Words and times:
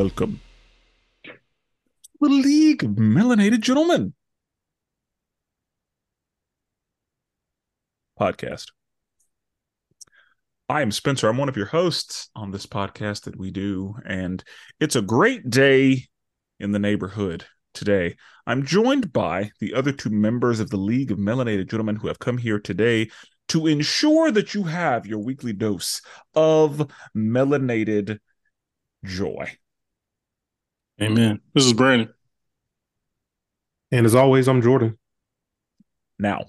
welcome 0.00 0.40
the 2.22 2.28
League 2.30 2.82
of 2.82 2.92
Melanated 2.92 3.60
Gentlemen 3.60 4.14
podcast. 8.18 8.68
I 10.70 10.80
am 10.80 10.90
Spenser. 10.90 11.28
I'm 11.28 11.36
one 11.36 11.50
of 11.50 11.56
your 11.58 11.66
hosts 11.66 12.30
on 12.34 12.50
this 12.50 12.64
podcast 12.64 13.24
that 13.24 13.38
we 13.38 13.50
do, 13.50 13.94
and 14.06 14.42
it's 14.80 14.96
a 14.96 15.02
great 15.02 15.50
day 15.50 16.06
in 16.58 16.72
the 16.72 16.78
neighborhood 16.78 17.44
today. 17.74 18.16
I'm 18.46 18.64
joined 18.64 19.12
by 19.12 19.50
the 19.60 19.74
other 19.74 19.92
two 19.92 20.08
members 20.08 20.60
of 20.60 20.70
the 20.70 20.78
League 20.78 21.10
of 21.10 21.18
Melanated 21.18 21.68
Gentlemen 21.68 21.96
who 21.96 22.08
have 22.08 22.18
come 22.18 22.38
here 22.38 22.58
today 22.58 23.10
to 23.48 23.66
ensure 23.66 24.30
that 24.30 24.54
you 24.54 24.62
have 24.62 25.04
your 25.04 25.18
weekly 25.18 25.52
dose 25.52 26.00
of 26.34 26.90
melanated 27.14 28.18
joy. 29.04 29.58
Amen. 31.02 31.40
This 31.54 31.64
is 31.64 31.72
Brandon. 31.72 32.10
And 33.90 34.04
as 34.04 34.14
always, 34.14 34.48
I'm 34.48 34.60
Jordan. 34.60 34.98
Now, 36.18 36.46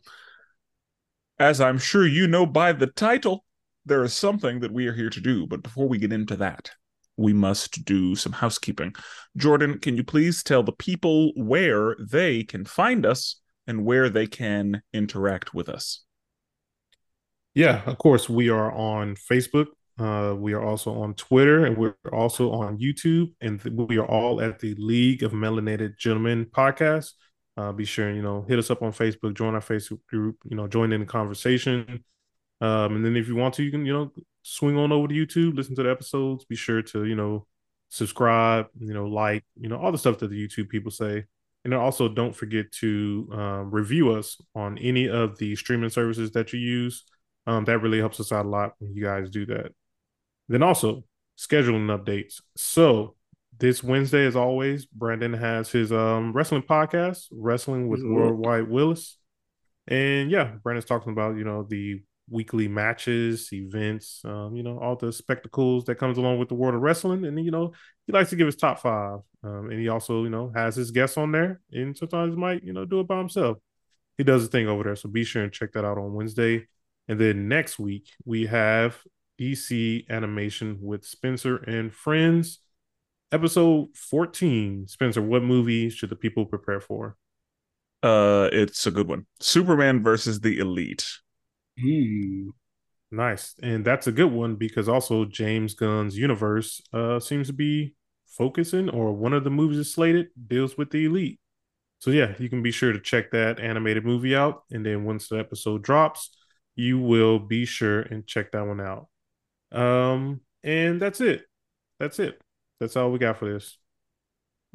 as 1.39 1.61
I'm 1.61 1.77
sure 1.77 2.05
you 2.05 2.27
know 2.27 2.45
by 2.45 2.73
the 2.73 2.87
title, 2.87 3.45
there 3.85 4.03
is 4.03 4.13
something 4.13 4.59
that 4.59 4.73
we 4.73 4.87
are 4.87 4.93
here 4.93 5.09
to 5.09 5.21
do. 5.21 5.47
But 5.47 5.63
before 5.63 5.87
we 5.87 5.97
get 5.97 6.11
into 6.11 6.35
that, 6.35 6.71
we 7.15 7.31
must 7.31 7.85
do 7.85 8.13
some 8.15 8.33
housekeeping. 8.33 8.93
Jordan, 9.37 9.79
can 9.79 9.95
you 9.95 10.03
please 10.03 10.43
tell 10.43 10.63
the 10.63 10.73
people 10.73 11.31
where 11.35 11.95
they 11.99 12.43
can 12.43 12.65
find 12.65 13.05
us 13.05 13.37
and 13.67 13.85
where 13.85 14.09
they 14.09 14.27
can 14.27 14.81
interact 14.93 15.53
with 15.53 15.69
us? 15.69 16.03
Yeah, 17.53 17.81
of 17.85 17.97
course, 17.97 18.29
we 18.29 18.49
are 18.49 18.71
on 18.71 19.15
Facebook 19.15 19.67
uh, 20.01 20.33
we 20.35 20.53
are 20.53 20.63
also 20.63 21.01
on 21.01 21.13
Twitter 21.13 21.65
and 21.65 21.77
we're 21.77 21.95
also 22.11 22.51
on 22.51 22.77
YouTube, 22.79 23.33
and 23.41 23.61
th- 23.61 23.75
we 23.75 23.97
are 23.97 24.05
all 24.05 24.41
at 24.41 24.59
the 24.59 24.73
League 24.75 25.23
of 25.23 25.31
Melanated 25.31 25.97
Gentlemen 25.97 26.45
podcast. 26.45 27.11
Uh, 27.57 27.71
be 27.71 27.85
sure 27.85 28.07
and 28.07 28.15
you 28.15 28.23
know 28.23 28.43
hit 28.47 28.57
us 28.57 28.71
up 28.71 28.81
on 28.81 28.91
Facebook, 28.91 29.35
join 29.35 29.53
our 29.53 29.61
Facebook 29.61 29.99
group, 30.07 30.37
you 30.45 30.55
know, 30.55 30.67
join 30.67 30.91
in 30.91 31.01
the 31.01 31.05
conversation. 31.05 32.03
Um, 32.61 32.95
and 32.95 33.05
then 33.05 33.15
if 33.15 33.27
you 33.27 33.35
want 33.35 33.53
to, 33.55 33.63
you 33.63 33.71
can 33.71 33.85
you 33.85 33.93
know 33.93 34.11
swing 34.41 34.77
on 34.77 34.91
over 34.91 35.07
to 35.07 35.13
YouTube, 35.13 35.55
listen 35.55 35.75
to 35.75 35.83
the 35.83 35.91
episodes. 35.91 36.45
Be 36.45 36.55
sure 36.55 36.81
to 36.81 37.05
you 37.05 37.15
know 37.15 37.45
subscribe, 37.91 38.67
you 38.79 38.93
know, 38.93 39.05
like, 39.05 39.43
you 39.59 39.69
know, 39.69 39.77
all 39.77 39.91
the 39.91 39.97
stuff 39.97 40.17
that 40.19 40.29
the 40.29 40.47
YouTube 40.47 40.69
people 40.69 40.91
say. 40.91 41.25
And 41.63 41.73
also, 41.75 42.09
don't 42.09 42.35
forget 42.35 42.71
to 42.79 43.29
um, 43.33 43.69
review 43.69 44.15
us 44.15 44.37
on 44.55 44.79
any 44.79 45.07
of 45.07 45.37
the 45.37 45.55
streaming 45.55 45.91
services 45.91 46.31
that 46.31 46.53
you 46.53 46.59
use. 46.59 47.03
Um, 47.45 47.65
that 47.65 47.79
really 47.79 47.99
helps 47.99 48.19
us 48.19 48.31
out 48.31 48.45
a 48.45 48.49
lot 48.49 48.73
when 48.79 48.95
you 48.95 49.03
guys 49.03 49.29
do 49.29 49.45
that. 49.47 49.71
Then 50.51 50.63
also 50.63 51.05
scheduling 51.37 51.87
updates. 51.97 52.41
So 52.57 53.15
this 53.57 53.81
Wednesday, 53.81 54.25
as 54.25 54.35
always, 54.35 54.85
Brandon 54.85 55.33
has 55.33 55.71
his 55.71 55.91
um 55.93 56.33
wrestling 56.33 56.63
podcast, 56.63 57.27
Wrestling 57.31 57.87
with 57.87 58.01
mm-hmm. 58.01 58.15
Worldwide 58.15 58.67
Willis. 58.67 59.17
And 59.87 60.29
yeah, 60.29 60.55
Brandon's 60.61 60.85
talking 60.85 61.13
about, 61.13 61.37
you 61.37 61.45
know, 61.45 61.63
the 61.63 62.01
weekly 62.29 62.67
matches, 62.67 63.51
events, 63.53 64.21
um, 64.25 64.55
you 64.55 64.63
know, 64.63 64.77
all 64.77 64.95
the 64.95 65.13
spectacles 65.13 65.85
that 65.85 65.95
comes 65.95 66.17
along 66.17 66.37
with 66.37 66.49
the 66.49 66.55
world 66.55 66.75
of 66.75 66.81
wrestling. 66.81 67.23
And 67.25 67.43
you 67.43 67.51
know, 67.51 67.71
he 68.05 68.11
likes 68.11 68.29
to 68.31 68.35
give 68.35 68.47
his 68.47 68.57
top 68.57 68.79
five. 68.79 69.19
Um, 69.43 69.69
and 69.69 69.79
he 69.79 69.87
also, 69.87 70.23
you 70.23 70.29
know, 70.29 70.51
has 70.53 70.75
his 70.75 70.91
guests 70.91 71.17
on 71.17 71.31
there 71.31 71.61
and 71.71 71.97
sometimes 71.97 72.35
might, 72.35 72.63
you 72.63 72.73
know, 72.73 72.83
do 72.83 72.99
it 72.99 73.07
by 73.07 73.17
himself. 73.17 73.57
He 74.17 74.25
does 74.25 74.43
a 74.43 74.47
thing 74.47 74.67
over 74.67 74.83
there. 74.83 74.95
So 74.97 75.07
be 75.07 75.23
sure 75.23 75.43
and 75.43 75.53
check 75.53 75.71
that 75.73 75.85
out 75.85 75.97
on 75.97 76.13
Wednesday. 76.13 76.67
And 77.07 77.19
then 77.19 77.47
next 77.47 77.79
week 77.79 78.09
we 78.25 78.47
have 78.47 78.97
DC 79.41 80.05
animation 80.07 80.77
with 80.81 81.03
Spenser 81.03 81.57
and 81.67 81.91
Friends. 81.91 82.59
Episode 83.31 83.87
14. 83.95 84.85
Spenser, 84.87 85.21
what 85.23 85.41
movie 85.41 85.89
should 85.89 86.11
the 86.11 86.15
people 86.15 86.45
prepare 86.45 86.79
for? 86.79 87.17
Uh 88.03 88.49
it's 88.51 88.85
a 88.85 88.91
good 88.91 89.07
one. 89.07 89.25
Superman 89.39 90.03
versus 90.03 90.41
the 90.41 90.59
Elite. 90.59 91.07
Ooh. 91.83 92.53
Nice. 93.09 93.55
And 93.63 93.83
that's 93.83 94.05
a 94.05 94.11
good 94.11 94.31
one 94.31 94.57
because 94.57 94.87
also 94.87 95.25
James 95.25 95.73
Gunn's 95.73 96.15
universe 96.15 96.79
uh 96.93 97.19
seems 97.19 97.47
to 97.47 97.53
be 97.53 97.95
focusing 98.27 98.89
or 98.91 99.11
one 99.11 99.33
of 99.33 99.43
the 99.43 99.49
movies 99.49 99.79
is 99.79 99.91
slated 99.91 100.27
deals 100.47 100.77
with 100.77 100.91
the 100.91 101.05
elite. 101.05 101.39
So 101.97 102.11
yeah, 102.11 102.35
you 102.37 102.47
can 102.47 102.61
be 102.61 102.71
sure 102.71 102.93
to 102.93 102.99
check 102.99 103.31
that 103.31 103.59
animated 103.59 104.05
movie 104.05 104.35
out 104.35 104.65
and 104.71 104.85
then 104.85 105.03
once 105.03 105.29
the 105.29 105.39
episode 105.39 105.81
drops, 105.81 106.37
you 106.75 106.99
will 106.99 107.39
be 107.39 107.65
sure 107.65 108.01
and 108.01 108.27
check 108.27 108.51
that 108.51 108.67
one 108.67 108.79
out. 108.79 109.07
Um, 109.71 110.41
and 110.63 111.01
that's 111.01 111.21
it. 111.21 111.43
That's 111.99 112.19
it. 112.19 112.41
That's 112.79 112.95
all 112.95 113.11
we 113.11 113.19
got 113.19 113.37
for 113.37 113.51
this. 113.51 113.77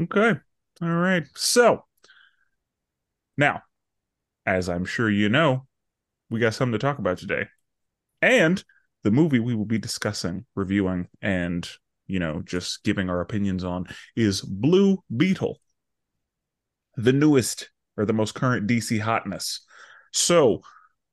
Okay. 0.01 0.34
All 0.83 0.89
right. 0.89 1.25
So 1.34 1.84
now, 3.37 3.62
as 4.45 4.69
I'm 4.69 4.84
sure 4.84 5.11
you 5.11 5.29
know, 5.29 5.67
we 6.31 6.41
got 6.41 6.55
something 6.55 6.73
to 6.73 6.79
talk 6.79 6.99
about 6.99 7.19
today. 7.19 7.47
And 8.23 8.62
the 9.03 9.11
movie 9.11 9.41
we 9.41 9.55
will 9.55 9.65
be 9.65 9.79
discussing, 9.79 10.47
reviewing, 10.55 11.09
and 11.23 11.69
you 12.07 12.19
know, 12.19 12.43
just 12.45 12.84
giving 12.84 13.11
our 13.11 13.21
opinions 13.21 13.65
on 13.65 13.87
is 14.15 14.41
Blue 14.41 15.03
Beetle, 15.15 15.61
the 16.97 17.13
newest 17.13 17.71
or 17.97 18.05
the 18.05 18.13
most 18.13 18.34
current 18.34 18.67
DC 18.67 19.01
hotness. 19.01 19.61
So, 20.13 20.63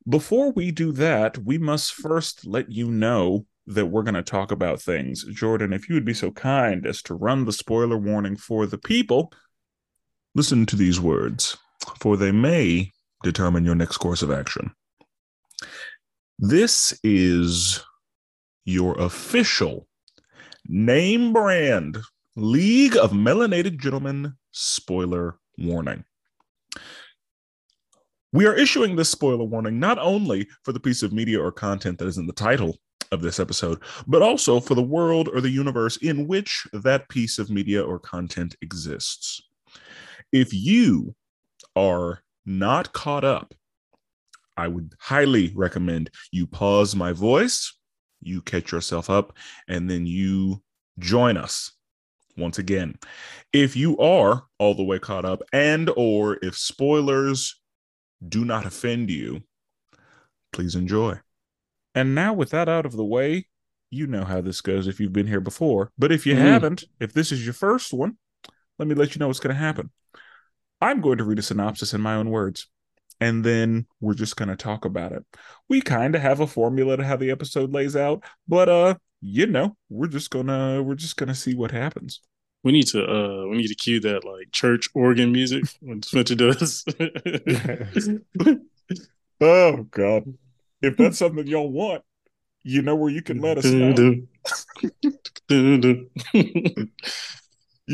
before 0.07 0.51
we 0.51 0.71
do 0.71 0.91
that, 0.94 1.38
we 1.38 1.57
must 1.57 1.94
first 1.94 2.45
let 2.45 2.71
you 2.71 2.91
know 2.91 3.45
that 3.68 3.85
we're 3.88 4.03
going 4.03 4.13
to 4.13 4.24
talk 4.24 4.51
about 4.51 4.81
things. 4.81 5.24
Jordan, 5.24 5.74
if 5.74 5.88
you 5.88 5.96
would 5.96 6.06
be 6.06 6.13
so 6.13 6.31
kind 6.31 6.85
as 6.85 7.01
to 7.03 7.13
run 7.13 7.46
the 7.46 7.51
spoiler 7.51 7.97
warning 7.97 8.35
for 8.35 8.66
the 8.66 8.78
people, 8.78 9.31
listen 10.35 10.66
to 10.66 10.75
these 10.75 11.00
words, 11.00 11.57
for 12.00 12.18
they 12.18 12.31
may 12.31 12.91
determine 13.24 13.66
your 13.66 13.75
next 13.75 13.97
course 13.97 14.22
of 14.22 14.31
action. 14.31 14.72
This 16.40 16.97
is 17.03 17.84
your 18.66 19.00
official 19.00 19.88
name 20.68 21.34
brand 21.34 22.00
League 22.35 22.97
of 22.97 23.12
Melanated 23.12 23.80
Gentlemen 23.80 24.34
spoiler 24.51 25.38
warning. 25.57 26.03
We 28.31 28.47
are 28.47 28.56
issuing 28.56 28.95
this 28.95 29.09
spoiler 29.09 29.44
warning 29.44 29.80
not 29.80 30.00
only 30.00 30.47
for 30.63 30.74
the 30.74 30.80
piece 30.80 31.03
of 31.03 31.13
media 31.13 31.40
or 31.40 31.51
content 31.51 32.00
that 32.00 32.07
is 32.07 32.18
in 32.18 32.25
the 32.25 32.34
title 32.34 32.78
of 33.13 33.22
this 33.22 33.40
episode, 33.40 33.79
but 34.07 34.22
also 34.22 34.59
for 34.59 34.75
the 34.75 34.81
world 34.81 35.29
or 35.34 35.40
the 35.40 35.50
universe 35.50 35.97
in 35.97 36.28
which 36.28 36.68
that 36.74 37.07
piece 37.09 37.40
of 37.40 37.50
media 37.50 37.81
or 37.84 38.00
content 38.00 38.56
exists. 38.62 39.41
If 40.31 40.53
you 40.53 41.16
are 41.75 42.24
not 42.46 42.91
caught 42.94 43.24
up, 43.24 43.53
I 44.57 44.68
would 44.68 44.94
highly 45.00 45.51
recommend 45.56 46.09
you 46.31 46.46
pause 46.46 46.96
my 46.96 47.12
voice, 47.12 47.74
you 48.22 48.41
catch 48.41 48.72
yourself 48.72 49.09
up, 49.09 49.38
and 49.68 49.90
then 49.90 50.06
you 50.06 50.62
join 51.00 51.38
us 51.38 51.72
once 52.38 52.57
again. 52.57 52.95
If 53.51 53.75
you 53.75 53.97
are 53.97 54.44
all 54.59 54.75
the 54.75 54.84
way 54.84 55.00
caught 55.00 55.25
up 55.25 55.41
and 55.51 55.90
or 55.95 56.38
if 56.41 56.57
spoilers 56.57 57.59
do 58.28 58.45
not 58.45 58.66
offend 58.66 59.09
you, 59.09 59.42
please 60.51 60.75
enjoy. 60.75 61.19
And 61.95 62.16
now, 62.16 62.34
with 62.34 62.50
that 62.51 62.69
out 62.69 62.86
of 62.86 62.94
the 62.94 63.06
way, 63.06 63.48
you 63.90 64.07
know 64.07 64.24
how 64.24 64.42
this 64.42 64.62
goes 64.62 64.88
if 64.88 65.00
you've 65.00 65.13
been 65.13 65.28
here 65.28 65.42
before. 65.42 65.92
But 65.98 66.12
if 66.12 66.25
you 66.25 66.34
mm. 66.34 66.40
haven't, 66.40 66.84
if 67.00 67.13
this 67.13 67.31
is 67.31 67.45
your 67.45 67.54
first 67.54 67.94
one, 67.94 68.18
let 68.80 68.88
me 68.88 68.95
let 68.95 69.13
you 69.13 69.19
know 69.19 69.28
what's 69.28 69.40
going 69.40 69.56
to 69.56 69.62
happen. 69.62 69.92
I'm 70.81 71.00
going 71.00 71.19
to 71.19 71.24
read 71.24 71.40
a 71.40 71.44
synopsis 71.44 71.94
in 71.94 72.01
my 72.01 72.16
own 72.16 72.30
words, 72.30 72.68
and 73.19 73.44
then 73.44 73.86
we're 74.01 74.16
just 74.16 74.36
going 74.36 74.50
to 74.50 74.56
talk 74.56 74.84
about 74.84 75.12
it. 75.12 75.24
We 75.69 75.81
kind 75.81 76.16
of 76.16 76.22
have 76.22 76.40
a 76.40 76.48
formula 76.48 76.98
to 76.98 77.04
how 77.04 77.16
the 77.16 77.31
episode 77.31 77.72
lays 77.72 77.95
out, 77.95 78.24
but 78.48 78.68
uh, 78.68 78.95
you 79.22 79.48
know, 79.48 79.78
we're 79.90 80.07
just 80.07 80.31
gonna 80.31 80.84
we're 80.84 80.95
just 80.95 81.16
gonna 81.16 81.36
see 81.36 81.56
what 81.56 81.72
happens. 81.72 82.19
We 82.63 82.74
need 82.74 82.88
to 82.88 83.06
uh 83.06 83.48
we 83.48 83.57
need 83.57 83.69
to 83.69 83.75
cue 83.75 84.01
that 84.01 84.25
like 84.25 84.51
church 84.51 84.90
organ 84.94 85.31
music 85.31 85.63
when 85.80 86.01
Spenser 86.01 86.36
does. 86.36 86.84
oh 89.42 89.84
God 89.84 90.25
if 90.83 90.97
that's 90.97 91.18
something 91.18 91.47
y'all 91.47 91.71
want, 91.71 92.03
you 92.63 92.81
know 92.81 92.95
where 92.95 93.09
you 93.09 93.21
can 93.21 93.39
let 93.39 93.57
us 93.57 93.65
know. 93.65 93.95
you 95.50 96.09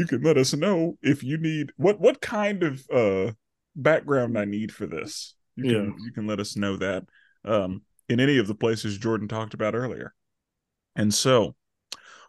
can 0.06 0.22
let 0.22 0.38
us 0.38 0.54
know 0.54 0.98
if 1.02 1.24
you 1.24 1.38
need 1.38 1.72
what 1.78 2.00
what 2.00 2.20
kind 2.20 2.64
of 2.64 2.86
uh 2.94 3.32
background 3.76 4.38
I 4.38 4.46
need 4.46 4.74
for 4.74 4.88
this. 4.88 5.36
You 5.56 5.64
can 5.64 5.86
yeah. 5.86 5.92
you 6.04 6.12
can 6.12 6.28
let 6.28 6.40
us 6.40 6.56
know 6.56 6.78
that 6.78 7.06
um 7.46 7.84
in 8.10 8.20
any 8.20 8.38
of 8.38 8.48
the 8.48 8.56
places 8.56 8.98
Jordan 8.98 9.28
talked 9.28 9.54
about 9.54 9.76
earlier. 9.76 10.14
And 10.96 11.14
so 11.14 11.56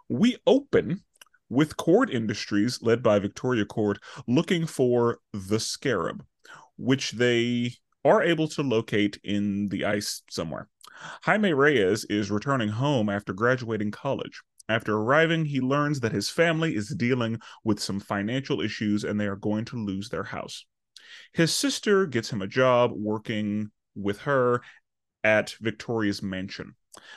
we 0.09 0.37
open 0.47 1.03
with 1.49 1.77
Kord 1.77 2.11
Industries, 2.11 2.81
led 2.83 3.03
by 3.03 3.19
Victoria 3.19 3.65
Kord, 3.65 3.97
looking 4.27 4.67
for 4.67 5.19
the 5.33 5.59
Scarab, 5.59 6.25
which 6.77 7.13
they 7.13 7.73
are 8.05 8.23
able 8.23 8.49
to 8.49 8.63
locate 8.63 9.19
in 9.23 9.69
the 9.69 9.85
ice 9.85 10.23
somewhere. 10.31 10.69
Jaime 11.23 11.53
Reyes 11.53 12.05
is 12.05 12.31
returning 12.31 12.69
home 12.69 13.09
after 13.09 13.33
graduating 13.33 13.91
college, 13.91 14.43
After 14.71 14.97
arriving, 14.97 15.47
he 15.47 15.61
learns 15.61 15.99
that 15.99 16.13
his 16.13 16.31
family 16.31 16.77
is 16.77 16.95
dealing 16.95 17.41
with 17.65 17.81
some 17.81 17.99
financial 17.99 18.61
issues 18.61 19.03
and 19.03 19.19
they 19.19 19.27
are 19.27 19.35
going 19.35 19.65
to 19.65 19.77
lose 19.77 20.11
their 20.11 20.23
house. 20.23 20.65
His 21.33 21.53
sister 21.53 22.07
gets 22.07 22.33
him 22.33 22.41
a 22.41 22.47
job 22.47 22.93
working 22.95 23.73
with 23.97 24.21
her 24.21 24.61
at 25.25 25.57
Victoria's 25.61 26.23
mansion. 26.23 26.77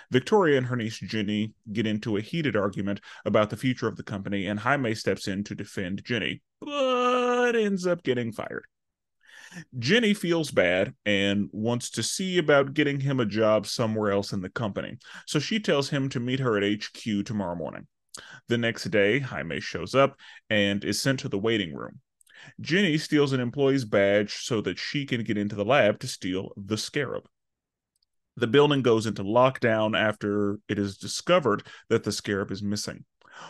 Victoria 0.09 0.57
and 0.57 0.65
her 0.65 0.75
niece 0.75 0.97
Jenny 0.97 1.53
get 1.71 1.85
into 1.85 2.17
a 2.17 2.21
heated 2.21 2.55
argument 2.55 3.01
about 3.23 3.51
the 3.51 3.57
future 3.57 3.87
of 3.87 3.97
the 3.97 4.03
company, 4.03 4.47
and 4.47 4.59
Jaime 4.59 4.95
steps 4.95 5.27
in 5.27 5.43
to 5.43 5.53
defend 5.53 6.03
Jenny, 6.03 6.41
but 6.59 7.55
ends 7.55 7.85
up 7.85 8.01
getting 8.01 8.31
fired. 8.31 8.65
Jenny 9.77 10.13
feels 10.13 10.51
bad 10.51 10.93
and 11.05 11.49
wants 11.51 11.89
to 11.91 12.03
see 12.03 12.37
about 12.37 12.73
getting 12.73 12.99
him 12.99 13.19
a 13.19 13.25
job 13.25 13.65
somewhere 13.67 14.11
else 14.11 14.33
in 14.33 14.41
the 14.41 14.49
company, 14.49 14.97
so 15.27 15.39
she 15.39 15.59
tells 15.59 15.89
him 15.89 16.09
to 16.09 16.19
meet 16.19 16.39
her 16.39 16.57
at 16.57 16.63
HQ 16.63 17.25
tomorrow 17.25 17.55
morning. 17.55 17.87
The 18.47 18.57
next 18.57 18.85
day, 18.85 19.19
Jaime 19.19 19.59
shows 19.59 19.95
up 19.95 20.17
and 20.49 20.83
is 20.83 21.01
sent 21.01 21.19
to 21.21 21.29
the 21.29 21.39
waiting 21.39 21.73
room. 21.73 21.99
Jenny 22.59 22.97
steals 22.97 23.33
an 23.33 23.39
employee's 23.39 23.85
badge 23.85 24.43
so 24.43 24.61
that 24.61 24.77
she 24.77 25.05
can 25.05 25.23
get 25.23 25.37
into 25.37 25.55
the 25.55 25.65
lab 25.65 25.99
to 25.99 26.07
steal 26.07 26.51
the 26.57 26.77
scarab. 26.77 27.27
The 28.35 28.47
building 28.47 28.81
goes 28.81 29.05
into 29.05 29.23
lockdown 29.23 29.97
after 29.97 30.59
it 30.67 30.79
is 30.79 30.97
discovered 30.97 31.63
that 31.89 32.03
the 32.03 32.11
scarab 32.11 32.51
is 32.51 32.63
missing. 32.63 33.05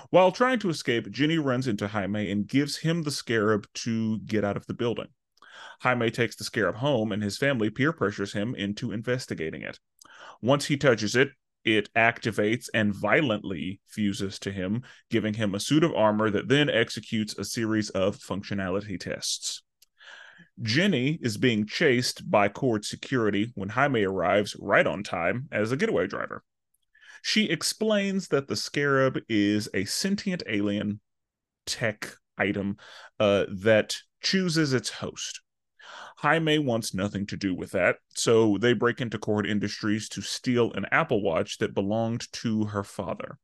While 0.09 0.31
trying 0.31 0.59
to 0.59 0.69
escape, 0.69 1.09
Jenny 1.09 1.37
runs 1.37 1.67
into 1.67 1.87
Jaime 1.87 2.31
and 2.31 2.47
gives 2.47 2.77
him 2.77 3.03
the 3.03 3.11
scarab 3.11 3.67
to 3.75 4.19
get 4.19 4.43
out 4.43 4.57
of 4.57 4.65
the 4.67 4.73
building. 4.73 5.07
Jaime 5.81 6.11
takes 6.11 6.35
the 6.35 6.43
scarab 6.43 6.75
home 6.75 7.11
and 7.11 7.21
his 7.21 7.37
family 7.37 7.69
peer 7.69 7.93
pressures 7.93 8.33
him 8.33 8.55
into 8.55 8.91
investigating 8.91 9.61
it. 9.61 9.79
Once 10.41 10.65
he 10.65 10.77
touches 10.77 11.15
it, 11.15 11.29
it 11.63 11.89
activates 11.95 12.69
and 12.73 12.93
violently 12.93 13.79
fuses 13.87 14.37
to 14.39 14.51
him, 14.51 14.83
giving 15.09 15.35
him 15.35 15.55
a 15.55 15.59
suit 15.59 15.83
of 15.83 15.93
armor 15.93 16.29
that 16.29 16.49
then 16.49 16.69
executes 16.69 17.37
a 17.37 17.45
series 17.45 17.89
of 17.91 18.17
functionality 18.17 18.99
tests. 18.99 19.63
Jenny 20.61 21.19
is 21.21 21.37
being 21.37 21.65
chased 21.65 22.29
by 22.29 22.49
Kord 22.49 22.85
security 22.85 23.51
when 23.55 23.69
Jaime 23.69 24.03
arrives 24.03 24.55
right 24.59 24.85
on 24.85 25.03
time 25.03 25.47
as 25.51 25.71
a 25.71 25.77
getaway 25.77 26.07
driver. 26.07 26.43
She 27.21 27.45
explains 27.45 28.27
that 28.27 28.47
the 28.47 28.55
scarab 28.55 29.19
is 29.29 29.69
a 29.73 29.85
sentient 29.85 30.43
alien 30.47 30.99
tech 31.65 32.17
item 32.37 32.77
uh, 33.19 33.45
that 33.49 33.95
chooses 34.21 34.73
its 34.73 34.89
host. 34.89 35.41
Jaime 36.23 36.57
wants 36.57 36.93
nothing 36.93 37.25
to 37.25 37.35
do 37.35 37.53
with 37.53 37.71
that, 37.71 37.97
so 38.15 38.57
they 38.57 38.71
break 38.71 39.01
into 39.01 39.19
Kord 39.19 39.45
Industries 39.45 40.07
to 40.07 40.21
steal 40.21 40.71
an 40.71 40.85
Apple 40.89 41.21
Watch 41.21 41.57
that 41.57 41.73
belonged 41.73 42.31
to 42.31 42.63
her 42.63 42.85
father. 42.85 43.37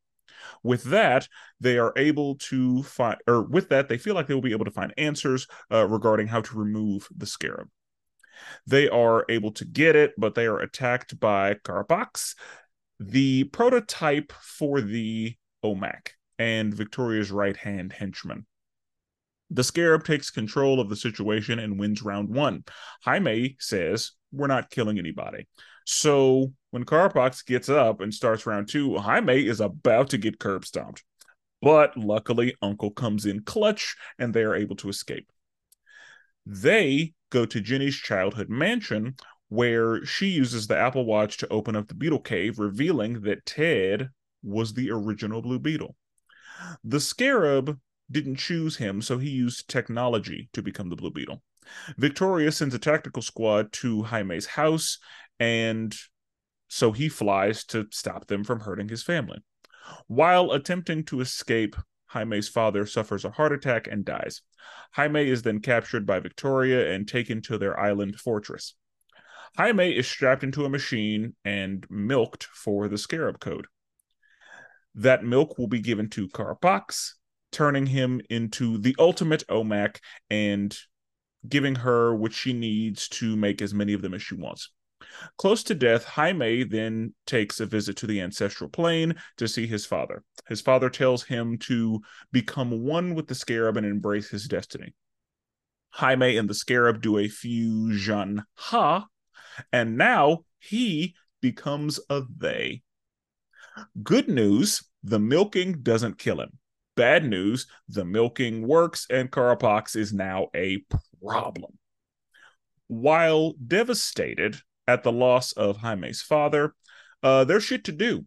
With 0.64 0.84
that, 0.86 1.28
they 1.60 1.78
are 1.78 1.92
able 1.98 2.36
to 2.36 2.82
find, 2.84 3.18
or 3.28 3.42
with 3.42 3.68
that, 3.68 3.90
they 3.90 3.98
feel 3.98 4.16
like 4.16 4.28
they 4.28 4.34
will 4.34 4.42
be 4.42 4.54
able 4.54 4.64
to 4.64 4.72
find 4.72 4.94
answers 4.98 5.46
uh, 5.70 5.86
regarding 5.88 6.28
how 6.28 6.40
to 6.40 6.58
remove 6.58 7.06
the 7.14 7.26
scarab. 7.26 7.68
They 8.66 8.88
are 8.88 9.26
able 9.28 9.52
to 9.52 9.66
get 9.66 9.98
it, 9.98 10.14
but 10.18 10.36
they 10.36 10.46
are 10.46 10.60
attacked 10.60 11.20
by 11.20 11.56
Carapax, 11.56 12.34
the 12.98 13.44
prototype 13.44 14.32
for 14.32 14.80
the 14.80 15.36
OMAC, 15.66 16.12
and 16.38 16.74
Victoria's 16.74 17.30
right 17.30 17.58
hand 17.58 17.92
henchman. 17.92 18.46
The 19.52 19.64
Scarab 19.64 20.04
takes 20.04 20.30
control 20.30 20.80
of 20.80 20.90
the 20.90 20.96
situation 20.96 21.60
and 21.60 21.80
wins 21.80 22.02
round 22.04 22.30
one. 22.30 22.64
Jaime 23.04 23.56
says, 23.60 24.12
We're 24.32 24.48
not 24.48 24.70
killing 24.70 25.00
anybody. 25.00 25.48
So 25.86 26.54
when 26.70 26.86
Carapax 26.86 27.46
gets 27.46 27.68
up 27.68 28.00
and 28.00 28.14
starts 28.14 28.46
round 28.46 28.70
two, 28.70 28.98
Jaime 28.98 29.46
is 29.48 29.60
about 29.60 30.12
to 30.12 30.18
get 30.20 30.40
curb 30.40 30.66
stomped. 30.66 31.04
But 31.62 31.98
luckily, 31.98 32.56
Uncle 32.62 32.92
comes 32.92 33.26
in 33.26 33.42
clutch 33.42 33.96
and 34.18 34.34
they 34.34 34.44
are 34.44 34.56
able 34.56 34.76
to 34.78 34.90
escape. 34.90 35.32
They 36.46 37.14
go 37.32 37.46
to 37.46 37.62
Jenny's 37.62 37.96
childhood 37.96 38.50
mansion 38.50 39.16
where 39.50 40.06
she 40.06 40.28
uses 40.28 40.68
the 40.68 40.78
Apple 40.78 41.06
Watch 41.06 41.38
to 41.38 41.48
open 41.50 41.76
up 41.76 41.88
the 41.88 41.96
Beetle 41.96 42.20
Cave, 42.20 42.60
revealing 42.60 43.22
that 43.22 43.46
Ted 43.46 44.10
was 44.44 44.74
the 44.74 44.92
original 44.92 45.42
Blue 45.42 45.60
Beetle. 45.60 45.96
The 46.84 47.00
Scarab 47.00 47.80
didn't 48.12 48.38
choose 48.38 48.78
him, 48.78 49.02
so 49.02 49.18
he 49.18 49.30
used 49.30 49.70
technology 49.70 50.50
to 50.54 50.62
become 50.62 50.90
the 50.90 50.96
Blue 50.96 51.12
Beetle. 51.12 51.42
Victoria 51.98 52.52
sends 52.52 52.74
a 52.74 52.80
tactical 52.80 53.22
squad 53.22 53.72
to 53.74 54.04
Jaime's 54.04 54.46
house, 54.46 54.98
and 55.40 55.96
so 56.68 56.92
he 56.92 57.10
flies 57.10 57.64
to 57.66 57.88
stop 57.92 58.28
them 58.28 58.44
from 58.44 58.62
hurting 58.62 58.90
his 58.90 59.04
family. 59.04 59.40
While 60.08 60.52
attempting 60.52 61.04
to 61.06 61.22
escape, 61.22 61.76
Jaime's 62.08 62.50
father 62.50 62.86
suffers 62.86 63.26
a 63.26 63.32
heart 63.32 63.52
attack 63.52 63.88
and 63.88 64.04
dies. 64.04 64.42
Jaime 64.94 65.30
is 65.30 65.44
then 65.44 65.60
captured 65.60 66.06
by 66.06 66.20
Victoria 66.20 66.92
and 66.94 67.08
taken 67.08 67.42
to 67.44 67.58
their 67.58 67.80
island 67.80 68.20
fortress. 68.20 68.76
Jaime 69.58 69.96
is 69.96 70.08
strapped 70.08 70.44
into 70.44 70.66
a 70.66 70.70
machine 70.70 71.36
and 71.44 71.86
milked 71.90 72.46
for 72.46 72.88
the 72.88 72.98
Scarab 72.98 73.40
Code. 73.40 73.68
That 74.96 75.24
milk 75.24 75.58
will 75.58 75.68
be 75.68 75.82
given 75.82 76.10
to 76.12 76.28
Carapax, 76.30 77.14
turning 77.52 77.88
him 77.88 78.22
into 78.30 78.78
the 78.78 78.96
ultimate 79.00 79.44
OMAC 79.48 79.98
and 80.30 80.78
giving 81.48 81.76
her 81.76 82.14
what 82.16 82.34
she 82.34 82.54
needs 82.54 83.08
to 83.08 83.36
make 83.36 83.62
as 83.62 83.74
many 83.74 83.94
of 83.94 84.02
them 84.02 84.14
as 84.14 84.22
she 84.22 84.36
wants. 84.36 84.72
Close 85.38 85.64
to 85.64 85.76
death, 85.76 86.04
Jaime 86.04 86.64
then 86.64 87.14
takes 87.26 87.60
a 87.60 87.66
visit 87.66 87.96
to 87.98 88.08
the 88.08 88.22
ancestral 88.22 88.70
plane 88.70 89.16
to 89.38 89.48
see 89.48 89.66
his 89.66 89.86
father. 89.86 90.24
His 90.48 90.62
father 90.62 90.90
tells 90.90 91.24
him 91.24 91.58
to 91.60 92.02
become 92.32 92.84
one 92.84 93.16
with 93.16 93.28
the 93.28 93.36
scarab 93.36 93.78
and 93.78 93.86
embrace 93.86 94.30
his 94.30 94.48
destiny. 94.48 94.94
Jaime 95.92 96.38
and 96.38 96.50
the 96.50 96.54
scarab 96.54 97.02
do 97.02 97.18
a 97.18 97.28
fusion 97.28 98.44
ha, 98.56 99.08
and 99.72 99.98
now 99.98 100.40
he 100.60 101.16
becomes 101.42 102.00
a 102.10 102.24
they. 102.38 102.82
Good 104.04 104.28
news 104.28 104.84
the 105.04 105.20
milking 105.20 105.82
doesn't 105.82 106.20
kill 106.20 106.42
him. 106.42 106.58
Bad 107.00 107.24
news 107.24 107.66
the 107.88 108.04
milking 108.04 108.68
works, 108.68 109.08
and 109.10 109.32
Carapax 109.32 109.96
is 109.96 110.12
now 110.12 110.50
a 110.54 110.84
problem. 111.26 111.78
While 112.88 113.54
devastated, 113.54 114.58
at 114.86 115.04
the 115.04 115.12
loss 115.14 115.54
of 115.54 115.78
Jaime's 115.78 116.22
father, 116.22 116.76
uh, 117.24 117.46
there's 117.46 117.64
shit 117.64 117.86
to 117.86 117.94
do. 117.94 118.26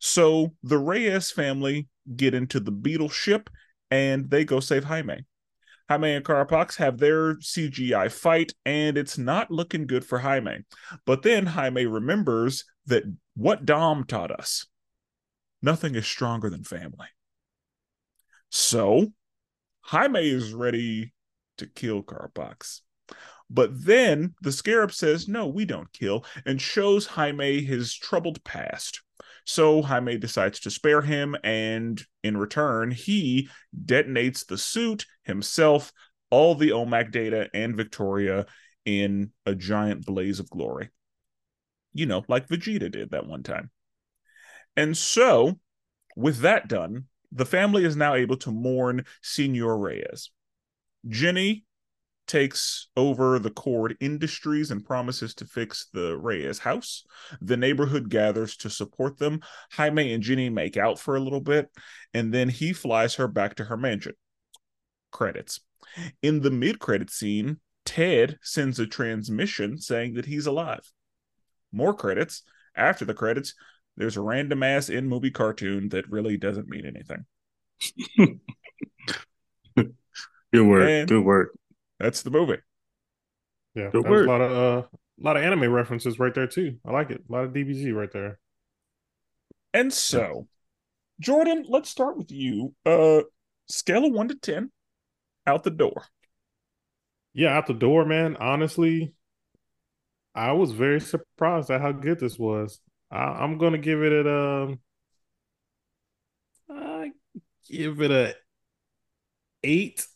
So 0.00 0.54
the 0.62 0.76
Reyes 0.76 1.30
family 1.30 1.88
get 2.14 2.34
into 2.34 2.60
the 2.60 2.70
Beetle 2.70 3.08
ship 3.08 3.48
and 3.90 4.28
they 4.28 4.44
go 4.44 4.60
save 4.60 4.84
Jaime. 4.84 5.24
Jaime 5.88 6.16
and 6.16 6.24
Carapax 6.24 6.76
have 6.76 6.98
their 6.98 7.36
CGI 7.36 8.12
fight, 8.12 8.52
and 8.66 8.98
it's 8.98 9.16
not 9.16 9.50
looking 9.50 9.86
good 9.86 10.04
for 10.04 10.18
Jaime. 10.18 10.58
But 11.06 11.22
then 11.22 11.46
Jaime 11.46 11.86
remembers 11.86 12.66
that 12.84 13.04
what 13.34 13.64
Dom 13.64 14.04
taught 14.04 14.30
us 14.30 14.66
nothing 15.62 15.94
is 15.94 16.06
stronger 16.06 16.50
than 16.50 16.64
family. 16.64 17.08
So 18.50 19.12
Jaime 19.82 20.28
is 20.28 20.52
ready 20.52 21.12
to 21.58 21.66
kill 21.66 22.02
Carapax. 22.02 22.80
But 23.48 23.84
then 23.84 24.34
the 24.42 24.52
scarab 24.52 24.92
says, 24.92 25.26
No, 25.26 25.48
we 25.48 25.64
don't 25.64 25.92
kill, 25.92 26.24
and 26.46 26.60
shows 26.60 27.06
Jaime 27.06 27.62
his 27.62 27.94
troubled 27.94 28.42
past. 28.44 29.02
So 29.44 29.82
Jaime 29.82 30.18
decides 30.18 30.60
to 30.60 30.70
spare 30.70 31.02
him, 31.02 31.36
and 31.42 32.00
in 32.22 32.36
return, 32.36 32.92
he 32.92 33.48
detonates 33.84 34.46
the 34.46 34.58
suit 34.58 35.06
himself, 35.24 35.92
all 36.30 36.54
the 36.54 36.70
OMAC 36.70 37.10
data, 37.10 37.48
and 37.52 37.76
Victoria 37.76 38.46
in 38.84 39.32
a 39.46 39.54
giant 39.54 40.06
blaze 40.06 40.38
of 40.38 40.50
glory. 40.50 40.90
You 41.92 42.06
know, 42.06 42.24
like 42.28 42.46
Vegeta 42.46 42.90
did 42.90 43.10
that 43.10 43.26
one 43.26 43.42
time. 43.42 43.70
And 44.76 44.96
so, 44.96 45.58
with 46.16 46.38
that 46.38 46.68
done, 46.68 47.06
the 47.32 47.46
family 47.46 47.84
is 47.84 47.96
now 47.96 48.14
able 48.14 48.36
to 48.38 48.50
mourn 48.50 49.04
Senor 49.22 49.78
Reyes. 49.78 50.30
Jenny 51.08 51.64
takes 52.26 52.88
over 52.96 53.40
the 53.40 53.50
Kord 53.50 53.96
Industries 53.98 54.70
and 54.70 54.84
promises 54.84 55.34
to 55.34 55.44
fix 55.44 55.88
the 55.92 56.16
Reyes 56.16 56.60
house. 56.60 57.04
The 57.40 57.56
neighborhood 57.56 58.08
gathers 58.08 58.56
to 58.58 58.70
support 58.70 59.18
them. 59.18 59.40
Jaime 59.72 60.12
and 60.12 60.22
Jenny 60.22 60.48
make 60.48 60.76
out 60.76 60.98
for 60.98 61.16
a 61.16 61.20
little 61.20 61.40
bit, 61.40 61.68
and 62.14 62.32
then 62.32 62.48
he 62.48 62.72
flies 62.72 63.16
her 63.16 63.26
back 63.26 63.56
to 63.56 63.64
her 63.64 63.76
mansion. 63.76 64.14
Credits. 65.10 65.60
In 66.22 66.40
the 66.40 66.52
mid 66.52 66.78
credit 66.78 67.10
scene, 67.10 67.58
Ted 67.84 68.38
sends 68.42 68.78
a 68.78 68.86
transmission 68.86 69.78
saying 69.78 70.14
that 70.14 70.26
he's 70.26 70.46
alive. 70.46 70.92
More 71.72 71.94
credits. 71.94 72.42
After 72.76 73.04
the 73.04 73.14
credits, 73.14 73.54
there's 73.96 74.16
a 74.16 74.22
random 74.22 74.62
ass 74.62 74.88
in 74.88 75.08
movie 75.08 75.30
cartoon 75.30 75.88
that 75.90 76.10
really 76.10 76.36
doesn't 76.36 76.68
mean 76.68 76.86
anything. 76.86 77.24
Good 80.52 80.66
work. 80.66 80.88
And- 80.88 81.08
Good 81.08 81.24
work. 81.24 81.56
That's 81.98 82.22
the 82.22 82.30
movie. 82.30 82.58
Yeah, 83.74 83.90
Good 83.92 84.04
that 84.04 84.10
was 84.10 84.22
a 84.22 84.28
lot 84.28 84.40
of 84.40 84.52
uh, 84.52 84.86
a 84.86 85.22
lot 85.22 85.36
of 85.36 85.44
anime 85.44 85.70
references 85.70 86.18
right 86.18 86.34
there 86.34 86.46
too. 86.48 86.78
I 86.84 86.90
like 86.90 87.10
it. 87.10 87.22
A 87.28 87.32
lot 87.32 87.44
of 87.44 87.52
DBZ 87.52 87.94
right 87.94 88.10
there. 88.12 88.38
And 89.72 89.92
so 89.92 90.48
Jordan, 91.20 91.64
let's 91.68 91.88
start 91.88 92.16
with 92.16 92.32
you. 92.32 92.74
Uh, 92.84 93.20
scale 93.68 94.06
of 94.06 94.12
one 94.12 94.28
to 94.28 94.34
ten, 94.34 94.72
out 95.46 95.62
the 95.62 95.70
door. 95.70 96.04
Yeah, 97.32 97.56
out 97.56 97.68
the 97.68 97.74
door, 97.74 98.04
man. 98.04 98.36
Honestly, 98.40 99.12
I 100.34 100.52
was 100.52 100.72
very 100.72 101.00
surprised 101.00 101.70
at 101.70 101.80
how 101.80 101.92
good 101.92 102.18
this 102.18 102.38
was. 102.38 102.80
I, 103.10 103.44
am 103.44 103.58
gonna 103.58 103.78
give 103.78 104.02
it 104.02 104.26
a 104.26 104.62
um, 104.64 104.78
I 106.68 107.10
give 107.68 108.00
it 108.00 108.10
a 108.10 108.34
eight. 109.64 110.06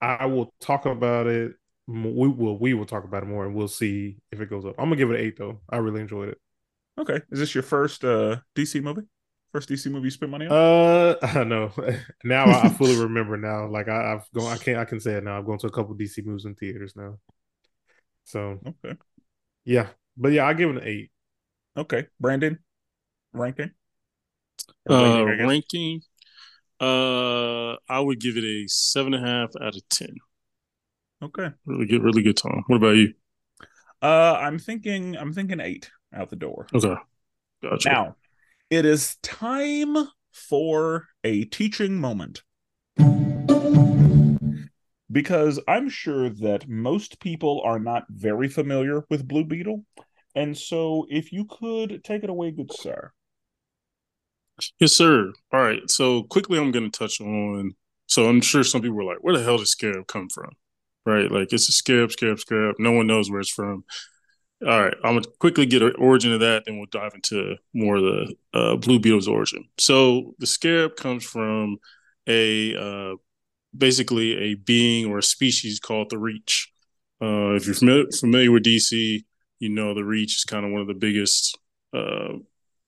I 0.00 0.26
will 0.26 0.54
talk 0.60 0.86
about 0.86 1.26
it. 1.26 1.52
We 1.86 2.28
will 2.28 2.58
we 2.58 2.74
will 2.74 2.86
talk 2.86 3.04
about 3.04 3.22
it 3.22 3.26
more, 3.26 3.44
and 3.44 3.54
we'll 3.54 3.68
see 3.68 4.18
if 4.30 4.40
it 4.40 4.48
goes 4.48 4.64
up. 4.64 4.74
I'm 4.78 4.86
gonna 4.86 4.96
give 4.96 5.10
it 5.10 5.20
an 5.20 5.26
eight 5.26 5.36
though. 5.38 5.60
I 5.68 5.78
really 5.78 6.00
enjoyed 6.00 6.28
it. 6.30 6.38
Okay, 6.98 7.20
is 7.30 7.38
this 7.38 7.54
your 7.54 7.62
first 7.62 8.04
uh 8.04 8.36
DC 8.54 8.82
movie? 8.82 9.02
First 9.52 9.68
DC 9.68 9.90
movie 9.90 10.04
you 10.04 10.10
spent 10.10 10.30
money 10.30 10.46
on? 10.46 10.52
Uh, 10.52 11.16
I 11.22 11.44
know. 11.44 11.72
now 12.24 12.44
I, 12.44 12.66
I 12.66 12.68
fully 12.68 12.96
remember. 12.96 13.36
Now, 13.36 13.66
like 13.66 13.88
I, 13.88 14.10
have 14.10 14.26
gone. 14.34 14.52
I 14.52 14.56
can't. 14.56 14.78
I 14.78 14.84
can 14.84 15.00
say 15.00 15.14
it 15.14 15.24
now. 15.24 15.38
I've 15.38 15.46
gone 15.46 15.58
to 15.58 15.66
a 15.66 15.72
couple 15.72 15.94
DC 15.96 16.24
movies 16.24 16.44
in 16.44 16.54
theaters 16.54 16.94
now. 16.94 17.18
So 18.24 18.60
okay, 18.84 18.96
yeah, 19.64 19.88
but 20.16 20.32
yeah, 20.32 20.46
I 20.46 20.54
give 20.54 20.70
it 20.70 20.76
an 20.76 20.88
eight. 20.88 21.10
Okay, 21.76 22.06
Brandon, 22.18 22.58
ranking. 23.32 23.70
Uh, 24.88 25.24
ranking. 25.24 26.02
Uh, 26.80 27.76
I 27.88 28.00
would 28.00 28.20
give 28.20 28.36
it 28.36 28.44
a 28.44 28.64
seven 28.66 29.14
and 29.14 29.24
a 29.24 29.28
half 29.28 29.50
out 29.60 29.76
of 29.76 29.88
ten. 29.88 30.16
Okay, 31.22 31.50
really 31.66 31.86
good, 31.86 32.02
really 32.02 32.22
good 32.22 32.36
time. 32.36 32.64
What 32.66 32.76
about 32.76 32.96
you? 32.96 33.14
Uh, 34.02 34.38
I'm 34.40 34.58
thinking, 34.58 35.16
I'm 35.16 35.32
thinking 35.32 35.60
eight 35.60 35.90
out 36.14 36.30
the 36.30 36.36
door. 36.36 36.66
Okay, 36.74 36.94
gotcha. 37.62 37.88
Now, 37.88 38.16
it 38.70 38.84
is 38.84 39.16
time 39.22 39.96
for 40.32 41.06
a 41.22 41.44
teaching 41.44 42.00
moment. 42.00 42.42
Because 45.12 45.58
I'm 45.66 45.88
sure 45.88 46.30
that 46.30 46.68
most 46.68 47.20
people 47.20 47.62
are 47.64 47.80
not 47.80 48.04
very 48.08 48.48
familiar 48.48 49.04
with 49.10 49.26
Blue 49.26 49.44
Beetle. 49.44 49.84
And 50.34 50.56
so, 50.56 51.06
if 51.08 51.32
you 51.32 51.44
could 51.44 52.02
take 52.04 52.22
it 52.22 52.30
away, 52.30 52.50
good 52.50 52.72
sir. 52.72 53.12
Yes, 54.78 54.92
sir. 54.92 55.32
All 55.52 55.60
right. 55.60 55.88
So, 55.90 56.22
quickly, 56.24 56.58
I'm 56.58 56.70
going 56.70 56.90
to 56.90 56.98
touch 56.98 57.20
on. 57.20 57.72
So, 58.06 58.28
I'm 58.28 58.40
sure 58.40 58.62
some 58.62 58.82
people 58.82 58.96
were 58.96 59.04
like, 59.04 59.18
where 59.22 59.36
the 59.36 59.42
hell 59.42 59.58
did 59.58 59.68
Scarab 59.68 60.06
come 60.06 60.28
from? 60.28 60.50
Right? 61.06 61.30
Like, 61.30 61.52
it's 61.52 61.68
a 61.68 61.72
Scarab, 61.72 62.12
Scarab, 62.12 62.38
Scarab. 62.38 62.76
No 62.78 62.92
one 62.92 63.06
knows 63.06 63.30
where 63.30 63.40
it's 63.40 63.50
from. 63.50 63.84
All 64.62 64.82
right. 64.82 64.94
I'm 65.02 65.14
going 65.14 65.22
to 65.22 65.30
quickly 65.38 65.66
get 65.66 65.82
an 65.82 65.94
origin 65.98 66.32
of 66.32 66.40
that, 66.40 66.64
then 66.66 66.76
we'll 66.76 66.86
dive 66.86 67.14
into 67.14 67.56
more 67.72 67.96
of 67.96 68.02
the 68.02 68.34
uh, 68.52 68.76
Blue 68.76 69.00
Beetle's 69.00 69.28
origin. 69.28 69.64
So, 69.78 70.34
the 70.38 70.46
Scarab 70.46 70.96
comes 70.96 71.24
from 71.24 71.78
a 72.26 72.76
uh, 72.76 73.16
basically 73.76 74.36
a 74.36 74.54
being 74.54 75.06
or 75.06 75.18
a 75.18 75.22
species 75.22 75.80
called 75.80 76.10
the 76.10 76.18
Reach. 76.18 76.72
Uh, 77.22 77.54
if 77.54 77.66
you're 77.66 77.74
familiar, 77.74 78.06
familiar 78.18 78.50
with 78.50 78.64
DC, 78.64 79.24
you 79.60 79.68
know 79.68 79.94
the 79.94 80.04
reach 80.04 80.36
is 80.36 80.44
kind 80.44 80.66
of 80.66 80.72
one 80.72 80.80
of 80.80 80.88
the 80.88 80.94
biggest 80.94 81.56
uh, 81.94 82.32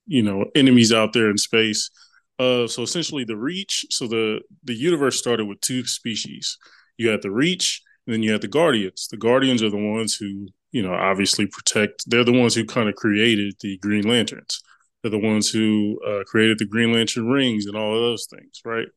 you 0.07 0.23
know 0.23 0.47
enemies 0.55 0.93
out 0.93 1.13
there 1.13 1.31
in 1.31 1.39
space. 1.39 1.91
Uh, 2.39 2.67
so 2.67 2.83
essentially 2.83 3.25
the 3.25 3.37
reach 3.37 3.87
so 3.91 4.09
the 4.09 4.41
the 4.65 4.75
universe 4.75 5.19
started 5.19 5.47
with 5.47 5.61
two 5.61 5.87
species. 5.87 6.59
You 6.97 7.09
had 7.09 7.23
the 7.23 7.31
reach 7.31 7.83
and 8.07 8.15
then 8.15 8.23
you 8.23 8.33
had 8.33 8.41
the 8.41 8.49
guardians. 8.49 9.09
The 9.09 9.17
guardians 9.17 9.63
are 9.63 9.71
the 9.71 9.77
ones 9.77 10.17
who 10.17 10.49
you 10.73 10.83
know 10.83 10.95
obviously 10.95 11.47
protect 11.47 12.09
they're 12.11 12.25
the 12.25 12.33
ones 12.33 12.55
who 12.55 12.65
kind 12.65 12.89
of 12.89 12.97
created 12.97 13.55
the 13.61 13.79
green 13.79 14.09
lanterns. 14.09 14.63
They're 15.03 15.11
the 15.11 15.19
ones 15.19 15.51
who 15.51 16.01
uh, 16.07 16.25
created 16.25 16.59
the 16.59 16.67
green 16.67 16.93
lantern 16.93 17.29
rings 17.29 17.67
and 17.67 17.77
all 17.77 17.95
of 17.95 18.01
those 18.01 18.27
things 18.27 18.61
right? 18.65 18.89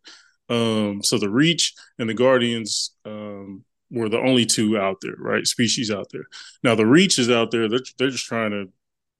Um, 0.47 1.01
so 1.03 1.17
the 1.17 1.29
reach 1.29 1.73
and 1.99 2.07
the 2.07 2.13
guardians 2.13 2.91
um, 3.05 3.65
were 3.91 4.09
the 4.09 4.19
only 4.19 4.45
two 4.45 4.77
out 4.77 4.97
there, 5.01 5.15
right? 5.17 5.45
Species 5.45 5.91
out 5.91 6.07
there. 6.11 6.25
Now 6.63 6.75
the 6.75 6.85
reach 6.85 7.19
is 7.19 7.29
out 7.29 7.51
there. 7.51 7.67
They're 7.69 7.79
they're 7.97 8.09
just 8.09 8.25
trying 8.25 8.51
to 8.51 8.67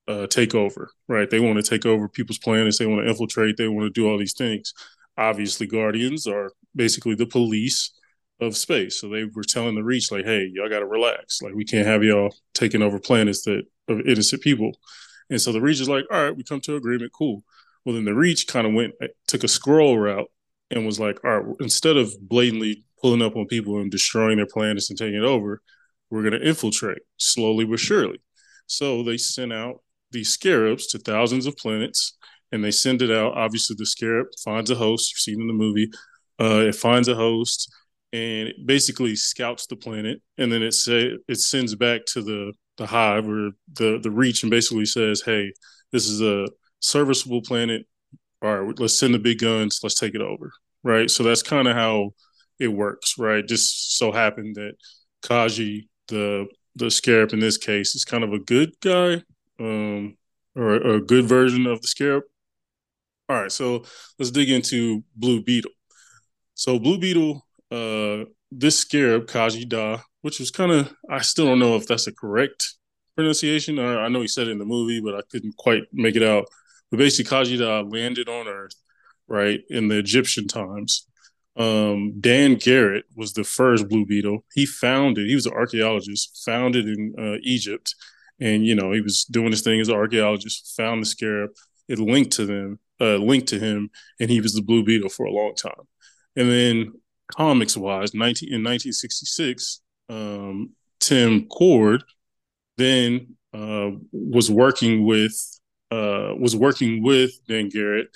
uh, 0.08 0.28
take 0.28 0.54
over, 0.54 0.92
right? 1.08 1.30
They 1.30 1.40
want 1.40 1.64
to 1.64 1.70
take 1.70 1.86
over 1.86 2.08
people's 2.08 2.38
planets. 2.38 2.78
They 2.78 2.86
want 2.86 3.04
to 3.04 3.10
infiltrate. 3.10 3.58
They 3.58 3.68
want 3.68 3.86
to 3.86 4.02
do 4.02 4.10
all 4.10 4.18
these 4.18 4.34
things. 4.34 4.74
Obviously, 5.18 5.68
guardians 5.68 6.28
are 6.28 6.52
basically 6.76 7.16
the 7.16 7.26
police 7.26 7.92
of 8.40 8.58
space. 8.58 9.00
So 9.00 9.08
they 9.08 9.24
were 9.24 9.44
telling 9.44 9.76
the 9.76 9.84
reach, 9.84 10.12
like, 10.12 10.26
"Hey, 10.26 10.50
y'all 10.54 10.70
got 10.70 10.80
to 10.80 10.86
relax. 10.86 11.42
Like, 11.42 11.54
we 11.54 11.66
can't 11.66 11.88
have 11.88 12.04
y'all 12.04 12.36
taking 12.54 12.82
over 12.82 13.00
planets 13.00 13.44
that 13.44 13.64
of 13.88 14.02
innocent 14.02 14.42
people." 14.42 14.78
And 15.30 15.42
so 15.42 15.52
the 15.52 15.62
reach 15.62 15.80
is 15.80 15.90
like, 15.90 16.06
"All 16.12 16.22
right, 16.22 16.36
we 16.36 16.44
come 16.44 16.62
to 16.62 16.76
agreement. 16.76 17.14
Cool." 17.14 17.44
Well, 17.86 17.96
then 17.96 18.06
the 18.06 18.16
reach 18.16 18.48
kind 18.48 18.68
of 18.68 18.74
went 18.74 18.94
took 19.28 19.44
a 19.44 19.48
scroll 19.48 19.98
route 19.98 20.30
and 20.72 20.86
was 20.86 21.00
like, 21.00 21.24
"All 21.24 21.40
right, 21.40 21.56
instead 21.60 21.98
of 21.98 22.14
blatantly 22.20 22.84
pulling 23.06 23.22
up 23.22 23.36
on 23.36 23.46
people 23.46 23.78
and 23.80 23.92
destroying 23.92 24.38
their 24.38 24.48
planets 24.48 24.90
and 24.90 24.98
taking 24.98 25.20
it 25.20 25.24
over. 25.24 25.62
We're 26.10 26.28
going 26.28 26.40
to 26.42 26.48
infiltrate 26.48 27.04
slowly 27.18 27.64
but 27.64 27.80
surely. 27.80 28.20
So 28.66 29.04
they 29.04 29.18
sent 29.18 29.54
out 29.54 29.84
these 30.10 30.30
scarabs 30.30 30.88
to 30.88 30.98
thousands 30.98 31.46
of 31.46 31.56
planets 31.56 32.18
and 32.52 32.64
they 32.64 32.72
send 32.72 33.04
it 33.04 33.12
out. 33.12 33.38
Obviously, 33.38 33.76
the 33.78 33.86
scarab 33.86 34.26
finds 34.44 34.72
a 34.72 34.76
host. 34.76 35.12
You've 35.12 35.20
seen 35.20 35.40
in 35.40 35.46
the 35.46 35.54
movie. 35.54 35.92
Uh, 36.42 36.66
it 36.68 36.74
finds 36.74 37.08
a 37.08 37.14
host 37.14 37.72
and 38.12 38.48
it 38.48 38.56
basically 38.66 39.16
scouts 39.16 39.68
the 39.68 39.76
planet, 39.76 40.20
and 40.40 40.52
then 40.52 40.64
it 40.64 40.74
say 40.74 41.12
it 41.28 41.40
sends 41.40 41.76
back 41.76 42.06
to 42.14 42.24
the 42.24 42.54
the 42.78 42.88
hive 42.88 43.28
or 43.30 43.52
the 43.74 44.00
the 44.02 44.10
reach, 44.10 44.42
and 44.42 44.50
basically 44.50 44.86
says, 44.86 45.22
"Hey, 45.22 45.52
this 45.92 46.08
is 46.08 46.22
a 46.22 46.48
serviceable 46.80 47.42
planet. 47.42 47.86
All 48.42 48.58
right, 48.58 48.80
let's 48.80 48.98
send 48.98 49.14
the 49.14 49.20
big 49.20 49.40
guns. 49.40 49.80
Let's 49.84 50.00
take 50.00 50.16
it 50.16 50.22
over." 50.22 50.52
Right. 50.84 51.10
So 51.12 51.24
that's 51.24 51.44
kind 51.44 51.68
of 51.68 51.76
how 51.76 52.12
it 52.60 52.68
works, 52.70 53.18
right? 53.18 53.46
Just 53.46 53.98
so 53.98 54.12
happened 54.12 54.56
that 54.56 54.74
Khaji, 55.24 55.88
the 56.08 56.48
the 56.76 56.92
scarab 56.92 57.34
in 57.34 57.40
this 57.40 57.58
case, 57.58 57.96
is 57.96 58.06
kind 58.06 58.24
of 58.24 58.34
a 58.34 58.40
good 58.40 58.72
guy, 58.82 59.22
um, 59.60 60.18
or, 60.56 60.76
or 60.76 60.96
a 60.96 61.02
good 61.02 61.26
version 61.26 61.66
of 61.68 61.82
the 61.82 61.88
scarab. 61.88 62.24
All 63.28 63.42
right, 63.42 63.52
so 63.52 63.86
let's 64.20 64.32
dig 64.32 64.50
into 64.50 65.04
Blue 65.16 65.42
Beetle. 65.42 65.72
So 66.54 66.78
Blue 66.80 67.00
Beetle, 67.00 67.46
uh, 67.72 68.26
this 68.52 68.78
scarab, 68.80 69.26
Khaji 69.28 69.68
Da, 69.68 70.00
which 70.22 70.40
was 70.40 70.52
kind 70.52 70.72
of 70.72 70.94
I 71.10 71.22
still 71.22 71.46
don't 71.46 71.60
know 71.60 71.76
if 71.76 71.88
that's 71.88 72.08
a 72.08 72.14
correct 72.14 72.76
pronunciation. 73.16 73.80
I, 73.80 74.06
I 74.06 74.08
know 74.10 74.22
he 74.22 74.28
said 74.28 74.48
it 74.48 74.52
in 74.52 74.60
the 74.60 74.66
movie, 74.66 75.02
but 75.02 75.16
I 75.16 75.22
couldn't 75.32 75.58
quite 75.58 75.84
make 75.92 76.16
it 76.16 76.24
out. 76.24 76.46
But 76.92 76.98
basically, 76.98 77.36
Khaji 77.36 77.60
Da 77.60 77.82
landed 77.82 78.30
on 78.30 78.48
Earth, 78.48 78.76
right, 79.28 79.62
in 79.70 79.88
the 79.88 79.98
Egyptian 79.98 80.48
times 80.48 81.08
um, 81.58 82.20
Dan 82.20 82.56
Garrett 82.56 83.06
was 83.16 83.34
the 83.34 83.44
first 83.44 83.88
Blue 83.88 84.06
Beetle. 84.06 84.44
He 84.54 84.66
founded. 84.66 85.28
He 85.28 85.36
was 85.36 85.46
an 85.46 85.54
archaeologist, 85.54 86.44
found 86.46 86.76
it 86.76 86.88
in 86.88 87.16
uh, 87.18 87.38
Egypt, 87.42 87.96
and 88.40 88.66
you 88.66 88.76
know 88.76 88.92
he 88.92 89.02
was 89.02 89.26
doing 89.26 89.52
his 89.52 89.62
thing 89.62 89.80
as 89.80 89.90
an 89.90 89.96
archaeologist. 89.96 90.76
Found 90.78 91.02
the 91.02 91.06
scarab. 91.06 91.52
It 91.88 92.00
linked 92.00 92.32
to 92.34 92.46
them, 92.46 92.80
uh, 93.00 93.18
linked 93.18 93.48
to 93.50 93.60
him, 93.60 93.90
and 94.20 94.30
he 94.30 94.42
was 94.42 94.54
the 94.54 94.62
Blue 94.62 94.84
Beetle 94.84 95.10
for 95.10 95.26
a 95.26 95.32
long 95.32 95.56
time. 95.56 95.86
And 96.36 96.50
then 96.50 96.94
comics 97.32 97.78
wise, 97.78 98.14
nineteen 98.14 98.54
in 98.54 98.64
nineteen 98.64 98.94
sixty 98.94 99.26
six, 99.26 99.82
um, 100.10 100.72
Tim 101.00 101.48
Kord 101.48 102.02
then 102.78 103.38
uh, 103.54 103.92
was 104.12 104.52
working 104.52 105.06
with 105.06 105.34
uh, 105.92 106.34
was 106.38 106.56
working 106.56 107.04
with 107.04 107.32
Dan 107.48 107.70
Garrett, 107.70 108.10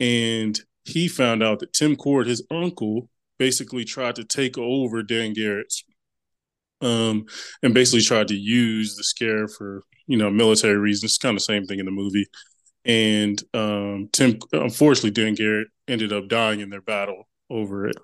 and 0.00 0.58
he 0.84 1.08
found 1.08 1.42
out 1.42 1.60
that 1.60 1.72
Tim 1.72 1.96
Kord, 1.96 2.26
his 2.26 2.44
uncle, 2.50 3.08
basically 3.38 3.84
tried 3.84 4.16
to 4.16 4.24
take 4.24 4.58
over 4.58 5.02
Dan 5.02 5.32
Garrett's 5.32 5.84
um, 6.80 7.26
and 7.62 7.74
basically 7.74 8.02
tried 8.02 8.28
to 8.28 8.36
use 8.36 8.96
the 8.96 9.04
scare 9.04 9.48
for 9.48 9.82
you 10.06 10.16
know 10.16 10.30
military 10.30 10.76
reasons. 10.76 11.12
It's 11.12 11.18
kind 11.18 11.36
of 11.36 11.40
the 11.40 11.44
same 11.44 11.64
thing 11.64 11.78
in 11.78 11.86
the 11.86 11.92
movie. 11.92 12.26
And 12.84 13.42
um, 13.52 14.08
Tim, 14.12 14.38
unfortunately, 14.52 15.10
Dan 15.10 15.34
Garrett 15.34 15.68
ended 15.86 16.12
up 16.12 16.28
dying 16.28 16.60
in 16.60 16.70
their 16.70 16.80
battle 16.80 17.28
over 17.50 17.86
it. 17.86 17.96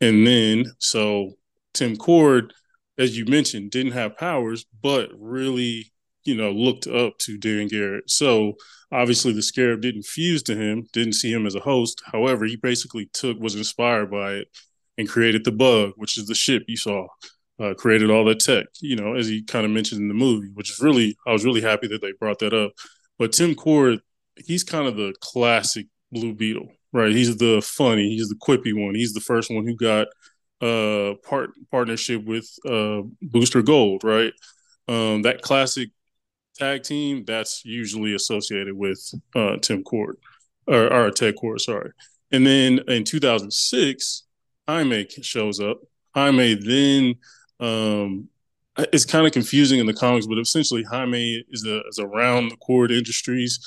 And 0.00 0.26
then 0.26 0.64
so 0.78 1.32
Tim 1.74 1.96
Kord, 1.96 2.50
as 2.98 3.16
you 3.16 3.26
mentioned, 3.26 3.70
didn't 3.70 3.92
have 3.92 4.16
powers, 4.16 4.64
but 4.82 5.10
really 5.14 5.91
you 6.24 6.34
know 6.34 6.50
looked 6.50 6.86
up 6.86 7.18
to 7.18 7.38
Dan 7.38 7.68
Garrett. 7.68 8.10
So 8.10 8.54
obviously 8.90 9.32
the 9.32 9.42
scarab 9.42 9.80
didn't 9.80 10.04
fuse 10.04 10.42
to 10.44 10.56
him 10.56 10.86
didn't 10.92 11.14
see 11.14 11.32
him 11.32 11.46
as 11.46 11.54
a 11.54 11.60
host. 11.60 12.02
However 12.04 12.44
he 12.44 12.56
basically 12.56 13.08
took 13.12 13.38
was 13.38 13.54
inspired 13.54 14.10
by 14.10 14.32
it 14.34 14.48
and 14.98 15.08
created 15.08 15.44
the 15.44 15.52
bug 15.52 15.92
which 15.96 16.18
is 16.18 16.26
the 16.26 16.34
ship 16.34 16.64
you 16.68 16.76
saw 16.76 17.06
uh, 17.60 17.74
created 17.74 18.10
all 18.10 18.24
that 18.24 18.40
tech 18.40 18.66
you 18.80 18.96
know 18.96 19.14
as 19.14 19.26
he 19.26 19.42
kind 19.42 19.64
of 19.64 19.70
mentioned 19.70 20.00
in 20.00 20.08
the 20.08 20.14
movie 20.14 20.50
which 20.54 20.70
is 20.70 20.80
really 20.80 21.16
i 21.26 21.32
was 21.32 21.44
really 21.44 21.60
happy 21.60 21.86
that 21.86 22.00
they 22.02 22.12
brought 22.12 22.38
that 22.40 22.52
up. 22.52 22.72
But 23.18 23.32
tim 23.32 23.54
Kord 23.54 24.00
he's 24.36 24.64
kind 24.64 24.86
of 24.86 24.96
the 24.96 25.14
classic 25.20 25.86
blue 26.10 26.34
beetle 26.34 26.68
right? 26.92 27.12
He's 27.12 27.36
the 27.36 27.60
funny 27.62 28.10
he's 28.10 28.28
the 28.28 28.36
quippy 28.36 28.72
one. 28.74 28.94
He's 28.94 29.14
the 29.14 29.20
first 29.20 29.50
one 29.50 29.66
who 29.66 29.76
got 29.76 30.08
uh 30.60 31.14
part 31.28 31.50
partnership 31.70 32.24
with 32.24 32.48
uh 32.66 33.02
booster 33.20 33.62
gold 33.62 34.04
right? 34.04 34.32
Um 34.88 35.22
that 35.22 35.42
classic 35.42 35.90
tag 36.62 36.82
team, 36.82 37.24
that's 37.24 37.64
usually 37.64 38.14
associated 38.14 38.74
with 38.76 39.00
uh, 39.34 39.56
Tim 39.56 39.82
Kord. 39.82 40.14
or, 40.66 40.92
or 40.92 41.10
Ted 41.10 41.34
Kord, 41.42 41.60
sorry. 41.60 41.90
And 42.30 42.46
then 42.46 42.80
in 42.88 43.04
2006, 43.04 44.22
Jaime 44.68 45.08
shows 45.22 45.60
up. 45.60 45.78
Jaime 46.14 46.54
then 46.54 47.14
um, 47.60 48.28
it's 48.92 49.04
kind 49.04 49.26
of 49.26 49.32
confusing 49.32 49.80
in 49.80 49.86
the 49.86 49.92
comics, 49.94 50.26
but 50.26 50.38
essentially 50.38 50.82
Jaime 50.84 51.44
is 51.50 51.66
a 51.66 51.80
is 51.88 51.98
around 51.98 52.48
the 52.48 52.56
Kord 52.56 52.90
Industries, 52.90 53.58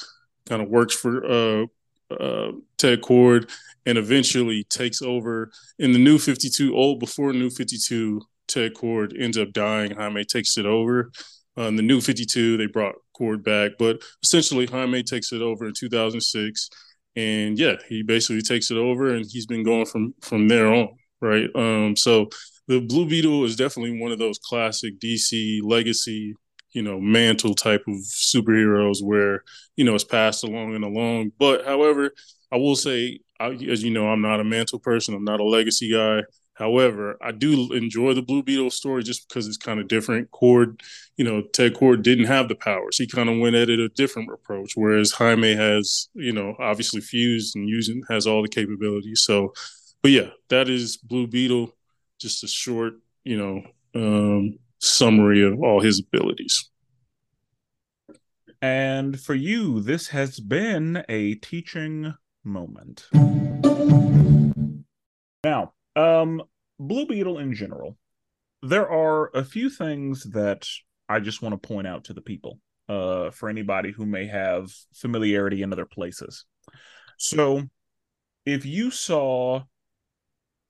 kind 0.47 0.61
of 0.61 0.69
works 0.69 0.95
for 0.95 1.25
uh, 1.25 1.65
uh, 2.11 2.51
Ted 2.77 3.01
Kord, 3.01 3.49
and 3.85 3.97
eventually 3.97 4.63
takes 4.63 5.01
over 5.01 5.51
in 5.79 5.91
the 5.91 5.99
New 5.99 6.17
Fifty 6.17 6.49
Two. 6.49 6.75
Old 6.75 6.99
before 6.99 7.33
New 7.33 7.49
Fifty 7.49 7.77
Two, 7.77 8.21
Ted 8.47 8.73
Kord 8.73 9.13
ends 9.19 9.37
up 9.37 9.51
dying. 9.53 9.91
Jaime 9.91 10.23
takes 10.23 10.57
it 10.57 10.65
over. 10.65 11.11
Uh, 11.57 11.63
in 11.63 11.75
the 11.75 11.83
New 11.83 12.01
Fifty 12.01 12.25
Two, 12.25 12.57
they 12.57 12.65
brought 12.67 12.95
Kord 13.19 13.43
back, 13.43 13.73
but 13.79 14.01
essentially 14.23 14.65
Jaime 14.65 15.03
takes 15.03 15.31
it 15.31 15.41
over 15.41 15.65
in 15.67 15.73
2006, 15.73 16.69
and 17.15 17.57
yeah, 17.57 17.75
he 17.87 18.03
basically 18.03 18.41
takes 18.41 18.71
it 18.71 18.77
over, 18.77 19.13
and 19.13 19.25
he's 19.25 19.45
been 19.45 19.63
going 19.63 19.85
from 19.85 20.13
from 20.21 20.47
there 20.47 20.67
on, 20.67 20.89
right? 21.21 21.49
Um, 21.55 21.95
so 21.95 22.29
the 22.67 22.81
Blue 22.81 23.07
Beetle 23.07 23.43
is 23.45 23.55
definitely 23.55 23.99
one 23.99 24.11
of 24.11 24.19
those 24.19 24.39
classic 24.39 24.99
DC 24.99 25.61
legacy, 25.63 26.35
you 26.73 26.81
know, 26.81 26.99
mantle 26.99 27.53
type 27.55 27.83
of 27.87 27.95
superheroes 27.95 29.01
where 29.01 29.43
you 29.75 29.85
know 29.85 29.95
it's 29.95 30.03
passed 30.03 30.43
along 30.43 30.75
and 30.75 30.83
along. 30.83 31.31
But 31.39 31.65
however, 31.65 32.11
I 32.51 32.57
will 32.57 32.75
say, 32.75 33.19
I, 33.39 33.49
as 33.69 33.83
you 33.83 33.91
know, 33.91 34.07
I'm 34.09 34.21
not 34.21 34.39
a 34.39 34.43
mantle 34.43 34.79
person. 34.79 35.13
I'm 35.13 35.23
not 35.23 35.39
a 35.39 35.43
legacy 35.43 35.91
guy. 35.91 36.21
However, 36.55 37.17
I 37.21 37.31
do 37.31 37.73
enjoy 37.73 38.13
the 38.13 38.21
Blue 38.21 38.41
Beetle 38.41 38.71
story 38.71 39.03
just 39.03 39.27
because 39.27 39.45
it's 39.47 39.57
kind 39.57 39.79
of 39.79 39.87
different. 39.89 40.31
Kord, 40.31 40.81
you 41.17 41.25
know, 41.25 41.41
Ted 41.41 41.75
Kord 41.75 42.01
didn't 42.01 42.25
have 42.25 42.47
the 42.47 42.55
powers. 42.55 42.97
He 42.97 43.07
kind 43.07 43.29
of 43.29 43.39
went 43.39 43.55
at 43.55 43.69
it 43.69 43.79
a 43.79 43.89
different 43.89 44.31
approach, 44.31 44.71
whereas 44.75 45.11
Jaime 45.11 45.53
has, 45.53 46.07
you 46.13 46.31
know, 46.31 46.55
obviously 46.59 47.01
fused 47.01 47.55
and 47.55 47.67
using 47.67 48.03
has 48.09 48.25
all 48.25 48.41
the 48.41 48.47
capabilities. 48.47 49.21
So, 49.21 49.53
but 50.01 50.11
yeah, 50.11 50.29
that 50.49 50.69
is 50.69 50.97
Blue 50.97 51.27
Beetle 51.27 51.75
just 52.19 52.43
a 52.43 52.47
short, 52.47 52.93
you 53.25 53.37
know, 53.37 53.61
um, 53.93 54.57
summary 54.79 55.43
of 55.43 55.61
all 55.61 55.81
his 55.81 55.99
abilities. 55.99 56.69
And 58.61 59.19
for 59.19 59.35
you, 59.35 59.81
this 59.81 60.07
has 60.07 60.39
been 60.39 61.03
a 61.09 61.35
teaching 61.35 62.15
moment. 62.43 63.07
Now, 65.43 65.74
um, 65.95 66.41
Blue 66.79 67.05
Beetle 67.05 67.39
in 67.39 67.53
general, 67.53 67.97
there 68.61 68.89
are 68.89 69.29
a 69.35 69.43
few 69.43 69.69
things 69.69 70.23
that 70.31 70.67
I 71.07 71.19
just 71.19 71.41
want 71.41 71.53
to 71.53 71.67
point 71.67 71.87
out 71.87 72.05
to 72.05 72.13
the 72.13 72.21
people, 72.21 72.59
uh, 72.89 73.31
for 73.31 73.49
anybody 73.49 73.91
who 73.91 74.05
may 74.05 74.27
have 74.27 74.71
familiarity 74.93 75.61
in 75.61 75.71
other 75.71 75.85
places. 75.85 76.45
So, 77.17 77.63
if 78.45 78.65
you 78.65 78.91
saw 78.91 79.63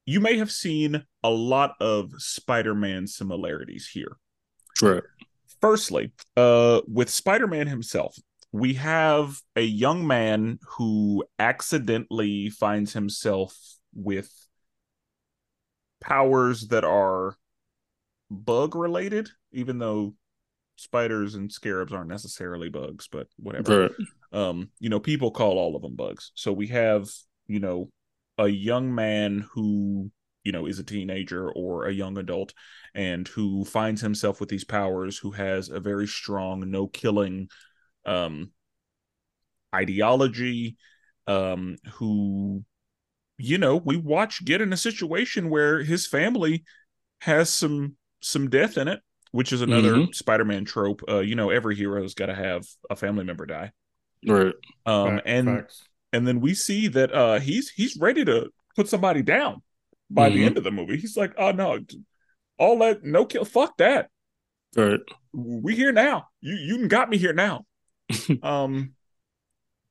you 0.05 0.20
may 0.20 0.38
have 0.38 0.51
seen 0.51 1.03
a 1.24 1.29
lot 1.29 1.74
of 1.79 2.13
Spider-Man 2.17 3.08
similarities 3.08 3.89
here. 3.91 4.17
Right. 4.82 5.03
Firstly, 5.62 6.12
uh, 6.38 6.82
with 6.88 7.10
Spider-Man 7.10 7.67
himself, 7.67 8.15
we 8.51 8.75
have 8.75 9.39
a 9.55 9.62
young 9.62 10.05
man 10.05 10.60
who 10.77 11.25
accidentally 11.40 12.50
finds 12.50 12.94
himself 12.94 13.57
with 13.94 14.31
powers 16.01 16.68
that 16.68 16.84
are 16.84 17.36
bug 18.29 18.75
related, 18.75 19.29
even 19.51 19.79
though 19.79 20.14
spiders 20.75 21.36
and 21.36 21.51
scarabs 21.51 21.94
aren't 21.94 22.10
necessarily 22.10 22.70
bugs, 22.70 23.08
but 23.08 23.27
whatever. 23.38 23.81
Right. 23.84 23.92
Um, 24.31 24.70
you 24.79 24.90
know, 24.90 25.00
people 25.00 25.31
call 25.31 25.58
all 25.58 25.75
of 25.75 25.81
them 25.81 25.96
bugs. 25.96 26.31
So 26.36 26.51
we 26.51 26.68
have, 26.68 27.08
you 27.48 27.60
know, 27.60 27.90
a 28.38 28.48
young 28.48 28.94
man 28.94 29.48
who 29.53 30.12
you 30.44 30.51
know 30.51 30.66
is 30.68 30.79
a 30.79 30.84
teenager 30.84 31.50
or 31.51 31.86
a 31.86 31.94
young 31.94 32.18
adult 32.18 32.53
and 32.94 33.27
who 33.29 33.66
finds 33.66 34.01
himself 34.01 34.40
with 34.40 34.50
these 34.50 34.64
powers 34.64 35.18
who 35.18 35.31
has 35.31 35.70
a 35.70 35.79
very 35.79 36.08
strong 36.08 36.70
no 36.70 36.88
killing 36.88 37.50
um 38.05 38.51
ideology 39.74 40.77
um 41.27 41.77
who 41.94 42.64
you 43.37 43.57
know 43.57 43.75
we 43.77 43.98
watch 43.98 44.43
get 44.45 44.61
in 44.61 44.71
a 44.74 44.77
situation 44.77 45.50
where 45.50 45.83
his 45.83 46.07
family 46.07 46.63
has 47.21 47.50
some 47.50 47.95
some 48.21 48.50
death 48.50 48.77
in 48.77 48.87
it 48.87 49.01
which 49.31 49.51
is 49.51 49.61
another 49.61 49.95
mm-hmm. 49.95 50.11
spider-man 50.11 50.63
trope 50.65 51.01
uh 51.09 51.19
you 51.19 51.35
know 51.35 51.50
every 51.50 51.75
hero's 51.75 52.13
got 52.13 52.27
to 52.27 52.35
have 52.35 52.65
a 52.89 52.95
family 52.95 53.24
member 53.24 53.45
die 53.45 53.71
right 54.25 54.53
um 54.85 55.19
and 55.25 55.48
Facts 55.48 55.83
and 56.13 56.25
then 56.25 56.39
we 56.39 56.53
see 56.53 56.87
that 56.87 57.13
uh 57.13 57.39
he's 57.39 57.69
he's 57.69 57.98
ready 57.98 58.24
to 58.24 58.50
put 58.75 58.87
somebody 58.87 59.21
down 59.21 59.61
by 60.09 60.29
mm-hmm. 60.29 60.37
the 60.37 60.45
end 60.45 60.57
of 60.57 60.63
the 60.63 60.71
movie. 60.71 60.98
He's 60.98 61.17
like, 61.17 61.33
"Oh 61.37 61.51
no, 61.51 61.79
all 62.57 62.79
that 62.79 63.03
no 63.03 63.25
kill, 63.25 63.45
fuck 63.45 63.77
that." 63.77 64.09
Right. 64.75 65.00
We 65.33 65.75
here 65.75 65.91
now. 65.91 66.27
You 66.41 66.55
you 66.55 66.87
got 66.87 67.09
me 67.09 67.17
here 67.17 67.33
now. 67.33 67.65
um, 68.43 68.93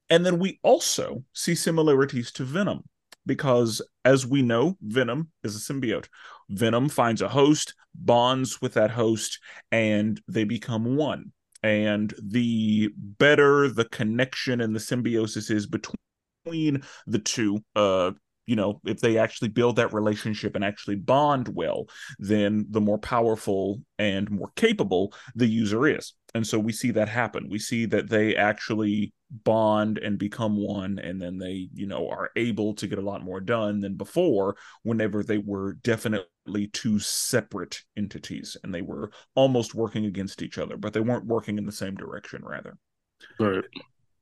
and 0.08 0.24
then 0.24 0.38
we 0.38 0.60
also 0.62 1.24
see 1.32 1.54
similarities 1.54 2.32
to 2.32 2.44
Venom 2.44 2.84
because, 3.26 3.82
as 4.04 4.26
we 4.26 4.42
know, 4.42 4.76
Venom 4.80 5.30
is 5.42 5.56
a 5.56 5.72
symbiote. 5.72 6.08
Venom 6.50 6.88
finds 6.88 7.22
a 7.22 7.28
host, 7.28 7.74
bonds 7.94 8.60
with 8.60 8.74
that 8.74 8.90
host, 8.90 9.38
and 9.72 10.20
they 10.28 10.44
become 10.44 10.96
one. 10.96 11.32
And 11.62 12.12
the 12.22 12.90
better 12.96 13.68
the 13.68 13.86
connection 13.86 14.60
and 14.60 14.74
the 14.76 14.80
symbiosis 14.80 15.48
is 15.50 15.66
between 15.66 16.82
the 17.06 17.18
two 17.18 17.64
uh 17.74 18.12
you 18.46 18.56
know 18.56 18.80
if 18.84 19.00
they 19.00 19.18
actually 19.18 19.48
build 19.48 19.76
that 19.76 19.92
relationship 19.92 20.54
and 20.54 20.64
actually 20.64 20.96
bond 20.96 21.48
well 21.48 21.86
then 22.18 22.66
the 22.70 22.80
more 22.80 22.98
powerful 22.98 23.80
and 23.98 24.30
more 24.30 24.50
capable 24.56 25.12
the 25.34 25.46
user 25.46 25.86
is. 25.86 26.14
And 26.34 26.46
so 26.46 26.58
we 26.58 26.72
see 26.72 26.90
that 26.92 27.08
happen. 27.08 27.48
We 27.48 27.58
see 27.58 27.86
that 27.86 28.10
they 28.10 28.34
actually 28.34 29.12
bond 29.30 29.98
and 29.98 30.18
become 30.18 30.56
one 30.56 30.98
and 31.00 31.20
then 31.20 31.38
they 31.38 31.68
you 31.74 31.86
know 31.86 32.08
are 32.08 32.30
able 32.36 32.72
to 32.74 32.86
get 32.86 32.98
a 32.98 33.02
lot 33.02 33.24
more 33.24 33.40
done 33.40 33.80
than 33.80 33.96
before 33.96 34.54
whenever 34.84 35.24
they 35.24 35.38
were 35.38 35.74
definitely 35.82 36.68
two 36.72 37.00
separate 37.00 37.82
entities 37.96 38.56
and 38.62 38.72
they 38.72 38.82
were 38.82 39.10
almost 39.34 39.74
working 39.74 40.04
against 40.04 40.40
each 40.40 40.56
other 40.56 40.76
but 40.76 40.92
they 40.92 41.00
weren't 41.00 41.26
working 41.26 41.58
in 41.58 41.66
the 41.66 41.72
same 41.72 41.96
direction 41.96 42.44
rather. 42.44 42.76
Right. 43.40 43.64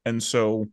And 0.06 0.22
so 0.22 0.66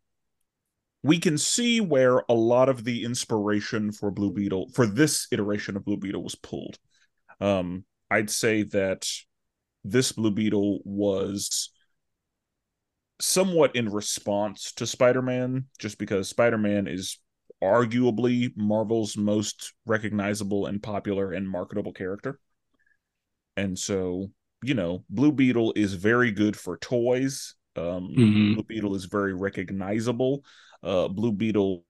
we 1.01 1.19
can 1.19 1.38
see 1.38 1.79
where 1.79 2.23
a 2.27 2.33
lot 2.33 2.69
of 2.69 2.83
the 2.83 3.03
inspiration 3.03 3.91
for 3.91 4.12
Blue 4.12 4.33
Beetle 4.33 4.69
for 4.73 4.85
this 4.85 5.27
iteration 5.31 5.77
of 5.77 5.85
Blue 5.85 5.97
Beetle 5.97 6.23
was 6.23 6.35
pulled. 6.35 6.77
Um, 7.39 7.85
I'd 8.12 8.29
say 8.29 8.63
that 8.63 9.07
this 9.83 10.12
Blue 10.12 10.31
Beetle 10.31 10.79
was 10.83 11.71
somewhat 13.21 13.75
in 13.75 13.89
response 13.89 14.73
to 14.73 14.88
Spider-Man, 14.88 15.65
just 15.77 15.97
because 15.97 16.29
Spider-Man 16.29 16.88
is 16.88 17.19
arguably 17.63 18.51
Marvel's 18.55 19.17
most 19.17 19.73
recognizable 19.85 20.65
and 20.65 20.81
popular 20.81 21.31
and 21.31 21.49
marketable 21.49 21.93
character. 21.93 22.39
And 23.57 23.77
so, 23.77 24.31
you 24.63 24.73
know, 24.73 25.03
Blue 25.09 25.31
Beetle 25.31 25.73
is 25.75 25.93
very 25.93 26.31
good 26.31 26.57
for 26.57 26.77
toys. 26.77 27.55
Um, 27.75 28.13
mm-hmm. 28.17 28.53
Blue 28.53 28.63
Beetle 28.63 28.95
is 28.95 29.05
very 29.05 29.33
recognizable 29.33 30.43
uh, 30.84 31.08
Blue 31.08 31.32
Beetle 31.32 31.84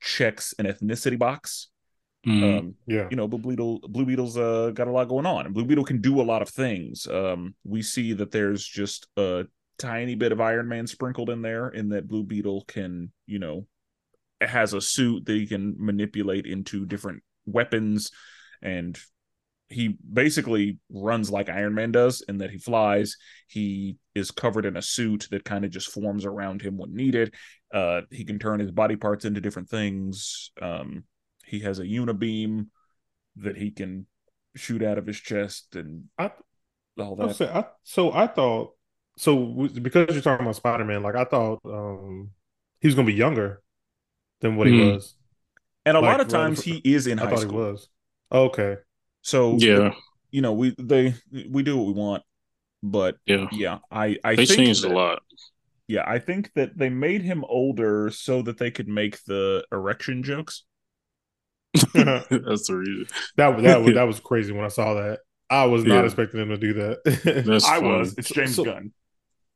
checks 0.00 0.54
an 0.58 0.66
ethnicity 0.66 1.18
box. 1.18 1.68
Mm, 2.26 2.58
um, 2.58 2.74
yeah, 2.86 3.06
you 3.10 3.16
know, 3.16 3.28
Blue 3.28 3.38
Beetle, 3.38 3.80
Blue 3.88 4.04
Beetle's 4.04 4.36
uh, 4.36 4.70
got 4.74 4.88
a 4.88 4.90
lot 4.90 5.08
going 5.08 5.26
on, 5.26 5.46
and 5.46 5.54
Blue 5.54 5.64
Beetle 5.64 5.84
can 5.84 6.00
do 6.00 6.20
a 6.20 6.24
lot 6.24 6.42
of 6.42 6.48
things. 6.48 7.06
Um, 7.06 7.54
we 7.64 7.82
see 7.82 8.12
that 8.14 8.32
there's 8.32 8.64
just 8.64 9.06
a 9.16 9.46
tiny 9.78 10.14
bit 10.14 10.32
of 10.32 10.40
Iron 10.40 10.68
Man 10.68 10.86
sprinkled 10.86 11.30
in 11.30 11.42
there, 11.42 11.68
in 11.68 11.90
that 11.90 12.08
Blue 12.08 12.24
Beetle 12.24 12.64
can, 12.66 13.12
you 13.26 13.38
know, 13.38 13.66
has 14.40 14.72
a 14.72 14.80
suit 14.80 15.26
that 15.26 15.34
he 15.34 15.46
can 15.46 15.76
manipulate 15.78 16.46
into 16.46 16.84
different 16.84 17.22
weapons 17.46 18.10
and 18.62 18.98
he 19.68 19.96
basically 20.12 20.78
runs 20.90 21.30
like 21.30 21.48
Iron 21.48 21.74
Man 21.74 21.90
does 21.90 22.22
in 22.28 22.38
that 22.38 22.50
he 22.50 22.58
flies. 22.58 23.16
He 23.48 23.96
is 24.14 24.30
covered 24.30 24.64
in 24.64 24.76
a 24.76 24.82
suit 24.82 25.26
that 25.30 25.44
kind 25.44 25.64
of 25.64 25.70
just 25.70 25.90
forms 25.90 26.24
around 26.24 26.62
him 26.62 26.76
when 26.76 26.94
needed. 26.94 27.34
Uh, 27.72 28.02
he 28.10 28.24
can 28.24 28.38
turn 28.38 28.60
his 28.60 28.70
body 28.70 28.96
parts 28.96 29.24
into 29.24 29.40
different 29.40 29.68
things. 29.68 30.50
Um, 30.60 31.04
he 31.44 31.60
has 31.60 31.78
a 31.78 31.84
unibeam 31.84 32.66
that 33.36 33.56
he 33.56 33.70
can 33.70 34.06
shoot 34.54 34.82
out 34.82 34.98
of 34.98 35.06
his 35.06 35.18
chest 35.18 35.76
and 35.76 36.04
I, 36.18 36.30
all 36.98 37.16
that. 37.16 37.36
Say, 37.36 37.48
I, 37.48 37.64
so 37.82 38.12
I 38.12 38.26
thought 38.26 38.72
so 39.18 39.68
because 39.80 40.12
you're 40.12 40.22
talking 40.22 40.44
about 40.44 40.56
Spider 40.56 40.84
Man, 40.84 41.02
like 41.02 41.14
I 41.14 41.24
thought 41.24 41.60
um, 41.64 42.30
he 42.80 42.88
was 42.88 42.94
gonna 42.94 43.06
be 43.06 43.14
younger 43.14 43.62
than 44.40 44.56
what 44.56 44.66
mm-hmm. 44.66 44.80
he 44.80 44.92
was. 44.92 45.14
And 45.84 45.96
a 45.96 46.00
like, 46.00 46.10
lot 46.10 46.20
of 46.20 46.28
times 46.28 46.62
he 46.62 46.80
is 46.84 47.06
in 47.06 47.18
I 47.18 47.26
high 47.26 47.36
school. 47.36 47.50
he 47.50 47.56
was. 47.56 47.88
Okay. 48.32 48.76
So 49.22 49.56
yeah, 49.56 49.94
you 50.30 50.42
know, 50.42 50.52
we 50.52 50.74
they 50.78 51.14
we 51.48 51.62
do 51.62 51.76
what 51.76 51.86
we 51.86 51.92
want, 51.92 52.22
but 52.82 53.16
yeah, 53.24 53.46
yeah, 53.52 53.78
I 53.90 54.18
I 54.22 54.34
they 54.34 54.46
think 54.46 54.58
changed 54.58 54.84
that, 54.84 54.92
a 54.92 54.94
lot. 54.94 55.22
Yeah, 55.88 56.04
I 56.06 56.18
think 56.18 56.52
that 56.54 56.76
they 56.76 56.88
made 56.88 57.22
him 57.22 57.44
older 57.48 58.10
so 58.10 58.42
that 58.42 58.58
they 58.58 58.70
could 58.70 58.88
make 58.88 59.22
the 59.24 59.64
erection 59.70 60.22
jokes. 60.22 60.64
That's 61.94 62.66
the 62.68 62.76
reason. 62.76 63.06
That 63.36 63.62
that 63.62 63.82
was 63.82 63.94
that 63.94 64.04
was 64.04 64.20
crazy 64.24 64.52
when 64.52 64.64
I 64.64 64.68
saw 64.68 64.94
that. 64.94 65.20
I 65.48 65.66
was 65.66 65.84
not 65.84 65.96
Yeah. 66.00 66.04
expecting 66.04 66.40
them 66.40 66.48
to 66.48 66.56
do 66.56 66.72
that. 66.74 67.44
That's 67.46 67.64
I 67.68 67.76
funny. 67.80 67.88
was. 67.88 68.14
It's 68.18 68.30
James 68.30 68.56
So- 68.56 68.64
Gunn. 68.64 68.92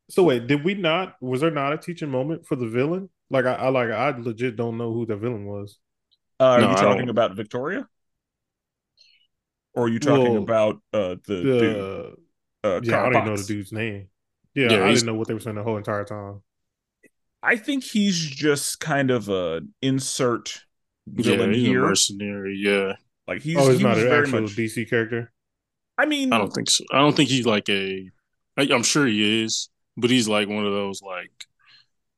so 0.08 0.22
wait, 0.24 0.46
did 0.46 0.62
we 0.64 0.74
not? 0.74 1.16
Was 1.20 1.40
there 1.40 1.50
not 1.50 1.72
a 1.72 1.78
teaching 1.78 2.10
moment 2.10 2.46
for 2.46 2.56
the 2.56 2.68
villain? 2.68 3.08
Like 3.30 3.46
I, 3.46 3.54
I 3.54 3.68
like 3.70 3.90
I 3.90 4.10
legit 4.16 4.56
don't 4.56 4.76
know 4.78 4.92
who 4.92 5.06
the 5.06 5.16
villain 5.16 5.46
was. 5.46 5.78
Uh, 6.38 6.44
are 6.44 6.60
No, 6.60 6.70
you 6.70 6.76
talking 6.76 7.08
about 7.08 7.34
Victoria? 7.36 7.88
Or 9.74 9.84
are 9.84 9.88
you 9.88 9.98
talking 10.00 10.32
Well, 10.34 10.42
about 10.42 10.76
uh, 10.92 11.16
the, 11.26 11.34
The 11.34 11.42
dude, 11.42 12.16
uh, 12.64 12.80
yeah, 12.82 13.00
I 13.00 13.04
don't 13.04 13.14
even 13.16 13.24
know 13.26 13.36
the 13.36 13.44
dude's 13.44 13.72
name. 13.72 14.09
Yeah, 14.54 14.68
Yeah, 14.68 14.84
I 14.84 14.92
didn't 14.92 15.06
know 15.06 15.14
what 15.14 15.28
they 15.28 15.34
were 15.34 15.40
saying 15.40 15.56
the 15.56 15.62
whole 15.62 15.76
entire 15.76 16.04
time. 16.04 16.42
I 17.42 17.56
think 17.56 17.84
he's 17.84 18.18
just 18.18 18.80
kind 18.80 19.10
of 19.10 19.28
a 19.28 19.62
insert 19.80 20.64
yeah, 21.16 21.22
villain 21.22 21.52
he's 21.52 21.66
a 21.68 21.72
here. 21.72 21.80
mercenary. 21.80 22.56
Yeah, 22.58 22.94
Like 23.26 23.42
he's, 23.42 23.56
oh, 23.56 23.68
he's 23.68 23.78
he 23.78 23.84
not 23.84 23.98
an 23.98 24.08
very 24.08 24.26
actual 24.26 24.40
much. 24.42 24.56
DC 24.56 24.84
character. 24.84 25.32
I 25.98 26.06
mean, 26.06 26.32
I 26.32 26.38
don't 26.38 26.50
think 26.52 26.70
so. 26.70 26.84
I 26.92 26.98
don't 26.98 27.16
think 27.16 27.28
he's 27.30 27.46
like 27.46 27.68
a. 27.68 28.10
I, 28.56 28.62
I'm 28.72 28.82
sure 28.82 29.06
he 29.06 29.42
is, 29.44 29.68
but 29.96 30.10
he's 30.10 30.28
like 30.28 30.48
one 30.48 30.66
of 30.66 30.72
those 30.72 31.02
like, 31.02 31.30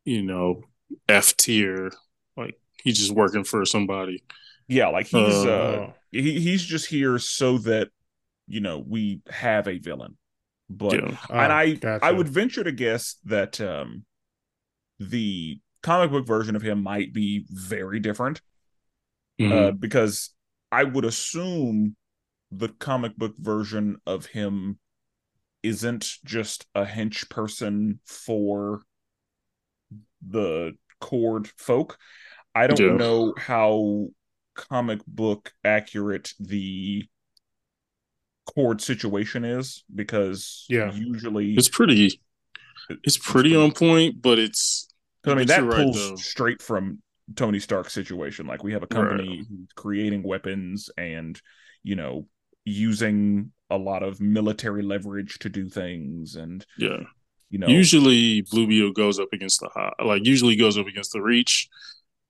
you 0.04 0.22
know, 0.22 0.64
F 1.08 1.36
tier. 1.36 1.92
Like 2.36 2.58
he's 2.82 2.98
just 2.98 3.12
working 3.12 3.44
for 3.44 3.64
somebody. 3.66 4.24
yeah, 4.68 4.88
like 4.88 5.06
he's 5.06 5.44
Uh, 5.44 5.50
uh, 5.50 5.92
he 6.10 6.40
he's 6.40 6.64
just 6.64 6.86
here 6.86 7.18
so 7.18 7.58
that 7.58 7.88
you 8.46 8.60
know 8.60 8.78
we 8.86 9.20
have 9.30 9.68
a 9.68 9.78
villain. 9.78 10.16
But 10.70 10.94
yeah, 10.94 11.16
and 11.30 11.52
Oh, 11.52 11.56
I 11.56 11.74
gotcha. 11.74 12.06
I 12.06 12.12
would 12.12 12.28
venture 12.28 12.64
to 12.64 12.72
guess 12.72 13.16
that 13.24 13.60
um 13.60 14.04
the 14.98 15.60
comic 15.82 16.10
book 16.10 16.26
version 16.26 16.56
of 16.56 16.62
him 16.62 16.82
might 16.82 17.12
be 17.12 17.44
very 17.50 18.00
different 18.00 18.40
Mhm. 19.38 19.68
uh, 19.68 19.70
because 19.72 20.30
I 20.70 20.84
would 20.84 21.04
assume 21.04 21.96
the 22.50 22.68
comic 22.68 23.16
book 23.16 23.34
version 23.38 23.96
of 24.06 24.26
him 24.26 24.78
isn't 25.62 26.18
just 26.24 26.66
a 26.74 26.84
hench 26.84 27.28
person 27.30 28.00
for 28.04 28.82
the 30.26 30.72
Kord 31.00 31.48
folk. 31.58 31.98
I 32.54 32.66
don't 32.66 32.80
Yeah. 32.80 32.96
know 32.96 33.34
how 33.36 34.08
comic 34.54 35.00
book 35.06 35.52
accurate 35.64 36.32
the 36.38 37.08
Kord 38.56 38.80
situation 38.80 39.44
is 39.44 39.84
because 39.94 40.66
Yeah. 40.68 40.92
usually 40.92 41.54
it's 41.54 41.68
pretty. 41.68 42.20
It's 43.04 43.16
pretty 43.16 43.50
pretty- 43.50 43.56
on 43.56 43.72
point, 43.72 44.20
but 44.20 44.38
it's 44.38 44.88
I 45.24 45.34
mean, 45.34 45.46
that 45.46 45.60
you're 45.60 45.68
right, 45.70 45.84
pulls 45.84 46.10
though. 46.10 46.16
straight 46.16 46.60
from 46.60 47.00
Tony 47.36 47.60
Stark's 47.60 47.92
situation. 47.92 48.46
Like, 48.46 48.64
we 48.64 48.72
have 48.72 48.82
a 48.82 48.88
company 48.88 49.44
who's 49.48 49.68
creating 49.76 50.24
weapons 50.24 50.90
and, 50.98 51.40
you 51.84 51.94
know, 51.94 52.26
using 52.64 53.52
a 53.70 53.78
lot 53.78 54.02
of 54.02 54.20
military 54.20 54.82
leverage 54.82 55.38
to 55.38 55.48
do 55.48 55.68
things. 55.68 56.34
And, 56.34 56.66
Yeah. 56.76 57.04
you 57.50 57.58
know, 57.60 57.68
Usually, 57.68 58.42
Blue 58.42 58.66
Beetle 58.66 58.92
goes 58.92 59.20
up 59.20 59.28
against 59.32 59.60
the 59.60 59.68
hot. 59.68 59.94
Like 60.04 60.26
usually 60.26 60.56
goes 60.56 60.76
up 60.76 60.88
against 60.88 61.12
the 61.12 61.22
Reach. 61.22 61.68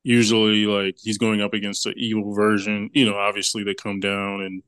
Usually, 0.04 0.66
like 0.66 0.96
he's 1.02 1.16
going 1.18 1.40
up 1.40 1.54
against 1.54 1.84
the 1.84 1.92
evil 1.96 2.34
version. 2.34 2.90
You 2.92 3.06
know, 3.06 3.16
obviously 3.16 3.64
they 3.64 3.74
come 3.74 4.00
down 4.00 4.42
and. 4.42 4.62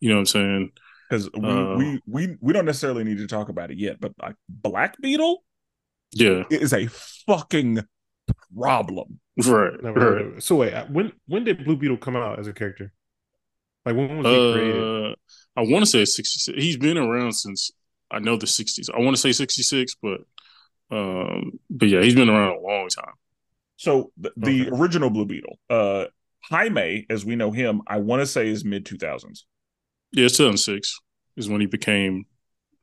You 0.00 0.10
know 0.10 0.16
what 0.16 0.20
I'm 0.20 0.26
saying? 0.26 0.72
Because 1.08 1.30
we, 1.32 1.40
uh, 1.48 1.76
we, 1.76 2.00
we, 2.06 2.36
we 2.40 2.52
don't 2.52 2.64
necessarily 2.64 3.04
need 3.04 3.18
to 3.18 3.26
talk 3.26 3.48
about 3.48 3.70
it 3.70 3.78
yet, 3.78 4.00
but 4.00 4.12
like 4.20 4.36
Black 4.48 4.96
Beetle 5.00 5.44
Yeah. 6.12 6.44
is 6.50 6.72
a 6.72 6.86
fucking 7.26 7.80
problem. 8.56 9.20
Right. 9.36 9.82
Never 9.82 10.00
heard 10.00 10.16
right. 10.16 10.26
of 10.26 10.36
it. 10.38 10.42
So 10.42 10.56
wait, 10.56 10.72
uh, 10.74 10.86
when 10.86 11.12
when 11.26 11.44
did 11.44 11.64
Blue 11.64 11.76
Beetle 11.76 11.96
come 11.98 12.16
out 12.16 12.38
as 12.38 12.46
a 12.46 12.52
character? 12.52 12.92
Like 13.84 13.96
when 13.96 14.16
was 14.16 14.26
he 14.26 14.52
created? 14.52 14.82
Uh, 14.82 15.14
I 15.56 15.62
want 15.62 15.82
to 15.84 15.86
say 15.90 16.04
66. 16.04 16.56
He's 16.62 16.76
been 16.76 16.96
around 16.96 17.32
since 17.32 17.70
I 18.10 18.18
know 18.20 18.36
the 18.36 18.46
60s. 18.46 18.88
I 18.94 19.00
want 19.00 19.16
to 19.16 19.20
say 19.20 19.32
66, 19.32 19.96
but 20.02 20.20
um, 20.90 21.58
but 21.68 21.88
yeah, 21.88 22.00
he's 22.02 22.14
been 22.14 22.28
around 22.30 22.56
a 22.56 22.60
long 22.60 22.88
time. 22.88 23.14
So 23.76 24.12
the, 24.16 24.32
the 24.36 24.66
Okay. 24.68 24.70
original 24.76 25.10
Blue 25.10 25.26
Beetle, 25.26 25.58
uh, 25.68 26.04
Jaime, 26.44 27.06
as 27.10 27.24
we 27.24 27.34
know 27.36 27.50
him, 27.50 27.82
I 27.86 27.98
want 27.98 28.20
to 28.20 28.26
say 28.26 28.48
is 28.48 28.64
mid 28.64 28.84
2000s. 28.86 29.42
Yeah, 30.14 30.28
2006 30.28 30.98
is 31.36 31.48
when 31.48 31.60
he 31.60 31.66
became 31.66 32.26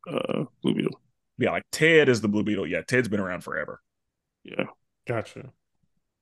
uh 0.08 0.46
Blue 0.62 0.76
Beetle. 0.76 1.00
Yeah, 1.38 1.52
like 1.52 1.64
Ted 1.72 2.10
is 2.10 2.22
the 2.22 2.28
Blue 2.28 2.44
Beetle. 2.44 2.68
Yeah, 2.68 2.82
Ted's 2.82 3.08
been 3.08 3.20
around 3.20 3.42
forever. 3.44 3.82
Yeah, 4.44 4.66
Gotcha. 5.08 5.52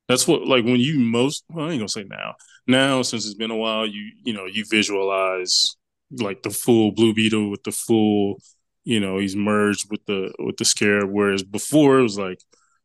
that's 0.07 0.27
what 0.27 0.47
like 0.47 0.65
when 0.65 0.77
you 0.79 0.99
most. 0.99 1.43
Well, 1.49 1.67
I 1.67 1.71
ain't 1.71 1.79
gonna 1.79 1.89
say 1.89 2.03
now. 2.05 2.35
Now, 2.67 3.01
since 3.01 3.25
it's 3.25 3.35
been 3.35 3.51
a 3.51 3.57
while, 3.57 3.85
you 3.85 4.11
you 4.23 4.33
know 4.33 4.45
you 4.45 4.65
visualize 4.69 5.75
like 6.11 6.43
the 6.43 6.49
full 6.49 6.91
Blue 6.91 7.13
Beetle 7.13 7.49
with 7.49 7.63
the 7.63 7.71
full. 7.71 8.39
You 8.85 8.99
know, 8.99 9.17
he's 9.19 9.35
merged 9.35 9.87
with 9.91 10.05
the 10.05 10.33
with 10.39 10.57
the 10.57 10.65
Scarab. 10.65 11.09
Whereas 11.11 11.43
before, 11.43 11.99
it 11.99 12.03
was 12.03 12.17
like 12.17 12.39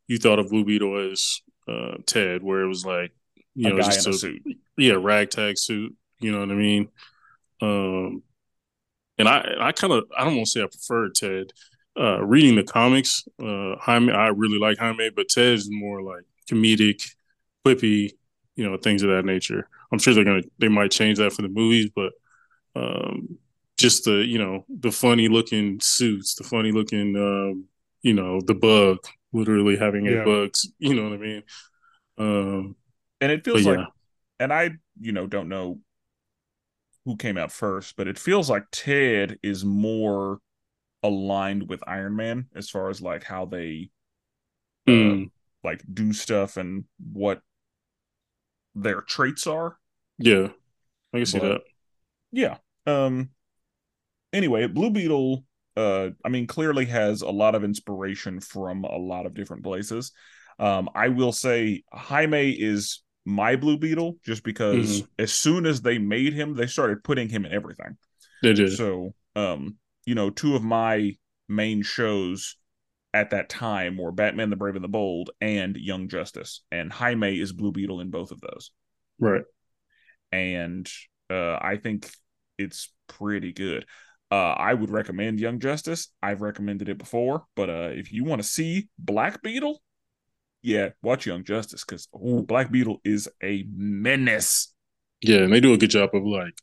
you 0.09 0.19
thought 0.19 0.39
of 0.39 0.51
Blue 0.51 0.65
Beetle 0.65 1.11
as 1.13 1.41
uh, 1.69 1.97
Ted, 2.07 2.43
where 2.43 2.61
it 2.63 2.69
was 2.69 2.85
like 2.85 3.13
you 3.55 3.69
a 3.69 3.71
know 3.71 3.79
guy 3.79 3.85
just 3.85 4.07
in 4.07 4.13
a 4.13 4.15
a, 4.15 4.19
suit. 4.19 4.43
yeah 4.77 4.95
ragtag 4.99 5.59
suit. 5.59 5.95
You 6.21 6.33
know 6.33 6.41
what 6.41 6.51
I 6.51 6.55
mean? 6.55 6.89
Um, 7.63 8.23
and 9.19 9.29
I 9.29 9.45
I 9.61 9.73
kind 9.73 9.93
of 9.93 10.05
I 10.17 10.25
don't 10.25 10.37
want 10.37 10.47
to 10.47 10.51
say 10.51 10.63
I 10.63 10.67
prefer 10.67 11.11
Ted. 11.11 11.53
Uh, 11.99 12.25
reading 12.25 12.57
the 12.57 12.65
comics, 12.65 13.25
uh, 13.41 13.77
Jaime 13.81 14.13
I 14.13 14.29
really 14.29 14.59
like 14.59 14.79
Jaime, 14.79 15.11
but 15.15 15.29
Ted 15.29 15.55
is 15.55 15.69
more 15.71 16.03
like 16.03 16.25
comedic, 16.51 17.15
quippy, 17.65 18.11
you 18.57 18.69
know, 18.69 18.77
things 18.77 19.03
of 19.05 19.11
that 19.11 19.25
nature. 19.25 19.69
I'm 19.93 19.99
sure 20.01 20.13
they're 20.15 20.25
gonna 20.25 20.43
they 20.59 20.69
might 20.69 20.91
change 20.91 21.19
that 21.19 21.33
for 21.33 21.43
the 21.43 21.49
movies, 21.49 21.91
but 21.95 22.13
um, 22.77 23.39
just 23.79 24.05
the 24.05 24.25
you 24.27 24.39
know 24.39 24.65
the 24.69 24.93
funny 24.93 25.29
looking 25.29 25.81
suits, 25.81 26.35
the 26.35 26.45
funny 26.45 26.73
looking 26.73 27.17
um, 27.17 27.67
you 28.03 28.15
know 28.15 28.41
the 28.41 28.55
bug, 28.55 28.99
literally 29.33 29.77
having 29.77 30.07
Yeah. 30.07 30.23
a 30.23 30.25
bugs. 30.25 30.69
You 30.79 30.95
know 30.95 31.05
what 31.05 31.13
I 31.15 31.17
mean? 31.19 31.43
Um, 32.19 32.77
And 33.21 33.33
it 33.33 33.45
feels 33.45 33.67
like, 33.67 33.81
yeah, 33.81 33.87
and 34.41 34.53
I, 34.53 34.71
you 35.01 35.13
know, 35.13 35.27
don't 35.27 35.49
know 35.49 35.79
who 37.05 37.17
came 37.17 37.37
out 37.37 37.53
first, 37.53 37.97
but 37.97 38.09
it 38.09 38.19
feels 38.19 38.49
like 38.49 38.65
Ted 38.73 39.39
is 39.43 39.65
more 39.65 40.39
aligned 41.03 41.69
with 41.69 41.83
Iron 41.87 42.17
Man 42.17 42.47
as 42.55 42.71
far 42.71 42.89
as 42.89 43.01
like 43.03 43.25
how 43.25 43.45
they 43.45 43.91
uh, 44.87 44.91
Mm, 44.91 45.31
like 45.63 45.83
do 45.93 46.13
stuff 46.13 46.57
and 46.57 46.85
what 47.13 47.41
their 48.75 49.01
traits 49.03 49.47
are. 49.47 49.79
yeah, 50.19 50.49
I 51.13 51.19
can 51.19 51.27
see 51.27 51.39
but- 51.39 51.49
that. 51.49 51.61
Yeah. 52.33 52.57
Um 52.87 53.31
anyway, 54.33 54.67
Blue 54.67 54.91
Beetle 54.91 55.45
uh 55.77 56.11
I 56.25 56.29
mean 56.29 56.47
clearly 56.47 56.87
has 56.87 57.23
a 57.23 57.31
lot 57.31 57.55
of 57.55 57.65
inspiration 57.65 58.41
from 58.41 58.85
a 58.85 58.97
lot 58.97 59.27
of 59.27 59.35
different 59.35 59.63
places. 59.63 60.13
Um 60.59 60.89
I 60.95 61.09
will 61.09 61.33
say 61.33 61.83
Jaime 61.93 62.51
is 62.51 63.03
my 63.25 63.57
Blue 63.57 63.79
Beetle 63.79 64.17
just 64.25 64.43
because 64.43 65.03
Mm-hmm. 65.03 65.07
as 65.19 65.33
soon 65.33 65.67
as 65.67 65.83
they 65.83 65.99
made 65.99 66.33
him, 66.35 66.55
they 66.55 66.67
started 66.67 67.05
putting 67.05 67.29
him 67.29 67.45
in 67.47 67.53
everything. 67.53 67.97
They 68.43 68.53
did. 68.53 68.73
So, 68.77 69.15
um 69.37 69.77
you 70.07 70.15
know, 70.15 70.31
two 70.31 70.55
of 70.55 70.63
my 70.63 71.17
main 71.49 71.83
shows 71.83 72.57
at 73.15 73.31
that 73.31 73.49
time 73.49 73.97
were 73.97 74.13
Batman 74.13 74.51
the 74.51 74.57
Brave 74.57 74.75
and 74.75 74.85
the 74.85 74.89
Bold 74.89 75.31
and 75.41 75.77
Young 75.77 76.09
Justice. 76.09 76.63
And 76.71 76.93
Jaime 76.93 77.39
is 77.41 77.53
Blue 77.53 77.73
Beetle 77.73 78.01
in 78.01 78.11
both 78.11 78.31
of 78.33 78.41
those 78.41 78.71
right. 79.19 79.43
and 80.33 80.89
uh, 81.31 81.57
I 81.61 81.79
think 81.83 82.11
it's 82.59 82.93
pretty 83.09 83.53
good. 83.53 83.87
Uh, 84.31 84.53
I 84.53 84.75
would 84.75 84.91
recommend 84.91 85.41
Young 85.41 85.61
Justice. 85.61 86.09
I've 86.23 86.43
recommended 86.43 86.89
it 86.89 86.99
before, 86.99 87.45
but 87.57 87.71
uh, 87.71 87.91
if 87.93 88.13
you 88.13 88.25
want 88.25 88.43
to 88.43 88.49
see 88.49 88.89
Black 88.99 89.43
Beetle, 89.43 89.81
yeah, 90.65 90.89
watch 91.03 91.27
Young 91.27 91.45
Justice 91.45 91.85
because 91.85 92.09
Black 92.47 92.73
Beetle 92.73 93.01
is 93.05 93.29
a 93.43 93.65
menace. 93.77 94.73
Yeah, 95.21 95.39
and 95.41 95.53
they 95.53 95.61
do 95.61 95.75
a 95.75 95.79
good 95.79 95.91
job 95.91 96.11
of 96.15 96.25
like 96.25 96.55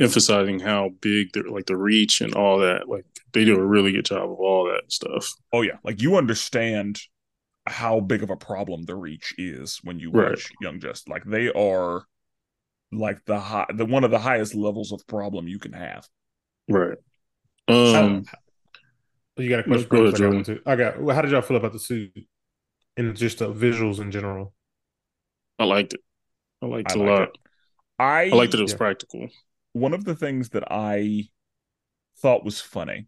emphasizing 0.00 0.60
how 0.60 0.90
big 1.00 1.32
their 1.32 1.42
like 1.44 1.66
the 1.66 1.76
reach 1.76 2.20
and 2.20 2.34
all 2.34 2.58
that. 2.60 2.88
Like 2.88 3.04
they 3.32 3.44
do 3.44 3.56
a 3.56 3.64
really 3.66 3.90
good 3.92 4.04
job 4.04 4.30
of 4.30 4.38
all 4.38 4.64
that 4.66 4.90
stuff. 4.92 5.28
Oh 5.52 5.62
yeah, 5.62 5.76
like 5.84 6.00
you 6.00 6.16
understand 6.16 7.00
how 7.66 8.00
big 8.00 8.22
of 8.22 8.30
a 8.30 8.36
problem 8.36 8.84
the 8.84 8.94
Reach 8.94 9.34
is 9.36 9.78
when 9.84 9.98
you 9.98 10.10
Right. 10.10 10.30
watch 10.30 10.50
Young 10.62 10.80
Justice. 10.80 11.06
Like 11.08 11.24
they 11.24 11.50
are 11.52 12.04
like 12.92 13.22
the 13.26 13.38
high, 13.38 13.66
the 13.74 13.84
one 13.84 14.04
of 14.04 14.10
the 14.10 14.18
highest 14.20 14.54
levels 14.54 14.90
of 14.92 15.06
problem 15.06 15.46
you 15.48 15.58
can 15.58 15.72
have. 15.74 16.08
Right. 16.68 16.96
How- 17.68 17.74
Um. 18.04 18.24
you 19.36 19.48
got 19.50 19.60
a 19.60 19.62
question? 19.64 19.88
go 19.90 19.96
for 19.98 20.04
ahead. 20.06 20.14
I 20.14 20.18
got 20.18 20.34
one 20.34 20.44
too. 20.44 20.60
I 20.64 20.76
got. 20.76 21.02
well, 21.02 21.14
How 21.14 21.22
did 21.22 21.30
y'all 21.32 21.42
feel 21.42 21.56
about 21.58 21.72
the 21.72 21.78
suit 21.78 22.12
and 22.98 23.16
just 23.16 23.38
the 23.38 23.52
visuals 23.52 23.98
in 24.00 24.10
general? 24.10 24.52
I 25.58 25.64
liked 25.64 25.94
it. 25.94 26.00
I 26.62 26.66
liked 26.66 26.92
I 26.92 26.94
it 26.94 27.00
a 27.00 27.02
lot. 27.04 27.22
it. 27.22 27.38
I 27.98 28.24
I 28.24 28.28
liked 28.28 28.52
that 28.52 28.60
it 28.60 28.62
was 28.64 28.72
Yeah. 28.72 28.76
practical. 28.78 29.28
one 29.72 29.94
of 29.94 30.04
the 30.04 30.14
things 30.16 30.50
that 30.50 30.64
I 30.70 31.28
thought 32.18 32.44
was 32.44 32.60
funny 32.60 33.06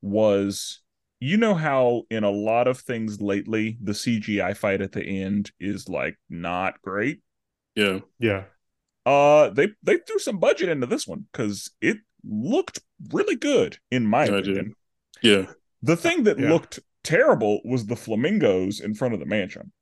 was 0.00 0.80
you 1.20 1.36
know 1.36 1.54
how 1.54 2.02
in 2.10 2.24
a 2.24 2.30
lot 2.30 2.66
of 2.66 2.78
things 2.80 3.20
lately 3.20 3.78
the 3.82 3.92
CGI 3.94 4.54
fight 4.56 4.80
at 4.80 4.92
the 4.92 5.04
end 5.04 5.52
is 5.60 5.88
like 5.88 6.18
not 6.28 6.80
great. 6.82 7.22
Yeah. 7.76 8.00
Yeah. 8.18 8.44
Uh 9.06 9.50
they 9.50 9.68
they 9.82 9.98
threw 9.98 10.18
some 10.18 10.38
budget 10.38 10.68
into 10.68 10.86
this 10.86 11.06
one 11.06 11.26
cuz 11.32 11.70
it 11.80 11.98
looked 12.24 12.80
really 13.10 13.36
good 13.36 13.78
in 13.90 14.06
my 14.06 14.22
I 14.22 14.26
opinion. 14.26 14.64
did. 14.64 14.74
Yeah. 15.22 15.52
The 15.82 15.96
thing 15.96 16.24
that 16.24 16.38
Yeah. 16.38 16.50
looked 16.50 16.80
terrible 17.04 17.60
was 17.64 17.86
the 17.86 17.96
flamingos 17.96 18.80
in 18.80 18.94
front 18.94 19.14
of 19.14 19.20
the 19.20 19.26
mansion. 19.26 19.72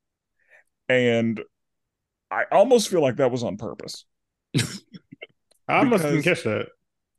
And 0.88 1.40
I 2.30 2.44
almost 2.50 2.88
feel 2.88 3.00
like 3.02 3.16
that 3.16 3.30
was 3.30 3.42
on 3.42 3.56
purpose. 3.56 4.04
I 5.68 5.84
must 5.84 6.02
Because- 6.02 6.02
didn't 6.02 6.22
catch 6.22 6.42
that. 6.44 6.66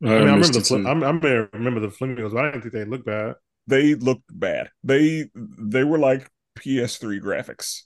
I, 0.03 0.07
I 0.07 0.09
mean, 0.09 0.17
I 0.29 0.33
remember 0.33 0.47
the 0.47 0.59
it 0.59 0.65
fl- 0.65 0.87
I'm, 0.87 1.03
I 1.03 1.11
may 1.11 1.45
remember 1.53 1.79
the 1.79 1.91
flamingos, 1.91 2.33
but 2.33 2.43
I 2.43 2.51
didn't 2.51 2.63
think 2.63 2.73
they 2.73 2.85
looked 2.85 3.05
bad. 3.05 3.35
They 3.67 3.93
looked 3.93 4.23
bad. 4.31 4.71
They 4.83 5.29
they 5.35 5.83
were 5.83 5.99
like 5.99 6.27
PS3 6.57 7.19
graphics. 7.21 7.81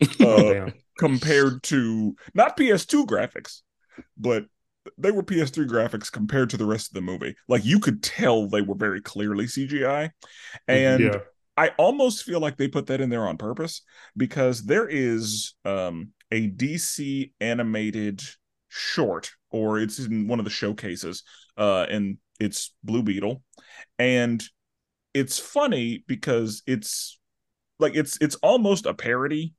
Oh 0.20 0.48
Uh, 0.48 0.52
damn! 0.52 0.72
compared 0.98 1.62
to 1.64 2.16
not 2.34 2.56
PS2 2.56 3.06
graphics, 3.06 3.60
but 4.16 4.46
they 4.98 5.10
were 5.12 5.22
PS3 5.22 5.68
graphics 5.68 6.10
compared 6.10 6.50
to 6.50 6.56
the 6.56 6.64
rest 6.66 6.88
of 6.90 6.94
the 6.94 7.02
movie. 7.02 7.36
Like 7.48 7.64
you 7.64 7.78
could 7.78 8.02
tell 8.02 8.48
they 8.48 8.62
were 8.62 8.74
very 8.74 9.00
clearly 9.00 9.44
CGI. 9.44 10.10
And 10.66 11.04
yeah, 11.04 11.18
I 11.56 11.70
almost 11.78 12.24
feel 12.24 12.40
like 12.40 12.56
they 12.56 12.68
put 12.68 12.86
that 12.86 13.00
in 13.00 13.10
there 13.10 13.26
on 13.26 13.36
purpose 13.36 13.82
because 14.16 14.62
there 14.62 14.88
is 14.88 15.54
um, 15.64 16.10
a 16.30 16.48
DC 16.48 17.32
animated 17.40 18.22
short, 18.68 19.32
or 19.50 19.78
it's 19.78 19.98
in 19.98 20.26
one 20.28 20.38
of 20.38 20.44
the 20.44 20.50
showcases, 20.50 21.22
uh, 21.58 21.86
and 21.90 22.18
it's 22.38 22.72
Blue 22.82 23.02
Beetle, 23.02 23.42
and 23.98 24.42
it's 25.12 25.38
funny 25.38 26.04
because 26.06 26.62
it's 26.66 27.18
like 27.78 27.94
it's 27.96 28.18
it's 28.20 28.36
almost 28.36 28.86
a 28.86 28.94
parody 28.94 29.54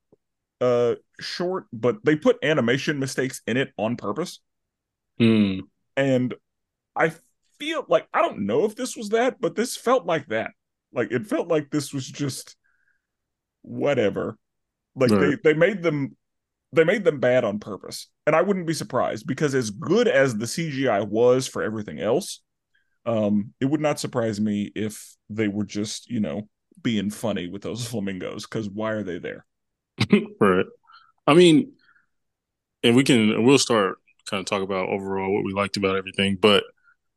uh 0.62 0.95
short, 1.19 1.65
but 1.73 1.97
they 2.06 2.15
put 2.15 2.38
animation 2.43 2.99
mistakes 2.99 3.41
in 3.47 3.58
it 3.58 3.73
on 3.77 3.95
purpose, 3.97 4.39
Hmm. 5.17 5.60
and 5.95 6.34
I 6.95 7.13
feel 7.60 7.86
like 7.89 8.08
I 8.13 8.21
don't 8.21 8.45
know 8.45 8.65
if 8.65 8.75
this 8.75 8.95
was 8.97 9.10
that, 9.10 9.41
but 9.41 9.56
this 9.56 9.75
felt 9.77 10.06
like 10.06 10.27
that. 10.27 10.51
Like 10.93 11.12
it 11.12 11.27
felt 11.27 11.47
like 11.47 11.69
this 11.69 11.93
was 11.93 12.08
just 12.08 12.56
whatever. 13.62 14.38
Like 14.95 15.12
Right. 15.12 15.19
they 15.19 15.38
they 15.43 15.54
made 15.54 15.82
them 15.84 16.15
they 16.73 16.84
made 16.84 17.04
them 17.04 17.19
bad 17.19 17.43
on 17.43 17.60
purpose. 17.60 18.08
And 18.27 18.36
I 18.36 18.41
wouldn't 18.41 18.67
be 18.67 18.73
surprised 18.73 19.27
because 19.27 19.56
as 19.56 19.71
good 19.71 20.08
as 20.08 20.38
the 20.38 20.47
CGI 20.47 21.01
was 21.01 21.47
for 21.47 21.63
everything 21.63 21.99
else, 21.99 22.41
um 23.06 23.54
it 23.62 23.65
would 23.65 23.82
not 23.82 23.99
surprise 23.99 24.41
me 24.41 24.71
if 24.75 25.15
they 25.30 25.47
were 25.47 25.65
just, 25.65 26.10
you 26.10 26.19
know, 26.19 26.49
being 26.82 27.10
funny 27.12 27.47
with 27.47 27.63
those 27.63 27.88
flamingos 27.89 28.45
cuz 28.45 28.69
why 28.69 28.91
are 28.93 29.04
they 29.04 29.19
there? 29.19 29.45
right. 30.39 30.65
I 31.27 31.34
mean, 31.34 31.73
and 32.84 32.95
we 32.95 33.04
can 33.04 33.43
we'll 33.43 33.58
start 33.58 33.97
kind 34.30 34.39
of 34.39 34.45
talk 34.45 34.62
about 34.62 34.89
overall 34.89 35.34
what 35.34 35.43
we 35.43 35.54
liked 35.54 35.77
about 35.77 35.95
everything, 35.95 36.38
but 36.39 36.63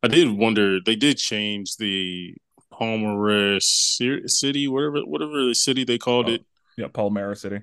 I 0.02 0.08
did 0.08 0.30
wonder 0.30 0.80
they 0.80 0.96
did 0.96 1.18
change 1.18 1.76
the 1.76 2.34
Palmares 2.80 3.62
City, 4.28 4.68
whatever 4.68 5.00
whatever 5.00 5.44
the 5.46 5.54
city 5.54 5.84
they 5.84 5.98
called 5.98 6.28
Oh. 6.28 6.32
it. 6.34 6.44
Yeah, 6.76 6.88
Palmera 6.88 7.36
City. 7.36 7.58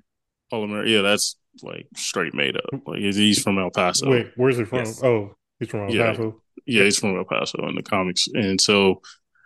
Palmares, 0.52 0.88
yeah, 0.89 1.02
that's 1.02 1.36
like 1.63 1.88
straight 1.95 2.34
made 2.34 2.56
up. 2.58 2.69
Like 2.88 3.00
he's- 3.00 3.15
he's 3.15 3.41
from 3.41 3.58
El 3.60 3.71
Paso. 3.71 4.10
wait, 4.10 4.28
where's 4.36 4.58
he 4.58 4.63
from? 4.65 4.80
Yes. 4.80 5.04
Oh, 5.04 5.36
he's 5.60 5.69
from 5.69 5.82
El 5.89 5.93
Yeah. 5.95 6.12
Paso. 6.12 6.41
Yeah, 6.65 6.84
he's 6.84 7.00
from 7.00 7.15
El 7.17 7.26
Paso 7.26 7.67
in 7.67 7.76
the 7.76 7.84
comics, 7.84 8.28
and 8.34 8.60
so, 8.62 9.02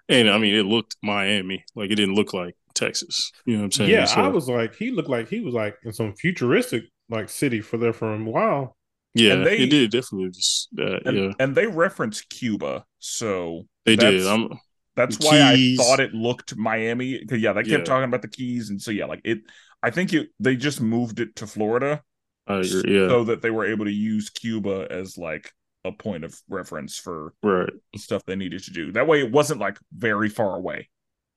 and 0.10 0.30
I 0.30 0.38
mean, 0.38 0.54
it 0.56 0.64
looked 0.66 0.96
Miami, 1.02 1.64
like 1.76 1.90
it 1.92 1.96
didn't 1.96 2.16
look 2.16 2.34
like 2.34 2.56
Texas. 2.74 3.32
You 3.46 3.54
know 3.54 3.60
what 3.60 3.66
I'm 3.66 3.72
saying? 3.72 3.90
Yeah, 3.92 4.06
So, 4.06 4.22
I 4.22 4.28
was 4.28 4.48
like, 4.50 4.76
he 4.76 4.92
looked 4.92 5.10
like 5.10 5.30
he 5.30 5.40
was 5.40 5.54
like 5.54 5.78
in 5.84 5.94
some 5.94 6.14
futuristic 6.14 6.84
like 7.10 7.30
city 7.30 7.62
for 7.62 7.78
there 7.78 7.94
for 7.94 8.14
a 8.14 8.18
while. 8.24 8.76
yeah, 9.14 9.34
and 9.34 9.46
they- 9.46 9.60
it 9.60 9.70
did 9.70 9.92
definitely 9.92 10.30
just 10.32 10.68
that. 10.74 11.04
And 11.06 11.18
yeah, 11.18 11.32
and 11.40 11.56
they 11.56 11.68
reference 11.68 12.22
Cuba. 12.22 12.86
So 13.00 13.66
they 13.86 13.96
did. 13.96 14.26
I'm 14.28 14.60
That's 14.96 15.18
The 15.18 15.24
why 15.26 15.40
Keys. 15.40 15.80
I 15.80 15.84
thought 15.84 16.00
it 16.00 16.14
looked 16.14 16.56
Miami. 16.58 17.26
'cause, 17.26 17.40
yeah, 17.40 17.54
they 17.54 17.64
kept 17.64 17.72
Yeah. 17.72 17.86
talking 17.86 18.06
about 18.10 18.22
the 18.22 18.28
Keys, 18.30 18.70
and 18.70 18.82
so 18.82 18.92
yeah, 18.92 19.06
like 19.06 19.22
it. 19.26 19.40
I 19.84 19.92
think 19.92 20.14
it. 20.14 20.30
They 20.40 20.56
just 20.56 20.82
moved 20.82 21.20
it 21.20 21.36
to 21.38 21.48
Florida, 21.48 22.04
I 22.48 22.60
agree. 22.60 22.96
Yeah, 22.96 23.10
so 23.10 23.24
that 23.26 23.42
they 23.42 23.52
were 23.52 23.66
able 23.66 23.86
to 23.86 23.92
use 23.92 24.30
Cuba 24.30 24.88
as 24.90 25.18
like 25.18 25.54
a 25.86 25.92
point 25.92 26.24
of 26.24 26.40
reference 26.50 26.98
for 26.98 27.34
right, 27.44 27.70
stuff 27.96 28.26
they 28.26 28.36
needed 28.36 28.64
to 28.66 28.72
do. 28.72 28.92
That 28.94 29.08
way, 29.08 29.22
it 29.22 29.32
wasn't 29.32 29.62
like 29.62 29.80
very 29.94 30.30
far 30.30 30.56
away. 30.58 30.90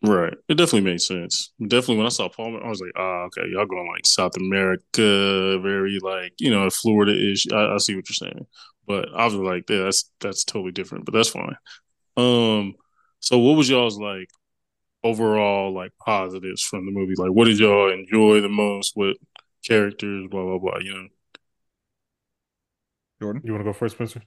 right. 0.02 0.34
It 0.48 0.54
definitely 0.54 0.90
made 0.90 1.00
sense. 1.00 1.52
Definitely, 1.60 1.98
when 1.98 2.06
I 2.06 2.10
saw 2.10 2.28
Palmer, 2.28 2.62
I 2.64 2.68
was 2.68 2.80
like, 2.80 2.92
ah, 2.96 3.24
okay, 3.26 3.42
y'all 3.52 3.66
going 3.66 3.88
like 3.88 4.06
South 4.06 4.36
America, 4.36 5.58
very 5.60 5.98
like 6.02 6.32
you 6.38 6.50
know 6.50 6.68
Florida 6.70 7.12
ish. 7.32 7.46
I, 7.52 7.74
I 7.74 7.78
see 7.78 7.94
what 7.96 8.08
you're 8.08 8.28
saying, 8.28 8.46
but 8.86 9.08
I 9.14 9.24
was 9.24 9.34
like, 9.34 9.68
yeah, 9.70 9.84
that's 9.84 10.10
that's 10.20 10.44
totally 10.44 10.72
different, 10.72 11.04
but 11.04 11.14
that's 11.14 11.30
fine. 11.30 11.56
Um, 12.16 12.74
so 13.20 13.38
what 13.38 13.56
was 13.56 13.68
y'all's 13.68 13.98
like 13.98 14.28
overall 15.04 15.72
like 15.74 15.92
positives 16.04 16.62
from 16.62 16.86
the 16.86 16.92
movie? 16.92 17.14
Like, 17.16 17.30
what 17.32 17.46
did 17.46 17.58
y'all 17.58 17.92
enjoy 17.92 18.40
the 18.40 18.48
most? 18.48 18.92
What 18.94 19.16
characters? 19.66 20.28
Blah 20.30 20.44
blah 20.44 20.58
blah. 20.58 20.78
You 20.80 20.94
know. 20.94 21.08
Jordan, 23.20 23.42
You 23.44 23.52
want 23.52 23.60
to 23.62 23.64
go 23.64 23.72
first, 23.72 23.96
Spenser? 23.96 24.22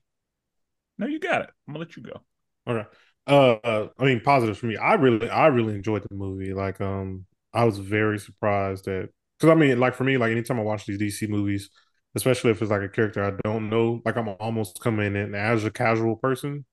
no, 0.98 1.08
you 1.08 1.20
got 1.20 1.42
it. 1.44 1.50
I'm 1.68 1.74
gonna 1.74 1.80
let 1.86 1.96
you 1.96 2.04
go. 2.04 2.22
Okay. 2.68 2.88
Uh, 3.28 3.52
uh, 3.64 3.88
I 4.00 4.06
mean, 4.06 4.22
positives 4.22 4.60
for 4.60 4.66
me. 4.66 4.78
I 4.78 4.94
really, 4.96 5.30
I 5.30 5.48
really 5.48 5.76
enjoyed 5.76 6.04
the 6.10 6.16
movie. 6.16 6.54
Like, 6.54 6.82
um, 6.82 7.26
I 7.54 7.64
was 7.66 7.78
very 7.78 8.20
surprised 8.20 8.86
that 8.86 9.10
because 9.40 9.52
I 9.52 9.56
mean, 9.56 9.80
like 9.80 9.96
for 9.96 10.04
me, 10.04 10.18
like 10.18 10.32
anytime 10.32 10.60
I 10.60 10.64
watch 10.64 10.86
these 10.86 10.98
DC 10.98 11.28
movies, 11.28 11.70
especially 12.16 12.52
if 12.52 12.62
it's 12.62 12.72
like 12.72 12.82
a 12.82 12.90
character 12.90 13.24
I 13.24 13.32
don't 13.44 13.70
know, 13.70 14.02
like 14.06 14.18
I'm 14.18 14.30
almost 14.40 14.80
coming 14.82 15.16
in 15.16 15.36
as 15.36 15.64
a 15.66 15.72
casual 15.72 16.16
person 16.18 16.66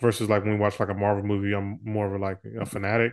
versus 0.00 0.28
like 0.28 0.42
when 0.44 0.54
we 0.54 0.58
watch 0.58 0.78
like 0.80 0.88
a 0.88 0.94
Marvel 0.94 1.24
movie, 1.24 1.54
I'm 1.54 1.78
more 1.84 2.06
of 2.06 2.12
a 2.14 2.18
like 2.24 2.38
a 2.60 2.66
fanatic. 2.66 3.12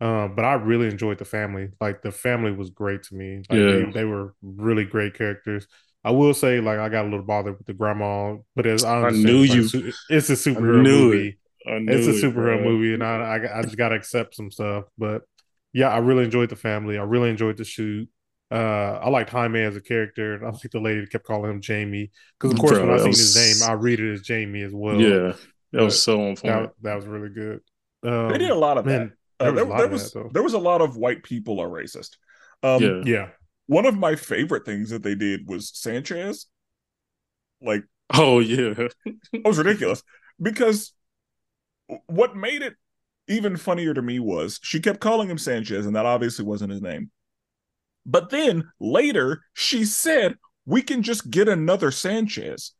Um, 0.00 0.34
but 0.34 0.44
I 0.44 0.54
really 0.54 0.88
enjoyed 0.88 1.18
the 1.18 1.24
family. 1.24 1.68
Like 1.80 2.02
the 2.02 2.10
family 2.10 2.50
was 2.52 2.70
great 2.70 3.04
to 3.04 3.14
me. 3.14 3.36
Like 3.48 3.58
Yeah. 3.58 3.66
they, 3.72 3.90
they 3.92 4.04
were 4.04 4.34
really 4.42 4.84
great 4.84 5.14
characters. 5.14 5.66
I 6.04 6.10
will 6.10 6.34
say, 6.34 6.60
like 6.60 6.80
I 6.80 6.88
got 6.88 7.02
a 7.02 7.08
little 7.08 7.22
bothered 7.24 7.56
with 7.58 7.66
the 7.68 7.74
grandma, 7.74 8.36
but 8.56 8.66
as 8.66 8.82
I, 8.82 9.02
I 9.02 9.10
knew 9.10 9.44
it's, 9.44 9.72
you- 9.74 9.92
it's 10.10 10.28
a 10.30 10.32
superhero 10.32 10.82
movie 10.82 11.38
it. 11.64 11.70
I 11.70 11.78
knew 11.78 11.92
it's 11.96 12.08
a 12.08 12.10
it, 12.10 12.22
superhero 12.34 12.60
bro. 12.60 12.64
movie, 12.64 12.94
and 12.94 13.04
I, 13.04 13.36
I 13.36 13.58
I 13.60 13.62
just 13.62 13.76
gotta 13.76 13.94
accept 13.94 14.34
some 14.34 14.50
stuff. 14.50 14.84
But 14.98 15.22
yeah, 15.72 15.90
I 15.90 15.98
really 15.98 16.24
enjoyed 16.24 16.48
the 16.50 16.56
family. 16.56 16.98
I 16.98 17.02
really 17.04 17.30
enjoyed 17.30 17.56
the 17.56 17.64
shoot. 17.64 18.08
Uh, 18.50 18.98
I 19.02 19.08
liked 19.08 19.30
Jaime 19.30 19.60
as 19.62 19.76
a 19.76 19.80
character, 19.80 20.44
I 20.46 20.50
think 20.50 20.72
the 20.72 20.80
lady 20.80 21.06
kept 21.06 21.24
calling 21.24 21.50
him 21.50 21.60
Jamie 21.62 22.10
because, 22.38 22.52
of 22.52 22.58
course, 22.58 22.72
Bro, 22.72 22.86
when 22.86 22.94
I 22.94 22.98
seen 22.98 23.08
was- 23.08 23.18
his 23.34 23.60
name, 23.62 23.70
I 23.70 23.74
read 23.74 24.00
it 24.00 24.12
as 24.12 24.20
Jamie 24.22 24.62
as 24.62 24.72
well. 24.74 25.00
yeah, 25.00 25.32
that 25.72 25.82
was 25.82 26.02
so 26.02 26.28
on 26.28 26.36
point. 26.36 26.42
that 26.42 26.72
that 26.82 26.94
was 26.96 27.06
really 27.06 27.30
good. 27.30 27.60
Um, 28.04 28.28
they 28.28 28.38
did 28.38 28.50
a 28.50 28.54
lot 28.54 28.78
of 28.78 28.86
man, 28.86 29.12
that. 29.38 29.46
Uh, 29.46 29.50
there 29.50 29.52
was 29.52 29.62
there, 29.62 29.64
a 29.64 29.68
lot 29.68 29.76
there 29.76 29.86
of 29.86 29.92
was 29.92 30.12
that, 30.12 30.32
there 30.32 30.42
was 30.42 30.54
a 30.54 30.58
lot 30.58 30.80
of 30.80 30.96
white 30.96 31.22
people 31.22 31.60
are 31.60 31.68
racist. 31.68 32.16
Um, 32.62 32.82
Yeah. 32.82 33.02
Yeah, 33.04 33.28
One 33.66 33.86
of 33.86 33.96
my 33.96 34.16
favorite 34.16 34.64
things 34.64 34.90
that 34.90 35.02
they 35.02 35.14
did 35.14 35.48
was 35.48 35.70
Sanchez. 35.74 36.46
Like 37.60 37.84
oh 38.12 38.40
yeah, 38.40 38.88
It 39.04 39.44
was 39.44 39.58
ridiculous 39.58 40.02
because 40.40 40.92
what 42.06 42.36
made 42.36 42.62
it 42.62 42.74
even 43.28 43.56
funnier 43.56 43.94
to 43.94 44.02
me 44.02 44.18
was 44.18 44.58
she 44.62 44.80
kept 44.80 45.00
calling 45.00 45.30
him 45.30 45.38
Sanchez, 45.38 45.86
and 45.86 45.94
that 45.96 46.06
obviously 46.06 46.44
wasn't 46.44 46.72
his 46.72 46.82
name. 46.82 47.10
But 48.04 48.30
then 48.30 48.70
later 48.80 49.42
she 49.54 49.84
said, 49.84 50.36
We 50.66 50.82
can 50.82 51.02
just 51.02 51.30
get 51.30 51.48
another 51.48 51.90
Sanchez. 51.90 52.72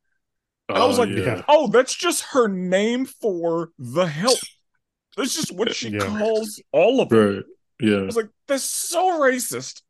I 0.68 0.80
oh, 0.80 0.88
was 0.88 0.98
Oh, 0.98 1.02
like, 1.02 1.10
yeah. 1.16 1.42
Oh, 1.48 1.68
that's 1.68 1.94
just 1.94 2.22
her 2.32 2.48
name 2.48 3.06
for 3.06 3.70
the 3.78 4.06
help. 4.06 4.38
That's 5.16 5.34
just 5.34 5.52
what 5.52 5.74
she 5.74 5.90
Yeah. 5.90 6.06
calls 6.18 6.62
all 6.72 7.00
of 7.00 7.08
them. 7.10 7.34
right, 7.36 7.44
yeah, 7.80 7.98
I 7.98 8.02
was 8.02 8.16
like, 8.16 8.30
That's 8.46 8.64
so 8.64 9.20
racist. 9.20 9.82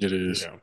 it 0.00 0.12
is. 0.12 0.42
yeah, 0.42 0.56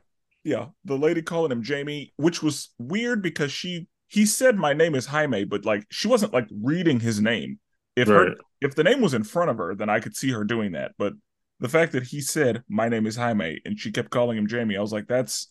Yeah, 0.44 0.66
the 0.86 0.98
lady 0.98 1.22
calling 1.22 1.52
him 1.52 1.64
Jamie, 1.64 2.14
which 2.18 2.42
was 2.44 2.70
weird 2.78 3.22
because 3.22 3.52
she 3.52 3.88
he 4.08 4.26
said 4.26 4.58
my 4.58 4.74
name 4.74 4.94
is 4.96 5.06
Jaime, 5.06 5.46
but 5.46 5.64
like 5.64 5.86
she 5.90 6.08
wasn't 6.10 6.34
like 6.34 6.48
reading 6.52 7.00
his 7.00 7.22
name. 7.22 7.60
If 7.96 8.10
her 8.10 8.36
if 8.60 8.76
the 8.76 8.84
name 8.84 9.02
was 9.02 9.14
in 9.14 9.24
front 9.24 9.50
of 9.52 9.58
her, 9.58 9.76
then 9.76 9.90
I 9.90 10.00
could 10.00 10.16
see 10.16 10.32
her 10.32 10.44
doing 10.44 10.74
that. 10.74 10.92
But 10.98 11.14
the 11.60 11.70
fact 11.70 11.94
that 11.94 12.04
he 12.04 12.20
said 12.22 12.64
my 12.68 12.90
name 12.90 13.06
is 13.06 13.16
Jaime 13.16 13.62
and 13.64 13.80
she 13.80 13.92
kept 13.92 14.10
calling 14.10 14.38
him 14.38 14.48
Jamie, 14.48 14.76
I 14.78 14.82
was 14.82 14.92
like, 14.92 15.08
that's 15.08 15.48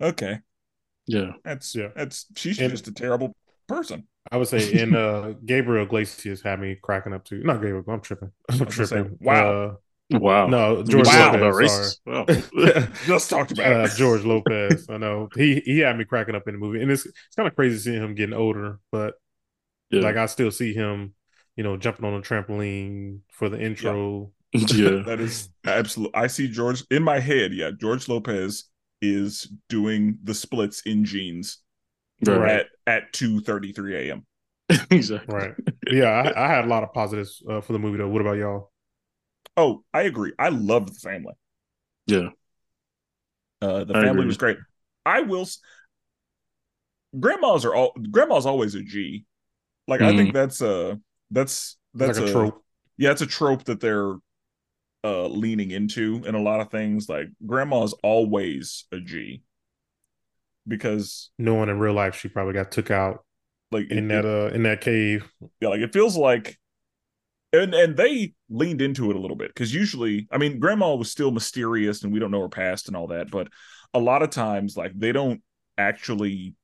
okay. 0.00 0.40
Yeah, 1.08 1.32
That's 1.44 1.74
Yeah. 1.74 1.88
that's 1.96 2.26
she's 2.36 2.60
And- 2.60 2.70
just 2.70 2.86
a 2.88 2.92
terrible 2.92 3.34
person. 3.66 4.06
I 4.30 4.36
would 4.36 4.48
say, 4.48 4.80
and 4.82 4.94
uh, 5.04 5.32
Gabriel 5.44 5.84
Iglesias 5.86 6.42
had 6.42 6.60
me 6.60 6.76
cracking 6.82 7.14
up 7.14 7.24
too. 7.24 7.42
Not 7.42 7.56
Gabriel, 7.62 7.82
I'm 7.88 8.00
tripping. 8.02 8.30
I'm 8.50 8.58
was 8.58 8.76
gonna 8.76 8.86
say, 8.86 8.96
tripping. 8.96 9.18
wow. 9.22 9.78
wow. 10.10 10.44
Uh, 10.44 10.48
no, 10.48 10.82
George 10.82 11.06
just 11.06 11.16
talked 11.18 11.38
Lopez. 11.40 12.00
about 12.06 12.26
sorry. 12.26 12.26
racist. 12.26 12.76
Wow. 12.76 12.86
Just 13.06 13.30
talked 13.30 13.52
about 13.52 13.72
uh. 13.72 13.88
George 13.96 14.24
Lopez. 14.32 14.86
I 14.90 14.98
know 14.98 15.28
he 15.34 15.60
he 15.64 15.78
had 15.78 15.96
me 15.96 16.04
cracking 16.04 16.34
up 16.34 16.46
in 16.46 16.54
the 16.54 16.58
movie, 16.58 16.82
and 16.82 16.90
it's 16.90 17.06
it's 17.06 17.34
kind 17.36 17.48
of 17.48 17.54
crazy 17.56 17.78
seeing 17.78 18.02
him 18.02 18.14
getting 18.14 18.34
older, 18.34 18.78
but 18.92 19.14
yeah, 19.90 20.02
like 20.02 20.16
I 20.16 20.26
still 20.26 20.50
see 20.50 20.74
him, 20.74 21.14
you 21.56 21.64
know, 21.64 21.76
jumping 21.78 22.04
on 22.04 22.12
a 22.14 22.20
trampoline 22.20 23.20
for 23.32 23.48
the 23.48 23.58
intro. 23.60 24.32
Yeah. 24.52 25.02
that 25.06 25.20
is 25.20 25.48
absolutely. 25.66 26.14
I 26.14 26.26
see 26.26 26.48
George 26.48 26.82
in 26.90 27.02
my 27.02 27.18
head. 27.20 27.52
Yeah, 27.54 27.70
George 27.78 28.08
Lopez 28.08 28.64
is 29.00 29.52
doing 29.68 30.18
the 30.24 30.34
splits 30.34 30.82
in 30.82 31.04
jeans 31.04 31.58
Right. 32.26 32.50
at 32.50 32.66
at 32.86 33.12
two 33.12 33.40
thirty 33.40 33.72
three 33.72 34.10
a.m. 34.10 34.26
exactly. 34.90 35.34
Right. 35.34 35.54
Yeah, 35.90 36.08
I, 36.08 36.44
I 36.46 36.48
had 36.48 36.64
a 36.64 36.68
lot 36.68 36.82
of 36.82 36.92
positives 36.92 37.42
uh, 37.48 37.60
for 37.60 37.72
the 37.72 37.78
movie 37.78 37.98
though. 37.98 38.08
What 38.08 38.20
about 38.20 38.36
y'all? 38.38 38.72
Oh, 39.56 39.84
I 39.94 40.02
agree. 40.02 40.32
I 40.38 40.48
loved 40.50 40.88
the 40.88 40.98
family. 40.98 41.34
Yeah. 42.06 42.30
Uh, 43.60 43.84
the 43.84 43.96
I 43.96 44.02
family 44.02 44.10
agree. 44.10 44.26
was 44.26 44.36
great. 44.36 44.58
I 45.06 45.22
will. 45.22 45.42
s- 45.42 45.60
Grandmas 47.18 47.64
are 47.64 47.74
all. 47.74 47.92
Grandma's 48.10 48.46
always 48.46 48.74
a 48.74 48.82
G. 48.82 49.24
Like 49.86 50.02
I 50.02 50.14
think 50.16 50.34
that's 50.34 50.60
a 50.60 51.00
that's 51.30 51.76
that's 51.94 52.18
like 52.18 52.28
a, 52.28 52.32
trope. 52.32 52.64
Yeah, 52.98 53.12
it's 53.12 53.22
a 53.22 53.26
trope 53.26 53.64
that 53.64 53.80
they're 53.80 54.14
uh 55.04 55.26
leaning 55.26 55.70
into 55.70 56.22
in 56.26 56.34
a 56.34 56.42
lot 56.42 56.60
of 56.60 56.70
things. 56.70 57.08
Like 57.08 57.28
grandma's 57.46 57.94
always 58.02 58.84
a 58.92 59.00
G 59.00 59.42
because 60.66 61.30
Knowing 61.38 61.68
in 61.68 61.78
real 61.78 61.94
life, 61.94 62.14
she 62.14 62.28
probably 62.28 62.54
got 62.54 62.70
took 62.70 62.90
out 62.90 63.24
like 63.70 63.90
in 63.90 64.10
it, 64.10 64.22
that 64.22 64.24
uh 64.24 64.54
in 64.54 64.62
that 64.64 64.80
cave. 64.80 65.30
yeah, 65.60 65.68
like 65.68 65.80
it 65.80 65.92
feels 65.92 66.16
like 66.16 66.58
and 67.52 67.74
and 67.74 67.96
they 67.96 68.34
leaned 68.50 68.82
into 68.82 69.10
it 69.10 69.16
a 69.16 69.18
little 69.18 69.36
bit 69.36 69.48
because 69.48 69.72
usually 69.74 70.26
i 70.30 70.38
mean 70.38 70.58
grandma 70.58 70.94
was 70.94 71.10
still 71.10 71.30
mysterious 71.30 72.02
and 72.02 72.12
we 72.12 72.18
don't 72.18 72.30
know 72.30 72.42
her 72.42 72.48
past 72.48 72.88
and 72.88 72.96
all 72.96 73.06
that 73.06 73.30
but 73.30 73.48
a 73.94 73.98
lot 73.98 74.22
of 74.22 74.30
times 74.30 74.76
like 74.76 74.92
they 74.94 75.12
don't 75.12 75.42
actually 75.78 76.54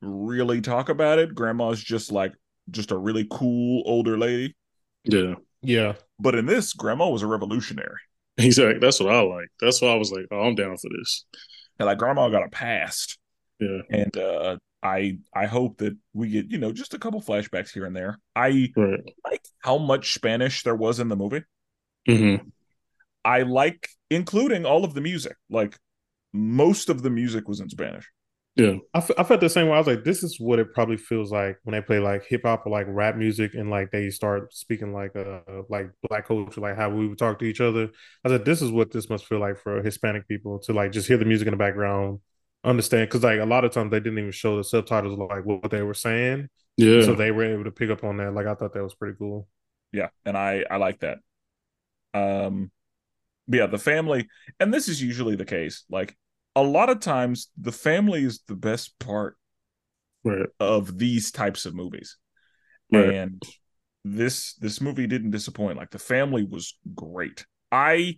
really 0.00 0.60
talk 0.60 0.88
about 0.88 1.18
it 1.18 1.34
grandma's 1.34 1.82
just 1.82 2.12
like 2.12 2.32
just 2.70 2.92
a 2.92 2.96
really 2.96 3.26
cool 3.30 3.82
older 3.86 4.16
lady 4.16 4.54
Yeah. 5.04 5.34
Yeah. 5.62 5.94
But 6.22 6.34
in 6.34 6.46
this 6.46 6.72
grandma 6.72 7.08
was 7.08 7.22
a 7.22 7.26
revolutionary 7.26 7.96
Exactly. 8.38 8.78
That's 8.78 8.98
what 8.98 9.12
I 9.14 9.20
like. 9.20 9.48
That's 9.60 9.82
why 9.82 9.88
I 9.88 9.96
was 9.96 10.10
like, 10.10 10.24
oh, 10.30 10.40
I'm 10.40 10.54
down 10.54 10.76
for 10.78 10.88
this. 10.98 11.26
and 11.78 11.86
like 11.86 11.98
grandma 11.98 12.28
got 12.30 12.46
a 12.46 12.48
past 12.48 13.18
Yeah. 13.60 13.80
and 13.90 14.16
uh 14.16 14.56
i 14.82 15.18
i 15.34 15.46
hope 15.46 15.78
that 15.78 15.94
we 16.12 16.28
get 16.30 16.50
you 16.50 16.58
know 16.58 16.72
just 16.72 16.94
a 16.94 16.98
couple 16.98 17.20
flashbacks 17.22 17.70
here 17.72 17.84
and 17.84 17.94
there 17.94 18.18
i 18.34 18.72
Right. 18.76 19.00
like 19.24 19.44
how 19.60 19.78
much 19.78 20.14
spanish 20.14 20.62
there 20.64 20.74
was 20.74 20.98
in 20.98 21.08
the 21.08 21.16
movie 21.16 21.42
hmm 22.08 22.36
I 23.24 23.42
like 23.42 23.88
including 24.10 24.66
all 24.66 24.84
of 24.84 24.94
the 24.94 25.00
music. 25.00 25.36
Like 25.48 25.78
most 26.32 26.88
of 26.88 27.02
the 27.04 27.10
music 27.10 27.46
was 27.46 27.60
in 27.60 27.68
Spanish. 27.68 28.06
Yeah. 28.54 28.74
I, 28.92 28.98
f- 28.98 29.10
I 29.16 29.24
felt 29.24 29.40
the 29.40 29.48
same 29.48 29.68
way. 29.68 29.74
I 29.74 29.78
was 29.78 29.86
like, 29.86 30.04
this 30.04 30.22
is 30.22 30.38
what 30.38 30.58
it 30.58 30.74
probably 30.74 30.98
feels 30.98 31.32
like 31.32 31.56
when 31.62 31.72
they 31.72 31.80
play 31.80 31.98
like 32.00 32.26
hip 32.26 32.42
hop 32.44 32.66
or 32.66 32.70
like 32.70 32.86
rap 32.88 33.16
music 33.16 33.54
and 33.54 33.70
like 33.70 33.90
they 33.90 34.10
start 34.10 34.52
speaking 34.52 34.92
like 34.92 35.16
uh 35.16 35.40
like 35.70 35.90
black 36.08 36.26
culture, 36.26 36.60
like 36.60 36.76
how 36.76 36.90
we 36.90 37.08
would 37.08 37.16
talk 37.18 37.38
to 37.38 37.46
each 37.46 37.62
other. 37.62 37.88
I 38.24 38.28
said, 38.28 38.44
this 38.44 38.60
is 38.60 38.70
what 38.70 38.90
this 38.92 39.08
must 39.08 39.24
feel 39.24 39.40
like 39.40 39.56
for 39.58 39.82
Hispanic 39.82 40.28
people 40.28 40.58
to 40.60 40.74
like 40.74 40.92
just 40.92 41.08
hear 41.08 41.16
the 41.16 41.24
music 41.24 41.46
in 41.48 41.52
the 41.52 41.56
background, 41.56 42.20
understand 42.62 43.08
because 43.08 43.22
like 43.22 43.40
a 43.40 43.46
lot 43.46 43.64
of 43.64 43.72
times 43.72 43.90
they 43.90 44.00
didn't 44.00 44.18
even 44.18 44.32
show 44.32 44.58
the 44.58 44.64
subtitles 44.64 45.14
of 45.14 45.18
like 45.30 45.46
what 45.46 45.70
they 45.70 45.82
were 45.82 45.94
saying, 45.94 46.48
Yeah. 46.76 47.02
so 47.02 47.14
they 47.14 47.30
were 47.30 47.44
able 47.44 47.64
to 47.64 47.70
pick 47.72 47.88
up 47.88 48.04
on 48.04 48.18
that. 48.18 48.34
Like 48.34 48.46
I 48.46 48.54
thought 48.54 48.74
that 48.74 48.82
was 48.82 48.94
pretty 48.94 49.16
cool. 49.18 49.48
Yeah, 49.92 50.08
and 50.26 50.36
I 50.36 50.64
I 50.70 50.76
like 50.76 51.00
that. 51.00 51.18
Um 52.14 52.70
yeah, 53.48 53.66
the 53.66 53.78
family 53.78 54.28
and 54.60 54.72
this 54.72 54.88
is 54.88 55.02
usually 55.02 55.36
the 55.36 55.44
case. 55.44 55.84
Like 55.90 56.16
a 56.54 56.62
lot 56.62 56.90
of 56.90 57.00
times 57.00 57.48
the 57.60 57.72
family 57.72 58.24
is 58.24 58.42
the 58.46 58.54
best 58.56 58.98
part 58.98 59.36
right. 60.24 60.46
of 60.60 60.98
these 60.98 61.30
types 61.30 61.66
of 61.66 61.74
movies. 61.74 62.16
Right. 62.92 63.08
And 63.14 63.42
this 64.04 64.54
this 64.54 64.80
movie 64.80 65.06
didn't 65.06 65.30
disappoint. 65.30 65.78
Like 65.78 65.90
the 65.90 65.98
family 65.98 66.44
was 66.44 66.76
great. 66.94 67.46
I 67.70 68.16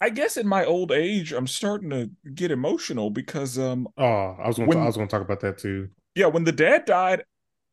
I 0.00 0.10
guess 0.10 0.36
in 0.36 0.46
my 0.46 0.64
old 0.64 0.92
age 0.92 1.32
I'm 1.32 1.46
starting 1.46 1.90
to 1.90 2.10
get 2.34 2.50
emotional 2.50 3.08
because 3.10 3.58
um 3.58 3.88
Oh, 3.96 4.36
I 4.38 4.46
was 4.46 4.56
gonna 4.56 4.68
When- 4.68 4.78
I 4.78 4.84
was 4.86 4.96
gonna 4.96 5.08
talk 5.08 5.22
about 5.22 5.40
that 5.40 5.58
too. 5.58 5.88
yeah, 6.14 6.26
when 6.26 6.44
the 6.44 6.52
dad 6.52 6.84
died, 6.84 7.24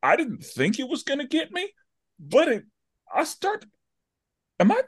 I 0.02 0.16
didn't 0.16 0.44
think 0.44 0.78
it 0.78 0.88
was 0.88 1.02
gonna 1.02 1.26
get 1.26 1.52
me, 1.52 1.70
but 2.18 2.48
it. 2.48 2.64
I 3.14 3.24
start. 3.24 3.66
Am 4.58 4.72
I? 4.72 4.82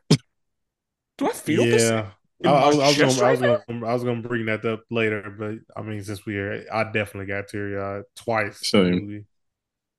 Do 1.18 1.28
I 1.28 1.32
feel 1.32 1.64
this? 1.64 1.82
yeah. 1.82 2.00
in 2.00 2.12
I, 2.44 2.48
I 2.48 2.66
was, 2.68 2.78
I 2.78 2.86
was 2.88 2.96
gonna, 2.98 3.26
I 3.26 3.30
was 3.32 3.40
gonna, 3.40 3.86
I 3.86 3.94
was 3.94 4.04
gonna 4.04 4.22
bring 4.22 4.46
that 4.46 4.64
up 4.64 4.82
later, 4.90 5.34
but 5.38 5.54
I 5.76 5.82
mean, 5.82 6.02
since 6.02 6.26
we 6.26 6.36
are, 6.38 6.64
I 6.72 6.84
definitely 6.84 7.26
got 7.26 7.48
teary 7.48 7.80
eyed 7.80 8.02
twice. 8.16 8.60
in 8.60 8.64
Same. 8.64 8.90
movie. 8.92 9.24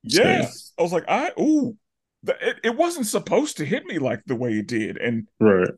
Yeah, 0.02 0.42
Same. 0.42 0.52
I 0.78 0.82
was 0.82 0.92
like, 0.92 1.04
I 1.08 1.30
ooh, 1.40 1.76
the, 2.22 2.36
it, 2.48 2.56
it 2.64 2.76
wasn't 2.76 3.06
supposed 3.06 3.56
to 3.58 3.64
hit 3.64 3.84
me 3.86 3.98
like 3.98 4.22
the 4.26 4.36
way 4.36 4.52
it 4.52 4.68
did, 4.68 4.98
and 4.98 5.26
Right. 5.40 5.68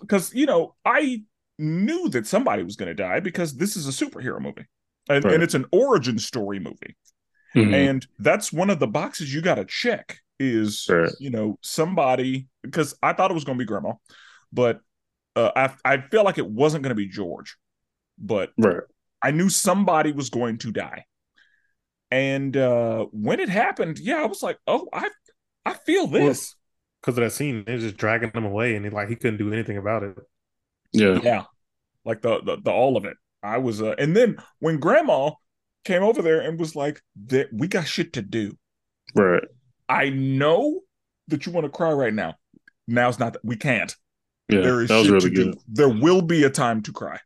because 0.00 0.32
you 0.34 0.46
know 0.46 0.74
I 0.84 1.22
knew 1.58 2.08
that 2.10 2.26
somebody 2.26 2.62
was 2.62 2.76
gonna 2.76 2.94
die 2.94 3.20
because 3.20 3.56
this 3.56 3.76
is 3.76 3.86
a 3.86 4.04
superhero 4.04 4.40
movie, 4.40 4.66
and, 5.08 5.24
Right. 5.24 5.34
and 5.34 5.42
it's 5.42 5.54
an 5.54 5.66
origin 5.72 6.18
story 6.18 6.58
movie. 6.58 6.96
Mhm. 7.54 7.72
and 7.72 8.06
that's 8.18 8.52
one 8.52 8.68
of 8.68 8.78
the 8.78 8.86
boxes 8.86 9.32
you 9.32 9.40
got 9.40 9.54
to 9.54 9.64
check 9.64 10.18
is 10.38 10.84
Right. 10.88 11.10
you 11.18 11.30
know 11.30 11.58
somebody 11.62 12.46
because 12.62 12.94
i 13.02 13.14
thought 13.14 13.30
it 13.30 13.34
was 13.34 13.44
going 13.44 13.56
to 13.56 13.62
be 13.62 13.66
grandma 13.66 13.94
but 14.52 14.80
uh, 15.38 15.70
I, 15.84 15.94
I 15.94 16.00
feel 16.00 16.24
like 16.24 16.38
it 16.38 16.48
wasn't 16.48 16.82
going 16.82 16.90
to 16.90 16.96
be 16.96 17.08
george 17.08 17.56
but 18.18 18.50
right. 18.58 18.82
i 19.22 19.30
knew 19.30 19.48
somebody 19.48 20.12
was 20.12 20.30
going 20.30 20.58
to 20.58 20.72
die 20.72 21.04
and 22.10 22.56
uh 22.56 23.06
when 23.12 23.40
it 23.40 23.48
happened 23.48 23.98
yeah 23.98 24.22
i 24.22 24.26
was 24.26 24.42
like 24.42 24.58
oh 24.66 24.88
i 24.92 25.08
i 25.64 25.74
feel 25.74 26.06
this 26.06 26.54
because 27.00 27.16
of 27.16 27.22
that 27.22 27.30
scene. 27.30 27.62
They're 27.64 27.78
just 27.78 27.96
dragging 27.96 28.32
him 28.34 28.44
away, 28.44 28.74
and 28.74 28.84
he, 28.84 28.90
like 28.90 29.08
he 29.08 29.14
couldn't 29.14 29.36
do 29.36 29.52
anything 29.52 29.76
about 29.76 30.02
it. 30.02 30.16
Yeah. 30.92 31.20
yeah 31.22 31.44
like 32.04 32.22
the, 32.22 32.40
the 32.42 32.56
the 32.56 32.70
all 32.70 32.96
of 32.96 33.04
it 33.04 33.16
i 33.42 33.58
was 33.58 33.82
uh 33.82 33.94
and 33.98 34.16
then 34.16 34.38
when 34.58 34.80
grandma 34.80 35.30
came 35.84 36.02
over 36.02 36.22
there 36.22 36.40
and 36.40 36.58
was 36.58 36.74
like 36.74 37.02
that 37.26 37.48
we 37.52 37.68
got 37.68 37.86
shit 37.86 38.14
to 38.14 38.22
do 38.22 38.56
Right. 39.14 39.44
I 39.88 40.10
know 40.10 40.80
that 41.28 41.46
you 41.46 41.52
want 41.52 41.64
to 41.64 41.70
cry 41.70 41.92
right 41.92 42.12
now. 42.12 42.34
Now's 42.86 43.18
not 43.18 43.36
we 43.42 43.56
can't. 43.56 43.94
Yeah. 44.48 44.60
there 44.62 44.80
is 44.82 44.88
that 44.88 44.96
was 44.96 45.04
shit 45.06 45.12
really 45.12 45.30
to 45.30 45.34
good. 45.36 45.52
do. 45.54 45.60
There 45.68 45.88
will 45.88 46.22
be 46.22 46.44
a 46.44 46.50
time 46.50 46.82
to 46.82 46.92
cry, 46.92 47.18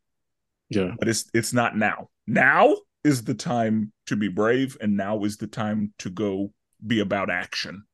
Yeah. 0.71 0.93
but 0.99 1.09
it's 1.09 1.31
it's 1.35 1.53
not 1.53 1.77
now. 1.77 2.09
Now 2.27 2.77
is 3.05 3.25
the 3.25 3.35
time 3.35 3.93
to 4.07 4.17
be 4.17 4.29
brave, 4.29 4.77
and 4.81 4.97
now 4.97 5.25
is 5.25 5.37
the 5.37 5.47
time 5.47 5.93
to 5.99 6.11
go 6.11 6.53
be 6.87 7.01
about 7.01 7.31
action. 7.31 7.85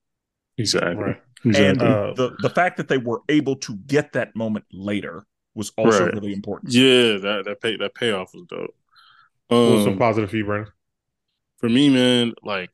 Exactly. 0.56 0.94
Right. 0.96 1.22
Exactly. 1.44 1.66
And 1.66 1.82
Uh, 1.82 2.12
the 2.14 2.36
the 2.40 2.50
fact 2.50 2.76
that 2.78 2.88
they 2.88 2.98
were 2.98 3.20
able 3.28 3.56
to 3.56 3.76
get 3.86 4.12
that 4.14 4.34
moment 4.34 4.64
later 4.72 5.24
was 5.54 5.70
also 5.76 6.04
Right. 6.06 6.14
really 6.14 6.32
important. 6.32 6.72
yeah. 6.72 7.16
That 7.18 7.42
that 7.46 7.60
pay 7.60 7.76
that 7.76 7.94
payoff 7.94 8.32
was 8.34 8.44
dope. 8.48 8.74
what 9.48 9.56
was 9.72 9.84
some 9.84 9.92
Um, 9.94 9.98
positive 9.98 10.30
for 10.30 10.36
you, 10.36 10.44
Brandon? 10.44 10.72
for 11.58 11.68
me, 11.68 11.88
man, 11.90 12.34
like 12.42 12.70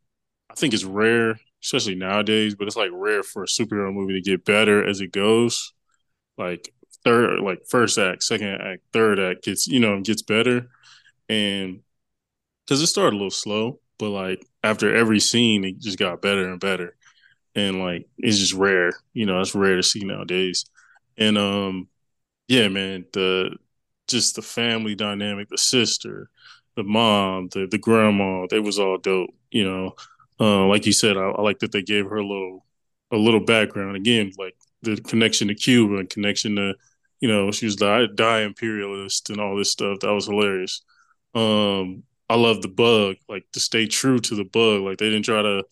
I 0.50 0.54
think 0.54 0.74
it's 0.74 0.84
rare, 0.84 1.38
especially 1.62 1.94
nowadays, 1.94 2.54
but 2.54 2.66
it's 2.66 2.76
like 2.76 2.90
rare 2.92 3.22
for 3.22 3.42
a 3.42 3.46
superhero 3.46 3.92
movie 3.92 4.14
to 4.14 4.20
get 4.20 4.44
better 4.44 4.84
as 4.86 5.00
it 5.00 5.10
goes. 5.12 5.72
Like 6.38 6.72
third, 7.04 7.40
like 7.40 7.66
first 7.68 7.98
act, 7.98 8.22
second 8.22 8.60
act, 8.60 8.82
third 8.92 9.18
act 9.20 9.44
gets 9.44 9.66
you 9.66 9.80
know 9.80 10.00
gets 10.00 10.22
better, 10.22 10.68
and 11.28 11.80
because 12.66 12.82
it 12.82 12.86
started 12.88 13.14
a 13.14 13.18
little 13.18 13.30
slow, 13.30 13.80
but 13.98 14.10
like 14.10 14.46
after 14.62 14.94
every 14.94 15.20
scene, 15.20 15.64
it 15.64 15.78
just 15.80 15.98
got 15.98 16.22
better 16.22 16.48
and 16.50 16.60
better, 16.60 16.96
and 17.54 17.80
like 17.80 18.08
it's 18.18 18.38
just 18.38 18.54
rare, 18.54 18.92
you 19.14 19.26
know, 19.26 19.40
it's 19.40 19.54
rare 19.54 19.76
to 19.76 19.82
see 19.82 20.04
nowadays, 20.04 20.66
and 21.18 21.38
um, 21.38 21.88
yeah, 22.48 22.68
man, 22.68 23.06
the 23.12 23.56
just 24.08 24.36
the 24.36 24.42
family 24.42 24.94
dynamic, 24.94 25.48
the 25.48 25.58
sister, 25.58 26.30
the 26.76 26.84
mom, 26.84 27.48
the 27.52 27.66
the 27.70 27.78
grandma, 27.78 28.46
they 28.50 28.60
was 28.60 28.78
all 28.78 28.98
dope. 28.98 29.30
You 29.50 29.64
know, 29.64 29.94
uh, 30.40 30.66
like 30.66 30.86
you 30.86 30.92
said, 30.92 31.16
I, 31.16 31.22
I 31.30 31.42
like 31.42 31.60
that 31.60 31.72
they 31.72 31.82
gave 31.82 32.06
her 32.06 32.16
a 32.16 32.26
little 32.26 32.64
a 33.12 33.16
little 33.16 33.40
background. 33.40 33.96
Again, 33.96 34.32
like 34.38 34.56
the 34.84 34.96
connection 35.02 35.48
to 35.48 35.54
Cuba 35.54 35.96
and 35.96 36.08
connection 36.10 36.56
to, 36.56 36.74
you 37.20 37.28
know, 37.28 37.50
she 37.50 37.66
was 37.66 37.76
the 37.76 38.08
die 38.14 38.42
imperialist 38.42 39.30
and 39.30 39.40
all 39.40 39.56
this 39.56 39.70
stuff. 39.70 40.00
That 40.00 40.12
was 40.12 40.26
hilarious. 40.26 40.82
Um, 41.34 42.02
I 42.28 42.36
love 42.36 42.62
the 42.62 42.68
bug, 42.68 43.16
like 43.28 43.44
to 43.52 43.60
stay 43.60 43.86
true 43.86 44.18
to 44.18 44.34
the 44.34 44.44
bug. 44.44 44.82
Like 44.82 44.98
they 44.98 45.10
didn't 45.10 45.24
try 45.24 45.42
to, 45.42 45.64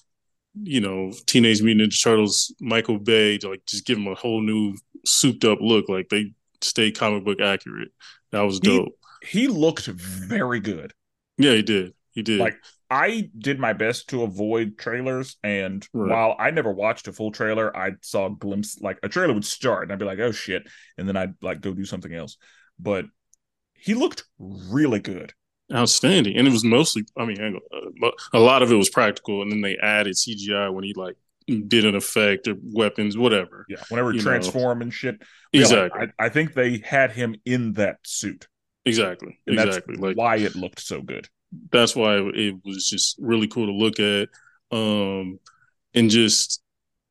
you 0.62 0.80
know, 0.80 1.12
Teenage 1.26 1.62
Mutant 1.62 1.92
Ninja 1.92 2.02
Turtles, 2.02 2.54
Michael 2.60 2.98
Bay, 2.98 3.38
to 3.38 3.50
like 3.50 3.64
just 3.66 3.86
give 3.86 3.98
him 3.98 4.08
a 4.08 4.14
whole 4.14 4.40
new 4.42 4.76
souped 5.06 5.44
up 5.44 5.58
look. 5.60 5.88
Like 5.88 6.08
they 6.08 6.32
stayed 6.60 6.98
comic 6.98 7.24
book 7.24 7.40
accurate. 7.40 7.88
That 8.32 8.42
was 8.42 8.56
He- 8.62 8.68
dope. 8.68 8.92
He 9.24 9.46
looked 9.46 9.86
very 9.86 10.58
good. 10.58 10.92
Yeah, 11.38 11.52
he 11.52 11.62
did. 11.62 11.94
He 12.10 12.22
did. 12.22 12.40
Like 12.40 12.56
I 12.92 13.30
did 13.38 13.58
my 13.58 13.72
best 13.72 14.08
to 14.10 14.22
avoid 14.22 14.78
trailers, 14.78 15.36
and 15.42 15.86
Right. 15.94 16.10
while 16.10 16.36
I 16.38 16.50
never 16.50 16.72
watched 16.72 17.08
a 17.08 17.12
full 17.12 17.32
trailer, 17.32 17.74
I 17.76 17.92
saw 18.02 18.26
a 18.26 18.30
glimpse. 18.30 18.80
Like 18.80 18.98
a 19.02 19.08
trailer 19.08 19.34
would 19.34 19.44
start, 19.44 19.84
and 19.84 19.92
I'd 19.92 19.98
be 19.98 20.04
like, 20.04 20.18
"Oh 20.18 20.32
shit," 20.32 20.64
and 20.98 21.08
then 21.08 21.16
I'd 21.16 21.34
like 21.42 21.60
go 21.60 21.72
do 21.74 21.84
something 21.84 22.12
else. 22.12 22.36
But 22.78 23.06
he 23.74 23.94
looked 23.94 24.24
really 24.38 25.00
good. 25.00 25.32
outstanding. 25.72 26.36
And 26.36 26.46
it 26.46 26.50
was 26.50 26.64
mostly, 26.64 27.04
I 27.16 27.24
mean, 27.24 27.58
uh, 28.02 28.10
a 28.34 28.38
lot 28.38 28.62
of 28.62 28.70
it 28.70 28.74
was 28.74 28.90
practical, 28.90 29.40
and 29.42 29.50
then 29.50 29.62
they 29.62 29.76
added 29.78 30.16
CGI 30.18 30.68
when 30.68 30.84
he 30.84 30.92
like 30.94 31.16
didn't 31.46 31.96
affect 31.96 32.46
or 32.46 32.56
weapons, 32.62 33.16
whatever. 33.16 33.64
Yeah, 33.68 33.82
whenever 33.88 34.12
You 34.12 34.18
know. 34.18 34.22
transform 34.22 34.82
and 34.82 34.92
shit. 34.92 35.16
Yeah, 35.52 35.62
like, 35.62 35.62
Exactly. 35.62 36.08
I, 36.18 36.26
I 36.26 36.28
think 36.28 36.54
they 36.54 36.78
had 36.78 37.12
him 37.12 37.36
in 37.44 37.72
that 37.74 37.98
suit. 38.04 38.48
exactly. 38.84 39.38
Exactly. 39.46 39.94
that's 39.94 40.02
Like 40.02 40.16
why 40.16 40.36
it 40.36 40.54
looked 40.56 40.80
so 40.80 41.00
good. 41.00 41.28
That's 41.70 41.94
why 41.96 42.16
it 42.16 42.56
was 42.64 42.88
just 42.88 43.16
really 43.18 43.48
cool 43.48 43.66
to 43.66 43.72
look 43.72 44.00
at. 44.00 44.28
Um, 44.70 45.38
and 45.94 46.10
just 46.10 46.62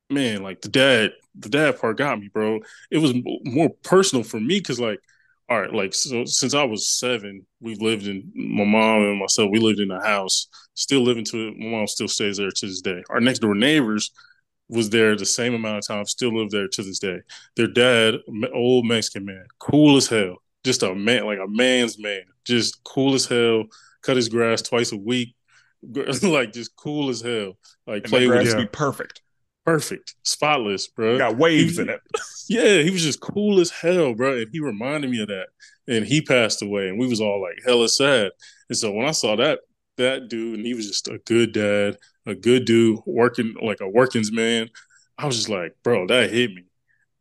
man, 0.09 0.43
like 0.43 0.61
the 0.61 0.69
dad, 0.69 1.11
the 1.35 1.49
dad 1.49 1.79
part 1.79 1.97
got 1.97 2.19
me, 2.19 2.27
bro. 2.27 2.59
It 2.91 2.99
was 2.99 3.13
more 3.43 3.69
personal 3.83 4.23
for 4.23 4.39
me 4.39 4.59
because, 4.59 4.79
like, 4.79 4.99
all 5.49 5.59
right, 5.59 5.73
like 5.73 5.93
so 5.93 6.25
since 6.25 6.53
I 6.53 6.63
was 6.63 6.87
seven, 6.89 7.45
we've 7.59 7.81
lived 7.81 8.07
in 8.07 8.31
my 8.35 8.63
mom 8.63 9.03
and 9.03 9.19
myself. 9.19 9.49
We 9.51 9.59
lived 9.59 9.79
in 9.79 9.91
a 9.91 10.03
house, 10.03 10.47
still 10.75 11.01
living 11.01 11.25
to 11.25 11.49
it. 11.49 11.57
My 11.57 11.77
mom 11.77 11.87
still 11.87 12.07
stays 12.07 12.37
there 12.37 12.51
to 12.51 12.65
this 12.67 12.81
day. 12.81 13.03
Our 13.09 13.19
next 13.19 13.39
door 13.39 13.55
neighbors 13.55 14.11
was 14.69 14.89
there 14.89 15.15
the 15.15 15.25
same 15.25 15.53
amount 15.53 15.79
of 15.79 15.87
time, 15.87 16.05
still 16.05 16.33
live 16.37 16.49
there 16.49 16.67
to 16.69 16.83
this 16.83 16.99
day. 16.99 17.19
Their 17.57 17.67
dad, 17.67 18.15
old 18.53 18.85
Mexican 18.85 19.25
man, 19.25 19.45
cool 19.59 19.97
as 19.97 20.07
hell, 20.07 20.37
just 20.63 20.83
a 20.83 20.95
man, 20.95 21.25
like 21.25 21.39
a 21.39 21.47
man's 21.47 21.99
man, 21.99 22.21
just 22.45 22.81
cool 22.85 23.13
as 23.13 23.25
hell. 23.25 23.65
Cut 24.01 24.15
his 24.15 24.29
grass 24.29 24.61
twice 24.61 24.91
a 24.91 24.97
week, 24.97 25.35
like 26.23 26.53
just 26.53 26.75
cool 26.75 27.09
as 27.09 27.21
hell. 27.21 27.57
Like 27.87 28.03
And 28.03 28.11
play 28.11 28.27
with 28.27 28.57
be 28.57 28.65
perfect. 28.67 29.21
perfect, 29.65 30.15
spotless, 30.23 30.87
bro. 30.87 31.17
Got 31.17 31.37
waves 31.37 31.75
He- 31.77 31.83
in 31.83 31.89
it. 31.89 32.01
Yeah, 32.49 32.81
he 32.81 32.89
was 32.91 33.01
just 33.03 33.21
cool 33.21 33.61
as 33.61 33.69
hell, 33.71 34.13
bro. 34.13 34.37
And 34.37 34.49
he 34.51 34.59
reminded 34.59 35.09
me 35.09 35.21
of 35.21 35.29
that. 35.29 35.47
And 35.87 36.05
he 36.05 36.21
passed 36.21 36.61
away, 36.61 36.89
and 36.89 36.99
we 36.99 37.07
was 37.07 37.21
all 37.21 37.41
like 37.41 37.59
hella 37.65 37.87
sad. 37.87 38.31
And 38.67 38.77
so 38.77 38.91
when 38.91 39.05
I 39.07 39.11
saw 39.11 39.37
that 39.37 39.59
that 39.97 40.27
dude, 40.27 40.57
and 40.57 40.65
he 40.65 40.73
was 40.73 40.87
just 40.87 41.07
a 41.07 41.19
good 41.19 41.53
dad, 41.53 41.97
a 42.25 42.35
good 42.35 42.65
dude, 42.65 42.99
working 43.05 43.55
like 43.61 43.79
a 43.79 43.87
working's 43.87 44.33
man, 44.33 44.69
I 45.17 45.27
was 45.27 45.37
just 45.37 45.47
like, 45.49 45.75
bro, 45.83 46.07
that 46.07 46.29
hit 46.31 46.53
me. 46.53 46.63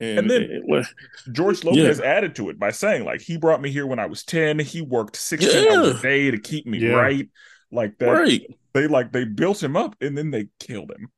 And, 0.00 0.18
And 0.20 0.30
then- 0.30 0.42
it- 0.50 0.86
George 1.32 1.62
Lopez 1.62 2.00
added 2.00 2.34
to 2.36 2.48
it 2.48 2.58
by 2.58 2.70
saying, 2.70 3.04
like, 3.04 3.20
he 3.20 3.36
brought 3.36 3.60
me 3.60 3.70
here 3.70 3.86
when 3.86 3.98
I 3.98 4.06
was 4.06 4.24
10. 4.24 4.58
He 4.58 4.80
worked 4.80 5.16
16 5.16 5.64
Yeah. 5.64 5.72
hours 5.78 5.98
a 5.98 6.02
day 6.02 6.30
to 6.30 6.38
keep 6.38 6.66
me 6.66 6.78
Yeah. 6.78 6.92
right. 6.92 7.28
Like 7.70 7.98
that. 7.98 8.06
right, 8.10 8.42
They 8.72 8.86
like 8.88 9.12
they 9.12 9.24
built 9.24 9.62
him 9.62 9.76
up 9.76 9.94
and 10.00 10.16
then 10.18 10.30
they 10.32 10.46
killed 10.58 10.90
him. 10.90 11.08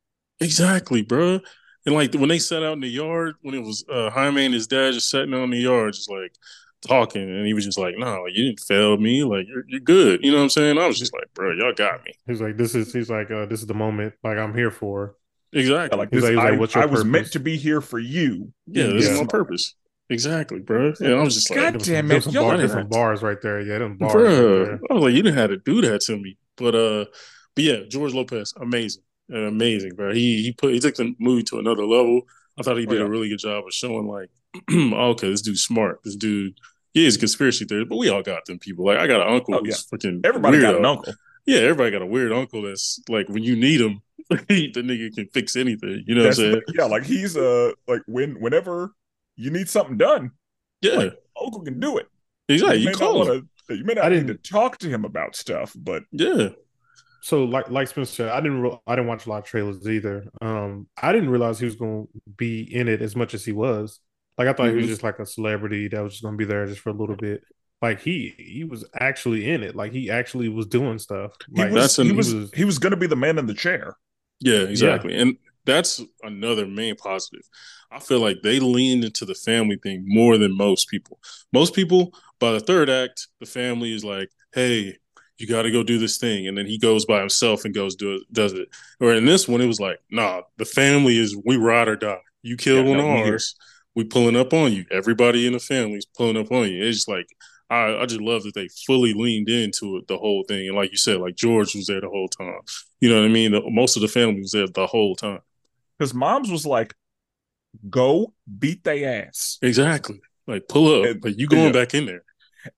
exactly, 0.41 1.03
bro. 1.03 1.41
And 1.87 1.95
like 1.95 2.13
when 2.15 2.29
they 2.29 2.39
sat 2.39 2.63
out 2.63 2.75
in 2.75 2.81
the 2.81 2.89
yard, 2.89 3.35
when 3.43 3.55
it 3.55 3.63
was 3.63 3.85
uh, 3.89 4.11
Jaime 4.11 4.45
and 4.45 4.55
his 4.55 4.67
dad 4.67 4.93
just 4.93 5.09
sitting 5.11 5.33
out 5.35 5.45
in 5.45 5.51
the 5.51 5.59
yard, 5.59 5.95
just 5.95 6.11
like 6.11 6.35
talking, 6.87 7.23
and 7.23 7.47
he 7.47 7.55
was 7.55 7.65
just 7.65 7.79
like, 7.79 7.95
"No, 7.97 8.23
like, 8.23 8.35
you 8.35 8.45
didn't 8.47 8.61
fail 8.61 8.97
me. 8.99 9.25
Like 9.25 9.47
you're, 9.49 9.65
you're 9.67 9.81
good." 9.81 10.21
You 10.23 10.31
know 10.31 10.39
what 10.39 10.43
I'm 10.45 10.51
saying? 10.51 10.79
I 10.79 10.87
was 10.87 10.99
just 10.99 11.13
like, 11.15 11.33
"Bro, 11.35 11.53
y'all 11.55 11.73
got 11.73 12.05
me." 12.05 12.13
He's 12.27 12.41
like, 12.41 12.57
this 12.57 12.75
is 12.75 12.93
he's 12.93 13.11
like, 13.11 13.31
uh, 13.31 13.47
this 13.47 13.61
is 13.61 13.67
the 13.67 13.75
moment 13.75 14.15
like 14.23 14.37
I'm 14.39 14.55
here 14.55 14.71
for. 14.71 15.17
Exactly. 15.53 15.99
Like, 15.99 16.09
He's 16.11 16.23
this, 16.23 16.31
like- 16.31 16.31
he's 16.33 16.37
like, 16.45 16.55
I, 16.55 16.57
"What's 16.57 16.75
your 16.75 16.83
I 16.85 16.87
was 16.87 17.05
meant 17.05 17.33
to 17.33 17.41
be 17.41 17.57
here 17.57 17.81
for 17.81 17.99
you. 17.99 18.53
Yeah, 18.67 18.85
in 18.85 18.97
this 18.97 19.07
Yeah. 19.07 19.13
is 19.15 19.21
my 19.21 19.27
purpose. 19.27 19.75
Exactly, 20.11 20.59
bro. 20.61 20.93
Yeah, 21.01 21.11
I 21.13 21.23
was 21.23 21.35
just 21.35 21.51
like, 21.51 21.59
God 21.59 21.75
Them 21.75 21.81
some- 21.81 21.95
damn 21.95 22.11
it, 22.11 22.23
some, 22.25 22.33
y'all 22.35 22.45
bar- 22.51 22.55
are 22.61 22.69
some 22.69 22.77
nuts. 22.79 22.89
bars 22.91 23.23
right 23.23 23.41
there. 23.43 23.61
Yeah, 23.61 23.79
them 23.79 23.97
bars. 23.97 24.13
bro. 24.13 24.65
Right. 24.73 24.81
I 24.91 24.95
was 24.95 25.03
like, 25.05 25.15
you 25.15 25.23
didn't 25.23 25.39
have 25.39 25.51
to 25.51 25.57
do 25.59 25.81
that 25.83 26.01
to 26.03 26.17
me. 26.17 26.37
But 26.57 26.75
uh, 26.75 27.05
but 27.55 27.65
yeah, 27.65 27.77
George 27.89 28.13
Lopez, 28.15 28.53
amazing, 28.61 29.03
amazing, 29.33 29.95
bro. 29.95 30.13
He 30.13 30.43
he 30.43 30.53
put 30.53 30.73
he 30.75 30.81
took 30.81 30.95
the 30.97 31.15
movie 31.19 31.43
to 31.45 31.59
another 31.59 31.85
level. 31.87 32.23
I 32.59 32.63
thought 32.63 32.77
he 32.77 32.87
Oh, 32.87 32.91
did 32.91 32.99
yeah. 32.99 33.07
a 33.07 33.09
really 33.09 33.29
good 33.31 33.39
job 33.39 33.65
of 33.67 33.73
showing 33.73 34.07
like, 34.07 34.29
oh, 34.71 35.11
okay, 35.11 35.31
this 35.31 35.41
dude's 35.43 35.63
smart. 35.63 36.01
This 36.05 36.17
dude, 36.17 36.55
yeah, 36.93 37.05
he's 37.05 37.17
a 37.17 37.19
conspiracy 37.19 37.65
theorist, 37.65 37.89
but 37.89 37.97
we 37.97 38.11
all 38.11 38.23
got 38.23 38.45
them 38.45 38.59
people. 38.59 38.85
Like 38.85 38.99
I 38.99 39.07
got 39.07 39.27
an 39.27 39.33
uncle 39.35 39.55
Oh, 39.55 39.61
who's 39.65 39.87
freaking 39.87 40.21
Everybody 40.27 40.61
got 40.61 40.75
an 40.77 40.85
uncle. 40.85 41.15
Yeah, 41.47 41.61
everybody 41.61 41.91
got 41.91 42.03
a 42.03 42.07
weird 42.07 42.33
uncle 42.33 42.63
that's 42.63 43.01
like 43.09 43.29
when 43.31 43.43
you 43.43 43.57
need 43.57 43.81
him, 43.81 44.03
the 44.31 44.73
nigga 44.77 45.15
can 45.15 45.27
fix 45.29 45.57
anything. 45.57 46.05
You 46.07 46.15
know 46.15 46.23
That's 46.25 46.39
what 46.39 46.47
I'm 46.47 46.53
saying? 46.53 46.63
thing. 46.67 46.75
yeah, 46.79 46.85
like 46.85 47.05
he's 47.05 47.37
uh 47.37 47.73
like 47.89 48.03
when 48.07 48.41
whenever 48.41 48.93
you 49.37 49.51
need 49.51 49.69
something 49.69 49.97
done, 49.97 50.31
Yeah, 50.81 50.93
like, 50.97 51.15
uncle 51.41 51.63
can 51.63 51.81
do 51.81 51.99
it. 51.99 52.07
exactly. 52.49 52.79
you 52.79 52.81
You 52.81 52.87
may 52.87 52.93
not 52.93 52.99
call 53.01 53.23
him. 53.23 53.29
want 53.29 53.49
to 53.69 53.77
you 53.77 53.85
may 53.85 53.95
not 53.95 54.05
I 54.05 54.09
need 54.11 54.21
to 54.21 54.35
didn't- 54.35 54.45
talk 54.45 54.79
to 54.79 54.89
him 54.89 55.05
about 55.05 55.37
stuff, 55.37 55.75
but 55.77 56.03
Yeah. 56.13 56.51
So 57.23 57.45
like 57.45 57.71
like 57.71 57.89
Spenser 57.89 58.07
said, 58.07 58.29
I 58.31 58.41
didn't 58.41 58.63
re- 58.63 58.79
I 58.87 58.97
didn't 58.97 59.07
watch 59.09 59.27
a 59.27 59.31
lot 59.31 59.39
of 59.39 59.45
trailers 59.45 59.87
either. 59.89 60.27
Um, 60.41 60.89
I 61.01 61.13
didn't 61.13 61.31
realize 61.31 61.59
he 61.61 61.65
was 61.67 61.77
going 61.77 62.07
to 62.07 62.21
be 62.37 62.63
in 62.75 62.89
it 62.89 63.01
as 63.01 63.15
much 63.15 63.33
as 63.35 63.45
he 63.45 63.53
was. 63.53 64.01
Like 64.39 64.49
I 64.49 64.53
thought 64.55 64.71
he 64.71 64.75
was 64.75 64.87
Mhm. 64.87 64.89
just 64.89 65.03
like 65.05 65.21
a 65.21 65.27
celebrity 65.27 65.87
that 65.89 66.03
was 66.03 66.15
just 66.15 66.23
going 66.25 66.35
to 66.35 66.39
be 66.39 66.45
there 66.45 66.67
just 66.67 66.81
for 66.81 66.91
a 66.91 66.95
little 66.95 67.15
bit. 67.17 67.43
Like 67.81 68.01
he 68.01 68.35
he 68.39 68.65
was 68.65 68.85
actually 68.99 69.49
in 69.49 69.63
it. 69.63 69.77
Like 69.77 69.93
he 69.93 70.11
actually 70.11 70.49
was 70.49 70.67
doing 70.67 70.99
stuff. 70.99 71.33
he 71.55 71.63
Like 71.63 71.73
was 71.73 71.83
that's 71.85 71.99
an- 72.01 72.07
he 72.07 72.11
he 72.11 72.17
was 72.17 72.35
was- 72.35 72.53
he 72.55 72.65
was 72.65 72.79
gonna 72.81 72.97
be 72.97 73.07
the 73.07 73.17
man 73.17 73.39
in 73.39 73.47
the 73.47 73.55
chair. 73.55 73.97
Yeah, 74.43 74.63
exactly. 74.63 75.17
And 75.17 75.37
that's 75.65 76.01
another 76.23 76.67
main 76.67 76.97
positive. 76.97 77.49
I 77.91 78.01
feel 78.01 78.21
like 78.21 78.43
they 78.43 78.59
leaned 78.59 79.05
into 79.05 79.25
the 79.25 79.35
family 79.35 79.77
thing 79.83 80.05
more 80.07 80.39
than 80.39 80.57
most 80.57 80.89
people. 80.89 81.19
Most 81.53 81.75
people, 81.75 82.13
by 82.41 82.53
the 82.53 82.61
third 82.61 82.91
act, 82.91 83.29
the 83.41 83.47
family 83.47 83.95
is 83.95 84.05
like, 84.05 84.31
hey, 84.55 84.97
you 85.39 85.47
got 85.47 85.63
to 85.63 85.71
go 85.71 85.83
do 85.83 85.99
this 85.99 86.19
thing. 86.19 86.47
And 86.49 86.57
then 86.57 86.67
he 86.67 86.79
goes 86.79 87.05
by 87.05 87.21
himself 87.21 87.65
and 87.65 87.75
goes 87.75 87.95
do 87.95 88.15
it, 88.17 88.23
does 88.33 88.53
it. 88.53 88.69
Or 89.01 89.15
in 89.15 89.25
this 89.25 89.47
one, 89.47 89.61
it 89.61 89.67
was 89.67 89.81
like, 89.81 89.99
nah, 90.11 90.43
the 90.57 90.65
family 90.65 91.19
is 91.19 91.37
we 91.45 91.57
ride 91.57 91.89
or 91.89 91.97
die. 91.97 92.21
You 92.43 92.57
killed 92.57 92.87
Yeah, 92.87 92.97
one 92.97 92.99
no, 92.99 93.11
of 93.11 93.27
ours, 93.27 93.55
we 93.95 94.05
pulling 94.05 94.37
up 94.37 94.53
on 94.53 94.73
you. 94.73 94.85
Everybody 94.91 95.47
in 95.47 95.53
the 95.53 95.61
family 95.61 95.99
is 95.99 96.07
pulling 96.07 96.37
up 96.37 96.51
on 96.51 96.69
you. 96.71 96.85
It's 96.85 96.99
just 96.99 97.09
like, 97.09 97.27
I, 97.73 98.03
I 98.03 98.07
just 98.07 98.21
love 98.21 98.43
that 98.43 98.55
they 98.55 98.69
fully 98.87 99.15
leaned 99.15 99.49
into 99.49 99.97
it, 99.97 100.07
the 100.07 100.19
whole 100.19 100.45
thing. 100.47 100.69
And 100.69 100.77
like 100.77 100.91
you 100.91 100.99
said, 100.99 101.21
like 101.21 101.37
George 101.37 101.75
was 101.75 101.87
there 101.87 102.01
the 102.01 102.09
whole 102.09 102.29
time. 102.29 102.61
You 103.01 103.09
know 103.09 103.21
what 103.21 103.25
I 103.25 103.29
mean? 103.29 103.53
The, 103.53 103.63
most 103.65 103.97
of 103.97 104.03
the 104.03 104.09
family 104.09 104.41
was 104.41 104.53
there 104.53 104.67
the 104.67 104.87
whole 104.87 105.17
time. 105.17 105.41
Because 105.99 106.13
mom's 106.13 106.51
was 106.51 106.67
like, 106.67 106.95
go 107.89 108.35
beat 108.59 108.85
they 108.85 109.05
ass. 109.05 109.59
Exactly. 109.63 110.21
Like 110.47 110.69
pull 110.69 111.01
up. 111.01 111.07
And- 111.07 111.25
like 111.25 111.39
you 111.39 111.47
going 111.47 111.67
yeah. 111.67 111.73
back 111.73 111.95
in 111.95 112.07
there. 112.07 112.23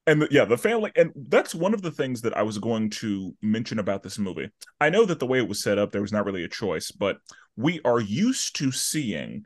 And 0.06 0.22
the, 0.22 0.28
yeah, 0.30 0.46
the 0.46 0.56
family, 0.56 0.92
and 0.96 1.12
that's 1.28 1.54
one 1.54 1.74
of 1.74 1.82
the 1.82 1.90
things 1.90 2.22
that 2.22 2.34
I 2.34 2.42
was 2.42 2.56
going 2.56 2.88
to 2.90 3.34
mention 3.42 3.78
about 3.78 4.02
this 4.02 4.18
movie. 4.18 4.48
I 4.80 4.88
know 4.88 5.04
that 5.04 5.18
the 5.18 5.26
way 5.26 5.38
it 5.38 5.48
was 5.48 5.62
set 5.62 5.76
up, 5.76 5.92
there 5.92 6.00
was 6.00 6.12
not 6.12 6.24
really 6.24 6.44
a 6.44 6.48
choice, 6.48 6.90
but 6.90 7.18
we 7.56 7.80
are 7.84 8.00
used 8.00 8.56
to 8.56 8.72
seeing 8.72 9.44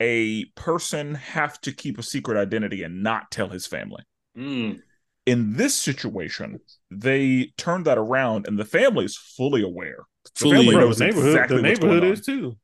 a 0.00 0.44
person 0.56 1.14
have 1.14 1.58
to 1.62 1.72
keep 1.72 1.98
a 1.98 2.02
secret 2.02 2.38
identity 2.38 2.82
and 2.82 3.02
not 3.02 3.30
tell 3.30 3.48
his 3.48 3.66
family. 3.66 4.02
Mm. 4.36 4.82
In 5.28 5.56
this 5.56 5.74
situation, 5.76 6.60
they 6.90 7.52
turned 7.58 7.84
that 7.84 7.98
around, 7.98 8.46
and 8.46 8.58
the 8.58 8.64
family 8.64 9.04
is 9.04 9.16
fully 9.16 9.62
aware. 9.62 9.98
The 10.24 10.30
Fully 10.40 10.56
family 10.66 10.76
knows 10.76 10.98
the 10.98 11.04
neighborhood 11.06 11.28
exactly 11.34 11.56
the 11.58 11.62
what's 11.68 11.78
going 11.80 11.92
neighborhood 11.94 12.04
on. 12.04 12.12
is 12.18 12.26
too. 12.26 12.56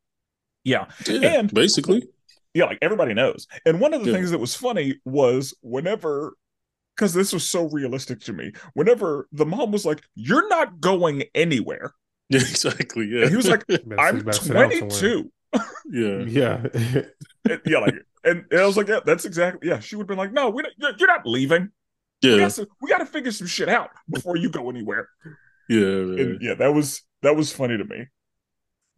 Yeah, 0.65 0.87
Yeah, 1.07 1.39
And- 1.41 1.53
basically. 1.53 2.09
yeah, 2.55 2.65
like 2.65 2.79
everybody 2.81 3.13
knows. 3.15 3.47
And 3.67 3.81
one 3.81 3.93
of 3.93 4.03
the 4.03 4.11
Yeah. 4.11 4.17
things 4.17 4.31
that 4.31 4.39
was 4.39 4.55
funny 4.55 4.97
was 5.05 5.55
whenever, 5.61 6.35
because 6.97 7.13
this 7.13 7.33
was 7.35 7.45
so 7.47 7.69
realistic 7.69 8.21
to 8.21 8.33
me, 8.33 8.53
whenever 8.73 9.29
the 9.33 9.45
mom 9.45 9.73
was 9.73 9.85
like, 9.85 10.01
"You're 10.15 10.49
not 10.49 10.81
going 10.81 11.25
anywhere," 11.35 11.95
Yeah, 12.31 12.41
exactly. 12.41 13.07
Yeah. 13.07 13.23
and 13.23 13.31
he 13.31 13.37
was 13.37 13.49
like, 13.49 13.65
"I'm 13.99 14.21
better 14.21 14.33
sit 14.33 14.53
down 14.55 14.71
somewhere. 14.71 14.89
22." 14.89 15.33
yeah. 15.91 16.19
Yeah. 16.27 16.67
And, 17.51 17.61
yeah, 17.67 17.79
like, 17.79 17.95
and, 18.25 18.45
and 18.51 18.61
I 18.61 18.65
was 18.67 18.77
like, 18.79 18.89
"Yeah, 18.89 19.01
that's 19.05 19.27
exactly." 19.27 19.69
Yeah, 19.69 19.81
she 19.81 19.97
would 19.97 20.05
have 20.05 20.09
been 20.09 20.17
like, 20.19 20.33
"No, 20.33 20.49
we 20.49 20.63
don't, 20.63 20.73
you're, 20.79 20.93
you're 20.99 21.09
not 21.09 21.27
leaving. 21.27 21.71
We 22.25 22.31
Yeah. 22.41 22.51
we 22.81 22.89
got 22.89 22.99
to 22.99 23.07
figure 23.07 23.33
some 23.33 23.47
shit 23.47 23.69
out 23.69 23.91
before 24.09 24.37
you 24.37 24.51
go 24.51 24.71
anywhere." 24.71 25.09
Yeah. 25.69 25.79
And 25.79 26.43
yeah, 26.43 26.55
that 26.55 26.75
was 26.75 27.03
that 27.23 27.37
was 27.37 27.53
funny 27.53 27.77
to 27.79 27.85
me, 27.85 28.07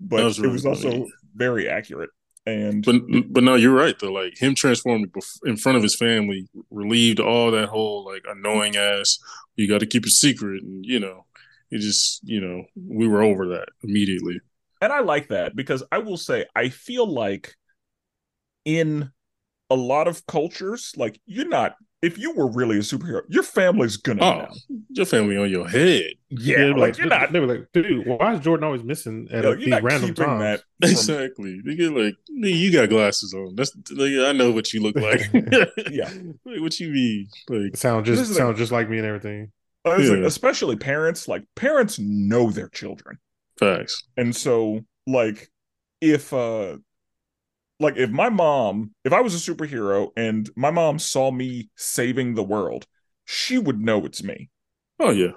but 0.01 0.25
was 0.25 0.39
it 0.39 0.43
really 0.43 0.53
was 0.55 0.67
also 0.67 1.07
very 1.35 1.69
accurate. 1.69 2.11
And 2.45 2.85
But 2.85 3.03
but 3.31 3.43
no, 3.43 3.55
you're 3.57 3.75
right 3.75 3.99
though. 3.99 4.13
Like 4.13 4.39
him 4.39 4.55
transforming 4.55 5.11
in 5.45 5.57
front 5.57 5.77
of 5.77 5.83
his 5.83 5.97
family 5.97 6.49
relieved 6.71 7.19
all 7.21 7.51
that 7.51 7.69
whole 7.69 8.05
like 8.05 8.23
annoying 8.29 8.77
ass. 8.77 9.19
You 9.57 9.69
got 9.69 9.81
to 9.81 9.87
keep 9.87 10.07
it 10.07 10.11
secret, 10.11 10.63
and 10.63 10.85
you 10.85 11.01
know, 11.01 11.27
it 11.71 11.79
just 11.81 12.21
you 12.23 12.41
know 12.41 12.65
we 12.77 13.09
were 13.09 13.23
over 13.23 13.49
that 13.49 13.69
immediately. 13.83 14.41
and 14.81 14.93
I 14.93 15.01
like 15.01 15.29
that 15.29 15.57
because 15.57 15.83
I 15.91 15.99
will 15.99 16.19
say 16.19 16.47
I 16.55 16.69
feel 16.69 17.07
like 17.07 17.55
in 18.65 19.11
a 19.71 19.75
lot 19.75 20.07
of 20.07 20.25
cultures, 20.27 20.93
like 20.97 21.21
you're 21.27 21.49
not 21.49 21.75
if 22.03 22.19
you 22.19 22.33
were 22.33 22.47
really 22.51 22.77
a 22.77 22.81
superhero, 22.81 23.23
your 23.29 23.43
family's 23.43 23.97
gonna 23.97 24.23
Oh, 24.23 24.39
know. 24.41 24.49
your 24.91 25.07
family 25.07 25.37
on 25.37 25.51
your 25.51 25.67
head. 25.69 26.13
Yeah, 26.29 26.57
They're 26.59 26.77
like, 26.77 26.99
you're 26.99 27.07
not 27.07 27.33
They 27.33 27.41
were 27.41 27.47
like, 27.47 27.67
dude, 27.73 28.07
why 28.07 28.35
is 28.35 28.41
Jordan 28.41 28.65
always 28.65 28.83
missing 28.85 29.29
at 29.33 29.45
yo, 29.45 29.51
like, 29.51 29.59
you're 29.59 29.65
these 29.67 29.69
not 29.71 29.83
random 29.83 30.09
keeping 30.11 30.25
times? 30.25 30.41
that 30.41 30.61
from- 30.81 30.91
Exactly. 30.91 31.61
They 31.65 31.75
get 31.75 31.93
like, 31.93 32.15
"Nigga, 32.31 32.57
you 32.59 32.73
got 32.73 32.89
glasses 32.91 33.33
on. 33.35 33.55
That's 33.57 33.75
like, 33.93 34.13
I 34.13 34.33
know 34.33 34.51
what 34.53 34.73
you 34.73 34.83
look 34.83 34.97
like. 34.97 35.21
Yeah. 35.91 36.11
Like, 36.45 36.61
what 36.61 36.79
you 36.79 36.91
mean? 36.91 37.29
Like, 37.49 37.77
Sound 37.77 38.05
just 38.07 38.23
is 38.23 38.31
like- 38.31 38.39
sound 38.39 38.57
just 38.57 38.73
like 38.73 38.89
me 38.91 38.99
and 38.99 39.07
everything. 39.07 39.53
I 39.85 39.97
was 39.97 40.11
like, 40.11 40.19
especially 40.21 40.77
parents, 40.77 41.29
like 41.29 41.45
parents 41.55 41.99
know 41.99 42.51
their 42.51 42.69
children. 42.69 43.19
facts. 43.59 44.03
And 44.17 44.35
so 44.35 44.81
like 45.07 45.49
if 46.01 46.33
uh 46.33 46.77
like 47.79 47.97
if 47.97 48.11
my 48.11 48.29
mom, 48.29 48.93
if 49.05 49.13
I 49.13 49.21
was 49.21 49.35
a 49.35 49.53
superhero 49.53 50.11
and 50.17 50.49
my 50.57 50.71
mom 50.71 50.99
saw 50.99 51.31
me 51.31 51.71
saving 51.77 52.35
the 52.35 52.43
world, 52.43 52.87
she 53.25 53.59
would 53.59 53.81
know 53.81 54.05
it's 54.07 54.23
me. 54.23 54.51
Oh 54.99 55.11
yeah. 55.11 55.33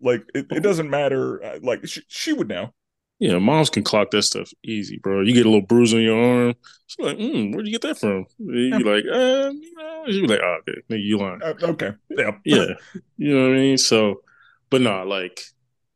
Like 0.00 0.24
it, 0.34 0.46
it 0.50 0.60
doesn't 0.62 0.90
matter. 0.90 1.42
uh, 1.42 1.58
Like 1.62 1.86
she, 1.86 2.02
she 2.08 2.32
would 2.32 2.48
know. 2.48 2.72
Yeah, 3.20 3.38
moms 3.38 3.68
can 3.68 3.82
clock 3.82 4.12
that 4.12 4.22
stuff 4.22 4.48
easy, 4.62 4.98
bro. 4.98 5.22
You 5.22 5.34
get 5.34 5.44
a 5.44 5.48
little 5.48 5.66
bruise 5.66 5.92
on 5.92 6.02
your 6.02 6.22
arm. 6.22 6.54
She's 6.86 7.04
like, 7.04 7.18
mm, 7.18 7.52
where'd 7.52 7.66
you 7.66 7.72
get 7.72 7.82
that 7.82 7.98
from? 7.98 8.26
You 8.38 8.76
be 8.78 8.84
like, 8.84 9.04
uh, 9.12 9.50
you 9.50 9.74
know, 9.76 10.04
she 10.06 10.20
be 10.20 10.28
like, 10.28 10.40
oh, 10.40 10.58
okay, 10.60 10.80
nigga, 10.88 11.02
you 11.02 11.18
lying. 11.18 11.42
Uh, 11.42 11.54
okay. 11.62 11.92
Yeah. 12.10 12.30
yeah. 12.44 12.66
You 13.16 13.34
know 13.34 13.48
what 13.48 13.56
I 13.56 13.60
mean? 13.60 13.76
So, 13.76 14.22
but 14.70 14.82
no, 14.82 15.02
like 15.02 15.42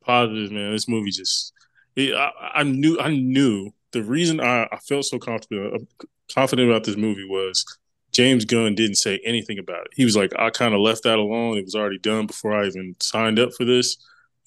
positive, 0.05 0.51
man. 0.51 0.73
This 0.73 0.89
movie 0.89 1.13
just, 1.13 1.53
it, 1.95 2.13
I, 2.13 2.33
I 2.57 2.63
knew, 2.65 2.99
I 2.99 3.11
knew 3.11 3.71
the 3.93 4.03
reason 4.03 4.41
I, 4.41 4.65
I 4.71 4.79
felt 4.79 5.05
so 5.05 5.19
confident, 5.19 5.75
uh, 5.75 6.05
confident 6.35 6.71
about 6.71 6.85
this 6.85 6.97
movie 6.97 7.27
was 7.27 7.65
James 8.13 8.45
Gunn 8.45 8.75
didn't 8.75 8.97
say 8.97 9.21
anything 9.25 9.59
about 9.59 9.87
it. 9.87 9.93
He 9.95 10.05
was 10.05 10.17
like, 10.17 10.33
I 10.39 10.51
kind 10.51 10.75
of 10.75 10.81
left 10.81 11.05
that 11.05 11.19
alone. 11.19 11.57
It 11.57 11.65
was 11.65 11.75
already 11.75 11.99
done 11.99 12.27
before 12.27 12.55
I 12.55 12.67
even 12.67 12.95
signed 13.01 13.39
up 13.39 13.53
for 13.55 13.65
this. 13.65 13.97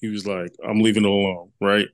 He 0.00 0.08
was 0.08 0.26
like, 0.26 0.52
I'm 0.66 0.80
leaving 0.80 1.04
it 1.04 1.10
alone, 1.10 1.50
right? 1.60 1.88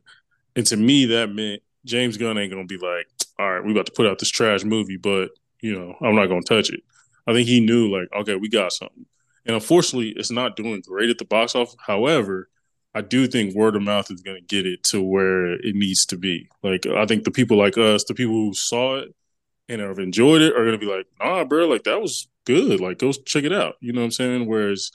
And 0.57 0.67
to 0.67 0.77
me, 0.77 1.07
that 1.07 1.31
meant 1.31 1.63
James 1.85 2.17
Gunn 2.17 2.39
ain't 2.39 2.53
gonna 2.53 2.65
be 2.65 2.79
like, 2.79 3.07
all 3.39 3.51
right, 3.51 3.65
we 3.65 3.73
about 3.73 3.87
to 3.87 3.93
put 3.93 4.07
out 4.07 4.19
this 4.19 4.31
trash 4.31 4.65
movie, 4.65 4.97
but 4.97 5.31
you 5.61 5.75
know, 5.79 5.95
I'm 6.01 6.15
not 6.15 6.27
gonna 6.27 6.43
touch 6.43 6.71
it. 6.71 6.81
I 7.27 7.33
think 7.33 7.49
he 7.49 7.61
knew 7.61 7.89
like, 7.89 8.09
okay, 8.21 8.37
we 8.37 8.49
got 8.49 8.73
something. 8.73 9.07
And 9.47 9.55
unfortunately, 9.55 10.11
it's 10.11 10.31
not 10.31 10.57
doing 10.57 10.83
great 10.87 11.11
at 11.11 11.19
the 11.19 11.25
box 11.25 11.55
office. 11.55 11.77
However, 11.85 12.49
I 12.95 13.01
do 13.01 13.27
think 13.27 13.55
word 13.55 13.77
of 13.77 13.83
mouth 13.83 14.11
is 14.11 14.21
going 14.21 14.37
to 14.37 14.47
get 14.47 14.67
it 14.67 14.83
to 14.85 15.03
where 15.03 15.53
it 15.53 15.75
needs 15.75 16.05
to 16.07 16.17
be. 16.19 16.49
Like, 16.63 16.87
I 16.87 17.07
think 17.07 17.25
the 17.25 17.31
people 17.31 17.57
like 17.57 17.79
us, 17.79 18.05
the 18.05 18.15
people 18.15 18.35
who 18.35 18.55
saw 18.55 18.99
it 18.99 19.15
and 19.69 19.81
have 19.81 19.99
enjoyed 19.99 20.43
it, 20.43 20.53
are 20.53 20.65
going 20.65 20.79
to 20.79 20.87
be 20.87 20.93
like, 20.93 21.07
nah, 21.19 21.45
bro, 21.45 21.67
like 21.67 21.85
that 21.85 22.01
was 22.01 22.29
good. 22.45 22.81
Like, 22.81 22.99
go 22.99 23.13
check 23.13 23.45
it 23.45 23.53
out. 23.53 23.77
You 23.81 23.93
know 23.93 24.01
what 24.01 24.07
I'm 24.07 24.11
saying? 24.11 24.47
Whereas 24.47 24.91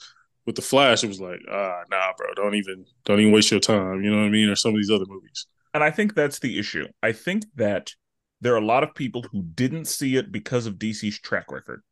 with 0.46 0.54
the 0.54 0.62
Flash, 0.62 1.02
it 1.02 1.08
was 1.08 1.20
like, 1.20 1.40
ah, 1.50 1.82
nah, 1.90 2.12
bro, 2.16 2.34
don't 2.34 2.54
even, 2.54 2.86
don't 3.04 3.18
even 3.18 3.32
waste 3.32 3.50
your 3.50 3.60
time. 3.60 4.04
You 4.04 4.10
know 4.10 4.18
what 4.18 4.26
I 4.26 4.30
mean? 4.30 4.48
Or 4.48 4.56
some 4.56 4.74
of 4.74 4.76
these 4.76 4.90
other 4.90 5.06
movies. 5.06 5.46
And 5.74 5.82
I 5.82 5.90
think 5.90 6.14
that's 6.14 6.38
the 6.38 6.58
issue. 6.58 6.86
I 7.02 7.12
think 7.12 7.44
that 7.56 7.92
there 8.40 8.54
are 8.54 8.58
a 8.58 8.64
lot 8.64 8.84
of 8.84 8.94
people 8.94 9.24
who 9.32 9.42
didn't 9.42 9.86
see 9.86 10.16
it 10.16 10.30
because 10.30 10.66
of 10.66 10.74
DC's 10.74 11.18
track 11.18 11.50
record. 11.50 11.82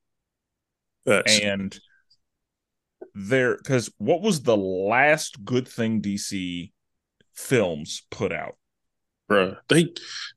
That's, 1.05 1.39
And 1.41 1.79
there, 3.17 3.57
because 3.57 3.91
what 3.99 4.21
was 4.21 4.43
the 4.43 4.57
last 4.57 5.45
good 5.45 5.67
thing 5.67 6.03
DC 6.03 6.71
films 7.35 8.03
put 8.11 8.33
out? 8.33 8.57
bro, 9.29 9.57
they, 9.69 9.85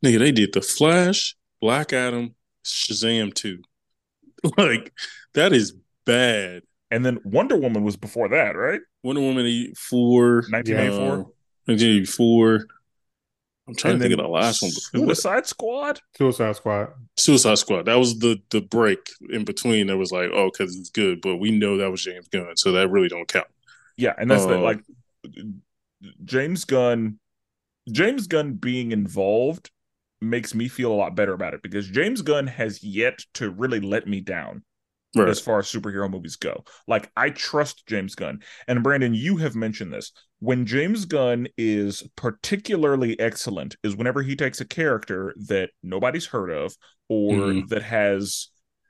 nigga, 0.04 0.20
they 0.20 0.32
did 0.32 0.54
the 0.54 0.62
Flash, 0.62 1.36
Black 1.62 1.94
Adam, 1.94 2.36
Shazam 2.66 3.34
2. 3.34 3.62
like, 4.58 4.94
that 5.34 5.54
is 5.54 5.74
bad. 6.06 6.64
And 6.92 7.06
then 7.06 7.20
Wonder 7.24 7.56
Woman 7.58 7.84
was 7.84 7.98
before 7.98 8.30
that, 8.30 8.56
right? 8.56 8.82
Wonder 9.04 9.22
Woman 9.22 9.46
84, 9.46 10.36
1984. 10.50 11.06
uh, 11.06 11.18
1984. 11.66 12.68
I'm 13.70 13.76
trying 13.76 13.94
And 13.94 14.02
to 14.02 14.04
think 14.10 14.20
of 14.20 14.24
the 14.26 14.30
last 14.30 14.62
one. 14.64 14.72
Suicide 14.72 15.46
Squad. 15.48 16.02
Suicide 16.18 16.56
Squad. 16.56 16.90
Suicide 17.18 17.58
Squad. 17.60 17.86
That 17.86 18.00
was 18.00 18.20
the 18.20 18.42
the 18.50 18.62
break 18.62 19.00
in 19.30 19.46
between. 19.46 19.88
That 19.88 19.98
was 19.98 20.12
like, 20.12 20.32
oh, 20.34 20.50
because 20.52 20.76
it's 20.76 20.90
good, 20.90 21.22
but 21.22 21.38
we 21.38 21.52
know 21.52 21.78
that 21.78 21.92
was 21.92 22.04
James 22.04 22.28
Gunn, 22.30 22.58
so 22.58 22.72
that 22.74 22.90
really 22.90 23.10
don't 23.10 23.28
count. 23.28 23.48
Yeah, 23.98 24.14
and 24.18 24.30
that's 24.32 24.46
the 24.46 24.58
Uh, 24.58 24.60
like 24.60 24.82
James 26.26 26.66
Gunn. 26.66 27.20
James 27.92 28.28
Gunn 28.28 28.54
being 28.54 28.92
involved 28.92 29.72
makes 30.22 30.54
me 30.54 30.68
feel 30.68 30.92
a 30.92 30.96
lot 30.96 31.16
better 31.16 31.34
about 31.34 31.54
it 31.54 31.62
because 31.62 31.88
James 31.88 32.22
Gunn 32.22 32.48
has 32.48 32.84
yet 32.84 33.20
to 33.36 33.50
really 33.50 33.80
let 33.80 34.08
me 34.08 34.20
down 34.22 34.64
Right. 35.16 35.28
as 35.28 35.40
far 35.40 35.58
as 35.60 35.66
superhero 35.68 36.10
movies 36.10 36.36
go. 36.36 36.64
Like 36.88 37.12
I 37.18 37.32
trust 37.32 37.88
James 37.88 38.14
Gunn. 38.14 38.40
And 38.68 38.84
Brandon, 38.84 39.14
you 39.16 39.38
have 39.38 39.56
mentioned 39.56 39.92
this. 39.92 40.12
When 40.40 40.66
James 40.68 41.06
Gunn 41.06 41.48
is 41.58 42.04
particularly 42.16 43.20
excellent 43.20 43.76
is 43.84 43.96
whenever 43.96 44.22
he 44.22 44.36
takes 44.36 44.62
a 44.62 44.66
character 44.66 45.34
that 45.48 45.72
nobody's 45.82 46.28
heard 46.28 46.52
of 46.52 46.76
or 47.08 47.34
Mhm. 47.34 47.68
that 47.70 47.82
has 47.84 48.50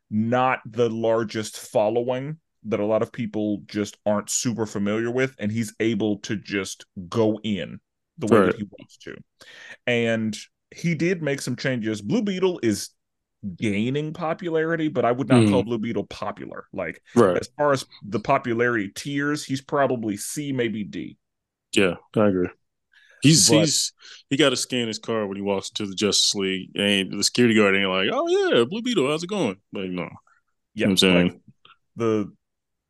not 0.09 0.59
the 0.65 0.89
largest 0.89 1.57
following 1.57 2.39
that 2.63 2.79
a 2.81 2.85
lot 2.85 3.01
of 3.01 3.11
people 3.13 3.61
just 3.67 3.97
aren't 4.05 4.29
super 4.29 4.65
familiar 4.65 5.09
with 5.09 5.33
and 5.39 5.51
he's 5.51 5.73
able 5.79 6.17
to 6.19 6.35
just 6.35 6.85
go 7.07 7.39
in 7.43 7.79
the 8.17 8.27
way 8.27 8.39
Right. 8.39 8.45
that 8.47 8.57
he 8.57 8.67
wants 8.77 8.97
to. 8.97 9.15
And 9.87 10.35
he 10.75 10.93
did 10.95 11.21
make 11.21 11.41
some 11.41 11.55
changes. 11.55 12.01
Blue 12.01 12.21
Beetle 12.21 12.59
is 12.61 12.89
gaining 13.55 14.13
popularity, 14.13 14.87
but 14.89 15.05
I 15.05 15.11
would 15.11 15.29
not 15.29 15.43
Mhm. 15.43 15.49
call 15.49 15.63
Blue 15.63 15.77
Beetle 15.77 16.05
popular. 16.07 16.65
Like 16.73 17.01
Right. 17.15 17.37
as 17.37 17.49
far 17.57 17.71
as 17.71 17.85
the 18.05 18.19
popularity 18.19 18.89
tiers, 18.93 19.45
he's 19.45 19.61
probably 19.61 20.17
C, 20.17 20.51
maybe 20.51 20.83
D. 20.83 21.17
Yeah, 21.73 21.95
I 22.15 22.27
agree. 22.27 22.49
He's 23.21 23.49
But- 23.49 23.59
he's 23.59 23.93
he 24.29 24.37
got 24.37 24.49
to 24.49 24.55
scan 24.55 24.87
his 24.87 24.99
car 24.99 25.27
when 25.27 25.35
he 25.37 25.41
walks 25.41 25.69
into 25.69 25.85
the 25.87 25.95
Justice 25.95 26.33
League, 26.35 26.71
and 26.75 27.17
the 27.19 27.23
security 27.23 27.53
guard 27.55 27.75
ain't 27.75 27.89
like, 27.89 28.09
"Oh 28.11 28.27
yeah, 28.27 28.63
Blue 28.63 28.81
Beetle, 28.81 29.07
how's 29.07 29.23
it 29.23 29.29
going?" 29.29 29.57
Like, 29.73 29.89
no, 29.89 30.09
Yeah, 30.73 30.87
I'm 30.87 30.97
saying? 30.97 31.27
like, 31.33 31.41
the 31.95 32.31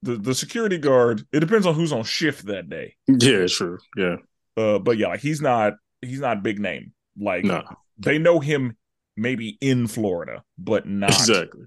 the 0.02 0.16
the 0.18 0.34
security 0.36 0.78
guard. 0.78 1.26
It 1.34 1.42
depends 1.42 1.66
on 1.66 1.76
who's 1.76 1.92
on 1.92 2.04
shift 2.04 2.46
that 2.46 2.70
day. 2.70 2.96
yeah, 3.08 3.48
sure, 3.48 3.80
yeah, 3.98 4.18
Uh, 4.56 4.80
but 4.80 4.98
yeah, 4.98 5.18
he's 5.18 5.42
not 5.42 5.74
he's 6.02 6.20
not 6.22 6.42
big 6.44 6.60
name. 6.60 6.94
Like 7.20 7.44
no, 7.44 7.64
they 7.98 8.18
know 8.18 8.40
him 8.40 8.78
maybe 9.20 9.58
in 9.62 9.88
Florida, 9.88 10.44
but 10.58 10.88
not 10.88 11.10
exactly, 11.12 11.66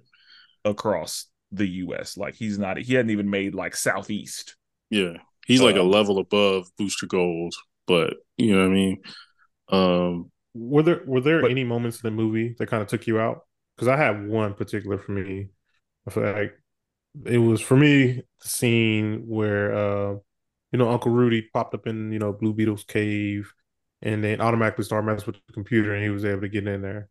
across 0.64 1.26
the 1.50 1.66
U.S. 1.68 2.16
Like 2.16 2.34
he's 2.34 2.58
not. 2.58 2.78
He 2.78 2.94
hadn't 2.94 3.10
even 3.10 3.30
made 3.30 3.54
like 3.54 3.76
Southeast. 3.76 4.56
yeah. 4.90 5.18
He's 5.46 5.60
like 5.60 5.74
a 5.74 5.80
Uh, 5.80 5.84
level 5.84 6.18
above 6.18 6.68
Booster 6.78 7.06
Gold, 7.06 7.52
but 7.88 8.14
you 8.38 8.54
know 8.54 8.60
what 8.62 8.70
I 8.70 8.74
mean. 8.74 9.02
Um, 9.70 10.30
Were 10.54 10.82
there 10.84 11.02
were 11.06 11.20
there 11.20 11.40
But- 11.42 11.50
any 11.50 11.64
moments 11.64 12.02
in 12.02 12.06
the 12.08 12.16
movie 12.22 12.54
that 12.58 12.68
kind 12.68 12.80
of 12.82 12.88
took 12.88 13.06
you 13.08 13.18
out? 13.18 13.40
Because 13.76 13.88
I 13.88 13.96
had 13.96 14.26
one 14.28 14.54
particular 14.54 14.98
for 14.98 15.12
me. 15.12 15.48
I 16.06 16.10
feel 16.10 16.22
like 16.32 16.52
it 17.26 17.38
was 17.38 17.60
for 17.60 17.76
me 17.76 18.22
the 18.42 18.48
scene 18.48 19.24
where 19.26 19.74
uh 19.74 20.12
you 20.70 20.78
know 20.78 20.90
Uncle 20.90 21.10
Rudy 21.12 21.48
popped 21.52 21.74
up 21.74 21.86
in 21.88 22.12
you 22.12 22.18
know 22.20 22.32
Blue 22.32 22.52
Beetle's 22.54 22.84
cave 22.84 23.52
and 24.00 24.22
then 24.22 24.40
automatically 24.40 24.84
started 24.84 25.06
messing 25.06 25.26
with 25.26 25.36
the 25.46 25.52
computer 25.52 25.92
and 25.94 26.04
he 26.04 26.10
was 26.10 26.24
able 26.24 26.42
to 26.42 26.48
get 26.48 26.66
in 26.68 26.82
there. 26.82 27.08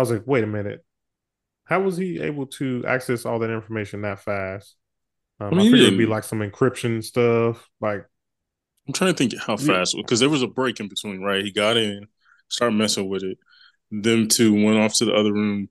I 0.00 0.02
was 0.02 0.10
like, 0.10 0.26
wait 0.26 0.44
a 0.44 0.46
minute. 0.46 0.84
How 1.64 1.80
was 1.80 1.96
he 1.96 2.20
able 2.20 2.46
to 2.58 2.84
access 2.86 3.24
all 3.24 3.38
that 3.40 3.50
information 3.50 4.02
that 4.02 4.20
fast? 4.20 4.76
Um, 5.40 5.54
I 5.54 5.56
I, 5.58 5.62
mean, 5.62 5.66
he 5.66 5.70
figured 5.70 5.86
it'd 5.88 5.98
be 5.98 6.06
like 6.06 6.24
some 6.24 6.40
encryption 6.40 7.02
stuff. 7.04 7.68
Like, 7.80 8.06
I'm 8.86 8.92
trying 8.94 9.12
to 9.12 9.16
think 9.16 9.34
how 9.40 9.56
fast 9.56 9.94
because 9.96 10.20
there 10.20 10.28
was 10.30 10.42
a 10.42 10.48
break 10.48 10.80
in 10.80 10.88
between, 10.88 11.20
right? 11.22 11.44
He 11.44 11.52
got 11.52 11.76
in, 11.76 12.08
started 12.48 12.76
messing 12.76 13.08
with 13.08 13.22
it. 13.22 13.38
Them 13.90 14.28
two 14.28 14.52
went 14.64 14.78
off 14.78 14.94
to 14.94 15.04
the 15.04 15.12
other 15.14 15.32
room. 15.32 15.68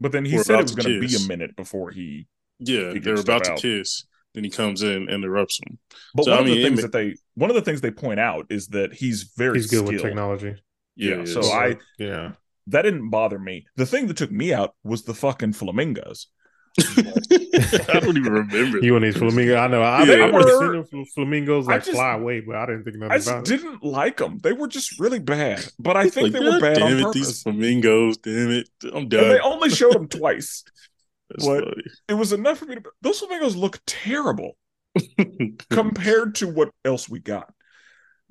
But 0.00 0.12
then 0.12 0.24
he 0.24 0.38
said 0.38 0.54
it 0.54 0.54
about 0.54 0.62
was 0.62 0.72
to 0.72 0.82
going 0.82 1.00
to 1.00 1.06
be 1.08 1.16
a 1.16 1.28
minute 1.28 1.56
before 1.56 1.90
he. 1.90 2.26
Yeah, 2.58 2.92
Figured 2.92 3.04
they're 3.04 3.16
stuff 3.16 3.26
about 3.36 3.44
to 3.44 3.52
out. 3.52 3.58
kiss. 3.58 4.04
Then 4.34 4.44
he 4.44 4.50
comes 4.50 4.82
in 4.82 4.90
and 4.90 5.10
interrupts 5.10 5.58
them. 5.58 5.78
But 6.14 6.24
So, 6.24 6.30
one 6.30 6.38
I 6.38 6.40
of 6.40 6.46
mean, 6.46 6.56
the 6.56 6.62
things 6.68 6.76
ma- 6.78 6.82
that 6.82 6.92
they 6.92 7.16
one 7.34 7.50
of 7.50 7.56
the 7.56 7.62
things 7.62 7.80
they 7.80 7.90
point 7.90 8.20
out 8.20 8.46
is 8.50 8.68
that 8.68 8.92
he's 8.92 9.24
very 9.36 9.58
he's 9.58 9.70
good 9.70 9.84
with 9.86 10.00
technology. 10.00 10.56
Yeah, 10.96 11.16
Yeah, 11.16 11.24
so 11.24 11.40
yeah. 11.42 11.52
I- 11.52 11.78
yeah. 11.98 12.32
That 12.68 12.82
didn't 12.82 13.10
bother 13.10 13.38
me. 13.38 13.66
The 13.76 13.86
thing 13.86 14.06
that 14.06 14.16
took 14.16 14.30
me 14.32 14.52
out 14.54 14.74
was 14.84 15.04
the 15.04 15.14
fucking 15.14 15.52
flamingos. 15.52 16.28
I 16.80 18.00
don't 18.00 18.16
even 18.16 18.32
remember. 18.32 18.78
You 18.80 18.96
and 18.96 19.04
these 19.04 19.16
flamingos. 19.16 19.56
I 19.56 19.66
know. 19.68 19.82
I, 19.82 20.02
Yeah. 20.04 20.24
I've 20.24 20.34
already 20.34 20.50
seen 20.84 20.90
them 20.90 21.04
flamingos 21.14 21.66
like 21.66 21.84
just- 21.84 21.92
fly 21.96 22.14
away, 22.14 22.40
but 22.40 22.56
I 22.56 22.66
didn't 22.66 22.84
think 22.84 22.96
nothing 22.96 23.12
I 23.12 23.16
just 23.16 23.28
about 23.28 23.48
it. 23.48 23.56
didn't 23.56 23.84
like 23.84 24.16
them. 24.16 24.38
They 24.42 24.52
were 24.52 24.66
just 24.66 24.98
really 24.98 25.18
bad. 25.20 25.64
But 25.78 25.96
I 25.96 26.08
think 26.08 26.32
Like, 26.32 26.32
they 26.32 26.40
were 26.48 26.58
bad 26.60 26.74
damn 26.78 26.86
on 26.86 26.92
it, 26.98 27.02
purpose. 27.02 27.14
these 27.26 27.42
flamingos. 27.42 28.16
Damn 28.18 28.50
it, 28.50 28.68
I'm 28.92 29.08
done. 29.08 29.24
and 29.24 29.30
they 29.32 29.40
only 29.40 29.70
showed 29.70 29.92
them 29.94 30.08
twice. 30.08 30.64
That's 31.30 31.46
what- 31.46 31.64
funny. 31.64 31.82
It 32.08 32.14
was 32.14 32.32
enough 32.32 32.58
for 32.58 32.64
me 32.66 32.76
to. 32.76 32.82
Those 33.02 33.20
flamingos 33.20 33.56
look 33.56 33.78
terrible 33.86 34.56
compared 35.70 36.34
to 36.36 36.48
what 36.48 36.70
else 36.84 37.08
we 37.08 37.20
got. 37.20 37.52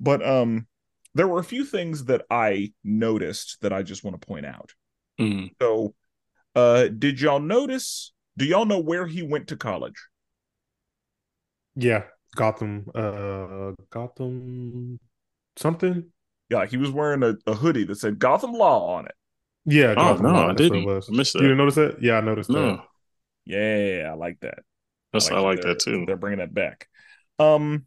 But 0.00 0.26
um, 0.26 0.66
there 1.14 1.28
were 1.28 1.38
a 1.40 1.44
few 1.44 1.64
things 1.64 2.04
that 2.06 2.22
I 2.30 2.72
noticed 2.82 3.58
that 3.62 3.72
I 3.72 3.82
just 3.82 4.04
want 4.04 4.20
to 4.20 4.26
point 4.26 4.46
out. 4.46 4.72
Mm. 5.20 5.50
So, 5.60 5.94
uh, 6.54 6.88
did 6.88 7.20
y'all 7.20 7.40
notice? 7.40 8.12
Do 8.36 8.44
y'all 8.44 8.64
know 8.66 8.80
where 8.80 9.06
he 9.06 9.22
went 9.22 9.48
to 9.48 9.56
college? 9.56 9.94
Yeah, 11.76 12.04
Gotham. 12.36 12.86
Uh, 12.94 13.72
Gotham. 13.90 14.98
Something. 15.56 16.10
Yeah, 16.50 16.66
he 16.66 16.76
was 16.76 16.90
wearing 16.90 17.22
a, 17.22 17.34
a 17.46 17.54
hoodie 17.54 17.84
that 17.84 17.96
said 17.96 18.18
Gotham 18.18 18.52
Law 18.52 18.94
on 18.96 19.06
it. 19.06 19.14
Yeah. 19.64 19.92
Oh 19.92 19.94
Gotham 19.94 20.22
no, 20.26 20.32
Law, 20.32 20.44
I 20.44 20.46
that's 20.48 20.60
what 20.60 20.66
it 20.66 20.70
didn't. 20.70 20.84
was. 20.86 21.08
I 21.08 21.16
missed 21.16 21.34
You 21.34 21.40
didn't 21.42 21.56
notice 21.58 21.74
that? 21.76 22.02
Yeah, 22.02 22.18
I 22.18 22.20
noticed 22.20 22.50
No, 22.50 22.76
that. 22.76 22.84
Yeah, 23.46 24.10
I 24.10 24.14
like 24.14 24.40
that. 24.40 24.58
that's 25.12 25.30
I 25.30 25.38
like 25.38 25.60
they're- 25.62 25.74
that 25.74 25.80
too. 25.80 26.04
They're 26.06 26.16
bringing 26.16 26.40
that 26.40 26.52
back. 26.54 26.88
Um, 27.38 27.86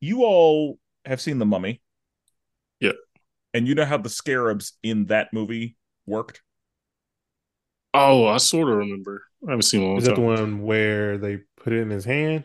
you 0.00 0.24
all 0.24 0.78
have 1.04 1.20
seen 1.20 1.38
the 1.38 1.46
Mummy. 1.46 1.80
Yeah. 3.56 3.58
And 3.58 3.68
you 3.68 3.74
know 3.74 3.84
how 3.84 3.98
the 3.98 4.08
scarabs 4.08 4.72
in 4.82 5.06
that 5.06 5.32
movie 5.32 5.76
worked. 6.06 6.42
Oh, 7.94 8.26
I 8.26 8.36
sort 8.38 8.68
of 8.68 8.76
remember. 8.76 9.22
I 9.46 9.50
haven't 9.52 9.62
seen 9.62 9.80
it 9.80 9.84
in 9.84 9.88
a 9.88 9.92
long 9.92 9.98
Is 9.98 10.04
that 10.04 10.14
the 10.16 10.20
one 10.20 10.62
where 10.62 11.18
they 11.18 11.38
put 11.56 11.72
it 11.72 11.80
in 11.80 11.90
his 11.90 12.04
hand? 12.04 12.44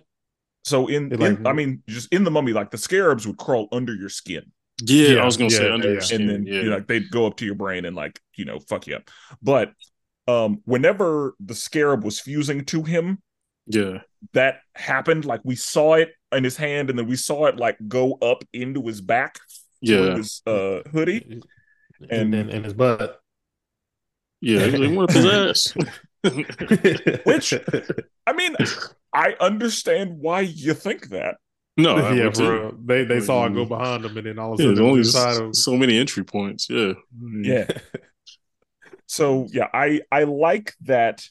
So 0.63 0.87
in, 0.87 1.07
It, 1.11 1.21
in- 1.21 1.43
like- 1.43 1.45
I 1.45 1.53
mean, 1.53 1.83
just 1.87 2.11
in 2.13 2.23
the 2.23 2.31
Mummy, 2.31 2.53
like 2.53 2.71
the 2.71 2.77
scarabs 2.77 3.25
would 3.27 3.37
crawl 3.37 3.67
under 3.71 3.93
your 3.93 4.09
skin. 4.09 4.51
Yeah, 4.83 5.09
Yeah, 5.15 5.21
I 5.21 5.25
was 5.25 5.37
gonna 5.37 5.49
say 5.49 5.67
yeah, 5.67 5.73
under 5.73 5.87
yeah. 5.87 5.93
your 5.93 6.01
skin. 6.01 6.21
and 6.21 6.29
then 6.29 6.45
yeah. 6.45 6.61
you 6.61 6.69
know, 6.69 6.75
like 6.77 6.87
they'd 6.87 7.11
go 7.11 7.27
up 7.27 7.37
to 7.37 7.45
your 7.45 7.55
brain 7.55 7.85
and 7.85 7.95
like 7.95 8.19
you 8.35 8.45
know 8.45 8.59
fuck 8.59 8.87
you 8.87 8.95
up. 8.95 9.09
But 9.41 9.73
um, 10.27 10.61
whenever 10.65 11.35
the 11.39 11.53
scarab 11.55 12.03
was 12.03 12.19
fusing 12.19 12.65
to 12.65 12.83
him, 12.83 13.21
yeah. 13.67 13.99
that 14.33 14.61
happened. 14.75 15.25
Like 15.25 15.41
we 15.43 15.55
saw 15.55 15.95
it 15.95 16.13
in 16.31 16.43
his 16.43 16.57
hand, 16.57 16.89
and 16.89 16.97
then 16.97 17.07
we 17.07 17.15
saw 17.15 17.45
it 17.45 17.57
like 17.57 17.77
go 17.87 18.13
up 18.21 18.43
into 18.53 18.81
his 18.87 19.01
back 19.01 19.39
through 19.49 19.50
Yeah. 19.81 20.15
his 20.17 20.41
uh, 20.45 20.81
hoodie. 20.91 21.41
and 22.09 22.33
then 22.33 22.49
in 22.49 22.63
his 22.63 22.73
butt. 22.73 23.19
Yeah. 24.41 24.65
He 24.67 24.77
like, 24.77 24.97
whip 24.97 25.11
his 25.11 25.25
ass. 25.25 25.73
Which- 27.25 27.53
I 28.27 28.33
mean, 28.33 28.55
I 29.13 29.35
understand 29.39 30.17
why 30.19 30.41
you 30.41 30.73
think 30.73 31.09
that. 31.09 31.35
no, 31.77 31.95
I 31.97 32.13
yeah, 32.15 32.23
would 32.25 32.35
too. 32.35 32.45
bro. 32.45 32.77
They 32.85 33.03
they 33.05 33.19
saw 33.19 33.45
it 33.45 33.53
go 33.53 33.65
Mm. 33.65 33.69
behind 33.69 34.05
him, 34.05 34.17
and 34.17 34.27
then 34.27 34.39
all 34.39 34.53
of 34.53 34.59
a 34.59 34.63
sudden 34.63 34.75
there's 34.75 34.79
it 34.79 34.83
only 34.87 34.97
was 34.99 35.15
inside 35.15 35.55
so 35.55 35.75
many 35.77 35.97
entry 35.97 36.23
points. 36.23 36.67
Yeah. 36.69 36.93
Yeah. 37.41 37.67
So 39.07 39.47
yeah, 39.51 39.67
I 39.73 40.01
I 40.11 40.23
like 40.23 40.73
that. 40.81 41.25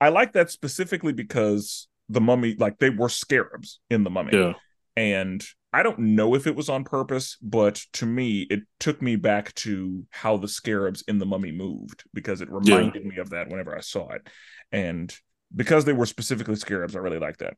I 0.00 0.10
like 0.10 0.32
that 0.34 0.50
specifically 0.50 1.12
because 1.12 1.88
the 2.08 2.20
mummy, 2.20 2.54
like 2.58 2.78
they 2.78 2.90
were 2.90 3.08
scarabs 3.08 3.80
in 3.90 4.04
the 4.04 4.10
mummy, 4.10 4.30
Yeah. 4.32 4.52
and 4.96 5.44
I 5.72 5.82
don't 5.82 5.98
know 5.98 6.34
if 6.34 6.46
it 6.46 6.56
was 6.56 6.68
on 6.68 6.84
purpose, 6.84 7.36
but 7.42 7.82
to 7.94 8.06
me, 8.06 8.46
it 8.48 8.60
took 8.80 9.02
me 9.02 9.16
back 9.16 9.54
to 9.56 10.04
how 10.10 10.38
the 10.38 10.48
scarabs 10.48 11.04
in 11.06 11.18
the 11.18 11.26
mummy 11.26 11.52
moved 11.52 12.04
because 12.14 12.40
it 12.40 12.50
reminded 12.50 13.04
me 13.04 13.18
of 13.18 13.30
that 13.30 13.48
whenever 13.48 13.76
I 13.76 13.80
saw 13.80 14.08
it, 14.12 14.26
and 14.72 15.14
because 15.54 15.84
they 15.84 15.92
were 15.92 16.06
specifically 16.06 16.56
scarabs, 16.56 16.96
I 16.96 17.00
really 17.00 17.18
like 17.18 17.38
that. 17.38 17.54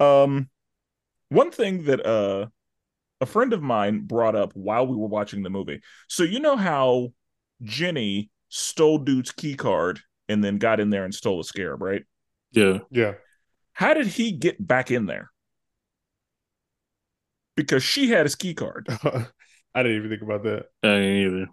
Um, 0.00 0.48
one 1.28 1.50
thing 1.50 1.84
that 1.84 2.04
uh 2.04 2.46
a 3.22 3.26
friend 3.26 3.52
of 3.52 3.62
mine 3.62 4.00
brought 4.00 4.34
up 4.34 4.52
while 4.54 4.86
we 4.86 4.96
were 4.96 5.06
watching 5.06 5.42
the 5.42 5.50
movie. 5.50 5.80
So 6.08 6.24
you 6.24 6.40
know 6.40 6.56
how 6.56 7.12
Jenny 7.62 8.30
stole 8.48 8.98
dude's 8.98 9.30
key 9.30 9.54
card 9.54 10.00
and 10.28 10.42
then 10.42 10.58
got 10.58 10.80
in 10.80 10.90
there 10.90 11.04
and 11.04 11.14
stole 11.14 11.40
a 11.40 11.44
scarab, 11.44 11.82
right? 11.82 12.02
Yeah. 12.50 12.80
Yeah. 12.90 13.14
How 13.74 13.94
did 13.94 14.08
he 14.08 14.32
get 14.32 14.64
back 14.64 14.90
in 14.90 15.06
there? 15.06 15.31
Because 17.56 17.82
she 17.82 18.08
had 18.08 18.24
his 18.24 18.34
key 18.34 18.54
card. 18.54 18.86
I 19.74 19.82
didn't 19.82 19.96
even 19.98 20.10
think 20.10 20.22
about 20.22 20.42
that. 20.44 20.66
I 20.82 20.88
ain't 20.88 21.26
either. 21.26 21.46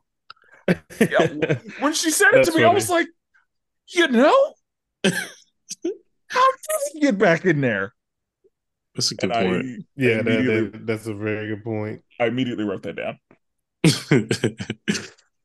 Yeah, 0.99 1.55
When 1.79 1.93
she 1.93 2.11
said 2.11 2.33
it 2.33 2.45
to 2.45 2.55
me, 2.55 2.63
I 2.63 2.73
was 2.73 2.89
like, 2.89 3.07
you 3.87 4.07
know? 4.07 4.53
How 5.03 5.11
did 6.51 6.93
he 6.93 6.99
get 6.99 7.17
back 7.17 7.45
in 7.45 7.61
there? 7.61 7.93
That's 8.95 9.11
a 9.11 9.15
good 9.15 9.31
And 9.31 9.33
I, 9.33 9.43
point. 9.43 9.85
Yeah, 9.95 10.21
that, 10.21 10.71
that, 10.71 10.85
that's 10.85 11.07
a 11.07 11.13
very 11.13 11.47
good 11.47 11.63
point. 11.63 12.01
I 12.19 12.27
immediately 12.27 12.65
wrote 12.65 12.83
that 12.83 12.95
down. 12.95 13.19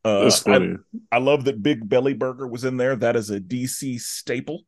Uh, 0.05 0.24
That's 0.24 0.46
I, 0.46 0.52
funny. 0.52 0.76
I 1.11 1.18
love 1.18 1.44
that 1.46 1.62
Big 1.62 1.88
Belly 1.88 2.12
Burger 2.12 2.46
was 2.46 2.64
in 2.64 2.76
there. 2.76 2.94
That 2.94 3.16
is 3.16 3.30
a 3.30 3.40
DC 3.40 4.00
staple. 4.00 4.64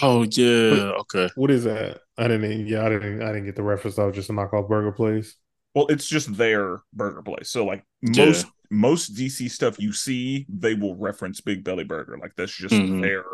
Oh 0.00 0.22
yeah. 0.22 0.92
Okay. 1.00 1.28
What 1.34 1.50
is 1.50 1.64
that? 1.64 2.00
I 2.16 2.28
didn't. 2.28 2.66
Yeah, 2.66 2.86
I 2.86 2.88
didn't. 2.88 3.22
I 3.22 3.28
didn't 3.28 3.46
get 3.46 3.56
the 3.56 3.62
reference. 3.62 3.98
I 3.98 4.04
was 4.04 4.14
just 4.14 4.30
a 4.30 4.32
knockoff 4.32 4.68
burger 4.68 4.92
place. 4.92 5.36
Well, 5.74 5.86
it's 5.88 6.06
just 6.06 6.36
their 6.36 6.78
burger 6.92 7.22
place. 7.22 7.50
So 7.50 7.64
like 7.64 7.84
Yeah. 8.02 8.24
most 8.26 8.46
most 8.70 9.14
DC 9.14 9.48
stuff 9.48 9.78
you 9.78 9.92
see, 9.92 10.46
they 10.48 10.74
will 10.74 10.96
reference 10.96 11.40
Big 11.40 11.62
Belly 11.64 11.84
Burger. 11.84 12.16
Like 12.18 12.32
that's 12.36 12.54
just 12.54 12.74
Mhm. 12.74 13.00
their 13.02 13.24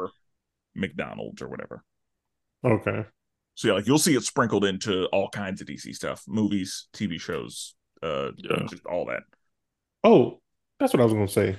McDonald's 0.74 1.42
or 1.42 1.48
whatever. 1.48 1.84
Okay. 2.64 3.04
So 3.54 3.68
yeah, 3.68 3.74
like 3.74 3.86
you'll 3.86 3.98
see 3.98 4.14
it 4.16 4.22
sprinkled 4.22 4.64
into 4.64 5.06
all 5.06 5.28
kinds 5.28 5.60
of 5.60 5.66
DC 5.66 5.92
stuff, 5.92 6.24
movies, 6.28 6.88
TV 6.92 7.18
shows, 7.18 7.74
uh, 8.02 8.30
Yeah. 8.36 8.66
just 8.66 8.86
all 8.86 9.06
that. 9.06 9.24
Oh, 10.04 10.40
that's 10.78 10.92
what 10.92 11.00
I 11.00 11.04
was 11.04 11.12
going 11.12 11.26
to 11.26 11.32
say. 11.32 11.56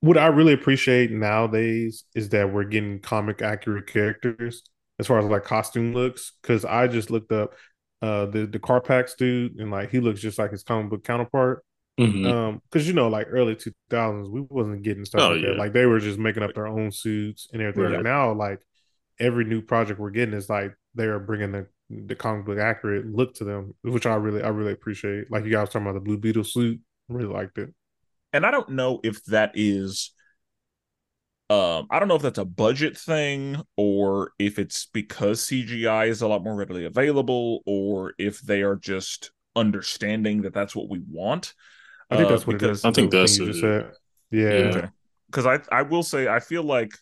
What 0.00 0.16
I 0.16 0.26
really 0.28 0.52
appreciate 0.52 1.10
nowadays 1.10 2.04
is 2.14 2.28
that 2.30 2.52
we're 2.52 2.64
getting 2.64 3.00
comic 3.00 3.42
accurate 3.42 3.88
characters 3.88 4.62
as 5.00 5.06
far 5.06 5.18
as 5.18 5.24
like 5.24 5.44
costume 5.44 5.92
looks. 5.92 6.32
Because 6.42 6.64
I 6.64 6.86
just 6.86 7.10
looked 7.10 7.32
up 7.32 7.54
uh 8.00 8.26
the 8.26 8.46
the 8.46 8.60
Carapax 8.60 9.16
dude, 9.16 9.56
and 9.58 9.70
like 9.72 9.90
he 9.90 9.98
looks 10.00 10.20
just 10.20 10.38
like 10.38 10.52
his 10.52 10.62
comic 10.62 10.90
book 10.90 11.04
counterpart. 11.04 11.64
Mhm. 11.98 12.26
Um, 12.32 12.62
because 12.70 12.86
you 12.86 12.94
know, 12.94 13.08
like 13.08 13.26
early 13.28 13.56
two 13.56 13.72
thousands, 13.90 14.28
we 14.28 14.42
wasn't 14.42 14.82
getting 14.84 15.04
stuff 15.04 15.20
Oh, 15.22 15.30
like 15.30 15.40
yeah. 15.42 15.48
that. 15.48 15.58
Like 15.58 15.72
they 15.72 15.84
were 15.86 15.98
just 15.98 16.18
making 16.18 16.44
up 16.44 16.54
their 16.54 16.68
own 16.68 16.92
suits 16.92 17.48
and 17.52 17.60
everything. 17.60 17.92
Right. 17.94 18.04
Now, 18.04 18.32
like 18.32 18.60
every 19.18 19.44
new 19.44 19.62
project 19.62 19.98
we're 20.00 20.10
getting 20.10 20.34
is 20.34 20.48
like 20.48 20.74
they 20.94 21.06
are 21.06 21.18
bringing 21.18 21.52
the 21.52 21.66
the 21.90 22.14
comic 22.14 22.46
book 22.46 22.58
accurate 22.58 23.06
look 23.06 23.34
to 23.36 23.44
them, 23.44 23.74
which 23.82 24.06
I 24.06 24.14
really 24.14 24.42
I 24.42 24.48
really 24.50 24.72
appreciate. 24.72 25.30
Like 25.30 25.44
you 25.44 25.50
guys 25.50 25.68
talking 25.70 25.82
about 25.82 25.94
the 25.94 26.00
Blue 26.00 26.18
Beetle 26.18 26.44
suit, 26.44 26.80
really 27.08 27.26
liked 27.26 27.58
it. 27.58 27.74
And 28.32 28.44
I 28.44 28.50
don't 28.50 28.70
know 28.70 29.00
if 29.02 29.24
that 29.26 29.52
is 29.54 30.12
um 31.50 31.86
I 31.90 31.98
don't 31.98 32.08
know 32.08 32.14
if 32.16 32.22
that's 32.22 32.38
a 32.38 32.44
budget 32.44 32.96
thing 32.98 33.62
or 33.76 34.32
if 34.38 34.58
it's 34.58 34.86
because 34.92 35.40
CGI 35.46 36.08
is 36.08 36.20
a 36.20 36.28
lot 36.28 36.44
more 36.44 36.54
readily 36.54 36.84
available 36.84 37.62
or 37.64 38.12
if 38.18 38.40
they 38.40 38.62
are 38.62 38.76
just 38.76 39.30
understanding 39.56 40.42
that 40.42 40.52
that's 40.52 40.76
what 40.76 40.90
we 40.90 41.00
want. 41.10 41.54
I 42.10 42.16
think 42.16 42.26
Uh, 42.28 42.30
that's 42.32 42.46
what 42.46 42.56
it 42.56 42.58
because- 42.60 42.78
is. 42.80 42.84
I 42.84 42.90
think 42.92 43.10
that's 43.10 43.38
you 43.38 43.48
it. 43.48 43.54
said. 43.54 43.92
Yeah. 44.30 44.40
Yeah. 44.42 44.64
Okay. 44.76 44.88
Because 45.30 45.46
I 45.46 45.60
I 45.72 45.82
will 45.82 46.02
say 46.02 46.28
I 46.28 46.40
feel 46.40 46.62
like 46.64 46.92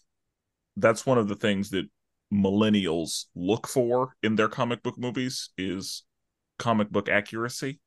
that's 0.77 1.05
one 1.07 1.19
of 1.19 1.27
the 1.29 1.37
things 1.37 1.71
that 1.71 1.87
millennials 2.33 3.27
look 3.35 3.67
for 3.67 4.15
in 4.23 4.37
their 4.37 4.49
comic 4.49 4.83
book 4.83 4.99
movies 4.99 5.51
is 5.59 6.05
comic 6.59 6.91
book 6.91 7.09
accuracy. 7.09 7.81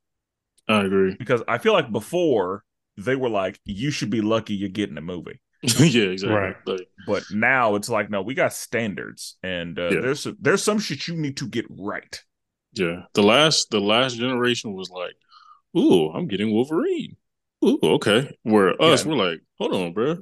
I 0.68 0.84
agree. 0.86 1.16
Because 1.18 1.42
I 1.48 1.58
feel 1.58 1.74
like 1.74 1.92
before 1.92 2.64
they 3.06 3.16
were 3.16 3.30
like, 3.30 3.60
you 3.66 3.92
should 3.92 4.10
be 4.10 4.22
lucky 4.22 4.54
you're 4.56 4.70
getting 4.70 4.98
a 4.98 5.02
movie. 5.02 5.40
yeah, 5.62 6.04
exactly. 6.06 6.36
Right. 6.38 6.56
Like, 6.66 6.88
But 7.06 7.24
now 7.32 7.76
it's 7.76 7.90
like, 7.90 8.10
no, 8.10 8.22
we 8.22 8.34
got 8.34 8.54
standards, 8.54 9.38
and 9.44 9.78
uh, 9.78 9.90
Yeah. 9.90 10.02
there's 10.02 10.28
there's 10.40 10.64
some 10.64 10.80
shit 10.80 11.08
you 11.08 11.16
need 11.16 11.38
to 11.38 11.48
get 11.48 11.66
right. 11.70 12.22
yeah. 12.74 13.04
The 13.14 13.24
last 13.24 13.70
the 13.72 13.82
last 13.82 14.16
generation 14.18 14.74
was 14.74 14.90
like, 14.90 15.16
"Ooh, 15.78 16.10
I'm 16.12 16.28
getting 16.28 16.54
Wolverine." 16.54 17.18
Ooh, 17.66 17.80
okay. 17.84 18.38
Where 18.44 18.82
us, 18.82 19.04
Yeah. 19.04 19.12
we're 19.12 19.18
like, 19.32 19.42
"Hold 19.58 19.74
on, 19.74 19.92
bro. 19.94 20.18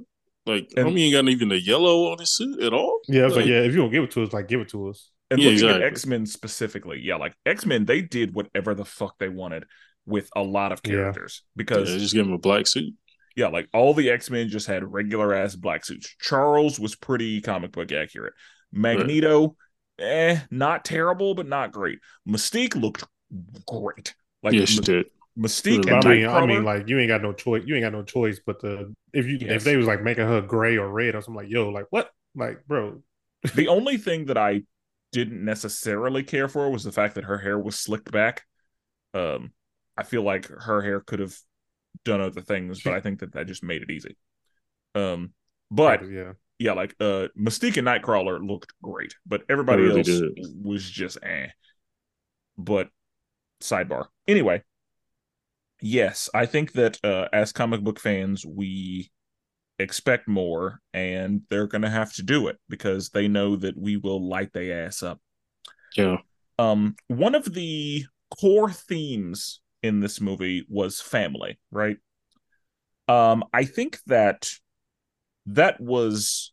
Like, 0.48 0.70
And- 0.76 0.88
homie 0.88 1.02
ain't 1.02 1.14
got 1.14 1.30
even 1.30 1.50
the 1.50 1.62
yellow 1.62 2.12
on 2.12 2.18
his 2.20 2.36
suit 2.36 2.60
at 2.64 2.74
all." 2.74 3.02
Yeah, 3.08 3.28
like, 3.28 3.36
Like- 3.36 3.46
yeah, 3.46 3.62
if 3.62 3.74
you 3.74 3.78
don't 3.82 3.92
give 3.92 4.04
it 4.06 4.12
to 4.12 4.24
us, 4.24 4.34
like 4.34 4.48
give 4.48 4.62
it 4.62 4.70
to 4.70 4.88
us. 4.90 5.12
And 5.30 5.40
Yeah, 5.42 5.52
looking 5.52 5.70
at. 5.70 5.84
X 5.84 6.06
Men 6.08 6.26
specifically, 6.26 7.00
yeah, 7.04 7.18
like 7.18 7.36
X 7.46 7.66
Men, 7.66 7.86
they 7.86 8.02
did 8.02 8.34
whatever 8.34 8.74
the 8.74 8.86
fuck 8.86 9.20
they 9.20 9.30
wanted 9.30 9.66
with 10.08 10.30
a 10.36 10.42
lot 10.44 10.72
of 10.72 10.82
characters 10.84 11.44
Yeah, 11.56 11.58
because 11.58 11.90
just 12.00 12.14
give 12.14 12.26
him 12.26 12.34
a 12.34 12.38
black 12.40 12.68
suit. 12.68 12.94
yeah, 13.36 13.48
like 13.48 13.70
all 13.74 13.94
the 13.94 14.10
X 14.10 14.30
Men 14.30 14.50
just 14.50 14.68
had 14.68 14.84
regular 14.92 15.34
ass 15.34 15.56
black 15.56 15.86
suits. 15.86 16.16
Charles 16.20 16.80
was 16.80 16.96
pretty 16.96 17.42
comic 17.42 17.72
book 17.72 17.92
accurate. 17.92 18.34
Magneto, 18.72 19.56
eh, 20.00 20.40
not 20.50 20.84
terrible, 20.86 21.36
but 21.36 21.48
not 21.48 21.72
great. 21.72 22.00
Mystique 22.28 22.76
looked 22.76 23.04
great. 23.68 24.16
Like 24.44 24.54
yeah, 24.54 24.66
she 24.66 24.80
M- 24.80 24.84
did. 24.84 25.06
Mystique 25.38 25.86
But 25.86 25.88
and 25.88 25.94
I 25.94 26.02
mean, 26.04 26.28
I 26.28 26.42
mean, 26.46 26.64
like 26.64 26.88
you 26.90 26.98
ain't 27.00 27.10
got 27.10 27.22
no 27.22 27.34
choice. 27.34 27.64
You 27.66 27.76
ain't 27.76 27.84
got 27.84 27.94
no 27.94 28.04
choice. 28.04 28.40
But 28.46 28.60
the 28.62 28.96
if 29.14 29.28
you 29.28 29.38
Yes. 29.40 29.52
if 29.58 29.64
they 29.64 29.78
was 29.78 29.86
like 29.86 30.02
making 30.02 30.26
her 30.28 30.42
gray 30.42 30.78
or 30.78 30.90
red 30.90 31.16
or 31.16 31.22
something, 31.22 31.44
like 31.44 31.52
yo, 31.52 31.70
like 31.70 31.86
what, 31.92 32.10
like 32.36 32.66
bro, 32.68 33.04
the 33.56 33.68
only 33.68 33.98
thing 33.98 34.26
that 34.26 34.38
I 34.38 34.64
didn't 35.12 35.44
necessarily 35.46 36.24
care 36.24 36.48
for 36.48 36.70
was 36.72 36.84
the 36.84 36.92
fact 36.92 37.16
that 37.16 37.26
her 37.26 37.38
hair 37.38 37.58
was 37.60 37.80
slicked 37.80 38.12
back. 38.12 38.44
Um, 39.14 39.52
I 39.98 40.04
feel 40.04 40.24
like 40.24 40.48
her 40.48 40.82
hair 40.82 41.00
could 41.00 41.20
have 41.20 41.36
done 42.06 42.22
other 42.22 42.42
things, 42.42 42.82
but 42.84 42.94
I 42.94 43.02
think 43.02 43.20
that 43.20 43.34
that 43.34 43.48
just 43.48 43.64
made 43.64 43.82
it 43.82 43.92
easy. 43.92 44.18
Um, 44.96 45.34
but 45.72 46.08
yeah, 46.10 46.34
yeah, 46.60 46.74
like 46.74 46.96
uh, 47.00 47.28
Mystique 47.38 47.78
and 47.78 47.88
Nightcrawler 47.88 48.46
looked 48.46 48.74
great, 48.82 49.16
but 49.26 49.44
everybody 49.50 49.84
really 49.84 50.00
else 50.00 50.08
did. 50.08 50.40
was 50.62 50.90
just 50.90 51.18
eh. 51.24 51.48
But 52.58 52.90
sidebar. 53.62 54.06
Anyway, 54.28 54.64
yes, 55.82 56.30
I 56.34 56.46
think 56.46 56.74
that 56.74 57.00
uh, 57.04 57.28
as 57.32 57.52
comic 57.52 57.82
book 57.82 58.00
fans, 58.00 58.46
we 58.46 59.12
expect 59.80 60.28
more, 60.28 60.80
and 60.94 61.42
they're 61.50 61.68
going 61.68 61.84
to 61.84 61.90
have 61.90 62.14
to 62.14 62.24
do 62.24 62.48
it 62.48 62.58
because 62.70 63.10
they 63.10 63.28
know 63.28 63.56
that 63.56 63.78
we 63.78 63.98
will 63.98 64.28
light 64.28 64.54
their 64.54 64.86
ass 64.86 65.04
up. 65.04 65.20
Yeah. 65.96 66.18
Um, 66.60 66.96
one 67.08 67.36
of 67.36 67.54
the 67.54 68.06
core 68.40 68.72
themes 68.72 69.62
in 69.88 70.00
this 70.00 70.22
movie 70.22 70.66
was 70.70 71.02
family, 71.02 71.60
right? 71.72 71.98
Um, 73.08 73.44
I 73.54 73.64
think 73.64 74.00
that 74.08 74.50
that 75.48 75.80
was 75.80 76.52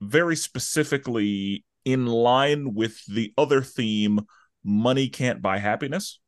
very 0.00 0.36
specifically 0.36 1.64
in 1.84 2.06
line 2.06 2.74
with 2.74 3.04
the 3.06 3.32
other 3.36 3.62
theme 3.62 4.20
money 4.62 5.08
can't 5.08 5.42
buy 5.42 5.58
happiness 5.58 6.20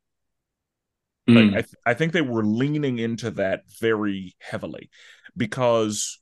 Mm. 1.27 1.35
like 1.35 1.57
I, 1.57 1.61
th- 1.61 1.75
I 1.87 1.93
think 1.95 2.13
they 2.13 2.21
were 2.21 2.45
leaning 2.45 2.99
into 2.99 3.31
that 3.31 3.63
very 3.79 4.35
heavily 4.39 4.89
because 5.35 6.19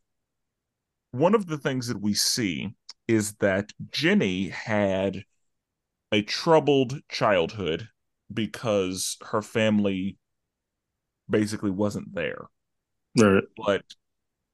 one 1.11 1.35
of 1.35 1.47
the 1.47 1.57
things 1.57 1.87
that 1.87 2.01
we 2.01 2.13
see 2.13 2.73
is 3.07 3.33
that 3.35 3.71
jenny 3.91 4.49
had 4.49 5.23
a 6.11 6.21
troubled 6.21 7.01
childhood 7.09 7.89
because 8.33 9.17
her 9.21 9.41
family 9.41 10.17
basically 11.29 11.71
wasn't 11.71 12.13
there. 12.13 12.45
Right. 13.17 13.43
But 13.57 13.83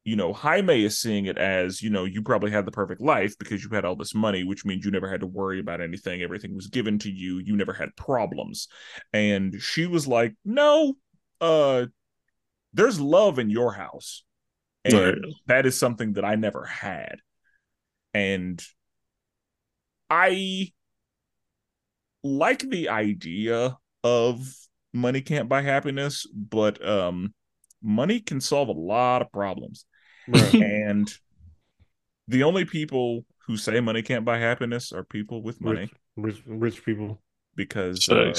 you 0.06 0.16
know, 0.16 0.34
Jaime 0.34 0.86
is 0.86 0.98
seeing 0.98 1.26
it 1.26 1.38
as, 1.38 1.84
you 1.84 1.90
know, 1.90 2.06
you 2.06 2.24
probably 2.24 2.50
had 2.50 2.66
the 2.66 2.72
perfect 2.72 3.00
life 3.02 3.38
because 3.38 3.64
you 3.64 3.70
had 3.70 3.86
all 3.86 3.96
this 3.96 4.16
money, 4.16 4.44
which 4.44 4.66
means 4.66 4.84
you 4.84 4.90
never 4.90 5.10
had 5.10 5.20
to 5.20 5.28
worry 5.28 5.60
about 5.60 5.82
anything. 5.82 6.22
Everything 6.22 6.56
was 6.56 6.68
given 6.68 6.98
to 7.00 7.12
you. 7.12 7.38
You 7.38 7.56
never 7.56 7.74
had 7.74 7.96
problems. 7.96 8.70
And 9.14 9.62
she 9.62 9.86
was 9.86 10.08
like, 10.08 10.34
no, 10.44 10.96
uh, 11.42 11.88
there's 12.74 13.00
love 13.00 13.38
in 13.40 13.50
your 13.50 13.74
house. 13.74 14.24
And 14.84 14.96
Right. 14.96 15.16
that 15.48 15.66
is 15.66 15.78
something 15.78 16.14
that 16.14 16.26
I 16.26 16.36
never 16.36 16.64
had. 16.64 17.18
And 18.14 18.64
I 20.10 20.72
like 22.24 22.60
the 22.60 22.90
idea 22.90 23.78
of 24.04 24.42
money 24.94 25.22
can't 25.22 25.50
buy 25.50 25.62
happiness, 25.62 26.26
but 26.34 26.86
um 26.86 27.34
money 27.82 28.20
can 28.20 28.42
solve 28.42 28.68
a 28.68 28.74
lot 28.74 29.22
of 29.22 29.32
problems. 29.32 29.86
Right. 30.28 30.54
And 30.54 31.12
the 32.28 32.44
only 32.44 32.66
people 32.66 33.26
who 33.48 33.58
say 33.58 33.80
money 33.80 34.02
can't 34.02 34.26
buy 34.26 34.38
happiness 34.38 34.92
are 34.92 35.04
people 35.04 35.42
with 35.42 35.60
money 35.62 35.90
rich, 36.16 36.38
rich, 36.38 36.44
rich 36.46 36.86
people. 36.86 37.22
because 37.56 38.08
uh, 38.10 38.34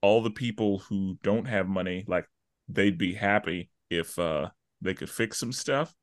all 0.00 0.22
the 0.22 0.30
people 0.30 0.78
who 0.78 1.18
don't 1.22 1.46
have 1.46 1.66
money, 1.66 2.04
like 2.06 2.26
they'd 2.68 2.98
be 2.98 3.14
happy 3.14 3.70
if 3.90 4.18
uh 4.18 4.50
they 4.80 4.94
could 4.94 5.10
fix 5.10 5.38
some 5.38 5.52
stuff, 5.52 5.94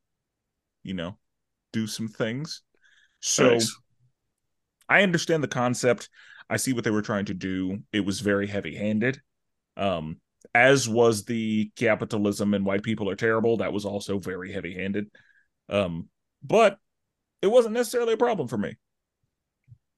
you 0.84 0.94
know, 0.94 1.18
do 1.72 1.88
some 1.88 2.08
things. 2.08 2.62
So 3.20 3.52
Facts. 3.52 3.80
I 4.90 5.04
understand 5.04 5.44
the 5.44 5.48
concept. 5.48 6.10
I 6.52 6.58
see 6.58 6.74
what 6.74 6.84
they 6.84 6.92
were 6.92 7.02
trying 7.02 7.26
to 7.26 7.34
do. 7.34 7.80
It 7.94 8.02
was 8.02 8.20
very 8.20 8.48
heavy-handed. 8.48 9.22
Um 9.78 10.20
as 10.54 10.90
was 10.90 11.24
the 11.26 11.72
capitalism 11.76 12.54
and 12.56 12.66
white 12.66 12.84
people 12.84 13.10
are 13.10 13.16
terrible. 13.16 13.58
That 13.58 13.74
was 13.74 13.86
also 13.86 14.20
very 14.20 14.52
heavy-handed. 14.52 15.08
Um 15.70 16.10
but 16.44 16.78
it 17.42 17.48
wasn't 17.48 17.74
necessarily 17.76 18.14
a 18.14 18.18
problem 18.18 18.48
for 18.48 18.58
me 18.58 18.76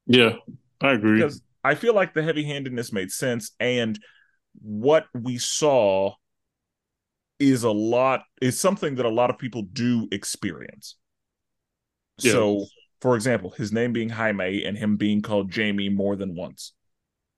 Yeah, 0.06 0.36
I 0.82 0.92
agree. 0.94 1.18
because 1.18 1.42
I 1.64 1.76
feel 1.76 1.94
like 1.96 2.14
the 2.14 2.24
heavy-handedness 2.24 2.92
made 2.94 3.12
sense 3.12 3.52
and 3.60 4.00
what 4.62 5.08
we 5.14 5.38
saw 5.38 6.14
is 7.40 7.64
a 7.64 7.72
lot 7.72 8.24
is 8.42 8.60
something 8.60 8.96
that 8.96 9.06
a 9.06 9.10
lot 9.10 9.30
of 9.30 9.38
people 9.38 9.64
do 9.74 10.08
experience. 10.12 10.98
Yeah. 12.22 12.32
So, 12.34 12.66
for 13.04 13.16
example, 13.18 13.52
his 13.52 13.74
name 13.74 13.92
being 13.92 14.10
Jaime 14.10 14.64
and 14.64 14.78
him 14.78 14.96
being 14.96 15.22
called 15.22 15.52
Jamie 15.52 15.90
more 15.90 16.16
than 16.16 16.36
once. 16.36 16.72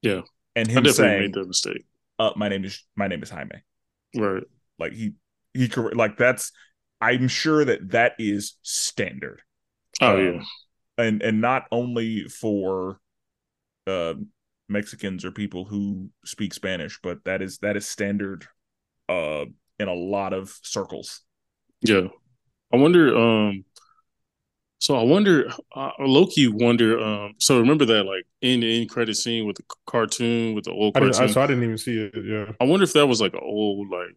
Yeah. 0.04 0.22
And 0.56 0.70
I 0.70 0.72
him 0.72 0.84
definitely 0.84 0.92
saying, 0.92 1.22
made 1.24 1.34
that 1.34 1.48
mistake. 1.48 1.86
uh, 2.20 2.32
my 2.36 2.50
name 2.50 2.64
is 2.64 2.86
my 2.96 3.08
name 3.08 3.24
is 3.24 3.32
Jaime. 3.32 3.64
Right. 4.16 4.44
Like 4.80 4.94
he 4.94 5.14
he 5.54 5.68
like 5.68 6.18
that's 6.18 6.52
I'm 7.02 7.28
sure 7.28 7.66
that 7.66 7.92
that 7.92 8.14
is 8.20 8.56
standard. 8.62 9.42
Oh 10.02 10.16
Um, 10.16 10.20
yeah. 10.20 10.44
and 10.98 11.22
and 11.24 11.42
not 11.42 11.64
only 11.72 12.26
for 12.30 13.00
uh 13.88 14.16
Mexicans 14.70 15.26
or 15.26 15.32
people 15.32 15.66
who 15.66 16.10
speak 16.26 16.54
Spanish, 16.54 17.00
but 17.02 17.24
that 17.26 17.42
is 17.42 17.58
that 17.60 17.76
is 17.76 17.88
standard 17.88 18.48
uh 19.10 19.46
in 19.80 19.88
a 19.88 19.94
lot 19.94 20.34
of 20.34 20.58
circles. 20.64 21.22
Yeah. 21.82 22.08
I 22.74 22.78
wonder, 22.78 23.16
um, 23.16 23.64
so 24.80 24.96
I 24.96 25.04
wonder, 25.04 25.50
uh, 25.76 25.92
Loki 26.00 26.48
wonder, 26.48 27.00
um, 27.00 27.34
so 27.40 27.60
remember 27.60 27.86
that 27.86 28.04
like 28.04 28.26
in 28.42 28.60
the 28.60 28.82
end 28.82 28.90
credit 28.90 29.16
scene 29.16 29.48
with 29.48 29.58
the 29.58 29.64
cartoon, 29.86 30.54
with 30.54 30.66
the 30.66 30.72
old 30.72 30.98
I 30.98 31.00
didn't. 31.00 31.20
I, 31.20 31.28
so 31.28 31.42
I 31.42 31.48
didn't 31.48 31.64
even 31.64 31.78
see 31.78 31.98
it. 31.98 32.14
Yeah. 32.24 32.52
I 32.60 32.66
wonder 32.66 32.84
if 32.84 32.94
that 32.94 33.08
was 33.08 33.22
like 33.22 33.34
an 33.34 33.42
old, 33.42 33.90
like, 33.90 34.16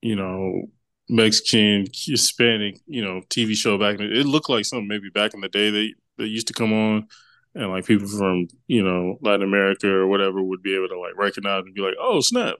you 0.00 0.16
know, 0.16 0.62
Mexican, 1.08 1.86
Hispanic, 1.92 2.80
you 2.86 3.04
know, 3.04 3.20
TV 3.28 3.54
show 3.54 3.78
back 3.78 4.00
in 4.00 4.08
the, 4.08 4.20
it 4.20 4.26
looked 4.26 4.48
like 4.48 4.64
something 4.64 4.88
maybe 4.88 5.10
back 5.10 5.34
in 5.34 5.40
the 5.40 5.48
day 5.48 5.70
that, 5.70 5.92
that 6.18 6.28
used 6.28 6.48
to 6.48 6.54
come 6.54 6.72
on 6.72 7.06
and 7.54 7.70
like 7.70 7.86
people 7.86 8.08
from, 8.08 8.48
you 8.66 8.82
know, 8.82 9.18
Latin 9.20 9.42
America 9.42 9.88
or 9.88 10.06
whatever 10.06 10.42
would 10.42 10.62
be 10.62 10.74
able 10.74 10.88
to 10.88 10.98
like 10.98 11.16
recognize 11.16 11.62
and 11.64 11.74
be 11.74 11.82
like, 11.82 11.94
oh, 12.00 12.20
snap. 12.20 12.56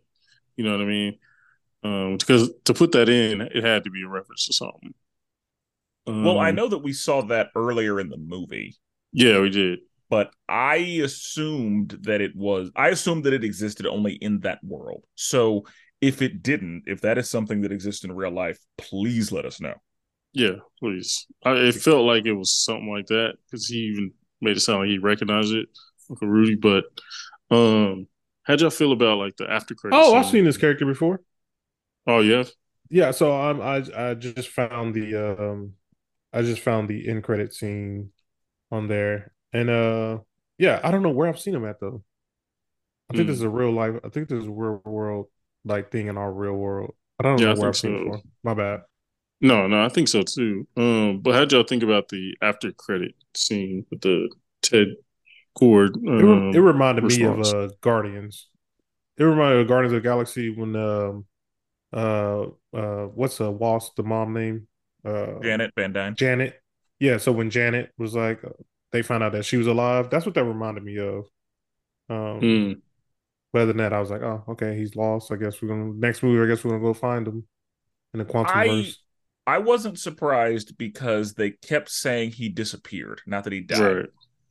You 0.56 0.64
know 0.64 0.72
what 0.72 0.82
I 0.82 0.84
mean? 0.84 1.18
Um, 1.82 2.16
because 2.18 2.50
to 2.64 2.74
put 2.74 2.92
that 2.92 3.08
in, 3.08 3.40
it 3.40 3.64
had 3.64 3.84
to 3.84 3.90
be 3.90 4.02
a 4.02 4.08
reference 4.08 4.46
to 4.46 4.52
something. 4.52 4.94
Well, 6.20 6.38
I 6.38 6.50
Um, 6.50 6.56
know 6.56 6.68
that 6.68 6.78
we 6.78 6.92
saw 6.92 7.22
that 7.22 7.50
earlier 7.56 8.00
in 8.00 8.08
the 8.08 8.16
movie, 8.18 8.76
Yeah, 9.12 9.40
we 9.40 9.50
did. 9.50 9.80
but 10.10 10.32
I 10.48 10.76
assumed 10.76 11.98
that 12.02 12.20
it 12.20 12.36
was 12.36 12.70
I 12.76 12.88
assumed 12.88 13.24
that 13.24 13.32
it 13.32 13.44
existed 13.44 13.86
only 13.86 14.14
in 14.14 14.40
that 14.40 14.62
world. 14.62 15.04
So 15.14 15.64
if 16.00 16.20
it 16.22 16.42
didn't, 16.42 16.84
if 16.86 17.00
that 17.02 17.18
is 17.18 17.30
something 17.30 17.62
that 17.62 17.72
exists 17.72 18.04
in 18.04 18.12
real 18.12 18.30
life, 18.30 18.58
please 18.76 19.32
let 19.32 19.44
us 19.46 19.60
know. 19.60 19.74
Yeah, 20.32 20.56
please. 20.80 21.26
I, 21.44 21.52
it 21.54 21.74
felt 21.76 22.04
like 22.06 22.26
it 22.26 22.32
was 22.32 22.52
something 22.52 22.90
like 22.90 23.06
that 23.06 23.34
because 23.46 23.66
he 23.68 23.76
even 23.78 24.12
made 24.40 24.56
it 24.56 24.60
sound 24.60 24.80
like 24.80 24.88
he 24.90 24.98
recognized 24.98 25.54
it, 25.54 25.68
Uncle 26.10 26.28
Rudy. 26.28 26.56
But 26.56 26.84
um, 27.50 28.08
how'd 28.42 28.60
y'all 28.60 28.70
feel 28.70 28.92
about 28.92 29.18
like 29.18 29.36
the 29.36 29.50
after 29.50 29.74
credits? 29.74 30.06
Oh, 30.06 30.14
I've 30.14 30.26
seen 30.26 30.44
this 30.44 30.56
character 30.56 30.84
before. 30.86 31.20
Oh 32.06 32.20
yeah, 32.20 32.44
Yeah. 32.90 33.12
So 33.12 33.34
um, 33.34 33.60
I 33.60 33.84
I 33.96 34.14
just 34.14 34.48
found 34.48 34.94
the 34.94 35.14
um, 35.16 35.74
I 36.34 36.42
just 36.42 36.62
found 36.62 36.88
the 36.90 37.08
end 37.08 37.24
credit 37.24 37.54
scene 37.54 38.12
on 38.72 38.88
there, 38.88 39.34
and 39.52 39.70
uh, 39.70 40.20
yeah, 40.58 40.80
I 40.84 40.92
don't 40.92 41.02
know 41.04 41.10
where 41.10 41.28
I've 41.28 41.40
seen 41.40 41.54
him 41.56 41.66
at 41.66 41.80
though. 41.80 42.04
I 43.10 43.14
think 43.14 43.26
Hmm. 43.26 43.28
this 43.28 43.36
is 43.36 43.42
a 43.42 43.48
real 43.48 43.72
life. 43.72 43.94
I 44.04 44.08
think 44.08 44.28
this 44.28 44.40
is 44.40 44.46
a 44.46 44.50
real 44.50 44.80
world 44.84 45.26
like 45.64 45.90
thing 45.90 46.08
in 46.08 46.16
our 46.18 46.32
real 46.32 46.54
world. 46.54 46.94
I 47.18 47.22
don't 47.22 47.40
Yeah, 47.40 47.50
know 47.50 47.52
I 47.52 47.54
where 47.54 47.68
I've 47.68 47.76
think 47.76 47.76
seen 47.76 47.92
it 47.92 47.94
so. 47.94 48.04
before. 48.04 48.22
My 48.42 48.54
bad. 48.54 48.82
no, 49.40 49.66
no, 49.66 49.84
I 49.84 49.88
think 49.88 50.08
so 50.08 50.22
too. 50.22 50.66
Um, 50.76 51.20
but 51.20 51.34
how'd 51.34 51.52
y'all 51.52 51.64
think 51.64 51.82
about 51.82 52.08
the 52.08 52.34
after 52.42 52.72
credit 52.72 53.14
scene 53.36 53.84
with 53.90 54.00
the 54.00 54.30
Ted 54.62 54.88
Kord? 55.58 55.96
It, 56.16 56.22
re- 56.24 56.42
Um, 56.42 56.52
it 56.52 56.58
reminded 56.58 57.04
me 57.04 57.24
of 57.24 57.40
uh 57.40 57.68
Guardians. 57.80 58.48
It 59.18 59.24
reminded 59.24 59.56
me 59.56 59.62
of 59.62 59.68
Guardians 59.68 59.94
of 59.94 60.02
the 60.02 60.08
Galaxy 60.08 60.50
when 60.50 60.76
um 60.76 61.26
uh 61.92 62.46
uh 62.74 63.06
what's 63.06 63.40
uh 63.40 63.52
Wasp 63.52 63.96
the 63.96 64.04
mom 64.04 64.34
name 64.34 64.68
uh 65.04 65.40
Janet 65.42 65.72
Van 65.76 65.92
Dyne. 65.92 66.14
Janet. 66.16 66.60
Yeah, 67.00 67.18
so 67.18 67.32
when 67.32 67.50
Janet 67.50 67.90
was 67.98 68.14
like, 68.14 68.42
uh, 68.44 68.50
they 68.92 69.02
found 69.02 69.22
out 69.22 69.32
that 69.32 69.44
she 69.44 69.56
was 69.56 69.66
alive. 69.66 70.10
That's 70.10 70.24
what 70.24 70.34
that 70.36 70.44
reminded 70.44 70.84
me 70.84 70.98
of. 70.98 71.26
Um, 72.08 72.40
hmm. 72.40 72.72
but 73.52 73.62
other 73.62 73.66
than 73.66 73.78
that, 73.78 73.92
I 73.92 74.00
was 74.00 74.10
like, 74.10 74.22
oh, 74.22 74.44
okay, 74.50 74.76
he's 74.76 74.94
lost. 74.96 75.32
I 75.32 75.36
guess 75.36 75.60
we're 75.60 75.68
gonna 75.68 75.92
next 75.94 76.22
movie. 76.22 76.42
I 76.42 76.46
guess 76.54 76.64
we're 76.64 76.72
gonna 76.72 76.82
go 76.82 76.94
find 76.94 77.26
him 77.26 77.46
in 78.12 78.18
the 78.18 78.24
quantum 78.24 78.56
I- 78.56 78.68
verse. 78.68 79.00
I 79.46 79.58
wasn't 79.58 79.98
surprised 79.98 80.78
because 80.78 81.34
they 81.34 81.50
kept 81.50 81.90
saying 81.90 82.30
he 82.32 82.48
disappeared, 82.48 83.20
not 83.26 83.44
that 83.44 83.52
he 83.52 83.60
died. 83.60 83.80
right. 83.80 84.06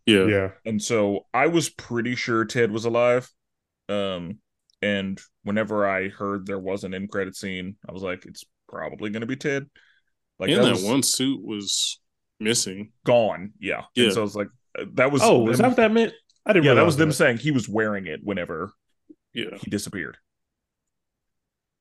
Yeah. 0.05 0.25
Yeah, 0.25 0.49
And 0.65 0.81
so 0.81 1.25
I 1.33 1.47
was 1.47 1.69
pretty 1.69 2.15
sure 2.15 2.45
Ted 2.45 2.71
was 2.71 2.85
alive. 2.85 3.29
Um, 3.89 4.39
and 4.81 5.19
whenever 5.43 5.87
I 5.87 6.09
heard 6.09 6.45
there 6.45 6.59
was 6.59 6.83
an 6.83 6.93
end 6.93 7.09
credit 7.09 7.35
scene, 7.35 7.77
I 7.87 7.93
was 7.93 8.03
like, 8.03 8.25
it's 8.25 8.43
probably 8.67 9.09
going 9.09 9.21
to 9.21 9.27
be 9.27 9.37
Ted. 9.37 9.67
Like 10.39 10.49
and 10.49 10.63
that, 10.63 10.75
that 10.77 10.85
one 10.87 11.03
suit 11.03 11.43
was 11.43 11.99
missing. 12.39 12.91
gone. 13.05 13.53
Yeah. 13.59 13.83
Yeah. 13.95 14.05
And 14.05 14.13
so 14.13 14.19
I 14.21 14.23
was 14.23 14.35
like, 14.35 14.47
uh, 14.77 14.85
that 14.93 15.11
was. 15.11 15.21
Oh, 15.23 15.49
is 15.49 15.59
that 15.59 15.67
what 15.67 15.77
that 15.77 15.91
meant? 15.91 16.13
I 16.45 16.53
didn't. 16.53 16.65
Yeah, 16.65 16.73
that 16.73 16.85
was 16.85 16.97
them 16.97 17.11
saying 17.11 17.37
he 17.37 17.51
was 17.51 17.69
wearing 17.69 18.05
it 18.07 18.19
whenever 18.23 18.71
Yeah. 19.33 19.57
he 19.61 19.69
disappeared. 19.69 20.17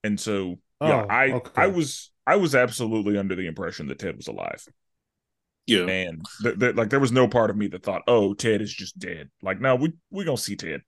And 0.04 0.18
so 0.18 0.58
yeah, 0.80 1.02
Oh, 1.02 1.06
I 1.08 1.32
okay. 1.32 1.50
I 1.56 1.66
was 1.68 2.10
I 2.26 2.36
was 2.36 2.54
absolutely 2.54 3.16
under 3.18 3.34
the 3.34 3.46
impression 3.46 3.88
that 3.88 3.98
Ted 3.98 4.16
was 4.16 4.28
alive. 4.28 4.64
Yeah. 5.66 5.86
And 5.86 6.22
th- 6.42 6.58
th- 6.58 6.74
like 6.74 6.90
there 6.90 7.00
was 7.00 7.12
no 7.12 7.28
part 7.28 7.50
of 7.50 7.56
me 7.56 7.68
that 7.68 7.84
thought, 7.84 8.02
"Oh, 8.08 8.34
Ted 8.34 8.60
is 8.60 8.72
just 8.72 8.98
dead." 8.98 9.30
Like, 9.42 9.60
no, 9.60 9.76
we 9.76 9.92
we 10.10 10.24
going 10.24 10.36
to 10.36 10.42
see 10.42 10.56
Ted. 10.56 10.82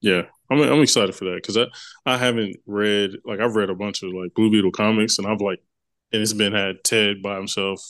Yeah, 0.00 0.22
I'm 0.50 0.60
I'm 0.60 0.80
excited 0.80 1.14
for 1.14 1.26
that 1.26 1.36
because 1.42 1.56
I 1.58 1.66
I 2.06 2.16
haven't 2.16 2.56
read 2.66 3.10
like 3.24 3.40
I've 3.40 3.56
read 3.56 3.68
a 3.70 3.74
bunch 3.74 4.02
of 4.02 4.12
like 4.12 4.32
Blue 4.34 4.50
Beetle 4.50 4.72
comics 4.72 5.18
and 5.18 5.26
I've 5.26 5.40
like 5.40 5.60
and 6.12 6.22
it's 6.22 6.32
been 6.32 6.52
had 6.52 6.84
Ted 6.84 7.22
by 7.22 7.36
himself 7.36 7.80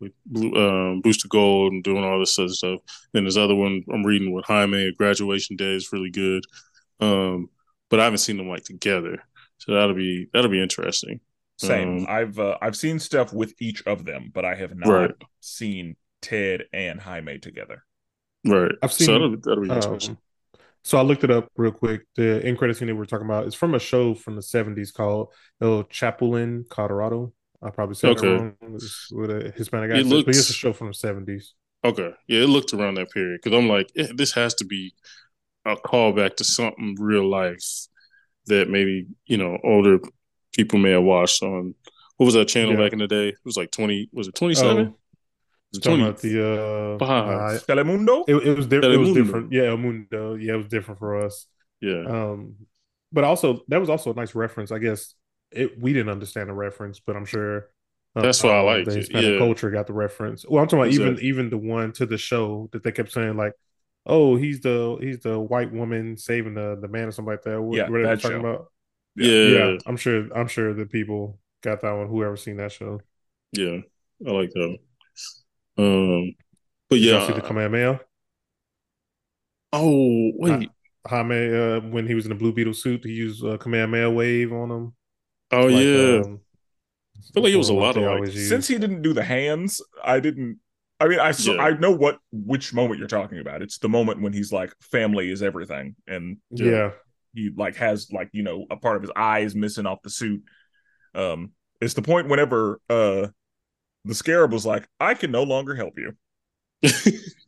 with 0.00 0.12
Blue, 0.26 0.52
um, 0.54 1.00
Booster 1.00 1.28
Gold 1.28 1.72
and 1.72 1.82
doing 1.84 2.04
all 2.04 2.18
this 2.18 2.38
other 2.38 2.48
stuff. 2.48 2.80
Then 3.12 3.24
there's 3.24 3.36
other 3.36 3.54
one 3.54 3.82
I'm 3.92 4.04
reading 4.04 4.32
with 4.32 4.44
Jaime. 4.46 4.92
Graduation 4.98 5.56
Day 5.56 5.74
is 5.74 5.92
really 5.92 6.10
good, 6.10 6.44
um, 7.00 7.48
but 7.90 8.00
I 8.00 8.04
haven't 8.04 8.18
seen 8.18 8.36
them 8.36 8.48
like 8.48 8.64
together. 8.64 9.18
So 9.58 9.74
that'll 9.74 9.94
be 9.94 10.28
that'll 10.32 10.50
be 10.50 10.62
interesting. 10.62 11.20
Same. 11.58 11.98
Um, 11.98 12.06
I've 12.08 12.38
uh, 12.38 12.58
I've 12.60 12.76
seen 12.76 12.98
stuff 12.98 13.32
with 13.32 13.54
each 13.60 13.82
of 13.86 14.04
them, 14.04 14.30
but 14.34 14.44
I 14.44 14.56
have 14.56 14.76
not 14.76 14.88
Right. 14.88 15.10
seen 15.40 15.96
Ted 16.20 16.64
and 16.72 17.00
Jaime 17.00 17.38
together. 17.38 17.84
Right. 18.44 18.72
I've 18.82 18.92
seen, 18.92 19.06
so 19.06 19.12
that'll, 19.12 19.36
that'll 19.36 19.62
be 19.62 19.68
interesting. 19.70 20.10
Um, 20.10 20.18
so 20.82 20.98
I 20.98 21.02
looked 21.02 21.22
it 21.22 21.30
up 21.30 21.48
real 21.56 21.70
quick. 21.70 22.02
The 22.16 22.44
end 22.44 22.58
credit 22.58 22.76
scene 22.76 22.88
that 22.88 22.96
we're 22.96 23.04
talking 23.04 23.26
about 23.26 23.46
is 23.46 23.54
from 23.54 23.74
a 23.74 23.78
show 23.78 24.14
from 24.14 24.34
the 24.34 24.42
'70s 24.42 24.92
called 24.92 25.32
El 25.60 25.84
Chapulín, 25.84 26.68
Colorado. 26.68 27.32
I 27.62 27.70
probably 27.70 27.94
said 27.94 28.10
Okay. 28.10 28.26
it 28.28 28.40
wrong. 28.40 28.56
With 29.12 29.30
a 29.30 29.52
Hispanic 29.56 29.90
It 29.90 29.98
accent, 30.00 30.26
but 30.26 30.34
it's 30.34 30.50
a 30.50 30.52
show 30.52 30.72
from 30.72 30.88
the 30.88 30.94
'70s. 30.94 31.54
Okay. 31.84 32.10
Yeah, 32.28 32.42
it 32.42 32.48
looked 32.48 32.72
around 32.74 32.94
that 32.94 33.10
period 33.10 33.40
because 33.42 33.56
I'm 33.58 33.68
like, 33.68 33.90
eh, 33.96 34.08
this 34.14 34.32
has 34.32 34.54
to 34.56 34.64
be 34.64 34.94
a 35.64 35.76
callback 35.76 36.36
to 36.36 36.44
something 36.44 36.96
real 36.98 37.28
life 37.28 37.64
that 38.46 38.68
maybe, 38.68 39.06
you 39.26 39.36
know, 39.36 39.58
older 39.64 39.98
people 40.54 40.78
may 40.78 40.90
have 40.90 41.02
watched 41.04 41.42
on 41.42 41.74
what 42.16 42.26
was 42.26 42.34
that 42.34 42.48
channel 42.48 42.72
Yeah. 42.72 42.78
back 42.80 42.92
in 42.92 42.98
the 42.98 43.08
day? 43.08 43.28
It 43.28 43.38
was 43.44 43.56
like 43.56 43.70
twenty. 43.70 44.08
Was 44.12 44.28
it 44.28 44.34
twenty 44.34 44.54
seven? 44.54 44.94
Oh, 45.74 45.78
talking 45.80 46.02
about 46.02 46.18
the 46.18 46.98
uh, 47.00 47.04
uh, 47.04 47.58
Telemundo. 47.60 48.24
it, 48.28 48.36
it 48.46 48.56
was 48.56 48.66
different. 48.66 48.94
It 48.94 48.98
was 48.98 49.12
different. 49.12 49.52
Yeah, 49.52 49.64
El 49.70 49.78
Mundo. 49.78 50.34
Yeah, 50.34 50.54
it 50.54 50.56
was 50.56 50.66
different 50.66 50.98
for 50.98 51.24
us. 51.24 51.46
Yeah, 51.80 52.04
Um, 52.06 52.56
but 53.12 53.24
also 53.24 53.64
that 53.68 53.80
was 53.80 53.88
also 53.88 54.12
a 54.12 54.14
nice 54.14 54.34
reference. 54.34 54.70
I 54.70 54.78
guess 54.78 55.14
it 55.54 55.80
we 55.80 55.92
didn't 55.92 56.10
understand 56.10 56.48
the 56.48 56.54
reference, 56.54 57.00
but 57.00 57.16
I'm 57.16 57.24
sure 57.24 57.68
uh, 58.14 58.22
That's 58.22 58.42
why 58.42 58.50
I 58.50 58.60
liked 58.60 58.88
the 58.88 58.94
Hispanic 58.96 59.32
yeah. 59.32 59.38
culture 59.38 59.70
got 59.70 59.86
the 59.86 59.94
reference. 59.94 60.44
Well, 60.46 60.62
I'm 60.62 60.68
talking 60.68 60.80
about 60.80 60.92
even 60.92 61.08
Exactly. 61.08 61.28
even 61.28 61.50
the 61.50 61.58
one 61.58 61.92
to 61.92 62.06
the 62.06 62.18
show 62.18 62.68
that 62.72 62.82
they 62.82 62.92
kept 62.92 63.12
saying 63.12 63.36
like, 63.36 63.54
"Oh, 64.06 64.36
he's 64.36 64.60
the 64.60 64.98
he's 65.00 65.20
the 65.20 65.38
white 65.38 65.72
woman 65.72 66.16
saving 66.16 66.54
the 66.54 66.78
the 66.80 66.88
man 66.88 67.08
or 67.08 67.12
something 67.12 67.32
like 67.32 67.42
that." 67.42 67.60
What, 67.60 67.76
Yeah, 67.76 67.88
what 67.88 68.00
are 68.00 68.02
they 68.02 68.08
that 68.10 68.20
talking 68.20 68.40
show. 68.40 68.46
about? 68.46 68.66
yeah, 69.16 69.32
Yeah. 69.32 69.70
yeah, 69.72 69.78
I'm 69.86 69.96
sure. 69.96 70.28
I'm 70.34 70.48
sure 70.48 70.74
the 70.74 70.86
people 70.86 71.38
got 71.62 71.80
that 71.80 71.92
one. 71.92 72.08
Whoever 72.08 72.36
seen 72.36 72.58
that 72.58 72.72
show. 72.72 73.00
Yeah, 73.52 73.78
I 74.26 74.30
like 74.30 74.50
that. 74.50 74.78
Um, 75.78 76.34
but 76.90 76.98
yeah. 76.98 77.12
y'all 77.18 77.26
see 77.26 77.32
the 77.32 77.40
Kamehameha? 77.40 78.00
oh 79.72 80.32
wait. 80.36 80.70
Jaime, 81.08 81.52
uh, 81.52 81.80
when 81.80 82.06
he 82.06 82.14
was 82.14 82.26
in 82.26 82.28
the 82.28 82.36
Blue 82.36 82.52
Beetle 82.52 82.74
suit, 82.74 83.04
he 83.04 83.10
used 83.12 83.42
a 83.42 83.52
uh, 83.54 83.56
Kamehameha 83.58 84.10
wave 84.10 84.52
on 84.52 84.70
him. 84.70 84.92
Oh 85.52 85.66
Like, 85.66 85.84
yeah. 85.84 86.22
um, 86.24 86.40
I 87.16 87.32
feel 87.34 87.42
like 87.42 87.52
it 87.52 87.56
was 87.56 87.68
a 87.68 87.74
lot 87.74 87.96
of, 87.96 88.02
like, 88.02 88.12
always. 88.12 88.48
Since 88.48 88.68
he 88.68 88.78
didn't 88.78 89.02
do 89.02 89.12
the 89.12 89.22
hands, 89.22 89.80
I 90.02 90.20
didn't. 90.20 90.58
I 91.00 91.08
mean, 91.08 91.18
I 91.18 91.32
Yeah. 91.32 91.56
I 91.58 91.70
know 91.72 91.90
what 91.90 92.18
which 92.30 92.72
moment 92.72 92.98
you're 92.98 93.08
talking 93.08 93.38
about. 93.38 93.62
It's 93.62 93.78
the 93.78 93.88
moment 93.88 94.22
when 94.22 94.32
he's 94.32 94.52
like, 94.52 94.72
"Family 94.80 95.30
is 95.30 95.42
everything," 95.42 95.96
and 96.06 96.38
yeah. 96.50 96.92
he 97.34 97.50
like 97.56 97.76
has 97.76 98.10
like 98.12 98.30
you 98.32 98.42
know 98.42 98.66
a 98.70 98.76
part 98.76 98.96
of 98.96 99.02
his 99.02 99.10
eye 99.16 99.40
is 99.40 99.54
missing 99.54 99.86
off 99.86 100.02
the 100.02 100.10
suit. 100.10 100.42
Um, 101.14 101.52
it's 101.80 101.94
the 101.94 102.02
point 102.02 102.28
whenever 102.28 102.80
uh 102.88 103.28
the 104.04 104.14
scarab 104.14 104.52
was 104.52 104.66
like, 104.66 104.88
"I 105.00 105.14
can 105.14 105.30
no 105.30 105.42
longer 105.42 105.74
help 105.74 105.94
you." 105.98 106.12
Yeah, 106.82 106.90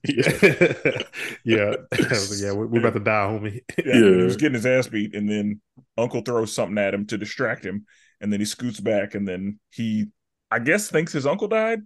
yeah, 1.45 1.75
I 1.93 2.27
yeah. 2.39 2.53
We're, 2.53 2.67
we're 2.67 2.79
about 2.79 2.95
to 2.95 3.01
die, 3.01 3.27
homie. 3.27 3.61
Yeah, 3.85 3.95
he 3.95 4.23
was 4.25 4.37
getting 4.37 4.55
his 4.55 4.67
ass 4.67 4.87
beat, 4.87 5.15
and 5.15 5.29
then 5.29 5.61
Uncle 5.99 6.21
throws 6.23 6.55
something 6.55 6.79
at 6.79 6.95
him 6.95 7.07
to 7.07 7.19
distract 7.19 7.65
him, 7.65 7.87
and 8.21 8.33
then 8.33 8.41
he 8.41 8.47
scoots 8.47 8.81
back, 8.81 9.15
and 9.15 9.27
then 9.27 9.59
he, 9.71 10.07
I 10.51 10.59
guess, 10.61 10.89
thinks 10.91 11.13
his 11.13 11.27
uncle 11.27 11.49
died. 11.49 11.81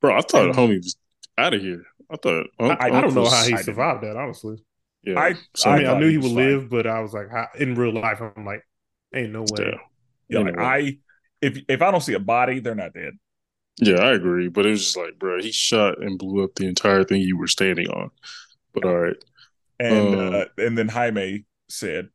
Bro, 0.00 0.16
I 0.16 0.20
thought 0.22 0.54
homie 0.54 0.78
was 0.78 0.96
out 1.36 1.54
of 1.54 1.60
here. 1.60 1.84
I 2.10 2.16
thought 2.16 2.46
I, 2.58 2.76
I 2.80 3.00
don't 3.00 3.14
know 3.14 3.28
how 3.28 3.44
he 3.44 3.56
survived 3.58 4.02
that. 4.04 4.16
Honestly, 4.16 4.56
Yeah, 5.02 5.20
I- 5.20 5.34
So, 5.54 5.70
I 5.70 5.78
mean, 5.78 5.86
I, 5.86 5.98
knew 5.98 6.06
he 6.06 6.12
he 6.12 6.18
was 6.18 6.32
would 6.32 6.36
fine. 6.36 6.48
live, 6.52 6.70
but 6.70 6.86
I 6.86 7.00
was 7.00 7.12
like, 7.12 7.30
how, 7.30 7.48
in 7.58 7.74
real 7.74 7.92
life, 7.92 8.20
I'm 8.20 8.44
like, 8.44 8.62
ain't 9.14 9.32
no 9.32 9.42
way. 9.42 9.72
yeah, 10.28 10.38
Yeah, 10.38 10.38
like 10.40 10.58
I, 10.58 10.98
if 11.42 11.58
if 11.68 11.82
I 11.82 11.90
don't 11.90 12.00
see 12.00 12.14
a 12.14 12.18
body, 12.20 12.60
they're 12.60 12.74
not 12.74 12.94
dead. 12.94 13.14
Yeah, 13.78 13.96
I 13.96 14.12
agree. 14.12 14.48
But 14.48 14.66
it 14.66 14.70
was 14.70 14.84
just 14.84 14.96
like, 14.96 15.18
bro, 15.18 15.40
he 15.40 15.52
shot 15.52 16.02
and 16.02 16.18
blew 16.18 16.44
up 16.44 16.54
the 16.54 16.66
entire 16.66 17.04
thing 17.04 17.22
you 17.22 17.36
were 17.38 17.48
standing 17.48 17.88
on. 17.88 18.10
But 18.72 18.84
all 18.84 18.98
right, 18.98 19.16
And 19.78 20.14
Um, 20.14 20.34
uh, 20.34 20.46
and 20.58 20.78
then 20.78 20.88
Jaime 20.88 21.44
said, 21.68 22.10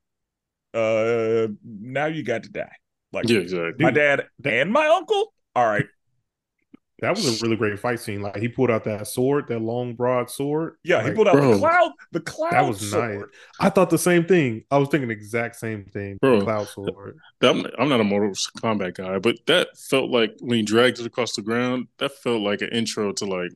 "Uh, 0.73 1.49
now 1.63 2.07
you 2.07 2.23
got 2.23 2.43
to 2.43 2.49
die." 2.49 2.75
Like 3.13 3.29
yeah, 3.29 3.39
exactly. 3.39 3.85
my 3.85 3.91
dad 3.91 4.27
and 4.45 4.71
my 4.71 4.87
uncle. 4.87 5.33
All 5.55 5.65
right, 5.67 5.87
That 7.01 7.15
was 7.15 7.41
a 7.41 7.45
really 7.45 7.55
great 7.55 7.79
fight 7.79 7.99
scene. 7.99 8.21
Like 8.21 8.37
he 8.37 8.47
pulled 8.47 8.69
out 8.71 8.83
that 8.83 9.07
sword, 9.07 9.47
that 9.47 9.59
long, 9.59 9.93
broad 9.95 10.29
sword. 10.29 10.75
yeah, 10.83 11.03
he 11.03 11.11
pulled 11.11 11.27
out 11.27 11.33
bro, 11.35 11.53
the 11.53 11.57
cloud. 11.59 11.91
The 12.11 12.19
cloud 12.21 12.51
That 12.51 12.67
was 12.67 12.89
sword. 12.91 13.19
nice. 13.19 13.27
I 13.59 13.69
thought 13.69 13.89
the 13.89 13.97
same 13.97 14.25
thing. 14.25 14.63
I 14.69 14.77
was 14.77 14.89
thinking 14.89 15.07
the 15.07 15.13
exact 15.13 15.55
same 15.55 15.85
thing. 15.85 16.17
Bro. 16.21 16.39
The 16.39 16.45
cloud 16.45 16.67
sword. 16.67 17.17
I'm, 17.41 17.65
I'm 17.77 17.89
not 17.89 18.01
a 18.01 18.03
Mortal 18.03 18.31
Kombat 18.31 18.95
guy, 18.95 19.19
but 19.19 19.37
that 19.47 19.77
felt 19.77 20.09
like 20.09 20.35
when 20.41 20.57
he 20.57 20.63
dragged 20.63 20.99
it 20.99 21.05
across 21.05 21.35
the 21.35 21.41
ground, 21.41 21.87
that 21.99 22.11
felt 22.11 22.41
like 22.41 22.61
an 22.61 22.69
intro 22.69 23.11
to 23.13 23.25
like 23.25 23.51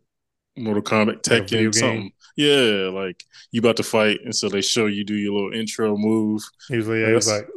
Mortal 0.58 0.84
Kombat, 0.84 1.28
Like 1.30 1.42
a 1.42 1.44
video 1.44 1.70
Tekken, 1.72 1.76
something. 1.76 2.12
Yeah, 2.36 2.90
like 2.94 3.24
you 3.52 3.60
about 3.60 3.78
to 3.78 3.84
fight, 3.84 4.20
and 4.24 4.36
so 4.36 4.50
they 4.50 4.62
show 4.62 4.86
you 4.88 5.04
do 5.04 5.16
your 5.16 5.34
little 5.34 5.54
intro 5.54 5.98
move. 5.98 6.42
He 6.70 6.78
was 6.78 6.88
like, 6.88 7.00
yeah, 7.00 7.08
he 7.08 7.14
was 7.14 7.28
like, 7.28 7.48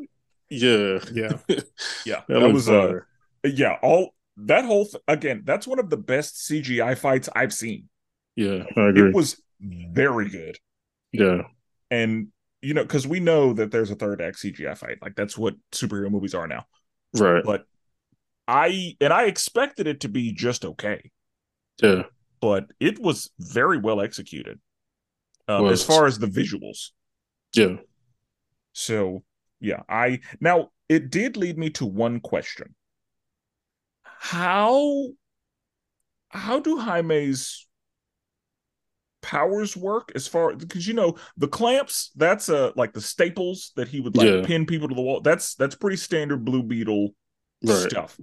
Yeah, 0.51 0.99
yeah. 1.13 1.33
Yeah, 2.05 2.23
that, 2.29 2.41
that 2.41 2.53
was 2.53 2.69
was 2.69 2.69
uh, 2.69 3.01
yeah. 3.45 3.79
All 3.83 4.15
that 4.39 4.65
whole 4.65 4.85
th- 4.87 5.03
again. 5.09 5.43
That's 5.45 5.67
one 5.67 5.79
of 5.79 5.91
the 5.91 5.97
best 5.97 6.37
CGI 6.37 6.97
fights 6.99 7.29
I've 7.35 7.53
seen. 7.55 7.89
yeah, 8.37 8.65
I 8.77 8.89
agree. 8.89 9.09
It 9.09 9.15
was 9.15 9.41
very 9.61 10.29
good. 10.29 10.59
yeah, 11.13 11.43
and 11.91 12.29
you 12.63 12.75
know 12.75 12.83
because 12.83 13.07
we 13.07 13.21
know 13.21 13.53
that 13.53 13.71
there's 13.71 13.91
a 13.91 13.95
third 13.95 14.21
act 14.21 14.39
cgi 14.39 14.77
fight 14.77 14.99
like 15.03 15.15
that's 15.15 15.37
what 15.37 15.55
superhero 15.73 16.11
movies 16.11 16.35
are 16.35 16.47
now 16.49 16.65
right. 17.19 17.45
but 17.45 17.65
i 18.49 18.97
and 19.01 19.13
i 19.13 19.25
expected 19.27 19.87
it 19.87 20.01
to 20.01 20.09
be 20.09 20.33
just 20.33 20.65
okay 20.65 21.11
Yeah, 21.83 22.05
but 22.41 22.65
it 22.81 22.99
was 22.99 23.31
very 23.39 23.77
well 23.79 24.01
executed 24.01 24.59
um, 25.49 25.65
Was. 25.65 25.81
as 25.81 25.87
far 25.87 26.07
as 26.07 26.19
the 26.19 26.27
visuals 26.27 26.91
yeah. 27.55 27.77
so 28.73 29.23
yeah 29.61 29.83
i 29.89 30.21
now 30.41 30.71
it 30.89 31.11
did 31.11 31.37
lead 31.37 31.59
me 31.59 31.71
to 31.71 31.85
one 31.87 32.21
question 32.21 32.75
how 34.19 35.09
how 36.29 36.61
do 36.61 36.79
jaime's 36.79 37.67
powers 39.23 39.77
work 39.77 40.13
as 40.15 40.29
far 40.29 40.55
because 40.55 40.87
you 40.87 40.95
know 40.95 41.17
the 41.37 41.49
clamps 41.49 42.13
that's 42.17 42.49
uh 42.49 42.71
like 42.77 42.93
the 42.93 43.01
staples 43.01 43.73
that 43.75 43.89
he 43.89 43.99
would 43.99 44.17
like 44.17 44.31
Yeah. 44.31 44.43
pin 44.43 44.67
people 44.67 44.89
to 44.89 44.95
the 44.95 45.01
wall 45.01 45.21
that's 45.21 45.55
that's 45.57 45.75
pretty 45.75 45.97
standard 45.97 46.45
blue 46.45 46.63
beetle 46.63 47.11
Right. 47.63 47.91
stuff 47.91 48.21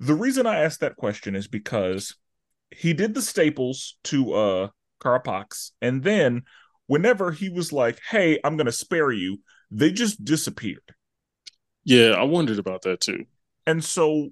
the 0.00 0.14
reason 0.14 0.46
i 0.46 0.60
asked 0.60 0.80
that 0.80 0.96
question 0.96 1.34
is 1.34 1.48
because 1.48 2.14
he 2.70 2.94
did 2.94 3.14
the 3.14 3.20
staples 3.22 3.98
to 4.04 4.32
uh 4.32 4.68
carapax 5.02 5.72
and 5.82 6.02
then 6.02 6.42
whenever 6.86 7.30
he 7.32 7.50
was 7.50 7.72
like 7.72 8.00
hey 8.10 8.38
i'm 8.44 8.56
gonna 8.56 8.72
spare 8.72 9.10
you 9.10 9.40
they 9.70 9.90
just 9.90 10.24
disappeared 10.24 10.94
Yeah, 11.84 12.10
I 12.12 12.22
wondered 12.22 12.58
about 12.58 12.82
that 12.82 13.00
too. 13.00 13.26
and 13.66 13.84
so 13.84 14.30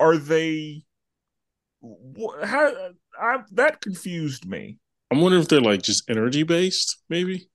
are 0.00 0.16
they 0.16 0.84
how 2.44 2.72
I, 3.20 3.38
that 3.52 3.80
confused 3.80 4.46
me 4.46 4.78
I'm 5.10 5.20
wondering 5.20 5.42
if 5.42 5.48
they're 5.48 5.60
like 5.60 5.82
just 5.82 6.10
energy 6.10 6.42
based, 6.42 6.98
maybe. 7.08 7.48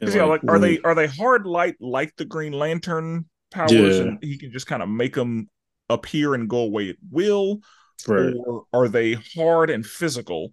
And, 0.00 0.08
'Cause, 0.08 0.14
yeah, 0.16 0.24
like 0.24 0.40
are 0.48 0.58
they 0.58 0.80
are 0.80 0.94
they 0.94 1.06
hard 1.06 1.46
light 1.46 1.76
like 1.80 2.16
the 2.16 2.24
Green 2.24 2.52
Lantern 2.52 3.26
powers, 3.52 3.70
Yeah. 3.70 4.02
and 4.02 4.18
he 4.22 4.38
can 4.38 4.50
just 4.52 4.66
kind 4.66 4.82
of 4.82 4.88
make 4.88 5.14
them 5.14 5.48
appear 5.88 6.34
and 6.34 6.48
go 6.48 6.58
away 6.58 6.90
at 6.90 6.96
will, 7.10 7.60
right? 8.08 8.34
or 8.36 8.64
are 8.72 8.88
they 8.88 9.14
hard 9.36 9.70
and 9.70 9.86
physical? 9.86 10.52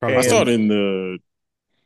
Probably 0.00 0.16
I 0.16 0.20
And- 0.20 0.28
thought 0.28 0.48
in 0.48 0.68
the 0.68 1.18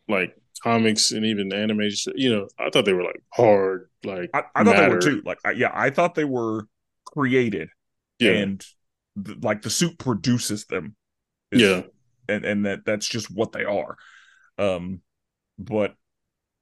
like 0.08 0.34
comics 0.62 1.10
and 1.10 1.24
even 1.26 1.52
animation, 1.52 2.12
you 2.16 2.30
know, 2.30 2.48
I 2.58 2.70
thought 2.70 2.84
they 2.84 2.92
were 2.92 3.04
like 3.04 3.20
hard, 3.34 3.90
like 4.04 4.30
I, 4.32 4.44
I 4.54 4.64
thought 4.64 4.76
they 4.76 4.88
were 4.88 5.00
too. 5.00 5.22
Like, 5.24 5.38
I, 5.44 5.50
yeah, 5.52 5.70
I 5.74 5.90
thought 5.90 6.14
they 6.14 6.24
were 6.24 6.66
created, 7.14 7.70
Yeah, 8.18 8.44
and 8.44 8.64
th- 9.24 9.38
like 9.42 9.62
the 9.62 9.70
suit 9.70 9.98
produces 9.98 10.66
them. 10.66 10.96
Is- 11.52 11.70
yeah, 11.70 11.82
and 12.28 12.44
and 12.44 12.66
that 12.66 12.84
that's 12.84 13.08
just 13.08 13.30
what 13.30 13.52
they 13.52 13.64
are. 13.64 13.96
Um, 14.58 15.02
but 15.58 15.94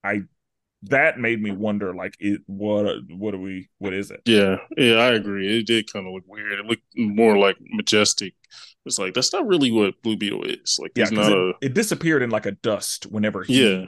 I 0.04 0.22
that 0.84 1.18
made 1.18 1.42
me 1.42 1.52
wonder, 1.52 1.94
like, 1.94 2.16
it 2.20 2.42
what 2.46 2.96
what 3.10 3.32
do 3.32 3.40
we 3.40 3.68
what 3.78 3.94
is 3.94 4.10
it? 4.12 4.22
yeah, 4.24 4.56
yeah. 4.76 4.94
I 4.96 5.12
agree. 5.12 5.58
It 5.60 5.66
did 5.66 5.92
kind 5.92 6.06
of 6.06 6.12
look 6.12 6.24
weird. 6.26 6.58
It 6.58 6.66
looked 6.66 6.82
more 6.96 7.38
like 7.38 7.56
majestic. 7.60 8.34
It's 8.84 8.98
like 8.98 9.14
that's 9.14 9.32
not 9.32 9.46
really 9.46 9.70
what 9.70 10.00
Blue 10.02 10.16
Beetle 10.16 10.44
is. 10.44 10.78
Like, 10.80 10.92
Yeah, 10.94 11.10
not 11.10 11.32
it, 11.32 11.38
a 11.38 11.52
it 11.60 11.74
disappeared 11.74 12.22
in 12.22 12.30
like 12.30 12.46
a 12.46 12.52
dust 12.52 13.06
whenever 13.06 13.42
he 13.44 13.68
yeah, 13.68 13.86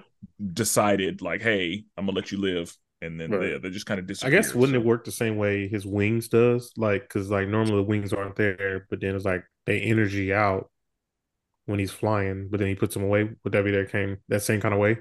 decided, 0.52 1.22
like, 1.22 1.42
hey, 1.42 1.84
I'm 1.96 2.06
gonna 2.06 2.16
let 2.16 2.32
you 2.32 2.38
live, 2.38 2.76
and 3.00 3.20
then 3.20 3.30
Right. 3.30 3.52
they, 3.52 3.58
they 3.58 3.70
just 3.70 3.86
kind 3.86 4.00
of 4.00 4.06
disappear. 4.06 4.34
I 4.38 4.40
guess 4.42 4.54
wouldn't 4.54 4.74
so- 4.76 4.80
it 4.80 4.86
work 4.86 5.04
the 5.04 5.12
same 5.12 5.36
way 5.36 5.68
his 5.68 5.86
wings 5.86 6.28
does? 6.28 6.72
Like, 6.76 7.02
because 7.02 7.30
like 7.30 7.48
normally 7.48 7.76
the 7.76 7.82
wings 7.84 8.12
aren't 8.12 8.36
there, 8.36 8.86
but 8.90 9.00
then 9.00 9.14
it's 9.14 9.24
like 9.24 9.44
they 9.66 9.80
energy 9.80 10.32
out 10.32 10.70
when 11.66 11.78
he's 11.78 11.90
flying, 11.92 12.48
but 12.50 12.58
then 12.60 12.68
he 12.68 12.74
puts 12.74 12.94
them 12.94 13.04
away. 13.04 13.30
Would 13.44 13.52
that 13.52 13.64
be 13.64 13.70
that 13.72 13.92
came 13.92 14.18
that 14.28 14.42
same 14.42 14.60
kind 14.60 14.74
of 14.74 14.80
way? 14.80 14.98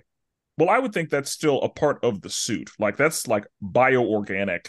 Well, 0.57 0.69
I 0.69 0.79
would 0.79 0.91
think 0.93 1.09
that's 1.09 1.31
still 1.31 1.61
a 1.61 1.69
part 1.69 2.03
of 2.03 2.21
the 2.21 2.29
suit. 2.29 2.69
Like 2.79 2.97
that's 2.97 3.27
like 3.27 3.45
bioorganic 3.63 4.67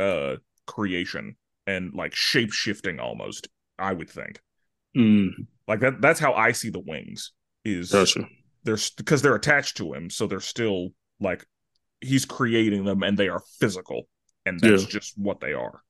uh 0.00 0.36
creation 0.66 1.36
and 1.66 1.92
like 1.94 2.14
shape 2.14 2.52
shifting 2.52 2.98
almost, 2.98 3.48
I 3.78 3.92
would 3.92 4.10
think. 4.10 4.40
mm, 4.96 5.28
Like 5.68 5.80
that 5.80 6.00
that's 6.00 6.18
how 6.20 6.32
I 6.32 6.52
see 6.52 6.70
the 6.70 6.80
wings 6.80 7.32
is 7.64 7.92
gotcha. 7.92 8.26
they're 8.64 8.78
because 8.96 9.22
they're 9.22 9.36
attached 9.36 9.76
to 9.76 9.92
him, 9.92 10.10
so 10.10 10.26
they're 10.26 10.40
still 10.40 10.88
like 11.20 11.46
he's 12.02 12.24
creating 12.24 12.84
them 12.84 13.02
and 13.02 13.16
they 13.16 13.28
are 13.28 13.42
physical 13.60 14.08
and 14.44 14.60
that's 14.60 14.82
Yeah. 14.82 14.88
just 14.88 15.16
what 15.18 15.40
they 15.40 15.52
are. 15.52 15.82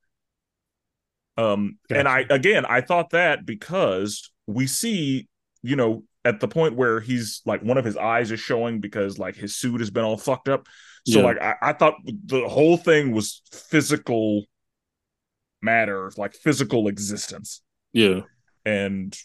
Um 1.37 1.77
and 1.89 2.07
I 2.07 2.25
again 2.29 2.65
I 2.65 2.81
thought 2.81 3.09
that 3.11 3.45
because 3.45 4.31
we 4.45 4.67
see, 4.67 5.27
you 5.63 5.75
know, 5.75 6.03
at 6.23 6.39
the 6.39 6.47
point 6.47 6.75
where 6.75 6.99
he's 6.99 7.41
like 7.45 7.63
one 7.63 7.77
of 7.77 7.85
his 7.85 7.97
eyes 7.97 8.31
is 8.31 8.39
showing 8.39 8.79
because 8.79 9.17
like 9.17 9.35
his 9.35 9.55
suit 9.55 9.79
has 9.81 9.89
been 9.89 10.03
all 10.03 10.17
fucked 10.17 10.47
up. 10.47 10.67
So 11.07 11.19
Yeah. 11.19 11.25
like 11.25 11.41
I, 11.41 11.55
I 11.61 11.73
thought 11.73 11.95
the 12.05 12.47
whole 12.47 12.77
thing 12.77 13.11
was 13.11 13.41
physical 13.51 14.45
matter, 15.61 16.11
like 16.17 16.35
physical 16.35 16.87
existence. 16.87 17.61
Yeah. 17.93 18.21
And 18.65 19.17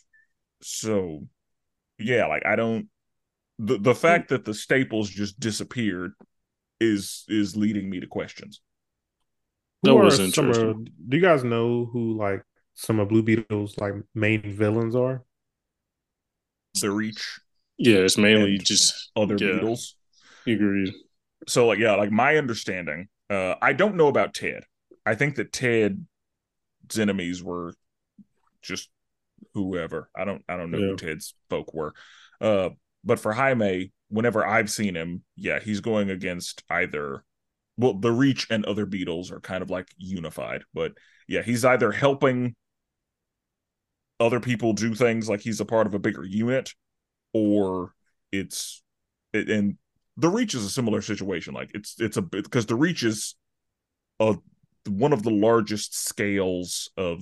so 0.62 1.26
yeah, 1.99 2.26
like 2.26 2.47
I 2.47 2.57
don't 2.57 2.89
the 3.59 3.76
the 3.78 3.95
fact 3.95 4.28
that 4.30 4.45
the 4.45 4.55
staples 4.55 5.11
just 5.11 5.39
disappeared 5.39 6.12
is 6.80 7.24
is 7.28 7.56
leading 7.56 7.88
me 7.90 8.00
to 8.00 8.06
questions. 8.06 8.60
That 9.82 9.90
Who 9.92 9.98
are 9.98 10.04
was 10.04 10.16
some 10.16 10.26
interesting. 10.26 10.68
of- 10.70 10.84
do 11.10 11.16
you 11.16 11.22
guys 11.22 11.44
know 11.44 11.84
who 11.86 12.16
like 12.16 12.42
some 12.74 13.00
of 13.00 13.08
Blue 13.08 13.22
Beetle's 13.22 13.76
like 13.78 13.94
main 14.14 14.42
villains 14.42 14.94
are? 14.96 15.24
The 16.80 16.90
reach, 16.90 17.40
Yeah, 17.76 17.98
it's 17.98 18.18
mainly 18.18 18.58
just 18.58 19.10
other 19.16 19.36
yeah, 19.38 19.54
beetles. 19.54 19.96
Agreed. 20.46 20.94
so 21.46 21.66
like 21.66 21.78
yeah 21.78 21.94
like 21.94 22.10
my 22.10 22.36
understanding 22.38 23.08
uh 23.28 23.54
i 23.60 23.72
don't 23.74 23.96
know 23.96 24.08
about 24.08 24.32
ted 24.32 24.64
i 25.04 25.14
think 25.14 25.36
that 25.36 25.52
ted's 25.52 25.98
enemies 26.98 27.42
were 27.42 27.74
just 28.62 28.88
whoever 29.54 30.08
i 30.16 30.24
don't 30.24 30.42
i 30.48 30.56
don't 30.56 30.70
know 30.70 30.78
Yeah. 30.78 30.86
who 30.88 30.96
ted's 30.96 31.34
folk 31.50 31.74
were 31.74 31.92
uh 32.40 32.70
but 33.05 33.18
for 33.20 33.32
jaime 33.32 33.92
whenever 34.09 34.46
i've 34.46 34.70
seen 34.70 34.94
him 34.94 35.22
yeah 35.36 35.59
he's 35.61 35.80
going 35.80 36.11
against 36.11 36.62
either 36.70 37.24
well 37.76 37.94
the 37.94 38.12
reach 38.12 38.46
and 38.51 38.64
other 38.64 38.86
beetles 38.86 39.30
are 39.30 39.40
kind 39.40 39.62
of 39.62 39.70
like 39.70 39.88
unified 39.96 40.62
but 40.74 40.92
yeah 41.28 41.42
he's 41.42 41.64
either 41.64 41.92
helping 41.92 42.55
other 44.20 44.40
people 44.40 44.72
do 44.72 44.94
things 44.94 45.28
like 45.28 45.40
he's 45.40 45.61
a 45.61 45.64
part 45.64 45.86
of 45.86 45.94
a 45.94 45.99
bigger 45.99 46.24
unit 46.24 46.70
or 47.32 47.92
it's 48.32 48.82
it, 49.32 49.51
and 49.51 49.76
the 50.16 50.28
reach 50.28 50.55
is 50.55 50.64
a 50.64 50.70
similar 50.70 51.03
situation 51.03 51.55
like 51.55 51.70
it's 51.74 51.96
it's 52.01 52.16
a 52.16 52.22
bit 52.22 52.44
because 52.44 52.66
the 52.66 52.74
reach 52.76 53.03
is 53.05 53.36
a 54.20 54.36
one 54.88 55.12
of 55.12 55.22
the 55.22 55.30
largest 55.30 55.99
scales 55.99 56.90
of 56.96 57.20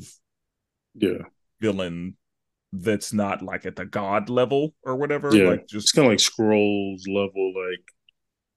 Yeah. 0.94 1.24
villain 1.60 2.16
that's 2.82 3.12
not 3.12 3.42
like 3.42 3.66
at 3.66 3.76
the 3.76 3.84
god 3.84 4.28
level 4.28 4.74
or 4.84 4.96
whatever 4.96 5.34
Yeah. 5.34 5.48
like 5.50 5.66
just 5.66 5.94
kind 5.94 6.06
of 6.06 6.12
like 6.12 6.20
scrolls 6.20 7.06
level, 7.08 7.52
like 7.54 7.84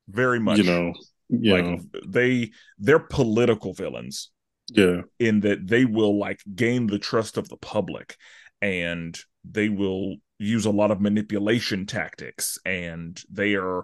very 0.08 0.40
much. 0.40 0.58
you 0.60 0.64
know, 0.64 0.94
you 1.30 1.54
like 1.54 1.66
know, 1.66 1.80
they 2.08 2.52
they're 2.78 3.00
political 3.00 3.74
villains. 3.74 4.32
Yeah, 4.72 5.02
in 5.18 5.40
that 5.42 5.66
they 5.68 5.86
will 5.86 6.20
like 6.20 6.42
gain 6.56 6.86
the 6.86 7.00
trust 7.00 7.38
of 7.38 7.50
the 7.50 7.58
public 7.58 8.16
and 8.62 9.18
they 9.44 9.68
will 9.68 10.18
use 10.38 10.66
a 10.66 10.70
lot 10.72 10.92
of 10.92 11.02
manipulation 11.02 11.88
tactics 11.88 12.60
and 12.66 13.20
they 13.32 13.56
are 13.56 13.84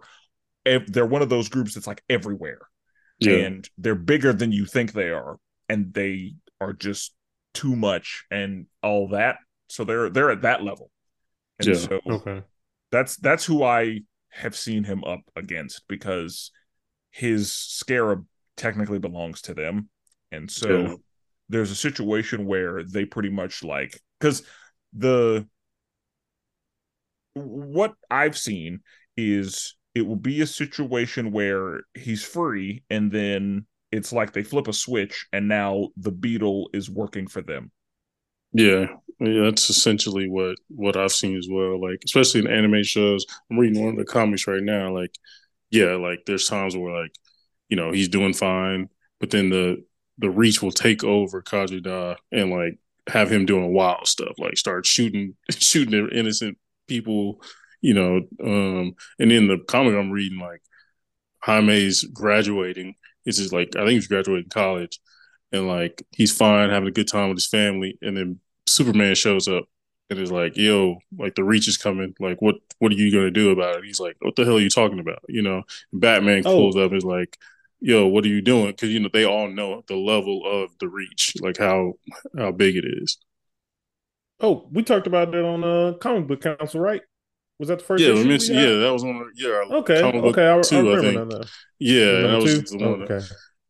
they're 0.88 1.06
one 1.06 1.22
of 1.24 1.30
those 1.30 1.50
groups 1.50 1.74
that's 1.74 1.88
like 1.88 2.04
everywhere. 2.08 2.60
Yeah, 3.20 3.34
and 3.46 3.70
they're 3.78 3.96
bigger 3.96 4.32
than 4.34 4.52
you 4.52 4.66
think 4.66 4.92
they 4.92 5.10
are 5.10 5.38
and 5.70 5.94
they 5.94 6.36
are 6.62 6.74
just 6.74 7.14
too 7.54 7.76
much 7.76 8.26
and 8.30 8.68
all 8.84 9.08
that 9.10 9.38
so 9.68 9.84
they're 9.84 10.10
they're 10.10 10.32
at 10.32 10.42
that 10.44 10.64
level 10.64 10.92
and 11.60 11.68
Yeah. 11.68 11.76
so 11.76 12.00
Okay. 12.10 12.44
that's 12.92 13.18
that's 13.18 13.46
who 13.46 13.64
I 13.64 14.02
have 14.30 14.56
seen 14.56 14.84
him 14.84 15.04
up 15.04 15.22
against 15.36 15.88
because 15.88 16.52
his 17.12 17.52
scarab 17.54 18.26
technically 18.58 19.00
belongs 19.00 19.42
to 19.44 19.54
them. 19.54 19.90
And 20.32 20.50
so 20.52 20.70
Yeah. 20.70 20.96
there's 21.50 21.72
a 21.72 21.76
situation 21.76 22.46
where 22.46 22.84
they 22.84 23.06
pretty 23.06 23.30
much 23.30 23.64
like 23.64 24.00
because 24.20 24.44
the 24.94 25.48
what 27.34 27.94
I've 28.10 28.38
seen 28.38 28.80
is 29.18 29.76
it 29.94 30.02
will 30.06 30.16
be 30.16 30.42
a 30.42 30.48
situation 30.48 31.32
where 31.32 31.82
he's 31.94 32.24
free 32.24 32.84
and 32.90 33.12
then 33.12 33.66
it's 33.92 34.12
like 34.12 34.34
they 34.34 34.44
flip 34.44 34.68
a 34.68 34.74
switch 34.74 35.26
and 35.32 35.48
now 35.48 35.90
the 35.98 36.12
beetle 36.12 36.70
is 36.74 36.90
working 36.90 37.28
for 37.28 37.42
them. 37.42 37.72
Yeah. 38.56 38.88
Yeah, 39.20 39.44
that's 39.44 39.70
essentially 39.70 40.28
what 40.30 40.58
what 40.68 40.98
I've 40.98 41.12
seen 41.14 41.38
as 41.38 41.48
well. 41.50 41.80
Like, 41.82 42.00
especially 42.04 42.42
in 42.42 42.48
anime 42.48 42.84
shows. 42.84 43.26
I'm 43.50 43.58
reading 43.58 43.82
one 43.82 43.94
of 43.94 43.98
the 43.98 44.04
comics 44.12 44.46
right 44.46 44.62
now. 44.62 44.94
Like, 44.94 45.16
yeah, 45.72 45.96
like 45.96 46.22
there's 46.26 46.48
times 46.50 46.76
where 46.76 47.04
like, 47.04 47.16
you 47.70 47.78
know, 47.78 47.92
he's 47.92 48.10
doing 48.10 48.34
fine, 48.34 48.90
but 49.20 49.32
then 49.32 49.50
the 49.50 49.84
the 50.20 50.30
reach 50.30 50.62
will 50.64 50.72
take 50.72 51.04
over 51.04 51.42
Khaji 51.44 51.84
Da 51.84 52.16
and 52.32 52.52
like 52.52 52.80
have 53.08 53.32
him 53.32 53.46
doing 53.46 53.74
wild 53.74 54.08
stuff, 54.08 54.34
like 54.40 54.58
start 54.58 54.86
shooting 54.86 55.36
shooting 55.52 56.10
innocent 56.12 56.58
people, 56.88 57.42
you 57.82 57.94
know. 57.94 58.22
Um, 58.44 58.96
and 59.20 59.32
in 59.32 59.48
the 59.50 59.60
comic 59.68 59.96
I'm 59.96 60.12
reading, 60.12 60.40
like 60.40 60.62
Jaime's 61.44 62.04
graduating. 62.04 62.96
It's 63.26 63.38
just 63.38 63.54
like 63.54 63.76
I 63.76 63.80
think 63.82 63.92
he's 63.92 64.08
graduating 64.08 64.50
college, 64.50 65.00
and 65.52 65.68
like 65.68 66.04
he's 66.12 66.36
fine, 66.36 66.70
having 66.70 66.90
a 66.90 66.92
good 66.92 67.08
time 67.08 67.30
with 67.30 67.38
his 67.38 67.48
family, 67.48 67.98
and 68.02 68.16
then 68.18 68.40
Superman 68.68 69.16
shows 69.16 69.48
up 69.48 69.66
and 70.10 70.20
is 70.20 70.32
like, 70.32 70.58
"Yo, 70.58 71.00
like 71.18 71.36
the 71.36 71.44
reach 71.44 71.68
is 71.68 71.78
coming. 71.78 72.16
Like, 72.20 72.42
what 72.42 72.56
what 72.80 72.92
are 72.92 72.96
you 72.96 73.12
gonna 73.12 73.32
do 73.32 73.52
about 73.52 73.78
it?" 73.78 73.86
He's 73.86 74.00
like, 74.00 74.18
"What 74.22 74.36
the 74.36 74.46
hell 74.46 74.58
are 74.58 74.62
you 74.62 74.70
talking 74.70 75.00
about?" 75.00 75.20
You 75.30 75.42
know. 75.42 75.64
Batman 75.94 76.44
Oh. 76.46 76.56
pulls 76.56 76.76
up 76.76 76.92
and 76.92 76.98
is 76.98 77.06
like, 77.06 77.38
"Yo, 77.80 78.08
what 78.08 78.26
are 78.26 78.30
you 78.30 78.42
doing?" 78.42 78.68
Because 78.68 78.90
you 78.90 79.00
know 79.00 79.10
they 79.12 79.26
all 79.26 79.48
know 79.48 79.84
the 79.88 79.96
level 79.96 80.42
of 80.46 80.72
the 80.80 80.88
reach, 80.88 81.34
like 81.42 81.58
how 81.58 81.94
how 82.38 82.52
big 82.52 82.76
it 82.76 82.86
is. 82.86 83.18
Oh, 84.40 84.68
we 84.72 84.84
talked 84.84 85.08
about 85.08 85.32
that 85.32 85.44
on 85.46 85.64
uh 85.64 85.94
comic 85.98 86.28
book 86.28 86.42
council, 86.42 86.82
right? 86.82 87.02
Was 87.58 87.70
that 87.70 87.80
the 87.80 87.86
first 87.86 88.04
yeah, 88.04 88.14
we 88.14 88.26
mentioned. 88.26 88.60
Yeah, 88.60 88.76
that 88.80 88.92
was 88.92 89.04
on. 89.04 89.32
Yeah, 89.36 89.64
Okay. 89.78 90.02
comic 90.02 90.24
Okay. 90.26 90.46
I, 90.46 90.58
I 90.58 90.62
two, 90.62 90.76
I 90.76 90.96
remember 90.96 91.02
think. 91.02 91.42
that. 91.42 91.50
Yeah, 91.80 92.22
that 92.28 92.42
was 92.42 92.64
the 92.70 92.78
one. 92.78 93.04
Okay. 93.04 93.26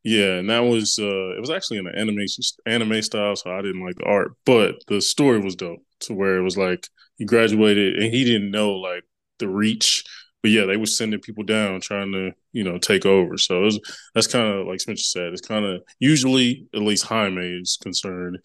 Yeah, 0.05 0.35
and 0.37 0.49
that 0.51 0.61
was 0.61 0.99
uh 0.99 1.35
it 1.35 1.41
was 1.41 1.51
actually 1.51 1.79
in 1.79 1.87
an 1.87 1.97
animation 1.97 2.43
anime 2.67 3.01
style, 3.01 3.35
so 3.35 3.51
I 3.51 3.61
didn't 3.63 3.83
like 3.85 3.97
the 3.97 4.05
art, 4.05 4.33
but 4.45 4.75
the 4.87 5.01
story 5.01 5.39
was 5.41 5.55
dope. 5.55 5.81
To 6.01 6.13
where 6.13 6.37
it 6.37 6.43
was 6.43 6.57
like 6.57 6.87
he 7.17 7.25
graduated 7.25 7.95
and 7.97 8.13
he 8.13 8.25
didn't 8.25 8.51
know 8.51 8.73
like 8.73 9.03
the 9.39 9.49
reach, 9.49 10.03
but 10.43 10.51
yeah, 10.51 10.65
they 10.65 10.77
were 10.77 10.85
sending 10.85 11.21
people 11.21 11.43
down 11.45 11.81
trying 11.81 12.11
to 12.13 12.33
you 12.53 12.63
know 12.63 12.77
take 12.79 13.05
over. 13.05 13.37
So 13.37 13.59
it 13.61 13.65
was, 13.65 13.79
that's 14.15 14.27
kind 14.27 14.47
of 14.47 14.67
like 14.67 14.79
Spenser 14.81 15.03
said. 15.03 15.33
It's 15.33 15.41
kind 15.47 15.65
of 15.65 15.81
usually 15.99 16.67
at 16.75 16.81
least 16.81 17.05
Jaime 17.05 17.41
is 17.61 17.77
concerned 17.81 18.39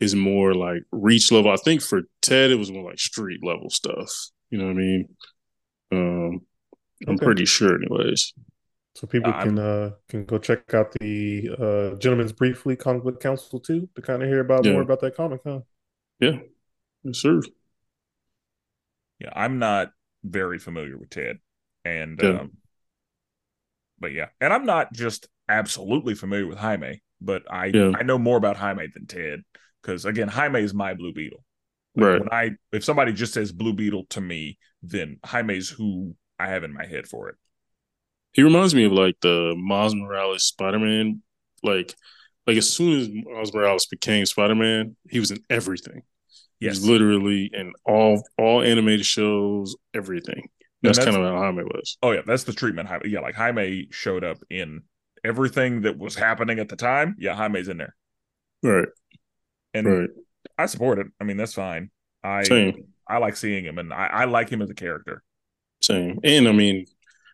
is 0.00 0.14
more 0.16 0.54
like 0.54 0.82
reach 0.92 1.32
level. 1.32 1.52
I 1.52 1.56
think 1.56 1.82
for 1.82 2.02
Ted 2.22 2.50
it 2.52 2.56
was 2.58 2.72
more 2.72 2.84
like 2.90 3.00
street 3.00 3.40
level 3.44 3.70
stuff. 3.70 4.10
You 4.50 4.58
know 4.58 4.66
what 4.66 4.72
I 4.72 4.74
mean? 4.76 5.08
Um, 5.92 6.40
I'm 7.08 7.14
Okay. 7.14 7.18
pretty 7.18 7.46
sure, 7.46 7.76
anyways. 7.76 8.34
So 8.94 9.06
people 9.06 9.32
I'm- 9.32 9.48
can 9.48 9.58
uh 9.58 9.90
can 10.08 10.24
go 10.24 10.38
check 10.38 10.74
out 10.74 10.92
the 11.00 11.48
uh 11.58 11.96
Gentlemen's 11.98 12.32
Briefly 12.32 12.76
Comic 12.76 13.04
Book 13.04 13.20
Council 13.20 13.58
too 13.60 13.88
to 13.94 14.02
kind 14.02 14.22
of 14.22 14.28
hear 14.28 14.40
about 14.40 14.64
Yeah. 14.64 14.72
more 14.72 14.82
about 14.82 15.00
that 15.00 15.16
comic, 15.16 15.40
huh? 15.44 15.60
Yes, 16.20 16.38
sir. 17.12 17.40
Yeah, 19.18 19.30
I'm 19.34 19.58
not 19.58 19.92
very 20.22 20.58
familiar 20.58 20.96
with 20.98 21.10
Ted, 21.10 21.38
and 21.84 22.20
Yeah. 22.22 22.40
um, 22.40 22.52
but 23.98 24.12
yeah, 24.12 24.28
and 24.40 24.52
I'm 24.52 24.66
not 24.66 24.92
just 24.92 25.28
absolutely 25.48 26.14
familiar 26.14 26.46
with 26.46 26.58
Jaime, 26.58 27.02
but 27.20 27.42
I 27.50 27.66
Yeah. 27.66 27.92
I 27.98 28.02
know 28.02 28.18
more 28.18 28.36
about 28.36 28.56
Jaime 28.56 28.86
than 28.88 29.06
Ted 29.06 29.42
because 29.80 30.04
again, 30.04 30.28
Jaime 30.28 30.60
is 30.60 30.74
my 30.74 30.94
Blue 30.94 31.12
Beetle. 31.12 31.44
Like, 31.94 32.04
Right. 32.04 32.20
When 32.20 32.28
I 32.32 32.50
if 32.72 32.84
somebody 32.84 33.12
just 33.12 33.32
says 33.34 33.52
Blue 33.52 33.72
Beetle 33.72 34.06
to 34.10 34.20
me, 34.20 34.58
then 34.82 35.18
Jaime's 35.24 35.68
who 35.70 36.14
I 36.38 36.48
have 36.48 36.62
in 36.64 36.72
my 36.72 36.86
head 36.86 37.06
for 37.08 37.28
it. 37.30 37.36
He 38.32 38.42
reminds 38.42 38.74
me 38.74 38.84
of 38.84 38.92
like 38.92 39.16
the 39.20 39.54
Miles 39.56 39.94
Morales 39.94 40.44
Spider 40.44 40.78
Man. 40.78 41.22
Like, 41.62 41.94
like 42.46 42.56
as 42.56 42.72
soon 42.72 42.98
as 43.00 43.08
Miles 43.10 43.52
Morales 43.54 43.86
became 43.86 44.26
Spider 44.26 44.54
Man, 44.54 44.96
he 45.10 45.20
was 45.20 45.30
in 45.30 45.40
everything. 45.50 46.02
He 46.62 46.68
Yes, 46.68 46.78
was 46.78 46.86
literally 46.86 47.50
in 47.52 47.72
all 47.86 48.22
all 48.38 48.62
animated 48.62 49.06
shows, 49.06 49.76
everything. 49.94 50.48
That's, 50.84 50.98
that's- 50.98 51.14
kind 51.14 51.16
of 51.16 51.24
how 51.24 51.38
Jaime 51.40 51.64
was. 51.64 51.98
oh 52.02 52.12
yeah, 52.12 52.22
that's 52.26 52.44
the 52.44 52.52
treatment. 52.52 52.88
Jaime, 52.88 53.10
yeah, 53.10 53.20
like 53.20 53.34
Jaime 53.34 53.88
showed 53.90 54.24
up 54.24 54.38
in 54.50 54.82
everything 55.24 55.82
that 55.82 55.98
was 55.98 56.16
happening 56.16 56.58
at 56.58 56.68
the 56.68 56.76
time. 56.76 57.16
Yeah, 57.18 57.36
Jaime's 57.36 57.68
in 57.68 57.78
there, 57.78 57.96
Right, 58.62 58.88
and 59.74 59.98
right. 59.98 60.10
I 60.58 60.66
support 60.66 60.98
it. 60.98 61.08
I 61.20 61.24
mean, 61.24 61.36
that's 61.36 61.54
fine. 61.54 61.90
I 62.24 62.48
Same, 62.48 62.92
I 63.08 63.18
like 63.18 63.36
seeing 63.36 63.64
him, 63.64 63.78
and 63.78 63.92
I, 63.92 64.06
I 64.06 64.24
like 64.24 64.50
him 64.50 64.62
as 64.62 64.70
a 64.70 64.74
character. 64.74 65.22
same. 65.80 66.20
And 66.24 66.48
I 66.48 66.52
mean, 66.52 66.86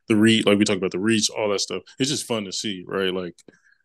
the 0.09 0.16
reach, 0.16 0.46
like 0.46 0.59
we 0.59 0.64
talked 0.64 0.78
about 0.78 0.90
the 0.92 0.98
reach, 0.98 1.30
all 1.30 1.48
that 1.50 1.61
stuff. 1.61 1.82
It's 1.98 2.11
just 2.11 2.26
fun 2.26 2.44
to 2.44 2.52
see, 2.52 2.84
right? 2.86 3.12
Like 3.12 3.36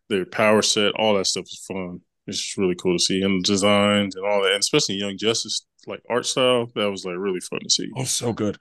their 0.08 0.24
power 0.26 0.62
set, 0.62 0.92
all 0.96 1.14
that 1.16 1.26
stuff 1.26 1.44
is 1.44 1.64
fun. 1.66 2.00
It's 2.26 2.38
just 2.38 2.56
really 2.56 2.74
cool 2.74 2.96
to 2.96 3.02
see, 3.02 3.22
and 3.22 3.44
the 3.44 3.46
designs 3.46 4.16
and 4.16 4.24
all 4.26 4.42
that, 4.42 4.52
and 4.52 4.60
especially 4.60 4.94
Young 4.96 5.18
Justice 5.18 5.66
like 5.86 6.02
art 6.08 6.24
style. 6.26 6.70
That 6.74 6.90
was 6.90 7.04
like 7.04 7.16
really 7.18 7.40
fun 7.40 7.60
to 7.62 7.70
see. 7.70 7.90
Oh, 7.96 8.04
so 8.04 8.32
good. 8.32 8.58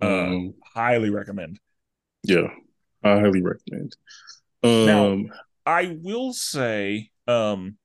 Uh, 0.00 0.06
Um, 0.06 0.54
highly 0.74 1.10
recommend. 1.10 1.58
Yeah, 2.22 2.48
I 3.02 3.20
highly 3.20 3.42
recommend. 3.42 3.96
Um, 4.62 4.86
Now- 4.86 5.34
I 5.66 5.96
will 6.02 6.32
say, 6.34 7.10
um, 7.26 7.76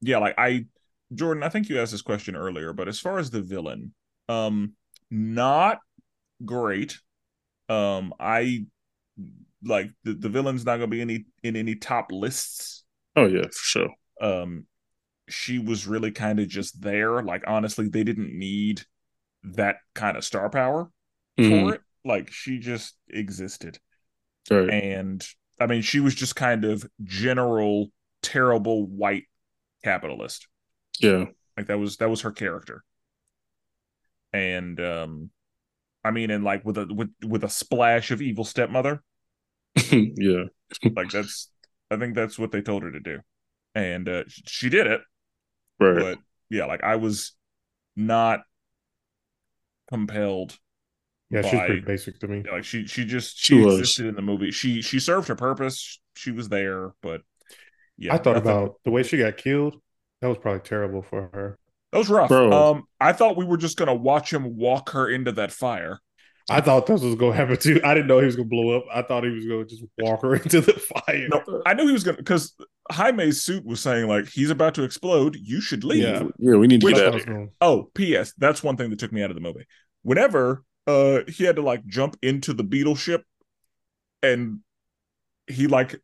yeah, 0.00 0.18
like 0.18 0.34
I, 0.38 0.66
Jordan, 1.12 1.42
I 1.42 1.48
think 1.48 1.68
you 1.68 1.80
asked 1.80 1.92
this 1.92 2.02
question 2.02 2.36
earlier, 2.36 2.72
but 2.72 2.88
as 2.88 3.00
far 3.00 3.18
as 3.18 3.30
the 3.30 3.42
villain, 3.42 3.94
um, 4.28 4.74
not 5.10 5.78
great. 6.44 6.98
Um, 7.70 8.12
I 8.18 8.66
like 9.62 9.90
the, 10.04 10.14
the 10.14 10.28
villain's 10.28 10.64
not 10.64 10.76
gonna 10.76 10.88
be 10.88 11.00
any 11.00 11.26
in 11.42 11.56
any 11.56 11.76
top 11.76 12.10
lists. 12.10 12.84
Oh 13.16 13.26
yeah, 13.26 13.44
for 13.44 13.52
sure. 13.52 13.90
Um, 14.20 14.66
she 15.28 15.58
was 15.58 15.86
really 15.86 16.10
kind 16.10 16.40
of 16.40 16.48
just 16.48 16.80
there. 16.82 17.22
Like 17.22 17.44
honestly, 17.46 17.88
they 17.88 18.04
didn't 18.04 18.36
need 18.36 18.82
that 19.42 19.76
kind 19.94 20.16
of 20.16 20.24
star 20.24 20.50
power 20.50 20.90
Mhm. 21.38 21.48
for 21.66 21.74
it. 21.74 21.80
Like 22.04 22.32
she 22.32 22.58
just 22.58 22.96
existed. 23.08 23.78
Right. 24.50 24.70
And 24.70 25.26
I 25.60 25.66
mean, 25.66 25.82
she 25.82 26.00
was 26.00 26.14
just 26.14 26.34
kind 26.36 26.64
of 26.64 26.84
general 27.04 27.92
terrible 28.22 28.86
white 28.86 29.24
capitalist. 29.84 30.48
Yeah. 30.98 31.26
Like 31.56 31.66
that 31.66 31.78
was 31.78 31.98
that 31.98 32.10
was 32.10 32.22
her 32.22 32.32
character. 32.32 32.84
And 34.32 34.80
um 34.80 35.30
I 36.04 36.10
mean 36.12 36.30
and 36.30 36.44
like 36.44 36.64
with 36.64 36.78
a 36.78 36.86
with 36.86 37.10
with 37.26 37.44
a 37.44 37.48
splash 37.48 38.10
of 38.10 38.22
evil 38.22 38.44
stepmother, 38.44 39.02
yeah. 39.92 40.44
like 40.96 41.10
that's 41.10 41.50
I 41.90 41.96
think 41.96 42.14
that's 42.14 42.38
what 42.38 42.52
they 42.52 42.62
told 42.62 42.82
her 42.84 42.92
to 42.92 43.00
do. 43.00 43.20
And 43.74 44.08
uh 44.08 44.24
she 44.28 44.68
did 44.70 44.86
it, 44.86 45.00
Right. 45.80 45.98
but 46.00 46.18
yeah, 46.50 46.66
like 46.66 46.82
I 46.84 46.96
was 46.96 47.32
not 47.96 48.42
compelled 49.88 50.58
Yeah, 51.30 51.42
she's 51.42 51.60
pretty 51.60 51.80
basic 51.80 52.18
to 52.20 52.28
me. 52.28 52.44
like 52.50 52.64
she 52.64 52.86
she 52.86 53.04
just 53.04 53.38
She 53.38 53.54
she, 53.54 53.60
was. 53.60 53.78
existed 53.80 54.06
in 54.06 54.14
the 54.14 54.22
movie. 54.22 54.50
She 54.50 54.82
she 54.82 54.98
served 55.00 55.28
her 55.28 55.36
purpose. 55.36 56.00
She 56.14 56.30
was 56.32 56.48
there, 56.48 56.92
but 57.02 57.22
yeah, 57.96 58.14
I 58.14 58.18
thought 58.18 58.36
nothing- 58.36 58.50
about 58.50 58.80
the 58.84 58.90
way 58.90 59.02
she 59.02 59.18
got 59.18 59.36
killed. 59.36 59.80
That 60.20 60.28
was 60.28 60.38
probably 60.38 60.60
terrible 60.60 61.02
for 61.02 61.30
her. 61.32 61.58
That 61.92 61.98
was 61.98 62.08
rough. 62.10 62.28
Bro. 62.28 62.52
Um, 62.52 62.84
I 63.00 63.12
thought 63.12 63.36
we 63.36 63.44
were 63.44 63.56
just 63.56 63.76
gonna 63.76 63.94
watch 63.94 64.32
him 64.32 64.56
walk 64.56 64.90
her 64.90 65.08
into 65.08 65.32
that 65.32 65.52
fire. 65.52 66.00
I 66.48 66.60
thought 66.60 66.86
this 66.86 67.00
was 67.02 67.14
gonna 67.14 67.36
happen 67.36 67.56
too. 67.58 67.80
I 67.84 67.94
didn't 67.94 68.08
know 68.08 68.18
he 68.18 68.26
was 68.26 68.34
gonna 68.36 68.48
blow 68.48 68.76
up. 68.78 68.84
I 68.92 69.02
thought 69.02 69.22
he 69.24 69.30
was 69.30 69.46
gonna 69.46 69.64
just 69.64 69.84
walk 69.98 70.22
her 70.22 70.34
into 70.42 70.60
the 70.60 70.72
fire. 70.72 71.28
No, 71.28 71.62
I 71.64 71.74
knew 71.74 71.86
he 71.86 71.92
was 71.92 72.02
gonna 72.02 72.16
because 72.16 72.54
Jaime's 72.90 73.42
suit 73.42 73.64
was 73.64 73.80
saying 73.80 74.08
like 74.08 74.28
he's 74.28 74.50
about 74.50 74.74
to 74.74 74.82
explode. 74.82 75.36
You 75.40 75.60
should 75.60 75.84
leave. 75.84 76.02
Yeah. 76.02 76.22
Yeah, 76.38 76.56
we 76.56 76.66
need 76.66 76.80
to 76.80 76.86
Which- 76.86 76.96
get 76.96 77.06
out 77.06 77.14
of 77.14 77.24
here. 77.24 77.34
gonna- 77.34 77.48
Oh, 77.60 77.90
P.S. 77.94 78.32
That's 78.38 78.62
one 78.64 78.76
thing 78.76 78.90
that 78.90 78.98
took 78.98 79.12
me 79.12 79.22
out 79.22 79.30
of 79.30 79.36
the 79.36 79.40
movie. 79.42 79.66
Whenever 80.02 80.64
uh 80.88 81.20
he 81.28 81.44
had 81.44 81.56
to 81.56 81.62
like 81.62 81.86
jump 81.86 82.16
into 82.22 82.52
the 82.52 82.64
beetle 82.64 82.96
ship, 82.96 83.22
and 84.22 84.60
he 85.46 85.66
like 85.68 86.00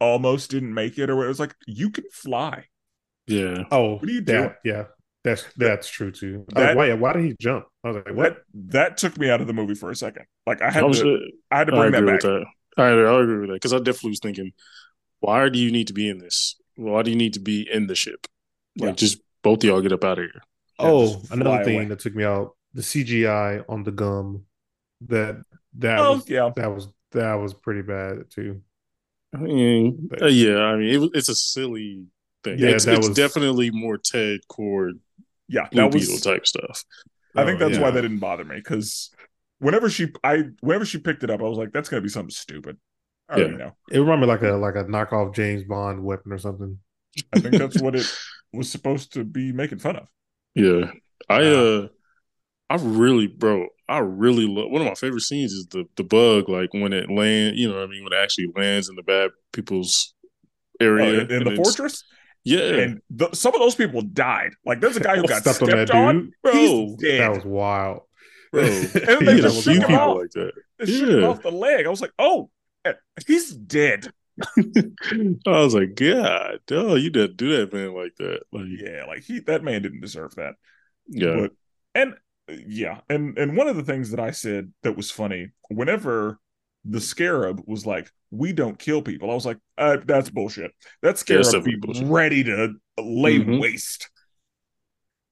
almost 0.00 0.50
didn't 0.50 0.74
make 0.74 0.96
it, 0.98 1.10
or 1.10 1.24
it 1.24 1.28
was 1.28 1.40
like 1.40 1.54
you 1.66 1.90
can 1.90 2.04
fly. 2.12 2.66
Yeah. 3.26 3.64
Oh, 3.72 3.94
What 3.96 4.04
are 4.08 4.12
you 4.12 4.20
that, 4.22 4.58
Yeah, 4.64 4.84
that's 5.28 5.44
that's 5.56 5.88
true 5.88 6.10
too. 6.12 6.44
That- 6.54 6.68
like, 6.68 6.76
why? 6.76 6.92
Why 6.94 7.12
did 7.14 7.24
he 7.24 7.36
jump? 7.40 7.66
I 7.84 7.88
was 7.88 7.96
like, 7.96 8.14
what? 8.14 8.42
That 8.54 8.72
that 8.72 8.96
took 8.96 9.18
me 9.18 9.30
out 9.30 9.40
of 9.40 9.46
the 9.46 9.52
movie 9.52 9.74
for 9.74 9.90
a 9.90 9.96
second. 9.96 10.24
Like 10.46 10.62
I 10.62 10.70
had 10.70 10.82
I 10.82 10.86
was 10.86 11.00
to 11.00 11.18
I 11.50 11.58
had 11.58 11.68
to 11.68 11.74
I 11.74 11.88
bring 11.88 11.92
that 11.92 12.04
back. 12.06 12.22
with 12.22 12.44
that. 12.76 12.82
I, 12.82 12.84
I 12.88 13.20
agree 13.22 13.38
with 13.40 13.48
that 13.48 13.54
because 13.56 13.72
I 13.72 13.78
definitely 13.78 14.10
was 14.10 14.20
thinking, 14.20 14.52
why 15.20 15.48
do 15.48 15.58
you 15.58 15.70
need 15.72 15.88
to 15.88 15.92
be 15.92 16.08
in 16.08 16.18
this? 16.18 16.56
Why 16.76 17.02
do 17.02 17.10
you 17.10 17.16
need 17.16 17.34
to 17.34 17.40
be 17.40 17.68
in 17.70 17.86
the 17.88 17.94
ship? 17.94 18.26
Like, 18.78 18.90
Yeah. 18.90 18.94
just 18.94 19.18
both 19.42 19.58
of 19.58 19.64
y'all 19.64 19.80
get 19.80 19.92
up 19.92 20.04
out 20.04 20.18
of 20.18 20.24
here. 20.24 20.42
oh, 20.78 21.20
another 21.30 21.64
thing 21.64 21.76
away. 21.76 21.84
that 21.86 21.98
took 21.98 22.14
me 22.14 22.22
out: 22.24 22.54
the 22.74 22.82
CGI 22.82 23.64
on 23.68 23.82
the 23.82 23.90
gum. 23.92 24.44
That 25.08 25.42
that 25.78 25.98
Oh 25.98 26.14
was 26.14 26.28
yeah, 26.28 26.50
that 26.56 26.72
was 26.74 26.88
that 27.12 27.34
was 27.34 27.54
pretty 27.54 27.82
bad 27.82 28.30
too. 28.30 28.62
I 29.34 29.38
mean, 29.38 30.08
uh, 30.22 30.26
yeah, 30.26 30.58
I 30.58 30.76
mean, 30.76 31.02
it, 31.04 31.10
it's 31.14 31.28
a 31.28 31.34
silly 31.34 32.06
thing. 32.44 32.58
Yeah, 32.58 32.70
it's 32.70 32.84
that 32.84 32.98
it's 32.98 33.08
was- 33.08 33.16
definitely 33.16 33.70
more 33.70 33.98
Ted 33.98 34.40
Kord, 34.50 34.98
yeah. 35.48 35.68
Blue 35.70 35.88
That 35.88 35.90
Beetle 35.90 36.18
was. 36.18 36.20
type 36.20 36.46
stuff. 36.46 36.84
I 37.36 37.44
think 37.44 37.58
Oh, 37.58 37.60
that's 37.60 37.78
yeah. 37.78 37.78
why 37.78 37.90
that 37.90 38.02
didn't 38.02 38.18
bother 38.18 38.44
me 38.44 38.56
because 38.56 39.10
whenever 39.58 39.88
she 39.90 40.08
I 40.24 40.44
whenever 40.60 40.84
she 40.84 40.98
picked 40.98 41.22
it 41.22 41.30
up, 41.30 41.40
I 41.40 41.44
was 41.44 41.58
like, 41.58 41.72
that's 41.72 41.88
gonna 41.88 42.02
be 42.02 42.08
something 42.08 42.30
stupid. 42.30 42.78
I 43.28 43.38
Yeah. 43.38 43.48
know. 43.48 43.76
It 43.90 43.98
reminded 44.00 44.26
me 44.26 44.32
like 44.32 44.42
a 44.42 44.52
like 44.52 44.74
a 44.76 44.84
knockoff 44.84 45.34
James 45.34 45.64
Bond 45.64 46.04
weapon 46.04 46.32
or 46.32 46.38
something. 46.38 46.78
I 47.32 47.38
think 47.38 47.56
that's 47.56 47.78
what 47.78 47.94
it 47.94 48.10
was 48.52 48.70
supposed 48.70 49.12
to 49.14 49.24
be 49.24 49.52
making 49.52 49.78
fun 49.78 49.96
of. 49.96 50.08
Yeah, 50.54 50.90
I 51.28 51.42
Wow. 51.42 51.52
uh, 51.52 51.88
I 52.70 52.76
really, 52.76 53.28
bro, 53.28 53.68
I 53.88 53.98
really 53.98 54.46
love. 54.46 54.70
One 54.70 54.82
of 54.82 54.88
my 54.88 54.94
favorite 54.94 55.22
scenes 55.22 55.52
is 55.52 55.66
the 55.68 55.86
the 55.96 56.04
bug, 56.04 56.48
like 56.48 56.74
when 56.74 56.92
it 56.92 57.10
land. 57.10 57.58
You 57.58 57.70
know, 57.70 57.76
what 57.76 57.84
I 57.84 57.88
mean, 57.88 58.04
when 58.04 58.12
it 58.14 58.18
actually 58.22 58.52
lands 58.56 58.88
in 58.88 58.96
the 58.96 59.02
bad 59.02 59.30
people's 59.52 60.14
Oh, 60.98 61.10
area 61.10 61.20
in, 61.20 61.30
in 61.30 61.44
the 61.44 61.52
fortress, 61.52 62.04
Yeah, 62.44 62.60
and 62.60 63.00
the, 63.10 63.30
some 63.34 63.54
of 63.54 63.60
those 63.60 63.74
people 63.74 64.02
died. 64.02 64.52
Like 64.64 64.80
there's 64.80 64.96
a 64.96 65.00
guy 65.00 65.16
who 65.16 65.26
got 65.26 65.42
Stepped 65.42 65.56
stepped, 65.56 65.72
on 65.72 65.78
that 65.78 65.90
on. 65.90 66.16
dude. 66.24 66.32
Bro, 66.42 66.52
He's 66.52 66.94
dead. 66.96 67.20
That 67.20 67.30
was 67.36 67.44
wild, 67.44 68.02
bro. 68.52 68.62
And 68.64 68.90
then 68.92 69.24
they 69.24 69.36
You 69.36 69.42
just 69.42 69.66
know, 69.66 69.72
shoot 69.74 69.82
him 69.82 69.94
off. 69.98 70.16
like 70.18 70.30
that. 70.30 70.52
They 70.78 70.86
shoot 70.86 71.08
him 71.08 71.24
off 71.24 71.42
the 71.42 71.50
leg. 71.52 71.86
I 71.86 71.90
was 71.90 72.00
like, 72.00 72.12
oh, 72.18 72.50
eh, 72.84 72.94
he's 73.26 73.52
dead. 73.54 74.08
I 74.56 75.60
was 75.60 75.74
like, 75.74 75.94
God, 75.96 76.60
oh, 76.70 76.94
you 76.94 77.10
didn't 77.10 77.36
do 77.36 77.56
that 77.56 77.72
man 77.72 77.92
like 77.94 78.14
that. 78.18 78.42
Like, 78.52 78.66
Yeah, 78.68 79.04
like 79.06 79.24
he 79.24 79.40
that 79.40 79.64
man 79.64 79.82
didn't 79.82 80.00
deserve 80.00 80.34
that. 80.36 80.54
yeah, 81.08 81.36
But 81.40 81.52
and 81.94 82.14
yeah, 82.48 83.00
and 83.10 83.36
and 83.36 83.56
one 83.56 83.68
of 83.68 83.76
the 83.76 83.82
things 83.82 84.10
that 84.12 84.20
I 84.20 84.30
said 84.30 84.72
that 84.82 84.96
was 84.96 85.10
funny, 85.10 85.50
whenever 85.68 86.38
the 86.88 87.00
scarab 87.00 87.62
was 87.66 87.86
like, 87.86 88.10
"We 88.30 88.52
don't 88.52 88.78
kill 88.78 89.02
people," 89.02 89.30
I 89.30 89.34
was 89.34 89.46
like, 89.46 89.58
uh, 89.76 89.98
"That's 90.04 90.30
bullshit." 90.30 90.72
That 91.02 91.18
scarab 91.18 91.44
definitely 91.44 91.76
be 91.76 91.76
bullshit. 91.76 92.06
ready 92.08 92.44
to 92.44 92.74
lay 92.98 93.38
Mhm. 93.38 93.60
waste. 93.60 94.10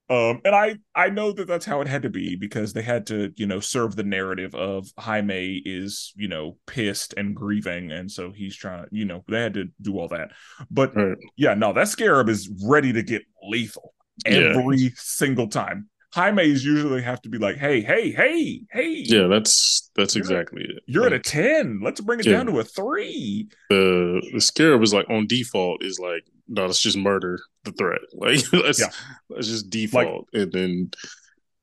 Um, 0.09 0.41
and 0.45 0.55
I 0.55 0.77
I 0.95 1.09
know 1.11 1.33
that 1.33 1.49
that's 1.49 1.67
how 1.67 1.81
it 1.81 1.89
had 1.89 2.03
to 2.03 2.11
be 2.11 2.37
because 2.37 2.73
they 2.73 2.83
had 2.83 3.07
to 3.09 3.33
you 3.35 3.47
know 3.47 3.59
serve 3.59 3.97
the 3.97 4.05
narrative 4.05 4.55
of 4.55 4.87
Jaime 4.97 5.61
is 5.65 6.13
you 6.15 6.29
know 6.29 6.59
pissed 6.69 7.15
and 7.17 7.35
grieving, 7.35 7.91
and 7.91 8.09
so 8.11 8.31
he's 8.31 8.55
trying 8.55 8.85
to 8.85 8.89
you 8.93 9.05
know 9.05 9.25
they 9.27 9.41
had 9.43 9.55
to 9.55 9.65
do 9.83 9.99
all 9.99 10.07
that. 10.09 10.31
But 10.71 10.95
Right. 10.95 11.17
yeah, 11.37 11.55
no, 11.55 11.73
that 11.73 11.89
scarab 11.89 12.29
is 12.29 12.49
ready 12.65 12.93
to 12.93 13.03
get 13.03 13.23
lethal 13.43 13.95
Yeah. 14.25 14.55
every 14.57 14.93
single 14.95 15.49
time. 15.49 15.89
Jaime's 16.17 16.65
usually 16.65 17.03
have 17.03 17.21
to 17.23 17.29
be 17.29 17.39
like, 17.39 17.57
hey, 17.57 17.81
hey, 17.83 18.11
hey, 18.11 18.63
hey, 18.73 18.91
yeah. 19.07 19.27
That's 19.27 19.91
that's 19.95 20.15
You're 20.17 20.25
at- 20.25 20.31
exactly 20.31 20.63
it. 20.63 20.83
you're 20.87 21.07
at 21.07 21.13
a 21.13 21.19
10. 21.19 21.81
Let's 21.83 22.01
bring 22.01 22.21
it 22.21 22.27
Yeah. 22.27 22.33
down 22.39 22.47
to 22.47 22.59
a 22.61 22.65
three. 22.65 23.49
the 23.71 24.23
the 24.33 24.41
scarab 24.41 24.83
is 24.83 24.93
like 24.95 25.09
on 25.11 25.27
default 25.27 25.85
is 25.85 25.99
like 26.01 26.25
no, 26.49 26.67
let's 26.67 26.81
just 26.81 26.97
murder 26.97 27.39
the 27.65 27.73
threat. 27.73 28.01
Like 28.15 28.41
let's 28.53 28.81
Yeah. 28.81 28.89
let's 29.29 29.49
just 29.49 29.69
default 29.71 30.29
and 30.33 30.51
then 30.53 30.91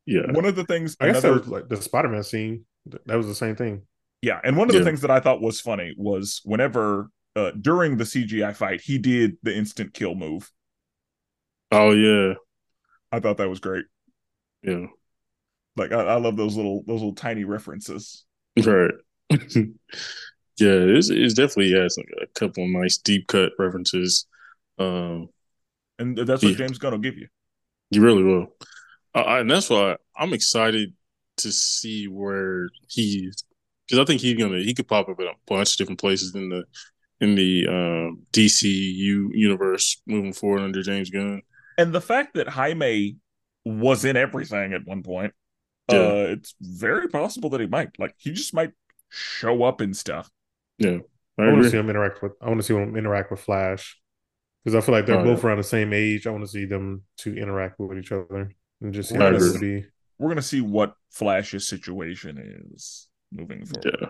yeah, 0.06 0.32
One 0.32 0.46
of 0.46 0.56
the 0.56 0.66
things, 0.66 0.98
I 1.00 1.08
guess 1.08 1.24
another, 1.24 1.36
that 1.40 1.42
was 1.46 1.50
like 1.50 1.70
the 1.70 1.82
Spider 1.82 2.10
Man 2.10 2.24
scene. 2.24 2.66
That 3.06 3.16
was 3.16 3.28
the 3.28 3.36
same 3.36 3.56
thing. 3.56 3.84
yeah, 4.22 4.40
and 4.44 4.58
one 4.58 4.68
of 4.70 4.74
the 4.74 4.80
Yeah. 4.80 4.86
things 4.86 5.02
that 5.02 5.12
I 5.12 5.20
thought 5.22 5.42
was 5.42 5.62
funny 5.62 5.94
was 5.98 6.42
whenever 6.44 7.10
uh, 7.36 7.52
during 7.60 7.98
the 7.98 8.04
CGI 8.04 8.54
fight, 8.56 8.82
he 8.82 8.98
did 9.00 9.38
the 9.42 9.56
instant 9.56 9.94
kill 9.94 10.14
move. 10.16 10.52
oh 11.72 11.92
yeah, 11.92 12.34
I 13.12 13.20
thought 13.20 13.38
that 13.38 13.50
was 13.50 13.60
great. 13.60 13.86
Yeah, 14.64 14.88
Like 15.76 15.92
I, 15.92 16.02
I 16.02 16.16
love 16.16 16.38
those 16.38 16.56
little 16.56 16.84
those 16.86 17.00
little 17.02 17.16
tiny 17.16 17.44
references. 17.44 18.26
right. 18.66 18.92
yeah, 19.30 19.70
it's, 20.60 21.10
it's 21.10 21.34
definitely 21.34 21.72
has 21.74 21.98
like 21.98 22.10
a 22.22 22.28
couple 22.40 22.64
of 22.64 22.70
nice 22.70 22.98
deep 22.98 23.28
cut 23.28 23.52
references. 23.60 24.26
Um, 24.80 25.30
And 26.00 26.18
that's 26.18 26.44
what 26.46 26.52
Yeah. 26.52 26.58
James 26.58 26.78
Gunn 26.78 26.92
will 26.92 27.00
give 27.00 27.18
you. 27.18 27.28
You 27.92 28.02
really 28.02 28.24
will, 28.24 28.48
uh, 29.16 29.24
and 29.40 29.52
that's 29.52 29.70
why 29.70 29.98
I'm 30.18 30.34
excited 30.34 30.94
to 31.38 31.52
see 31.52 32.08
where 32.08 32.70
he, 32.88 33.32
because 33.88 34.00
I 34.00 34.06
think 34.06 34.22
he's 34.22 34.38
gonna 34.38 34.60
he 34.60 34.74
could 34.74 34.88
pop 34.88 35.10
up 35.10 35.20
in 35.20 35.28
a 35.28 35.34
bunch 35.48 35.74
of 35.74 35.78
different 35.78 36.00
places 36.00 36.36
in 36.36 36.50
the 36.50 36.66
in 37.22 37.36
the 37.36 37.68
um, 37.68 38.24
DCU 38.34 39.30
universe 39.34 40.02
moving 40.08 40.34
forward 40.34 40.62
under 40.62 40.84
James 40.84 41.10
Gunn. 41.12 41.42
And 41.78 41.94
the 41.94 42.02
fact 42.02 42.36
that 42.36 42.48
Jaime 42.48 43.18
was 43.66 44.06
in 44.06 44.16
everything 44.18 44.74
at 44.74 44.86
one 44.86 45.04
point, 45.04 45.34
Yeah. 45.92 45.98
uh, 46.00 46.26
it's 46.30 46.56
very 46.62 47.08
possible 47.08 47.50
that 47.52 47.62
he 47.62 47.68
might. 47.68 47.98
Like 48.00 48.16
he 48.18 48.32
just 48.32 48.54
might 48.54 48.72
show 49.10 49.64
up 49.64 49.82
and 49.82 49.96
stuff. 49.96 50.30
Yeah, 50.78 50.98
I 51.38 51.44
I 51.44 51.52
want 51.52 51.64
to 51.64 51.70
see 51.70 51.78
him 51.78 51.90
interact 51.90 52.22
with. 52.22 52.34
I 52.42 52.48
want 52.48 52.60
to 52.60 52.64
see 52.64 52.74
him 52.74 52.96
interact 52.96 53.32
with 53.32 53.40
Flash 53.40 53.98
because 54.64 54.76
I 54.76 54.82
feel 54.86 54.94
like 54.96 55.06
they're 55.06 55.20
Oh, 55.20 55.24
both 55.24 55.44
around 55.44 55.58
the 55.58 55.64
same 55.64 55.94
age. 55.94 56.26
I 56.28 56.32
want 56.32 56.44
to 56.44 56.50
see 56.50 56.66
them 56.66 57.04
to 57.20 57.36
interact 57.38 57.80
with 57.80 57.98
each 57.98 58.12
other 58.12 58.52
and 58.82 58.94
just 58.94 59.10
see 59.10 59.18
how 59.18 59.32
this 59.32 59.58
be. 59.58 59.86
We're 60.20 60.30
gonna 60.30 60.42
see 60.42 60.62
what 60.62 60.96
Flash's 61.12 61.68
situation 61.68 62.38
is 62.74 63.08
moving 63.32 63.66
forward. 63.66 64.10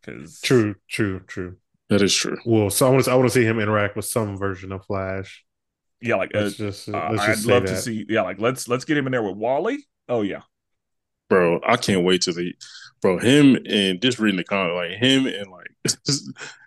Because 0.00 0.40
True, 0.40 0.74
true, 0.88 1.20
true. 1.26 1.56
That 1.88 2.02
is 2.02 2.14
true. 2.14 2.36
Well, 2.44 2.68
so 2.70 2.86
I 2.86 2.90
want 2.90 3.04
to. 3.04 3.10
I 3.12 3.14
want 3.14 3.28
to 3.28 3.34
see 3.34 3.44
him 3.44 3.58
interact 3.60 3.96
with 3.96 4.04
some 4.04 4.36
version 4.36 4.72
of 4.72 4.84
Flash. 4.84 5.44
Yeah, 6.00 6.16
like 6.16 6.34
uh, 6.34 6.40
Let's 6.40 6.56
just. 6.56 6.88
uh, 6.88 7.08
let's 7.10 7.22
I'd 7.22 7.26
just 7.34 7.44
say 7.44 7.52
love 7.52 7.64
to 7.66 7.76
see. 7.76 8.06
Yeah, 8.08 8.22
like 8.22 8.40
let's 8.40 8.68
let's 8.68 8.84
get 8.84 8.96
him 8.96 9.06
in 9.06 9.12
there 9.12 9.22
with 9.22 9.36
Wally. 9.36 9.78
Oh 10.08 10.22
yeah, 10.22 10.42
Bro, 11.28 11.60
I 11.66 11.76
can't 11.76 12.04
wait 12.04 12.22
to 12.22 12.32
the 12.32 12.54
bro 13.02 13.18
him 13.18 13.56
and 13.68 14.00
just 14.00 14.18
reading 14.18 14.36
the 14.38 14.44
comment 14.44 14.74
like 14.74 14.92
him 14.92 15.26
and 15.26 15.50
like 15.50 15.66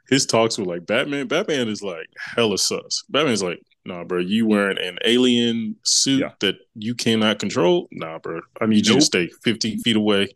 his 0.09 0.25
talks 0.25 0.57
with 0.57 0.67
like 0.67 0.85
Batman. 0.85 1.27
Batman 1.27 1.67
is 1.69 1.81
like 1.81 2.07
hella 2.17 2.57
sus. 2.57 3.03
Batman's 3.09 3.43
like 3.43 3.59
Nah, 3.85 4.03
bro, 4.03 4.19
you 4.19 4.45
wearing 4.45 4.77
an 4.77 4.99
alien 5.05 5.75
suit 5.83 6.19
Yeah. 6.19 6.31
that 6.41 6.55
you 6.75 6.93
cannot 6.93 7.39
control? 7.39 7.87
Nah, 7.91 8.19
bro. 8.19 8.41
I 8.61 8.65
need 8.65 8.85
you 8.85 8.95
to 8.95 9.01
stay 9.01 9.29
15 9.43 9.79
feet 9.79 9.95
away. 9.95 10.27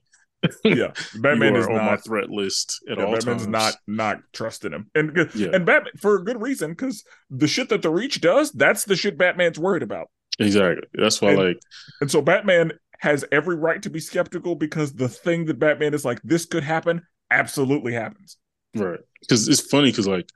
Yeah, 0.63 0.91
Batman 1.19 1.55
is 1.55 1.65
are 1.65 1.71
on 1.71 1.77
my 1.77 1.91
not. 1.91 2.03
threat 2.05 2.29
list 2.29 2.81
at 2.89 2.97
yeah, 2.97 3.05
all 3.05 3.13
Batman's 3.13 3.43
times. 3.43 3.47
not 3.47 3.75
not 3.87 4.17
trusting 4.33 4.71
him, 4.71 4.89
and 4.95 5.15
Yeah. 5.35 5.49
and 5.53 5.65
Batman 5.65 5.93
for 5.99 6.15
a 6.15 6.23
good 6.23 6.41
reason 6.41 6.71
because 6.71 7.03
the 7.29 7.47
shit 7.47 7.69
that 7.69 7.81
the 7.81 7.89
Reach 7.89 8.21
does, 8.21 8.51
that's 8.51 8.85
the 8.85 8.95
shit 8.95 9.17
Batman's 9.17 9.57
worried 9.59 9.83
about, 9.83 10.07
exactly. 10.39 10.87
That's 10.93 11.21
why, 11.21 11.29
And- 11.31 11.37
like, 11.43 11.59
and 12.01 12.11
so 12.11 12.21
Batman 12.21 12.73
has 12.99 13.25
every 13.31 13.55
right 13.55 13.81
to 13.83 13.89
be 13.89 13.99
skeptical 13.99 14.55
because 14.55 14.93
the 14.93 15.09
thing 15.09 15.45
that 15.45 15.59
Batman 15.59 15.93
is 15.93 16.05
like, 16.05 16.21
this 16.23 16.45
could 16.45 16.63
happen, 16.63 17.01
absolutely 17.31 17.93
happens. 17.93 18.37
right? 18.75 18.99
Because 19.21 19.47
it's 19.49 19.59
funny 19.61 19.91
because 19.91 20.07
like 20.07 20.29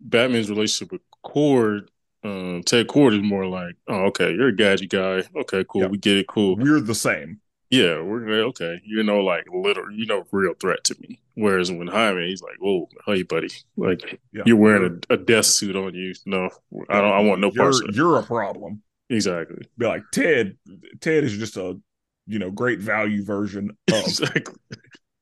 Batman's 0.00 0.48
relationship 0.50 0.92
with 0.92 1.00
Kord, 1.24 1.88
um, 2.24 2.62
Ted 2.64 2.86
Kord 2.88 3.14
is 3.16 3.22
more 3.22 3.46
like, 3.46 3.74
oh, 3.88 4.06
okay, 4.06 4.32
you're 4.32 4.48
a 4.48 4.54
gadget 4.56 4.90
guy. 4.90 5.22
Okay, 5.40 5.64
cool, 5.68 5.82
Yeah. 5.82 5.88
we 5.88 5.98
get 5.98 6.16
it, 6.18 6.26
cool. 6.28 6.56
We're 6.56 6.80
the 6.80 6.94
same. 6.94 7.40
Yeah, 7.70 8.00
we're 8.00 8.44
okay. 8.46 8.80
You 8.84 9.02
know, 9.02 9.20
like 9.20 9.44
little, 9.52 9.90
you 9.92 10.06
know, 10.06 10.24
real 10.32 10.54
threat 10.54 10.84
to 10.84 10.96
me. 11.00 11.20
Whereas 11.34 11.70
when 11.70 11.86
Jaime, 11.86 12.26
he's 12.26 12.42
like, 12.42 12.56
"Whoa, 12.58 12.88
hey, 13.06 13.22
buddy, 13.22 13.48
like 13.76 14.20
Yeah. 14.32 14.42
you're 14.46 14.56
wearing 14.56 15.02
a, 15.10 15.14
a 15.14 15.16
death 15.18 15.44
suit 15.44 15.76
on 15.76 15.94
you. 15.94 16.14
No, 16.24 16.48
I 16.88 17.00
don't. 17.00 17.12
I 17.12 17.20
want 17.20 17.40
no 17.40 17.50
you're, 17.52 17.64
parts 17.64 17.80
of. 17.80 17.94
You're 17.94 18.18
a 18.18 18.22
problem. 18.22 18.82
Exactly. 19.10 19.66
Be 19.76 19.86
like 19.86 20.02
Ted. 20.12 20.56
Ted 21.00 21.24
is 21.24 21.36
just 21.36 21.56
a 21.56 21.78
you 22.26 22.38
know 22.38 22.50
great 22.50 22.80
value 22.80 23.22
version 23.24 23.70
of 23.92 23.94
exactly. 24.06 24.54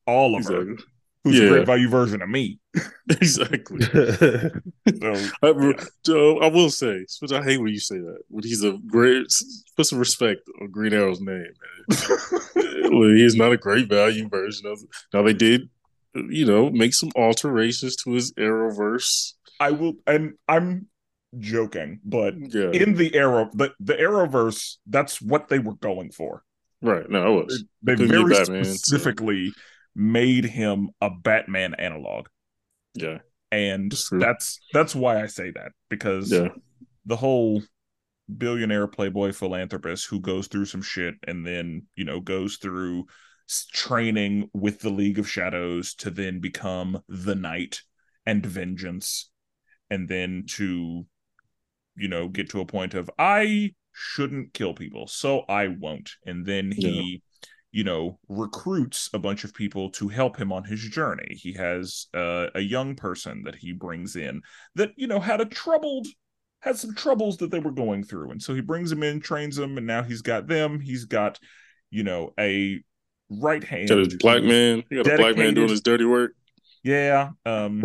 of 0.06 0.34
Exactly. 0.34 0.76
Who's 1.30 1.40
a 1.40 1.48
great 1.48 1.66
value 1.66 1.88
version 1.88 2.22
of 2.22 2.28
me. 2.28 2.58
Exactly. 3.08 3.80
So 3.82 4.50
I, 5.42 5.74
so 6.04 6.38
I 6.40 6.48
will 6.48 6.70
say, 6.70 7.06
which 7.20 7.32
I 7.32 7.42
hate 7.42 7.58
when 7.58 7.68
you 7.72 7.78
say 7.78 7.98
that. 7.98 8.18
When 8.28 8.42
he's 8.42 8.64
a 8.64 8.72
great, 8.86 9.26
put 9.76 9.86
some 9.86 9.98
respect 10.00 10.40
on 10.60 10.70
Green 10.70 10.92
Arrow's 10.92 11.20
name. 11.20 11.46
Man. 11.88 13.16
He's 13.16 13.36
not 13.36 13.52
a 13.52 13.56
great 13.56 13.88
value 13.88 14.28
version 14.28 14.66
of. 14.66 14.80
It. 14.80 14.88
Now 15.14 15.22
they 15.22 15.32
did, 15.34 15.68
you 16.14 16.44
know, 16.46 16.70
make 16.70 16.94
some 16.94 17.10
alterations 17.16 17.94
to 17.96 18.12
his 18.12 18.32
Arrowverse. 18.34 19.34
I 19.60 19.70
will, 19.70 19.94
and 20.06 20.34
I'm 20.48 20.88
joking, 21.38 22.00
but 22.04 22.34
Yeah, 22.38 22.70
in 22.70 22.94
the 22.94 23.14
Arrow, 23.14 23.50
the 23.54 23.72
the 23.80 23.94
Arrowverse, 23.94 24.76
that's 24.86 25.22
what 25.22 25.48
they 25.48 25.58
were 25.60 25.76
going 25.76 26.10
for. 26.10 26.42
right. 26.82 27.08
No, 27.08 27.38
it 27.38 27.44
was. 27.46 27.64
They 27.82 27.94
get 27.96 28.08
very 28.08 28.34
Batman, 28.34 28.64
so- 28.64 28.72
specifically 28.74 29.52
made 29.96 30.44
him 30.44 30.90
a 31.00 31.10
Batman 31.10 31.74
analog, 31.74 32.28
Yeah, 32.94 33.18
and 33.50 33.90
That's 33.90 34.08
true. 34.08 34.20
that's 34.20 34.60
that's 34.72 34.94
why 34.94 35.22
I 35.22 35.26
say 35.26 35.50
that 35.52 35.72
because 35.88 36.30
yeah, 36.30 36.48
the 37.06 37.16
whole 37.16 37.62
billionaire 38.36 38.86
playboy 38.86 39.32
philanthropist 39.32 40.06
who 40.06 40.20
goes 40.20 40.48
through 40.48 40.66
some 40.66 40.82
shit 40.82 41.14
and 41.26 41.46
then 41.46 41.86
you 41.94 42.04
know 42.04 42.20
goes 42.20 42.56
through 42.56 43.06
training 43.72 44.50
with 44.52 44.80
the 44.80 44.90
league 44.90 45.18
of 45.18 45.30
shadows 45.30 45.94
to 45.94 46.10
then 46.10 46.40
become 46.40 47.00
the 47.08 47.36
knight 47.36 47.82
and 48.26 48.44
vengeance 48.44 49.30
and 49.88 50.08
then 50.08 50.44
to 50.48 51.06
you 51.96 52.08
know 52.08 52.28
get 52.28 52.50
to 52.50 52.60
a 52.60 52.66
point 52.66 52.94
of 52.94 53.08
i 53.18 53.72
shouldn't 53.92 54.52
kill 54.52 54.74
people 54.74 55.06
so 55.06 55.40
i 55.48 55.68
won't. 55.68 56.16
And 56.26 56.44
then 56.44 56.72
he 56.72 57.22
you 57.76 57.84
know 57.84 58.18
recruits 58.30 59.10
a 59.12 59.18
bunch 59.18 59.44
of 59.44 59.52
people 59.52 59.90
to 59.90 60.08
help 60.08 60.38
him 60.38 60.50
on 60.50 60.64
his 60.64 60.80
journey 60.80 61.36
he 61.38 61.52
has 61.52 62.06
uh, 62.14 62.46
a 62.54 62.60
young 62.62 62.96
person 62.96 63.42
that 63.44 63.54
he 63.54 63.70
brings 63.70 64.16
in 64.16 64.40
that 64.74 64.92
you 64.96 65.06
know 65.06 65.20
had 65.20 65.42
a 65.42 65.44
troubled 65.44 66.06
had 66.60 66.78
some 66.78 66.94
troubles 66.94 67.36
that 67.36 67.50
they 67.50 67.58
were 67.58 67.70
going 67.70 68.02
through 68.02 68.30
and 68.30 68.42
so 68.42 68.54
he 68.54 68.62
brings 68.62 68.88
them 68.88 69.02
in 69.02 69.20
trains 69.20 69.56
them 69.56 69.76
and 69.76 69.86
now 69.86 70.02
he's 70.02 70.22
got 70.22 70.46
them 70.46 70.80
he's 70.80 71.04
got 71.04 71.38
you 71.90 72.02
know 72.02 72.32
a 72.40 72.80
right 73.28 73.62
hand 73.62 73.90
got 73.90 73.98
his 73.98 74.14
black 74.14 74.42
man. 74.42 74.82
He 74.88 74.96
got 74.96 75.06
a 75.06 75.16
black 75.18 75.36
man 75.36 75.52
doing 75.52 75.68
his 75.68 75.82
dirty 75.82 76.06
work. 76.06 76.32
yeah 76.82 77.28
um 77.44 77.84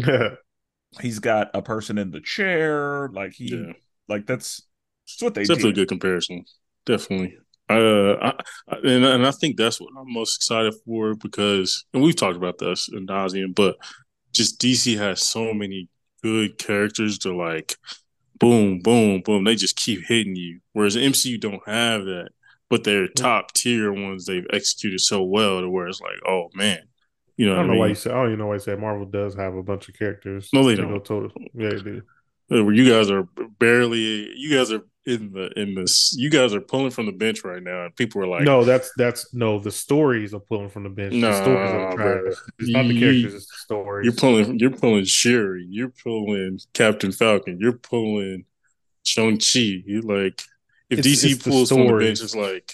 he's 1.02 1.20
got 1.20 1.52
a 1.54 1.62
person 1.62 1.98
in 1.98 2.12
the 2.12 2.22
chair 2.22 3.10
like 3.10 3.34
he 3.34 3.50
Yeah, 3.50 3.74
like 4.08 4.26
that's 4.26 4.62
that's 5.06 5.22
what 5.22 5.34
they 5.34 5.42
it's 5.42 5.50
definitely 5.50 5.72
a 5.72 5.74
good 5.74 5.90
comparison. 5.90 6.46
Definitely. 6.86 7.38
Uh, 7.78 8.18
I, 8.22 8.74
I, 8.74 8.78
and 8.84 9.06
and 9.06 9.28
I 9.28 9.32
think 9.32 9.58
that's 9.58 9.80
what 9.80 9.90
I'm 9.98 10.12
most 10.12 10.38
excited 10.38 10.74
for 10.86 11.16
because, 11.16 11.86
and 11.94 12.04
we've 12.04 12.16
talked 12.16 12.38
about 12.38 12.58
this 12.58 12.90
in 12.92 13.08
nauseum, 13.08 13.56
but 13.56 13.78
just 14.34 14.60
DC 14.60 14.98
has 14.98 15.22
so 15.22 15.54
many 15.54 15.90
good 16.24 16.58
characters 16.58 17.18
to 17.20 17.36
like, 17.36 17.76
boom, 18.40 18.80
boom, 18.80 19.22
boom. 19.22 19.44
They 19.44 19.56
just 19.56 19.76
keep 19.76 20.06
hitting 20.06 20.36
you. 20.36 20.60
Whereas 20.74 20.96
MCU 20.96 21.40
don't 21.40 21.68
have 21.68 22.06
that, 22.06 22.30
but 22.70 22.84
they're 22.84 23.08
top 23.08 23.54
tier 23.54 23.92
ones 23.92 24.26
they've 24.26 24.48
executed 24.52 25.00
so 25.02 25.24
well 25.24 25.62
to 25.62 25.70
where 25.70 25.88
it's 25.88 26.02
like, 26.02 26.20
oh 26.28 26.50
man, 26.54 26.80
you 27.38 27.48
know, 27.48 27.54
I 27.54 27.58
don't 27.58 27.68
know 27.68 27.78
why 27.78 27.86
mean? 27.86 27.90
you 27.90 27.96
say. 27.96 28.12
I 28.12 28.14
don't 28.14 28.28
even 28.28 28.40
know 28.40 28.48
why 28.48 28.56
you 28.56 28.60
said 28.60 28.80
Marvel 28.80 29.06
does 29.06 29.36
have 29.36 29.56
a 29.56 29.64
bunch 29.64 29.90
of 29.90 29.98
characters. 29.98 30.50
No, 30.54 30.64
they 30.64 30.76
don't. 30.76 31.04
go. 31.04 31.30
Yeah, 31.54 31.70
they 31.70 31.82
do. 31.82 32.02
Uh, 32.52 32.64
where 32.64 32.74
you 32.74 32.90
guys 32.90 33.10
are 33.10 33.24
barely 33.60 34.30
you 34.36 34.54
guys 34.56 34.72
are 34.72 34.82
in 35.08 35.32
the 35.34 35.50
in 35.60 35.74
this 35.74 36.14
you 36.16 36.30
guys 36.30 36.54
are 36.54 36.62
pulling 36.62 36.92
from 36.92 37.08
the 37.08 37.12
bench 37.12 37.44
right 37.44 37.64
now 37.64 37.86
and 37.86 37.96
people 37.96 38.22
are 38.22 38.28
like 38.28 38.44
no, 38.44 38.64
that's 38.64 38.92
that's 38.98 39.34
no. 39.34 39.58
The 39.60 39.72
stories 39.72 40.32
are 40.34 40.40
pulling 40.40 40.70
from 40.70 40.84
the 40.84 40.90
bench. 40.90 41.14
Nah, 41.16 41.32
the 41.32 41.42
stories 41.42 41.72
are 41.72 42.28
It's 42.60 42.70
not 42.70 42.88
the 42.88 43.00
characters. 43.00 43.34
It's 43.34 43.48
the 43.48 43.56
stories. 43.58 44.06
you're 44.06 44.14
pulling 44.14 44.60
you're 44.60 44.70
pulling 44.70 45.06
sherry 45.06 45.66
you're 45.70 45.90
pulling 46.04 46.60
Captain 46.74 47.12
Falcon 47.12 47.58
you're 47.60 47.74
pulling 47.78 48.46
Shang 49.04 49.38
Chi 49.40 49.60
you 49.86 50.02
like 50.02 50.44
if 50.92 51.00
It's- 51.00 51.06
DC 51.06 51.32
it's 51.32 51.44
the 51.44 51.50
pulls 51.50 51.70
from 51.70 51.88
the 51.88 51.94
bench 51.98 52.22
it's 52.22 52.36
like 52.36 52.72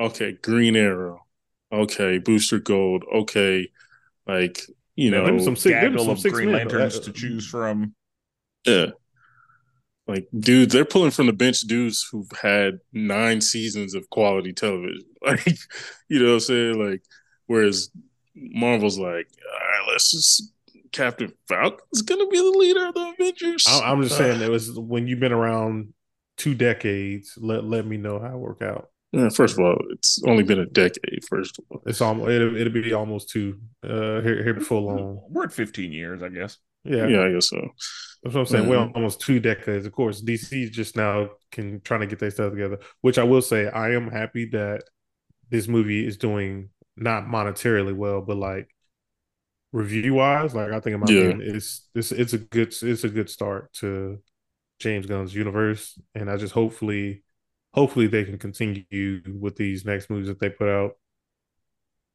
okay 0.00 0.32
Green 0.32 0.74
Arrow 0.74 1.24
okay 1.72 2.18
Booster 2.18 2.58
Gold 2.58 3.04
okay 3.14 3.68
like 4.26 4.60
you 4.96 5.10
Yeah, 5.12 5.18
know 5.18 5.26
them 5.26 5.38
some 5.40 5.54
sick, 5.56 5.80
them 5.80 5.96
some 5.96 6.10
of 6.10 6.18
six 6.18 6.34
green 6.34 6.50
men. 6.50 6.66
lanterns 6.66 6.96
Uh, 6.98 7.02
to 7.02 7.12
choose 7.12 7.46
from 7.46 7.94
Yeah. 8.66 8.86
Like, 10.08 10.26
dudes, 10.36 10.72
they're 10.72 10.84
pulling 10.84 11.12
from 11.12 11.26
the 11.26 11.32
bench 11.32 11.60
dudes 11.62 12.06
who've 12.10 12.30
had 12.42 12.80
nine 12.92 13.40
seasons 13.40 13.94
of 13.94 14.08
quality 14.10 14.52
television. 14.52 15.04
Like, 15.24 15.46
you 16.08 16.18
know 16.18 16.26
what 16.26 16.32
I'm 16.34 16.40
saying? 16.40 16.84
Like, 16.90 17.02
whereas 17.46 17.90
Marvel's 18.34 18.98
like, 18.98 19.28
all 19.52 19.68
right, 19.68 19.88
let's 19.92 20.10
just 20.10 20.52
Captain 20.90 21.32
Falcon's 21.48 22.02
gonna 22.02 22.26
be 22.26 22.38
the 22.38 22.58
leader 22.58 22.86
of 22.88 22.94
the 22.94 23.14
Avengers. 23.16 23.64
I, 23.68 23.90
I'm 23.92 24.02
just 24.02 24.14
Uh, 24.14 24.18
saying 24.18 24.40
it 24.42 24.50
was 24.50 24.72
when 24.72 25.06
you've 25.06 25.20
been 25.20 25.30
around 25.32 25.94
two 26.36 26.54
decades. 26.56 27.34
Let 27.40 27.62
let 27.64 27.86
me 27.86 27.98
know 27.98 28.18
how 28.18 28.34
it 28.34 28.38
work 28.38 28.62
out. 28.62 28.88
yeah, 29.12 29.28
first 29.28 29.56
of 29.56 29.64
all, 29.64 29.78
it's 29.90 30.20
only 30.26 30.42
been 30.42 30.58
a 30.58 30.66
decade, 30.66 31.20
first 31.30 31.58
of 31.60 31.64
all. 31.70 31.82
It's 31.86 32.00
almost 32.00 32.30
it'll, 32.30 32.56
it'll 32.56 32.72
be 32.72 32.92
almost 32.92 33.30
two 33.30 33.60
uh 33.84 34.20
here 34.22 34.42
here 34.42 34.54
before 34.54 34.80
long. 34.80 35.22
we're 35.30 35.44
at 35.44 35.52
15 35.52 35.92
years 35.92 36.20
i 36.22 36.28
guess 36.30 36.58
Yeah, 36.84 37.06
Yeah, 37.06 37.22
I 37.26 37.32
guess 37.32 37.48
so. 37.48 37.60
That's 38.22 38.34
what 38.34 38.40
I'm 38.42 38.46
saying. 38.46 38.66
Mhm. 38.66 38.68
We're 38.68 38.78
almost 38.94 39.20
two 39.20 39.40
decades. 39.40 39.86
Of 39.86 39.92
course, 39.92 40.20
DC 40.20 40.68
just 40.70 40.96
now 40.96 41.30
can 41.50 41.80
trying 41.80 42.00
to 42.00 42.06
get 42.06 42.18
their 42.18 42.30
stuff 42.30 42.52
together. 42.52 42.78
Which 43.00 43.18
I 43.18 43.24
will 43.24 43.42
say, 43.42 43.68
I 43.68 43.90
am 43.92 44.10
happy 44.10 44.46
that 44.50 44.84
this 45.50 45.68
movie 45.68 46.06
is 46.06 46.16
doing 46.18 46.70
not 46.96 47.24
monetarily 47.26 47.94
well, 47.96 48.22
but 48.22 48.36
like 48.38 48.68
review 49.72 50.14
wise, 50.14 50.54
like 50.54 50.70
I 50.72 50.80
think 50.80 50.94
in 50.94 51.00
my 51.00 51.06
Yeah. 51.06 51.14
opinion, 51.14 51.40
it's 51.56 51.88
it's 51.94 52.12
it's 52.12 52.32
a 52.32 52.38
good 52.38 52.74
it's 52.82 53.04
a 53.04 53.08
good 53.08 53.30
start 53.30 53.72
to 53.74 54.18
James 54.80 55.06
Gunn's 55.06 55.34
universe, 55.34 55.98
and 56.14 56.30
I 56.30 56.36
just 56.36 56.54
hopefully 56.54 57.24
hopefully 57.74 58.06
they 58.08 58.24
can 58.24 58.38
continue 58.38 59.22
with 59.40 59.56
these 59.56 59.84
next 59.84 60.10
movies 60.10 60.28
that 60.28 60.40
they 60.40 60.50
put 60.50 60.68
out. 60.68 60.92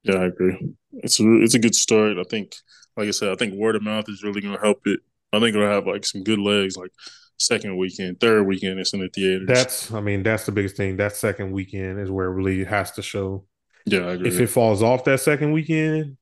Yeah, 0.03 0.15
I 0.15 0.25
agree. 0.25 0.75
It's 0.93 1.19
a 1.19 1.23
it's 1.41 1.55
a 1.55 1.59
good 1.59 1.75
start. 1.75 2.17
I 2.17 2.23
think, 2.23 2.55
like 2.95 3.07
I 3.07 3.11
said, 3.11 3.29
I 3.31 3.35
think 3.35 3.53
word 3.53 3.75
of 3.75 3.83
mouth 3.83 4.05
is 4.07 4.23
really 4.23 4.41
gonna 4.41 4.59
help 4.59 4.81
it. 4.85 4.99
I 5.33 5.39
think 5.39 5.55
it'll 5.55 5.67
have 5.67 5.87
like 5.87 6.05
some 6.05 6.23
good 6.23 6.39
legs, 6.39 6.77
like 6.77 6.91
second 7.37 7.77
weekend, 7.77 8.19
third 8.19 8.43
weekend, 8.47 8.79
it's 8.79 8.93
in 8.93 8.99
the 9.01 9.09
theaters. 9.09 9.47
That's 9.47 9.91
I 9.91 10.01
mean 10.01 10.23
that's 10.23 10.45
the 10.45 10.51
biggest 10.51 10.75
thing. 10.75 10.97
That 10.97 11.15
second 11.15 11.51
weekend 11.51 11.99
is 11.99 12.09
where 12.09 12.27
it 12.27 12.33
really 12.33 12.63
has 12.63 12.91
to 12.93 13.01
show. 13.01 13.45
yeah, 13.85 13.99
I 14.07 14.11
agree. 14.13 14.29
If 14.29 14.39
it 14.39 14.47
falls 14.47 14.83
off 14.83 15.03
that 15.05 15.19
second 15.19 15.51
weekend, 15.51 16.17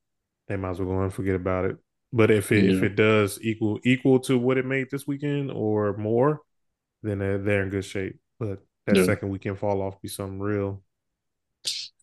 they 0.48 0.56
might 0.56 0.70
as 0.70 0.80
well 0.80 0.88
go 0.88 1.02
and 1.02 1.12
forget 1.12 1.34
about 1.34 1.64
it. 1.66 1.76
But 2.12 2.30
if 2.30 2.52
it 2.52 2.64
if 2.70 2.82
it 2.82 2.96
does 2.96 3.38
equal 3.42 3.80
equal 3.84 4.20
to 4.20 4.38
what 4.38 4.58
it 4.58 4.66
made 4.66 4.88
this 4.90 5.06
weekend 5.06 5.50
or 5.50 5.96
more, 5.96 6.42
then 7.02 7.18
they're, 7.18 7.38
they're 7.38 7.62
in 7.62 7.70
good 7.70 7.84
shape. 7.84 8.18
But 8.38 8.60
that 8.86 8.96
Yeah. 8.96 9.04
second 9.04 9.30
weekend 9.30 9.58
fall 9.58 9.82
off 9.82 10.00
be 10.02 10.08
something 10.08 10.40
real. 10.40 10.82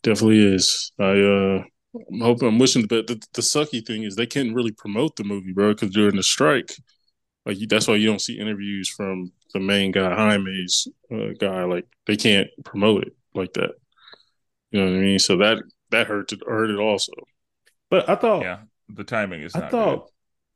Definitely 0.02 0.56
is. 0.56 0.92
I 1.00 1.20
uh 1.22 1.64
I'm 2.12 2.22
hoping 2.22 2.48
I'm 2.48 2.58
wishing 2.60 2.88
but 2.88 3.06
the, 3.08 3.22
the 3.34 3.42
sucky 3.42 3.86
thing 3.86 4.04
is 4.04 4.16
they 4.16 4.26
can't 4.26 4.56
really 4.56 4.72
promote 4.72 5.16
the 5.16 5.24
movie, 5.24 5.54
bro, 5.54 5.74
because 5.74 5.92
during 5.92 6.16
the 6.16 6.24
strike, 6.24 6.76
like 7.46 7.58
that's 7.70 7.88
why 7.88 7.96
you 7.96 8.08
don't 8.08 8.22
see 8.22 8.40
interviews 8.40 8.90
from 8.90 9.32
the 9.54 9.60
main 9.60 9.92
guy, 9.92 10.14
Jaime's 10.16 10.88
uh, 11.12 11.34
guy. 11.40 11.64
Like 11.64 11.86
they 12.08 12.16
can't 12.18 12.50
promote 12.64 13.04
it 13.08 13.16
like 13.36 13.54
that. 13.54 13.72
You 14.72 14.80
know 14.82 14.92
what 14.92 14.98
I 14.98 15.02
mean? 15.02 15.20
So 15.20 15.38
that 15.38 15.60
that 15.92 16.08
hurt 16.08 16.32
it 16.34 16.42
hurt 16.48 16.70
it 16.70 16.80
also. 16.80 17.14
But 17.90 18.10
I 18.10 18.16
thought 18.16 18.42
yeah 18.42 18.60
the 18.90 19.04
timing 19.04 19.42
is 19.42 19.56
I 19.56 19.62
thought 19.62 20.10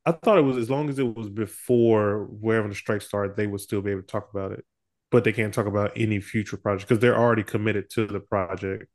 I 0.05 0.11
thought 0.13 0.37
it 0.37 0.41
was 0.41 0.57
as 0.57 0.69
long 0.69 0.89
as 0.89 0.99
it 0.99 1.15
was 1.15 1.29
before 1.29 2.25
wherever 2.25 2.67
the 2.67 2.75
strike 2.75 3.01
started, 3.01 3.35
they 3.35 3.47
would 3.47 3.61
still 3.61 3.81
be 3.81 3.91
able 3.91 4.01
to 4.01 4.07
talk 4.07 4.29
about 4.33 4.51
it. 4.53 4.65
but 5.11 5.23
they 5.23 5.33
can't 5.33 5.53
talk 5.53 5.67
about 5.67 5.91
any 5.95 6.19
future 6.21 6.57
project 6.57 6.87
because 6.87 7.01
they're 7.01 7.17
already 7.17 7.43
committed 7.43 7.89
to 7.91 8.07
the 8.07 8.19
project. 8.21 8.85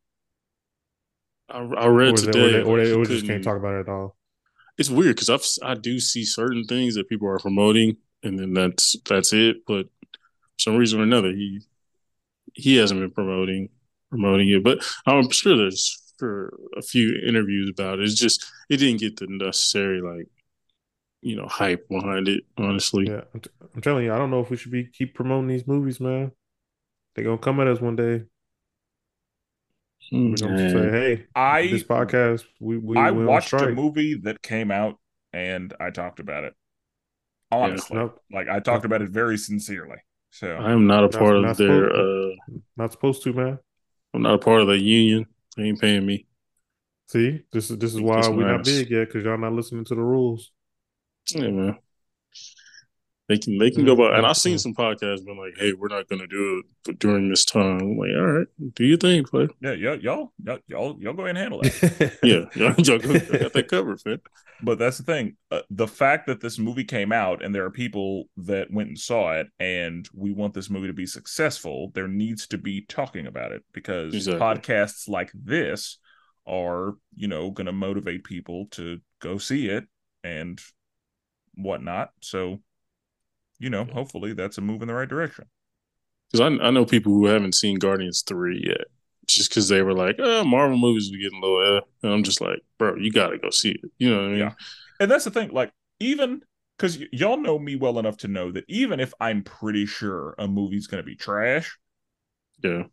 I, 1.48 1.58
I 1.58 1.86
read 1.86 2.14
or 2.14 2.20
today, 2.20 2.52
they, 2.52 2.62
or 2.62 2.78
they, 2.78 2.92
or 2.92 3.06
they 3.06 3.14
just 3.14 3.26
can't 3.26 3.44
talk 3.44 3.56
about 3.56 3.74
it 3.74 3.80
at 3.80 3.88
all. 3.88 4.16
It's 4.78 4.90
weird 4.90 5.16
because 5.16 5.30
I've 5.30 5.46
I 5.70 5.74
do 5.74 6.00
see 6.00 6.24
certain 6.24 6.64
things 6.64 6.94
that 6.94 7.08
people 7.08 7.28
are 7.28 7.38
promoting, 7.38 7.96
and 8.22 8.38
then 8.38 8.54
that's 8.54 8.96
that's 9.08 9.32
it. 9.32 9.64
But 9.66 9.86
some 10.58 10.76
reason 10.76 11.00
or 11.00 11.04
another, 11.04 11.30
he 11.32 11.60
he 12.54 12.76
hasn't 12.76 13.00
been 13.00 13.10
promoting 13.10 13.68
promoting 14.10 14.48
it. 14.48 14.64
But 14.64 14.84
I'm 15.06 15.30
sure 15.30 15.56
there's 15.56 15.98
for 16.18 16.58
a 16.76 16.82
few 16.82 17.20
interviews 17.26 17.70
about 17.70 17.98
it. 17.98 18.04
It's 18.04 18.14
just 18.14 18.44
it 18.68 18.78
didn't 18.78 19.00
get 19.00 19.16
the 19.18 19.26
necessary 19.28 20.00
like 20.00 20.28
you 21.20 21.36
know 21.36 21.46
hype 21.46 21.88
behind 21.88 22.28
it. 22.28 22.44
Honestly, 22.58 23.06
Yeah, 23.08 23.22
I'm, 23.34 23.40
t- 23.40 23.50
I'm 23.74 23.80
telling 23.82 24.04
you, 24.04 24.12
I 24.12 24.18
don't 24.18 24.30
know 24.30 24.40
if 24.40 24.50
we 24.50 24.56
should 24.56 24.72
be 24.72 24.86
keep 24.86 25.14
promoting 25.14 25.48
these 25.48 25.66
movies, 25.66 26.00
man. 26.00 26.32
They're 27.14 27.24
gonna 27.24 27.38
come 27.38 27.60
at 27.60 27.68
us 27.68 27.80
one 27.80 27.96
day. 27.96 28.24
We're 30.12 30.36
gonna 30.36 30.70
say, 30.70 30.74
Man. 30.74 30.92
"Hey, 30.92 31.24
I 31.34 31.66
this 31.68 31.84
podcast, 31.84 32.44
we 32.60 32.76
we 32.76 32.98
I 32.98 33.10
we 33.12 33.20
on 33.20 33.26
watched 33.26 33.52
a 33.54 33.70
movie 33.70 34.14
that 34.24 34.42
came 34.42 34.70
out 34.70 34.98
and 35.32 35.72
I 35.80 35.90
talked 35.90 36.20
about 36.20 36.44
it. 36.44 36.54
Honestly, 37.50 37.96
Nope. 37.96 38.20
like 38.30 38.48
I 38.48 38.60
talked 38.60 38.84
about 38.84 39.00
it 39.00 39.08
very 39.08 39.38
sincerely. 39.38 39.96
So 40.30 40.48
I 40.54 40.72
am 40.72 40.86
not 40.86 41.04
a 41.04 41.08
part 41.08 41.36
not 41.40 41.52
of 41.52 41.56
their. 41.56 41.88
supposed 41.88 42.38
uh 42.40 42.60
Not 42.76 42.92
supposed 42.92 43.22
to, 43.22 43.32
man. 43.32 43.58
I'm 44.12 44.22
not 44.22 44.34
a 44.34 44.38
part 44.38 44.60
of 44.60 44.68
the 44.68 44.78
union. 44.78 45.26
They 45.56 45.64
ain't 45.64 45.80
paying 45.80 46.04
me. 46.04 46.26
See, 47.08 47.42
this 47.52 47.70
is 47.70 47.78
this 47.78 47.94
is 47.94 48.00
why 48.00 48.28
we're 48.28 48.50
not 48.50 48.64
big 48.64 48.90
yet 48.90 49.08
because 49.08 49.24
y'all 49.24 49.38
not 49.38 49.52
listening 49.52 49.84
to 49.86 49.94
the 49.94 50.02
rules. 50.02 50.50
Yeah, 51.30 51.48
man. 51.48 51.78
They 53.32 53.38
can 53.38 53.56
they 53.56 53.70
can 53.70 53.86
go 53.86 53.96
by, 53.96 54.14
and 54.14 54.26
I've 54.26 54.36
seen 54.36 54.56
Mhm. 54.56 54.60
some 54.60 54.74
podcasts 54.74 55.24
been 55.24 55.38
like, 55.38 55.54
"Hey, 55.56 55.72
we're 55.72 55.88
not 55.88 56.06
going 56.06 56.20
to 56.20 56.26
do 56.26 56.62
it 56.86 56.98
during 56.98 57.30
this 57.30 57.46
time." 57.46 57.80
I'm 57.80 57.96
like, 57.96 58.10
"All 58.14 58.26
right, 58.26 58.46
do 58.74 58.84
your 58.84 58.98
thing, 58.98 59.24
play." 59.24 59.48
yeah, 59.62 59.72
y'all, 59.72 59.96
y'all, 59.98 60.32
y'all, 60.44 60.58
y'all, 60.66 60.96
y'all 61.00 61.14
go 61.14 61.22
ahead 61.24 61.30
and 61.36 61.38
handle 61.38 61.62
that. 61.62 62.18
Yeah, 62.22 62.44
y'all, 62.54 62.74
y'all 62.86 62.98
go- 62.98 63.38
got 63.38 63.54
that 63.54 63.68
covered, 63.68 64.00
man. 64.04 64.20
But 64.62 64.78
that's 64.78 64.98
the 64.98 65.04
thing. 65.04 65.36
Uh, 65.50 65.62
the 65.70 65.88
fact 65.88 66.26
that 66.26 66.42
this 66.42 66.58
movie 66.58 66.84
came 66.84 67.10
out 67.10 67.42
and 67.42 67.54
there 67.54 67.64
are 67.64 67.70
people 67.70 68.28
that 68.36 68.70
went 68.70 68.90
and 68.90 68.98
saw 68.98 69.32
it, 69.32 69.46
and 69.58 70.06
we 70.12 70.30
want 70.32 70.52
this 70.52 70.68
movie 70.68 70.88
to 70.88 70.92
be 70.92 71.06
successful, 71.06 71.90
there 71.94 72.08
needs 72.08 72.46
to 72.48 72.58
be 72.58 72.82
talking 72.82 73.26
about 73.26 73.52
it 73.52 73.64
because 73.72 74.12
Exactly. 74.14 74.40
podcasts 74.40 75.08
like 75.08 75.32
this 75.34 75.96
are, 76.46 76.96
you 77.16 77.28
know, 77.28 77.50
going 77.50 77.64
to 77.66 77.72
motivate 77.72 78.24
people 78.24 78.66
to 78.72 79.00
go 79.20 79.38
see 79.38 79.68
it 79.68 79.84
and 80.22 80.60
whatnot. 81.54 82.10
So, 82.20 82.60
you 83.62 83.70
know, 83.70 83.84
hopefully 83.86 84.34
that's 84.34 84.58
a 84.58 84.60
move 84.62 84.82
in 84.82 84.88
the 84.88 84.94
right 84.94 85.08
direction. 85.08 85.46
Because 86.30 86.40
I 86.60 86.66
I 86.66 86.70
know 86.70 86.84
people 86.84 87.12
who 87.12 87.26
haven't 87.26 87.54
seen 87.54 87.78
Guardians 87.78 88.22
three 88.22 88.62
yet, 88.66 88.86
just 89.26 89.50
because 89.50 89.68
they 89.68 89.82
were 89.82 89.92
like, 89.94 90.16
"Oh, 90.18 90.44
Marvel 90.44 90.78
movies 90.78 91.12
are 91.12 91.18
getting 91.18 91.40
low," 91.40 91.60
eh." 91.78 91.80
and 92.02 92.12
I'm 92.12 92.22
just 92.22 92.40
like, 92.40 92.60
"Bro, 92.78 92.96
you 92.96 93.12
got 93.12 93.28
to 93.28 93.38
go 93.38 93.50
see 93.50 93.72
it." 93.72 93.90
You 93.98 94.10
know 94.10 94.22
what 94.22 94.30
I 94.30 94.32
mean? 94.32 94.38
Yeah. 94.38 94.54
And 95.00 95.10
that's 95.10 95.24
the 95.24 95.30
thing, 95.30 95.50
like, 95.50 95.72
even 96.00 96.42
because 96.76 96.98
y- 96.98 97.06
y'all 97.12 97.36
know 97.36 97.58
me 97.58 97.76
well 97.76 97.98
enough 97.98 98.16
to 98.18 98.28
know 98.28 98.50
that 98.52 98.64
even 98.68 99.00
if 99.00 99.12
I'm 99.20 99.42
pretty 99.42 99.86
sure 99.86 100.34
a 100.38 100.48
movie's 100.48 100.86
going 100.86 101.02
to 101.02 101.06
be 101.06 101.16
trash, 101.16 101.78
Yeah, 102.62 102.84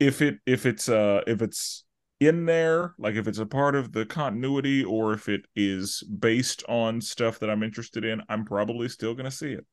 if 0.00 0.20
it 0.22 0.38
if 0.46 0.66
it's 0.66 0.88
uh 0.88 1.22
if 1.26 1.42
it's 1.42 1.84
in 2.20 2.46
there 2.46 2.94
like 2.98 3.14
if 3.14 3.26
it's 3.26 3.38
a 3.38 3.46
part 3.46 3.74
of 3.74 3.92
the 3.92 4.06
continuity 4.06 4.84
or 4.84 5.12
if 5.12 5.28
it 5.28 5.42
is 5.56 6.02
based 6.02 6.62
on 6.68 7.00
stuff 7.00 7.38
that 7.38 7.50
i'm 7.50 7.62
interested 7.62 8.04
in 8.04 8.22
i'm 8.28 8.44
probably 8.44 8.88
still 8.88 9.14
going 9.14 9.24
to 9.24 9.30
see 9.36 9.52
it 9.52 9.66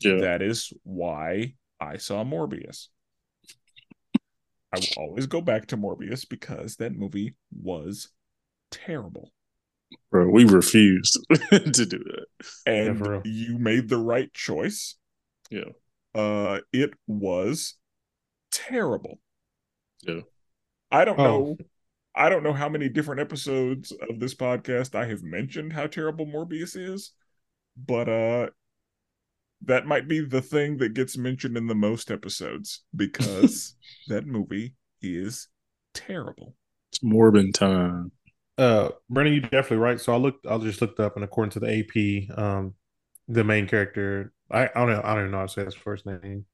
yeah. 0.00 0.16
that 0.20 0.42
is 0.42 0.72
why 0.82 1.54
i 1.80 1.96
saw 1.96 2.24
morbius 2.24 2.88
i 4.72 4.78
will 4.78 5.04
always 5.04 5.26
go 5.26 5.40
back 5.40 5.66
to 5.66 5.76
morbius 5.76 6.28
because 6.28 6.76
that 6.76 6.94
movie 6.94 7.34
was 7.62 8.08
terrible 8.70 9.30
Bro, 10.10 10.30
we 10.30 10.44
refused 10.44 11.18
to 11.50 11.86
do 11.86 11.98
that. 11.98 12.26
and 12.66 12.98
for 12.98 13.10
real. 13.12 13.22
you 13.24 13.58
made 13.58 13.88
the 13.88 13.98
right 13.98 14.32
choice 14.32 14.96
Yeah. 15.50 15.70
uh 16.14 16.60
it 16.72 16.90
was 17.06 17.74
terrible 18.50 19.18
Yeah. 20.02 20.20
i 20.90 21.04
don't 21.04 21.18
Oh. 21.20 21.24
know 21.24 21.56
i 22.14 22.28
don't 22.28 22.42
know 22.42 22.52
how 22.52 22.68
many 22.68 22.88
different 22.88 23.20
episodes 23.20 23.92
of 24.08 24.18
this 24.20 24.34
podcast 24.34 24.94
i 24.94 25.04
have 25.06 25.22
mentioned 25.22 25.72
how 25.72 25.86
terrible 25.86 26.26
morbius 26.26 26.76
is 26.76 27.12
but 27.76 28.08
uh 28.08 28.48
that 29.66 29.86
might 29.86 30.08
be 30.08 30.20
the 30.20 30.42
thing 30.42 30.78
that 30.78 30.94
gets 30.94 31.16
mentioned 31.16 31.56
in 31.56 31.66
the 31.66 31.74
most 31.74 32.10
episodes 32.10 32.82
because 32.94 33.74
that 34.06 34.26
movie 34.26 34.74
is 35.02 35.48
terrible 35.94 36.54
It's 36.92 37.00
Morbin 37.02 37.52
time. 37.52 38.12
Uh, 38.56 38.90
Brandon, 39.10 39.34
you're 39.34 39.42
definitely 39.42 39.78
right. 39.78 40.00
So 40.00 40.12
I 40.14 40.16
looked, 40.16 40.46
I 40.46 40.56
just 40.58 40.80
looked 40.80 41.00
up, 41.00 41.16
and 41.16 41.24
according 41.24 41.50
to 41.52 41.60
the 41.60 41.66
AP, 41.68 42.28
um, 42.38 42.74
the 43.28 43.44
main 43.44 43.66
character, 43.66 44.32
I, 44.50 44.64
I 44.66 44.70
don't 44.74 44.88
know, 44.90 45.00
I 45.04 45.14
don't 45.14 45.20
even 45.24 45.30
know 45.32 45.38
how 45.38 45.46
to 45.46 45.52
say 45.52 45.64
his 45.64 45.74
first 45.74 46.06
name. 46.06 46.46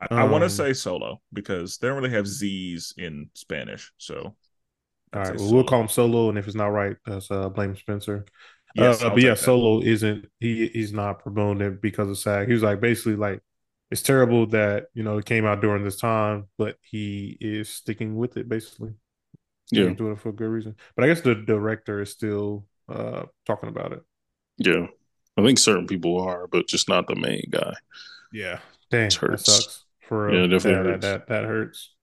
i, 0.00 0.08
I 0.16 0.24
want 0.24 0.44
to 0.44 0.50
Um, 0.50 0.50
say 0.50 0.72
solo 0.72 1.20
because 1.32 1.78
they 1.78 1.88
don't 1.88 1.96
really 2.02 2.14
have 2.14 2.26
z's 2.26 2.94
in 2.96 3.30
spanish 3.34 3.92
so 3.98 4.34
All 5.14 5.20
I'd 5.20 5.26
right, 5.26 5.38
say 5.38 5.38
well, 5.38 5.48
we'll 5.50 5.64
call 5.64 5.80
him 5.80 5.88
Solo, 5.88 6.28
and 6.28 6.38
if 6.38 6.46
it's 6.46 6.56
not 6.56 6.66
right, 6.68 6.96
that's 7.06 7.30
uh, 7.30 7.48
blame 7.48 7.74
Spenser. 7.76 8.26
Yes 8.74 9.02
uh, 9.02 9.10
but 9.10 9.22
yeah, 9.22 9.34
that. 9.34 9.34
Solo 9.34 9.80
isn't 9.82 10.26
he? 10.40 10.68
He's 10.68 10.92
not 10.92 11.20
promoting 11.20 11.66
it 11.66 11.82
because 11.82 12.08
of 12.08 12.18
SAG. 12.18 12.46
He 12.48 12.52
was 12.54 12.62
like 12.62 12.80
basically 12.80 13.16
like 13.16 13.40
it's 13.90 14.02
terrible 14.02 14.46
that 14.48 14.86
you 14.94 15.02
know 15.02 15.18
it 15.18 15.24
came 15.24 15.46
out 15.46 15.60
during 15.60 15.84
this 15.84 15.98
time, 15.98 16.48
but 16.58 16.76
he 16.82 17.36
is 17.40 17.68
sticking 17.68 18.16
with 18.16 18.36
it 18.36 18.48
basically. 18.48 18.94
Yeah, 19.70 19.90
He's 19.90 19.96
doing 19.96 20.12
it 20.14 20.20
for 20.20 20.30
a 20.30 20.32
good 20.32 20.48
reason. 20.48 20.76
But 20.96 21.04
I 21.04 21.08
guess 21.08 21.22
the 21.22 21.34
director 21.36 22.00
is 22.02 22.12
still 22.12 22.66
uh 22.88 23.24
talking 23.46 23.68
about 23.70 23.92
it. 23.92 24.02
yeah. 24.58 24.86
I 25.36 25.42
think 25.44 25.58
certain 25.58 25.86
people 25.86 26.20
are, 26.20 26.46
but 26.48 26.66
just 26.66 26.88
not 26.88 27.06
the 27.06 27.14
main 27.14 27.44
guy. 27.50 27.74
Yeah, 28.30 28.60
dang, 28.90 29.12
It 29.12 29.20
that 29.26 29.40
hurts. 29.40 29.40
sucks 29.40 29.84
for 30.00 30.26
Yeah, 30.26 30.46
real. 30.46 30.46
definitely 30.46 30.82
that, 30.82 30.84
hurts. 30.84 31.02
that 31.02 31.28
that 31.28 31.28
that 31.28 31.44
hurts. 31.44 31.94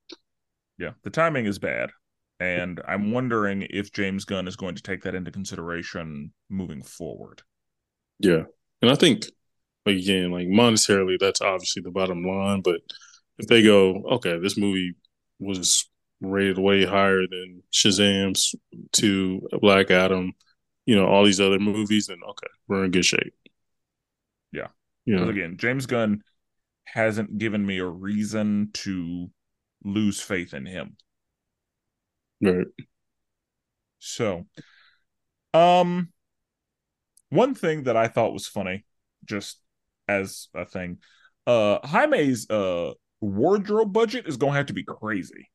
Yeah, 0.78 0.92
the 1.04 1.10
timing 1.10 1.46
is 1.46 1.60
bad. 1.60 1.92
And 2.40 2.82
I'm 2.88 3.12
wondering 3.12 3.66
if 3.70 3.94
James 3.94 4.26
Gunn 4.26 4.48
is 4.48 4.56
going 4.56 4.76
to 4.76 4.84
take 4.84 5.04
that 5.04 5.16
into 5.16 5.32
consideration 5.32 6.34
moving 6.50 6.84
forward. 6.84 7.42
Yeah, 8.20 8.44
and 8.82 8.92
I 8.92 8.96
think 8.96 9.26
like 9.86 9.98
again, 9.98 10.32
like 10.32 10.48
monetarily, 10.48 11.18
that's 11.20 11.42
obviously 11.42 11.82
the 11.82 11.92
bottom 11.92 12.24
line. 12.24 12.62
But 12.62 12.82
if 13.38 13.48
they 13.48 13.64
go, 13.64 14.04
okay, 14.14 14.38
this 14.40 14.58
movie 14.58 14.96
was 15.40 15.90
rated 16.22 16.58
way 16.58 16.86
higher 16.86 17.22
than 17.22 17.64
Shazam's 17.72 18.56
to 18.94 19.48
Black 19.62 19.92
Adam, 19.92 20.34
you 20.86 20.96
know, 20.96 21.06
all 21.06 21.26
these 21.26 21.42
other 21.42 21.60
movies, 21.60 22.08
then 22.08 22.20
okay, 22.28 22.48
we're 22.68 22.86
in 22.86 22.92
good 22.92 23.06
shape. 23.06 23.34
Yeah. 24.52 24.68
Yeah. 25.06 25.18
Because 25.18 25.30
again, 25.30 25.58
James 25.58 25.86
Gunn 25.86 26.22
hasn't 26.86 27.38
given 27.38 27.66
me 27.66 27.80
a 27.80 27.86
reason 27.86 28.70
to 28.74 29.30
lose 29.84 30.22
faith 30.22 30.54
in 30.54 30.66
him. 30.66 30.98
Right. 32.46 32.68
So, 34.00 34.46
um, 35.54 36.10
one 37.30 37.56
thing 37.56 37.84
that 37.84 37.98
I 37.98 38.08
thought 38.08 38.34
was 38.34 38.48
funny, 38.48 38.86
just 39.26 39.60
as 40.08 40.48
a 40.54 40.66
thing, 40.66 41.00
uh, 41.48 41.80
Jaime's 41.84 42.50
uh 42.50 42.94
wardrobe 43.22 43.94
budget 43.94 44.28
is 44.28 44.38
gonna 44.38 44.54
have 44.54 44.68
to 44.68 44.74
be 44.74 44.84
crazy. 44.84 45.50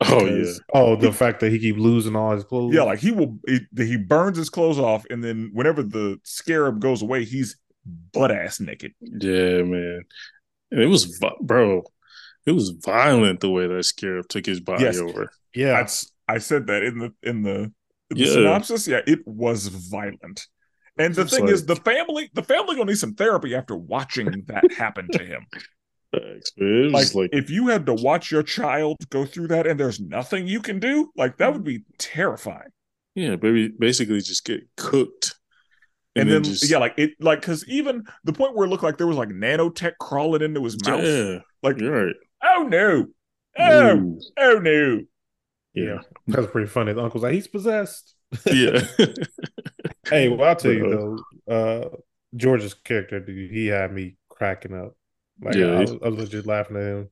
Oh 0.00 0.26
yeah, 0.26 0.52
Oh, 0.74 0.96
the 0.96 1.12
fact 1.12 1.40
that 1.40 1.50
he 1.50 1.58
keep 1.58 1.76
losing 1.76 2.16
all 2.16 2.32
his 2.32 2.44
clothes. 2.44 2.74
Yeah, 2.74 2.82
like 2.82 2.98
he 2.98 3.10
will 3.10 3.38
he, 3.46 3.60
he 3.76 3.96
burns 3.96 4.36
his 4.36 4.50
clothes 4.50 4.78
off, 4.78 5.06
and 5.08 5.22
then 5.22 5.50
whenever 5.52 5.82
the 5.82 6.18
scarab 6.24 6.80
goes 6.80 7.02
away, 7.02 7.24
he's 7.24 7.56
butt 8.12 8.30
ass 8.30 8.60
naked. 8.60 8.92
yeah, 9.00 9.62
man. 9.62 10.02
And 10.70 10.82
it 10.82 10.86
was, 10.86 11.20
bro, 11.40 11.84
it 12.46 12.52
was 12.52 12.70
violent 12.70 13.40
the 13.40 13.50
way 13.50 13.66
that 13.66 13.84
Scarab 13.84 14.28
took 14.28 14.46
his 14.46 14.60
body 14.60 14.84
Yes. 14.84 14.98
over. 14.98 15.30
yeah. 15.54 15.72
That's 15.72 16.10
I 16.28 16.38
said 16.38 16.66
that 16.68 16.82
in 16.82 16.98
the 16.98 17.12
in 17.22 17.42
the, 17.42 17.54
in 17.58 17.72
the 18.10 18.24
Yeah. 18.24 18.32
synopsis. 18.32 18.86
Yeah, 18.88 19.00
it 19.06 19.20
was 19.26 19.68
violent. 19.68 20.46
And 20.96 21.14
the 21.14 21.22
It's 21.22 21.36
thing 21.36 21.48
is, 21.48 21.66
the 21.66 21.76
family 21.76 22.30
the 22.34 22.42
family 22.42 22.76
gonna 22.76 22.90
need 22.90 22.98
some 22.98 23.14
therapy 23.14 23.54
after 23.54 23.76
watching 23.76 24.44
that 24.46 24.72
happen 24.72 25.08
to 25.12 25.24
him. 25.24 25.46
Facts, 26.12 26.52
man. 26.56 26.68
It 26.68 26.92
was 26.92 27.14
Like, 27.14 27.14
like, 27.14 27.30
if 27.32 27.50
you 27.50 27.66
had 27.68 27.86
to 27.86 27.94
watch 27.94 28.30
your 28.30 28.42
child 28.44 28.96
go 29.10 29.24
through 29.24 29.48
that 29.48 29.66
and 29.66 29.78
there's 29.80 29.98
nothing 30.00 30.46
you 30.46 30.60
can 30.60 30.78
do, 30.78 31.10
like 31.16 31.38
that 31.38 31.52
would 31.52 31.64
be 31.64 31.82
terrifying. 31.98 32.70
yeah, 33.16 33.36
baby, 33.36 33.68
basically 33.78 34.20
just 34.20 34.44
get 34.44 34.62
cooked. 34.76 35.34
And, 36.16 36.30
then, 36.30 36.44
just, 36.44 36.70
yeah, 36.70 36.78
like 36.78 36.94
it 36.96 37.10
like 37.18 37.40
because 37.40 37.68
even 37.68 38.04
the 38.22 38.32
point 38.32 38.54
where 38.54 38.66
it 38.66 38.70
looked 38.70 38.84
like 38.84 38.98
there 38.98 39.06
was 39.08 39.16
like 39.16 39.30
nanotech 39.30 39.94
crawling 40.00 40.42
into 40.42 40.62
his 40.62 40.76
mouth. 40.86 41.02
yeah, 41.02 41.38
Like, 41.64 41.80
you're 41.80 42.06
right. 42.06 42.14
Oh 42.44 42.62
no. 42.68 43.06
Oh, 43.58 43.96
Ooh. 43.96 44.20
oh 44.38 44.58
no. 44.58 45.00
Yeah, 45.74 45.98
That's 46.28 46.46
pretty 46.52 46.68
funny. 46.68 46.92
The 46.92 47.02
uncle's 47.02 47.24
like, 47.24 47.34
he's 47.34 47.48
possessed. 47.48 48.14
yeah. 48.46 48.86
Hey, 50.06 50.28
well, 50.28 50.46
I'll 50.46 50.56
tell 50.56 50.72
you 50.72 51.18
though, 51.46 51.54
uh, 51.54 51.88
George's 52.36 52.74
character, 52.74 53.20
dude, 53.20 53.50
he 53.50 53.68
had 53.68 53.90
me 53.90 54.16
cracking 54.28 54.74
up. 54.74 54.94
Like 55.40 55.54
yeah, 55.54 55.66
I, 55.66 55.80
was, 55.80 55.92
I 56.04 56.08
was 56.08 56.28
just 56.28 56.46
laughing 56.46 56.76
at 56.76 56.82
him. 56.82 57.10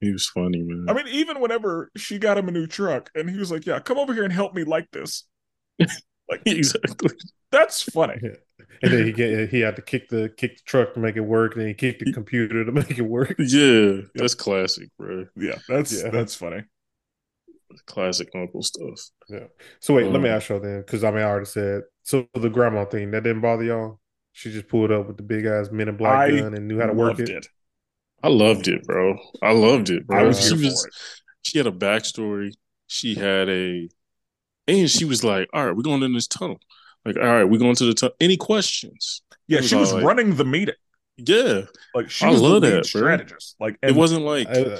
He 0.00 0.12
was 0.12 0.26
funny, 0.26 0.62
man. 0.62 0.86
I 0.88 0.92
mean, 0.92 1.08
even 1.08 1.40
whenever 1.40 1.90
she 1.96 2.18
got 2.18 2.38
him 2.38 2.48
a 2.48 2.52
new 2.52 2.66
truck, 2.66 3.10
and 3.14 3.28
he 3.28 3.38
was 3.38 3.50
like, 3.50 3.66
"Yeah, 3.66 3.80
come 3.80 3.98
over 3.98 4.14
here 4.14 4.24
and 4.24 4.32
help 4.32 4.54
me 4.54 4.64
like 4.64 4.90
this." 4.90 5.24
like 5.78 6.42
exactly. 6.46 7.10
That's 7.50 7.82
funny. 7.82 8.20
Yeah. 8.70 8.76
And 8.82 8.92
then 8.92 9.06
he 9.06 9.12
get, 9.12 9.50
he 9.50 9.60
had 9.60 9.76
to 9.76 9.82
kick 9.82 10.08
the 10.08 10.30
kick 10.36 10.56
the 10.56 10.62
truck 10.64 10.94
to 10.94 11.00
make 11.00 11.16
it 11.16 11.20
work, 11.20 11.52
and 11.52 11.62
then 11.62 11.68
he 11.68 11.74
kicked 11.74 12.04
the 12.04 12.12
computer 12.12 12.64
to 12.64 12.72
make 12.80 12.98
it 12.98 13.02
work. 13.02 13.34
Yeah, 13.38 14.02
that's 14.14 14.34
classic, 14.34 14.88
bro. 14.98 15.26
Yeah, 15.36 15.56
that's 15.68 16.02
yeah. 16.02 16.10
that's 16.10 16.34
funny. 16.34 16.62
Classic 17.86 18.28
uncle 18.34 18.62
stuff. 18.62 18.98
Yeah. 19.28 19.46
So 19.80 19.94
wait, 19.94 20.06
um, 20.06 20.12
let 20.12 20.22
me 20.22 20.28
um, 20.28 20.36
ask 20.36 20.48
y'all 20.48 20.60
then, 20.60 20.80
because 20.80 21.04
I 21.04 21.10
mean, 21.10 21.20
I 21.20 21.24
already 21.24 21.46
said 21.46 21.82
so. 22.02 22.26
The 22.34 22.48
grandma 22.48 22.84
thing 22.84 23.10
that 23.10 23.22
didn't 23.22 23.42
bother 23.42 23.64
y'all. 23.64 24.00
She 24.32 24.52
just 24.52 24.68
pulled 24.68 24.92
up 24.92 25.08
with 25.08 25.16
the 25.16 25.22
big 25.22 25.44
ass 25.44 25.70
Men 25.70 25.88
in 25.88 25.96
Black 25.96 26.30
I 26.30 26.30
gun 26.30 26.54
and 26.54 26.68
knew 26.68 26.78
how 26.78 26.86
to 26.86 26.92
work 26.92 27.18
it. 27.18 27.28
it. 27.28 27.48
I 28.22 28.28
loved 28.28 28.68
it, 28.68 28.84
bro. 28.84 29.18
I 29.42 29.52
loved 29.52 29.90
it, 29.90 30.06
bro. 30.06 30.18
I 30.18 30.22
was 30.22 30.46
she 30.46 30.52
was, 30.52 30.84
it. 30.84 30.94
She 31.42 31.58
had 31.58 31.66
a 31.66 31.72
backstory. 31.72 32.54
She 32.86 33.14
had 33.14 33.48
a, 33.48 33.88
and 34.66 34.90
she 34.90 35.04
was 35.04 35.24
like, 35.24 35.48
"All 35.52 35.66
right, 35.66 35.76
we're 35.76 35.82
going 35.82 36.02
in 36.02 36.12
this 36.12 36.26
tunnel. 36.26 36.60
Like, 37.04 37.16
all 37.16 37.22
right, 37.22 37.44
we're 37.44 37.58
going 37.58 37.76
to 37.76 37.84
the 37.84 37.94
tunnel. 37.94 38.16
Any 38.20 38.36
questions?" 38.36 39.22
Yeah, 39.46 39.58
was 39.58 39.68
she 39.68 39.74
was 39.76 39.92
like, 39.92 40.04
running 40.04 40.36
the 40.36 40.44
meeting. 40.44 40.74
Yeah, 41.16 41.62
like 41.94 42.10
she 42.10 42.24
I 42.24 42.30
was 42.30 42.40
love 42.40 42.62
the 42.62 42.70
that, 42.70 42.86
strategist. 42.86 43.58
Bro. 43.58 43.66
Like, 43.66 43.78
it 43.82 43.94
wasn't 43.94 44.24
like 44.24 44.48
I, 44.48 44.78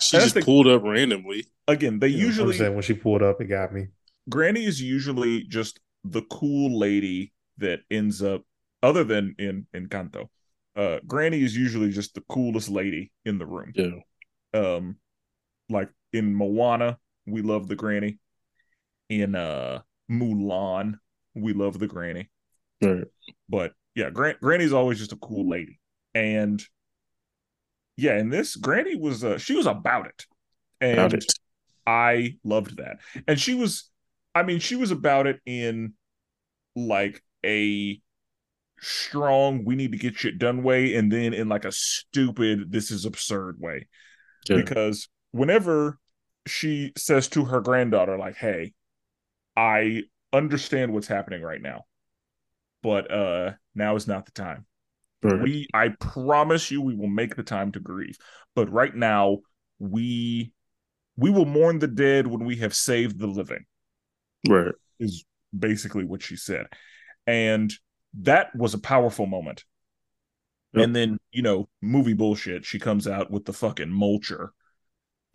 she 0.00 0.16
just 0.18 0.34
the, 0.34 0.42
pulled 0.42 0.66
up 0.66 0.82
randomly. 0.82 1.46
Again, 1.68 1.98
they 1.98 2.08
you 2.08 2.26
usually 2.26 2.58
know 2.58 2.72
when 2.72 2.82
she 2.82 2.94
pulled 2.94 3.22
up, 3.22 3.40
it 3.40 3.46
got 3.46 3.72
me. 3.72 3.88
Granny 4.28 4.64
is 4.64 4.80
usually 4.80 5.42
just 5.44 5.80
the 6.04 6.22
cool 6.22 6.78
lady 6.78 7.32
that 7.58 7.80
ends 7.90 8.22
up, 8.22 8.42
other 8.82 9.04
than 9.04 9.34
in 9.38 9.66
Encanto, 9.74 10.28
uh 10.76 10.98
Granny 11.06 11.42
is 11.42 11.56
usually 11.56 11.90
just 11.90 12.14
the 12.14 12.22
coolest 12.28 12.68
lady 12.68 13.12
in 13.24 13.38
the 13.38 13.46
room. 13.46 13.72
Yeah. 13.74 14.00
Um 14.54 14.96
like 15.68 15.90
in 16.12 16.34
Moana, 16.34 16.98
we 17.26 17.42
love 17.42 17.68
the 17.68 17.76
granny. 17.76 18.18
In 19.08 19.34
uh 19.34 19.82
Mulan, 20.10 20.94
we 21.34 21.52
love 21.52 21.78
the 21.78 21.86
granny. 21.86 22.30
Right. 22.82 23.04
But 23.48 23.72
yeah, 23.94 24.10
Gran- 24.10 24.36
Granny's 24.40 24.72
always 24.72 24.98
just 24.98 25.12
a 25.12 25.16
cool 25.16 25.48
lady. 25.48 25.78
And 26.14 26.62
yeah, 27.96 28.16
and 28.16 28.32
this 28.32 28.56
Granny 28.56 28.96
was 28.96 29.24
uh 29.24 29.38
she 29.38 29.54
was 29.54 29.66
about 29.66 30.06
it. 30.06 30.26
And 30.80 30.98
about 30.98 31.14
it. 31.14 31.24
I 31.86 32.36
loved 32.44 32.78
that. 32.78 32.98
And 33.26 33.40
she 33.40 33.54
was 33.54 33.90
I 34.34 34.42
mean, 34.42 34.58
she 34.58 34.76
was 34.76 34.90
about 34.90 35.26
it 35.26 35.40
in 35.46 35.94
like 36.74 37.22
a 37.44 38.00
strong 38.82 39.64
we 39.64 39.76
need 39.76 39.92
to 39.92 39.98
get 39.98 40.16
shit 40.16 40.38
done 40.38 40.64
way 40.64 40.96
and 40.96 41.12
then 41.12 41.32
in 41.32 41.48
like 41.48 41.64
a 41.64 41.70
stupid 41.70 42.72
this 42.72 42.90
is 42.90 43.04
absurd 43.04 43.56
way 43.60 43.86
yeah. 44.48 44.56
because 44.56 45.08
whenever 45.30 46.00
she 46.46 46.92
says 46.96 47.28
to 47.28 47.44
her 47.44 47.60
granddaughter 47.60 48.18
like 48.18 48.34
hey 48.34 48.72
i 49.56 50.02
understand 50.32 50.92
what's 50.92 51.06
happening 51.06 51.42
right 51.42 51.62
now 51.62 51.84
but 52.82 53.10
uh 53.10 53.52
now 53.74 53.94
is 53.96 54.06
not 54.06 54.24
the 54.24 54.32
time 54.32 54.64
right. 55.22 55.42
we 55.42 55.66
i 55.74 55.88
promise 56.00 56.70
you 56.70 56.80
we 56.80 56.94
will 56.94 57.08
make 57.08 57.36
the 57.36 57.42
time 57.42 57.72
to 57.72 57.80
grieve 57.80 58.16
but 58.54 58.70
right 58.72 58.94
now 58.94 59.38
we 59.78 60.52
we 61.16 61.30
will 61.30 61.44
mourn 61.44 61.78
the 61.78 61.88
dead 61.88 62.26
when 62.26 62.44
we 62.44 62.56
have 62.56 62.74
saved 62.74 63.18
the 63.18 63.26
living 63.26 63.64
right 64.48 64.74
is 64.98 65.24
basically 65.56 66.04
what 66.04 66.22
she 66.22 66.36
said 66.36 66.66
and 67.26 67.72
that 68.20 68.54
was 68.54 68.74
a 68.74 68.78
powerful 68.78 69.26
moment. 69.26 69.64
Yep. 70.74 70.84
And 70.84 70.96
then, 70.96 71.18
you 71.30 71.42
know, 71.42 71.68
movie 71.80 72.14
bullshit, 72.14 72.64
she 72.64 72.78
comes 72.78 73.06
out 73.06 73.30
with 73.30 73.44
the 73.44 73.52
fucking 73.52 73.88
mulcher. 73.88 74.48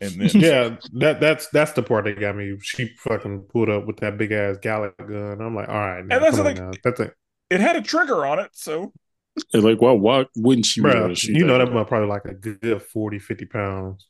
And 0.00 0.12
then 0.20 0.30
Yeah, 0.34 0.76
that 0.94 1.20
that's 1.20 1.48
that's 1.48 1.72
the 1.72 1.82
part 1.82 2.04
that 2.04 2.20
got 2.20 2.36
me. 2.36 2.56
She 2.62 2.94
fucking 2.98 3.42
pulled 3.52 3.68
up 3.68 3.86
with 3.86 3.98
that 3.98 4.16
big 4.18 4.32
ass 4.32 4.56
Galick 4.58 4.96
gun. 4.98 5.40
I'm 5.40 5.54
like, 5.54 5.68
all 5.68 5.74
right, 5.74 6.04
now, 6.04 6.16
and 6.16 6.24
that's 6.24 6.36
the 6.36 6.44
thing. 6.44 6.74
That's 6.84 7.00
it. 7.00 7.14
It 7.50 7.60
had 7.60 7.76
a 7.76 7.82
trigger 7.82 8.26
on 8.26 8.38
it, 8.38 8.50
so 8.52 8.92
it's 9.36 9.64
like 9.64 9.80
why 9.80 9.92
why 9.92 10.26
wouldn't 10.36 10.66
she 10.66 10.80
Bro, 10.80 11.14
you 11.22 11.44
know 11.44 11.58
that 11.58 11.72
might 11.72 11.86
probably 11.86 12.08
like 12.08 12.24
a 12.24 12.34
good 12.34 12.82
40, 12.82 13.18
50 13.18 13.44
pounds. 13.46 14.06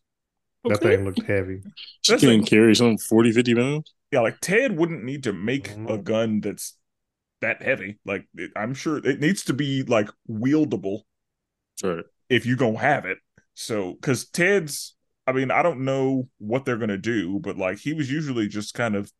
Okay. 0.64 0.74
That 0.74 0.82
thing 0.82 1.04
looked 1.04 1.22
heavy. 1.22 1.60
She 2.02 2.12
that's 2.12 2.22
can 2.22 2.40
like, 2.40 2.48
carry 2.48 2.74
some 2.74 2.98
40, 2.98 3.32
50 3.32 3.54
pounds. 3.54 3.94
Yeah, 4.10 4.20
like 4.20 4.40
Ted 4.40 4.76
wouldn't 4.76 5.04
need 5.04 5.24
to 5.24 5.32
make 5.32 5.70
a 5.70 5.74
mm-hmm. 5.74 6.02
gun 6.02 6.40
that's 6.40 6.76
that 7.40 7.62
heavy. 7.62 7.98
Like 8.04 8.26
it, 8.34 8.50
I'm 8.56 8.74
sure 8.74 8.98
it 8.98 9.20
needs 9.20 9.44
to 9.44 9.52
be 9.52 9.82
like 9.84 10.08
wieldable. 10.28 11.02
Right. 11.82 12.04
If 12.28 12.46
you 12.46 12.56
gonna 12.56 12.78
have 12.78 13.04
it. 13.04 13.18
So 13.54 13.92
because 13.92 14.28
Ted's 14.28 14.94
I 15.28 15.32
mean, 15.32 15.50
I 15.50 15.62
don't 15.62 15.84
know 15.84 16.26
what 16.38 16.64
they're 16.64 16.78
gonna 16.78 16.96
do, 16.96 17.38
but 17.38 17.58
like 17.58 17.78
he 17.78 17.92
was 17.92 18.10
usually 18.10 18.48
just 18.48 18.72
kind 18.72 18.96
of 18.96 19.12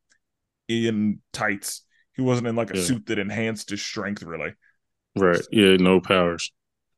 in 0.66 1.20
tights. 1.34 1.82
He 2.14 2.22
wasn't 2.22 2.46
in 2.48 2.56
like 2.56 2.72
a 2.72 2.78
yeah. 2.78 2.82
suit 2.82 3.06
that 3.06 3.18
enhanced 3.18 3.68
his 3.68 3.82
strength 3.82 4.22
really. 4.22 4.54
Right. 5.14 5.40
Yeah, 5.50 5.76
no 5.76 6.00
powers. 6.00 6.50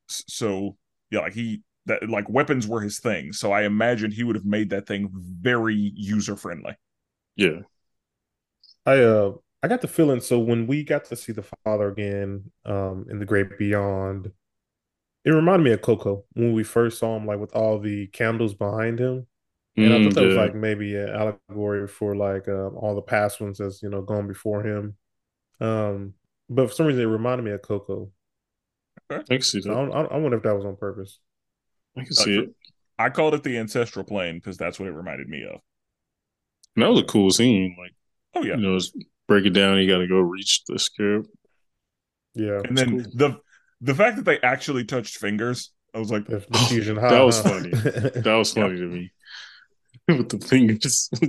So 0.06 0.76
yeah, 1.10 1.20
like 1.20 1.34
he 1.34 1.62
that 1.86 2.08
like 2.08 2.28
weapons 2.28 2.68
were 2.68 2.80
his 2.80 3.00
thing. 3.00 3.32
So 3.32 3.50
I 3.50 3.62
imagine 3.62 4.12
he 4.12 4.22
would 4.22 4.36
have 4.36 4.44
made 4.44 4.70
that 4.70 4.86
thing 4.86 5.10
very 5.12 5.92
user 5.96 6.36
friendly. 6.36 6.76
Yeah. 7.34 7.62
I 8.86 8.98
uh 8.98 9.32
I 9.62 9.68
got 9.68 9.80
the 9.80 9.88
feeling. 9.88 10.20
So 10.20 10.38
when 10.38 10.68
we 10.68 10.84
got 10.84 11.04
to 11.06 11.16
see 11.16 11.32
the 11.32 11.44
father 11.64 11.88
again 11.88 12.50
um, 12.64 13.06
in 13.10 13.18
the 13.18 13.26
Great 13.26 13.58
Beyond, 13.58 14.30
it 15.24 15.30
reminded 15.30 15.64
me 15.64 15.72
of 15.72 15.82
Coco 15.82 16.24
when 16.32 16.52
we 16.52 16.64
first 16.64 16.98
saw 16.98 17.16
him, 17.16 17.26
like 17.26 17.38
with 17.38 17.54
all 17.54 17.78
the 17.78 18.06
candles 18.08 18.54
behind 18.54 18.98
him. 18.98 19.26
And 19.76 19.86
mm, 19.86 20.00
I 20.00 20.04
thought 20.04 20.14
that 20.14 20.20
yeah. 20.22 20.26
was 20.28 20.36
like 20.36 20.54
maybe 20.54 20.96
an 20.96 21.08
allegory 21.08 21.86
for 21.86 22.16
like 22.16 22.48
uh, 22.48 22.68
all 22.68 22.94
the 22.94 23.02
past 23.02 23.40
ones 23.40 23.58
that's 23.58 23.82
you 23.82 23.88
know 23.90 24.02
gone 24.02 24.26
before 24.26 24.62
him. 24.62 24.96
Um, 25.60 26.14
but 26.48 26.68
for 26.68 26.74
some 26.74 26.86
reason, 26.86 27.02
it 27.02 27.06
reminded 27.06 27.44
me 27.44 27.52
of 27.52 27.62
Coco. 27.62 28.10
I 29.10 29.22
can 29.22 29.42
see 29.42 29.58
that. 29.58 29.64
So 29.64 29.92
I, 29.92 30.02
I, 30.02 30.16
wonder 30.16 30.36
if 30.36 30.42
that 30.44 30.54
was 30.54 30.64
on 30.64 30.76
purpose. 30.76 31.18
I 31.96 32.04
can 32.04 32.12
see 32.12 32.38
uh, 32.38 32.42
it. 32.42 32.50
I 32.98 33.10
called 33.10 33.34
it 33.34 33.42
the 33.42 33.58
ancestral 33.58 34.04
plane 34.04 34.36
because 34.36 34.56
that's 34.56 34.78
what 34.78 34.88
it 34.88 34.92
reminded 34.92 35.28
me 35.28 35.44
of. 35.44 35.60
And 36.76 36.84
that 36.84 36.90
was 36.90 37.00
a 37.00 37.04
cool 37.04 37.30
scene. 37.30 37.76
Like, 37.78 37.92
oh 38.34 38.46
yeah, 38.46 38.56
you 38.56 38.62
know, 38.62 38.78
break 39.28 39.46
it 39.46 39.50
down. 39.50 39.78
You 39.78 39.88
got 39.88 39.98
to 39.98 40.06
go 40.06 40.20
reach 40.20 40.64
the 40.66 40.78
scarab. 40.78 41.26
Yeah, 42.34 42.60
and 42.64 42.76
then 42.76 42.90
cool. 42.90 43.12
the 43.14 43.40
the 43.80 43.94
fact 43.94 44.16
that 44.16 44.24
they 44.24 44.38
actually 44.40 44.84
touched 44.84 45.18
fingers, 45.18 45.70
I 45.94 45.98
was 45.98 46.10
like, 46.10 46.24
oh, 46.30 46.38
that 46.38 47.22
was 47.24 47.40
funny. 47.42 47.70
that 47.70 48.34
was 48.36 48.52
funny 48.52 48.76
to 48.76 48.86
me 48.86 49.12
with 50.08 50.28
the 50.28 50.46
fingers. 50.46 51.10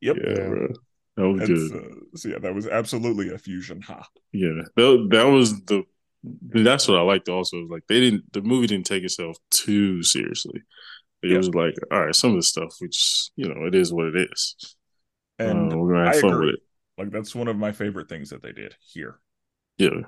yep, 0.00 0.16
yeah, 0.16 0.48
bro. 0.48 0.68
That 1.16 1.28
was 1.28 1.48
good. 1.48 1.72
Uh, 1.72 2.16
so 2.16 2.28
yeah, 2.28 2.38
that 2.40 2.54
was 2.54 2.66
absolutely 2.66 3.32
a 3.32 3.38
fusion. 3.38 3.80
Ha. 3.82 4.06
Yeah, 4.32 4.62
that, 4.76 5.08
that 5.10 5.24
was 5.24 5.60
the. 5.64 5.84
That's 6.24 6.88
what 6.88 6.98
I 6.98 7.02
liked. 7.02 7.28
Also, 7.28 7.58
like 7.68 7.86
they 7.88 8.00
didn't. 8.00 8.32
The 8.32 8.42
movie 8.42 8.66
didn't 8.66 8.86
take 8.86 9.04
itself 9.04 9.36
too 9.50 10.02
seriously. 10.02 10.62
It 11.22 11.30
yeah. 11.30 11.36
was 11.36 11.54
like, 11.54 11.74
all 11.92 12.06
right, 12.06 12.14
some 12.14 12.30
of 12.30 12.36
the 12.36 12.42
stuff, 12.42 12.74
which 12.80 13.30
you 13.36 13.48
know, 13.48 13.66
it 13.66 13.74
is 13.74 13.92
what 13.92 14.06
it 14.06 14.28
is. 14.32 14.76
And 15.38 15.72
uh, 15.72 15.76
we're 15.76 15.94
gonna 15.94 16.06
have 16.06 16.16
I 16.16 16.20
fun 16.20 16.32
agree. 16.32 16.46
with 16.46 16.54
it. 16.56 16.60
Like 16.98 17.10
that's 17.10 17.34
one 17.34 17.48
of 17.48 17.56
my 17.56 17.72
favorite 17.72 18.08
things 18.08 18.30
that 18.30 18.42
they 18.42 18.52
did 18.52 18.74
here. 18.80 19.20
Yeah. 19.78 20.00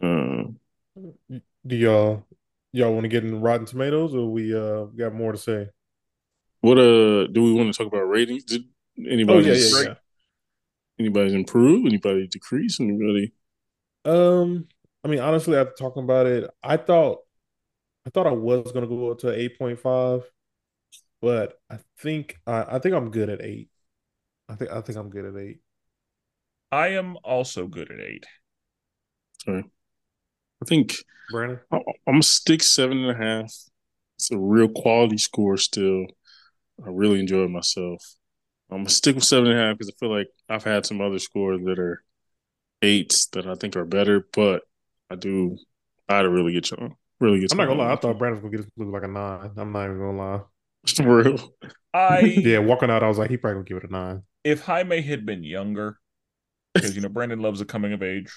Um, 0.00 0.58
do 1.66 1.76
y'all 1.76 2.26
y'all 2.72 2.92
want 2.92 3.04
to 3.04 3.08
get 3.08 3.24
in 3.24 3.40
Rotten 3.40 3.66
Tomatoes, 3.66 4.14
or 4.14 4.30
we 4.30 4.54
uh 4.54 4.84
got 4.84 5.14
more 5.14 5.32
to 5.32 5.38
say? 5.38 5.68
What 6.60 6.78
uh 6.78 7.26
do 7.26 7.42
we 7.42 7.52
want 7.52 7.72
to 7.72 7.78
talk 7.78 7.92
about 7.92 8.08
ratings? 8.08 8.44
Did 8.44 8.64
anybody? 8.98 9.50
Oh, 9.50 9.52
yeah, 9.52 9.54
yeah, 9.54 9.82
yeah. 9.82 9.94
Anybody's 10.98 11.32
improve? 11.32 11.86
Anybody 11.86 12.26
decrease? 12.26 12.78
Anybody? 12.78 13.32
Um, 14.04 14.68
I 15.04 15.08
mean, 15.08 15.20
honestly, 15.20 15.56
after 15.56 15.72
talking 15.78 16.04
about 16.04 16.26
it, 16.26 16.50
I 16.62 16.76
thought 16.76 17.20
I 18.06 18.10
thought 18.10 18.26
I 18.26 18.32
was 18.32 18.72
gonna 18.72 18.86
go 18.86 19.10
up 19.10 19.18
to 19.20 19.32
eight 19.32 19.58
point 19.58 19.78
five, 19.78 20.30
but 21.22 21.58
I 21.70 21.78
think 21.98 22.38
I, 22.46 22.76
I 22.76 22.78
think 22.78 22.94
I'm 22.94 23.10
good 23.10 23.30
at 23.30 23.42
eight. 23.42 23.70
I 24.48 24.56
think 24.56 24.70
I 24.70 24.80
think 24.80 24.98
I'm 24.98 25.10
good 25.10 25.24
at 25.24 25.40
eight. 25.40 25.60
I 26.72 26.88
am 26.88 27.16
also 27.24 27.66
good 27.66 27.90
at 27.90 28.00
eight. 28.00 28.26
Sorry. 29.44 29.64
I 30.62 30.66
think 30.66 30.96
Brandon. 31.30 31.60
I'm 31.72 31.82
gonna 32.06 32.22
stick 32.22 32.62
seven 32.62 33.04
and 33.04 33.10
a 33.10 33.14
half. 33.14 33.52
It's 34.16 34.30
a 34.30 34.38
real 34.38 34.68
quality 34.68 35.18
score 35.18 35.56
still. 35.56 36.06
I 36.84 36.88
really 36.88 37.20
enjoyed 37.20 37.50
myself. 37.50 38.02
I'm 38.70 38.78
gonna 38.78 38.90
stick 38.90 39.14
with 39.14 39.24
seven 39.24 39.50
and 39.50 39.58
a 39.58 39.62
half 39.62 39.78
because 39.78 39.92
I 39.94 39.98
feel 39.98 40.14
like 40.16 40.28
I've 40.48 40.64
had 40.64 40.86
some 40.86 41.00
other 41.00 41.18
scores 41.18 41.60
that 41.64 41.78
are 41.78 42.02
eights 42.82 43.26
that 43.28 43.46
I 43.46 43.54
think 43.54 43.76
are 43.76 43.84
better, 43.84 44.26
but 44.32 44.62
I 45.10 45.16
do 45.16 45.56
I 46.08 46.16
had 46.16 46.22
to 46.22 46.30
really 46.30 46.52
get 46.52 46.70
you 46.70 46.96
really 47.20 47.40
get. 47.40 47.52
I'm 47.52 47.58
not 47.58 47.66
gonna 47.66 47.82
lie. 47.82 47.92
I 47.92 47.96
thought 47.96 48.18
Brandon 48.18 48.42
was 48.42 48.42
gonna 48.42 48.56
get 48.56 48.64
this 48.64 48.72
movie 48.76 48.92
like 48.92 49.04
a 49.04 49.08
nine. 49.08 49.50
I'm 49.56 49.72
not 49.72 49.84
even 49.84 49.98
gonna 49.98 50.18
lie. 50.18 50.40
For 50.94 51.22
real. 51.22 51.54
I 51.92 52.20
yeah, 52.44 52.58
walking 52.58 52.90
out, 52.90 53.02
I 53.02 53.08
was 53.08 53.18
like, 53.18 53.30
he 53.30 53.36
probably 53.36 53.56
gonna 53.56 53.64
give 53.64 53.76
it 53.78 53.90
a 53.90 53.92
nine 53.92 54.22
if 54.44 54.62
Jaime 54.62 55.02
had 55.02 55.26
been 55.26 55.44
younger, 55.44 55.98
because 56.74 56.94
you 56.94 57.02
know 57.02 57.08
Brandon 57.08 57.40
loves 57.40 57.60
a 57.60 57.64
coming 57.64 57.92
of 57.92 58.02
age. 58.02 58.32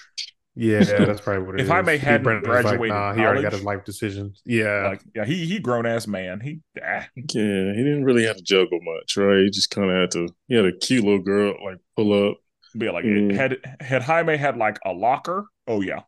Yeah, 0.56 1.04
that's 1.04 1.20
probably 1.20 1.42
what 1.44 1.54
it 1.56 1.60
If 1.60 1.66
is. 1.66 1.68
Jaime 1.68 1.92
I 1.94 1.98
think 1.98 2.02
hadn't 2.02 2.22
Brandon 2.22 2.48
was 2.48 2.62
graduated 2.62 2.88
nah, 2.88 3.12
he 3.12 3.24
already 3.24 3.42
got 3.42 3.52
his 3.52 3.62
life 3.64 3.84
decisions. 3.84 4.40
Yeah, 4.44 4.88
Like, 4.90 5.02
yeah, 5.14 5.24
he 5.24 5.46
he 5.46 5.58
grown 5.58 5.86
ass 5.86 6.06
man. 6.06 6.40
He 6.40 6.60
ah, 6.82 7.06
Yeah, 7.16 7.72
he 7.72 7.82
didn't 7.82 8.04
really 8.04 8.24
have 8.24 8.36
to 8.36 8.42
juggle 8.42 8.78
much, 8.82 9.16
right? 9.16 9.40
He 9.44 9.50
just 9.50 9.70
kind 9.70 9.90
of 9.90 9.96
had 9.96 10.10
to. 10.12 10.28
He 10.48 10.54
had 10.54 10.64
a 10.64 10.72
cute 10.76 11.04
little 11.04 11.20
girl 11.22 11.54
like 11.64 11.78
pull 11.96 12.30
up. 12.30 12.38
be 12.76 12.88
like 12.90 13.04
Mm. 13.04 13.34
had 13.34 13.58
had 13.80 14.02
Jaime 14.02 14.36
had 14.36 14.56
like 14.56 14.78
a 14.84 14.92
locker. 14.92 15.46
Oh 15.66 15.80
yeah, 15.80 16.02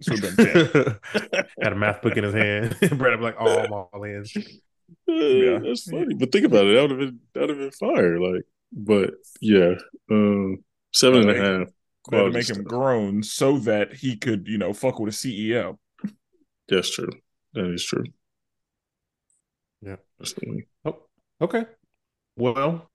this 0.00 0.08
would 0.10 0.24
have 0.24 0.36
been 0.36 0.96
had 1.62 1.72
a 1.72 1.76
math 1.76 2.02
book 2.02 2.16
in 2.16 2.24
his 2.24 2.34
hand. 2.34 2.76
Brandon 2.98 3.20
was 3.20 3.34
like, 3.34 3.36
"Oh, 3.38 3.58
I'm 3.58 3.72
all 3.72 4.02
in." 4.04 4.24
Yeah, 5.08 5.58
that's 5.58 5.88
funny. 5.88 6.14
But 6.14 6.30
think 6.32 6.46
about 6.46 6.66
it. 6.66 6.74
That 6.74 6.82
would 6.82 6.90
have 6.92 7.00
been 7.00 7.20
that 7.34 7.40
would 7.40 7.50
have 7.50 7.58
been 7.58 7.70
fire. 7.72 8.20
Like, 8.20 8.42
but 8.72 9.14
yeah, 9.40 9.74
um, 10.10 10.64
seven 10.92 11.28
and 11.28 11.30
a 11.30 11.34
half. 11.34 11.68
They 12.10 12.18
to 12.18 12.30
make 12.30 12.48
him 12.48 12.56
stuff. 12.56 12.66
grown 12.66 13.22
so 13.22 13.58
that 13.60 13.94
he 13.94 14.16
could 14.16 14.46
you 14.48 14.58
know 14.58 14.72
fuck 14.72 14.98
with 14.98 15.14
a 15.14 15.16
CEO. 15.16 15.78
That's 16.68 16.90
true. 16.90 17.10
That 17.54 17.66
is 17.72 17.84
true. 17.84 18.04
Yeah. 19.82 19.96
Oh, 20.84 20.98
okay. 21.40 21.66
Well, 22.36 22.90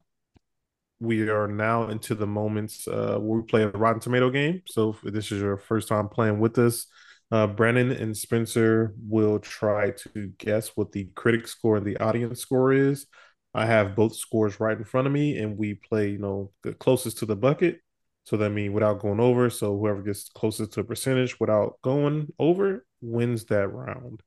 we 0.99 1.29
are 1.29 1.47
now 1.47 1.89
into 1.89 2.15
the 2.15 2.27
moments 2.27 2.87
uh, 2.87 3.17
where 3.19 3.39
we 3.39 3.43
play 3.43 3.63
a 3.63 3.69
Rotten 3.69 3.99
Tomato 3.99 4.29
game. 4.29 4.61
So 4.67 4.95
if 5.03 5.13
this 5.13 5.31
is 5.31 5.41
your 5.41 5.57
first 5.57 5.87
time 5.87 6.09
playing 6.09 6.39
with 6.39 6.57
us, 6.59 6.87
uh, 7.31 7.47
Brandon 7.47 7.91
and 7.91 8.15
Spenser 8.15 8.93
will 9.07 9.39
try 9.39 9.91
to 9.91 10.31
guess 10.37 10.69
what 10.75 10.91
the 10.91 11.05
critic 11.15 11.47
score 11.47 11.77
and 11.77 11.85
the 11.85 11.97
audience 11.97 12.41
score 12.41 12.73
is. 12.73 13.07
I 13.53 13.65
have 13.65 13.95
both 13.95 14.15
scores 14.15 14.59
right 14.59 14.77
in 14.77 14.83
front 14.83 15.07
of 15.07 15.13
me, 15.13 15.37
and 15.37 15.57
we 15.57 15.73
play, 15.73 16.09
you 16.09 16.19
know, 16.19 16.51
the 16.63 16.73
closest 16.73 17.17
to 17.19 17.25
the 17.25 17.35
bucket. 17.35 17.79
So 18.31 18.37
that 18.37 18.51
means 18.51 18.73
without 18.73 18.99
going 18.99 19.19
over. 19.19 19.49
So 19.49 19.77
whoever 19.77 20.01
gets 20.01 20.29
closest 20.29 20.71
to 20.71 20.79
a 20.79 20.83
percentage 20.85 21.37
without 21.41 21.73
going 21.81 22.29
over 22.39 22.85
wins 23.01 23.43
that 23.47 23.67
round. 23.67 24.23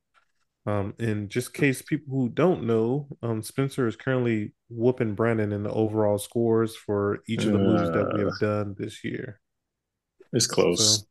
Um, 0.67 0.93
in 0.99 1.31
just 1.31 1.55
case 1.55 1.81
people 1.81 2.15
who 2.15 2.29
don't 2.29 2.65
know, 2.65 3.09
um, 3.23 3.41
Spenser 3.41 3.89
is 3.89 3.97
currently 3.97 4.53
whooping 4.69 5.15
Brandon 5.15 5.53
in 5.53 5.63
the 5.63 5.71
overall 5.71 6.19
scores 6.19 6.77
for 6.77 7.21
each 7.27 7.47
of 7.47 7.53
the 7.53 7.59
movies 7.59 7.93
that 7.93 8.13
we 8.13 8.21
have 8.21 8.39
done 8.39 8.75
this 8.79 9.03
year. 9.05 9.41
It's 10.35 10.47
close. 10.47 11.07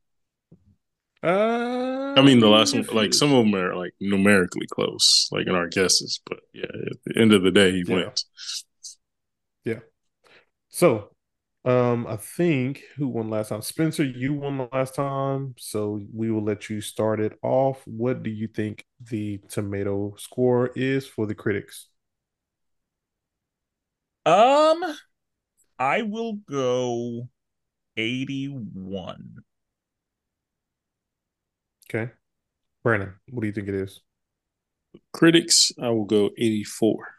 So, 1.24 1.28
uh, 1.28 2.14
I 2.16 2.22
mean, 2.22 2.42
the 2.42 2.48
last 2.48 2.76
one, 2.76 2.86
like 2.94 3.16
some 3.16 3.34
of 3.34 3.44
them 3.44 3.56
are 3.56 3.76
like 3.76 3.96
numerically 4.00 4.68
close, 4.68 5.30
like 5.32 5.48
in 5.48 5.56
our 5.56 5.68
guesses. 5.68 6.20
But 6.28 6.42
yeah, 6.54 6.66
at 6.66 6.98
the 7.08 7.20
end 7.20 7.34
of 7.34 7.42
the 7.42 7.50
day, 7.50 7.72
he 7.72 7.84
Yeah. 7.88 7.96
wins. 7.96 8.26
Yeah. 9.66 9.80
So, 10.70 11.13
um, 11.66 12.06
I 12.08 12.18
think 12.18 12.82
who 12.98 13.08
won 13.08 13.30
last 13.30 13.50
time? 13.50 13.62
Spenser, 13.62 14.04
you 14.04 14.34
won 14.34 14.58
the 14.58 14.70
last 14.74 14.96
time, 14.96 15.56
so 15.58 16.02
we 16.14 16.30
will 16.32 16.44
let 16.44 16.70
you 16.70 16.82
start 16.82 17.20
it 17.20 17.38
off. 17.42 17.82
What 17.86 18.24
do 18.24 18.30
you 18.30 18.48
think 18.48 18.86
the 19.02 19.40
tomato 19.50 20.16
score 20.18 20.72
is 20.76 21.08
for 21.08 21.26
the 21.26 21.36
critics? 21.36 21.88
Um, 24.26 24.84
I 25.78 26.04
will 26.04 26.34
go 26.50 27.30
eighty-one. 27.98 29.36
Okay, 31.90 32.12
Brandon, 32.84 33.14
what 33.30 33.42
do 33.42 33.48
you 33.48 33.54
think 33.54 33.68
it 33.68 33.76
is? 33.76 34.02
Critics, 35.12 35.72
I 35.82 35.90
will 35.90 36.06
go 36.06 36.32
eighty-four. 36.38 37.13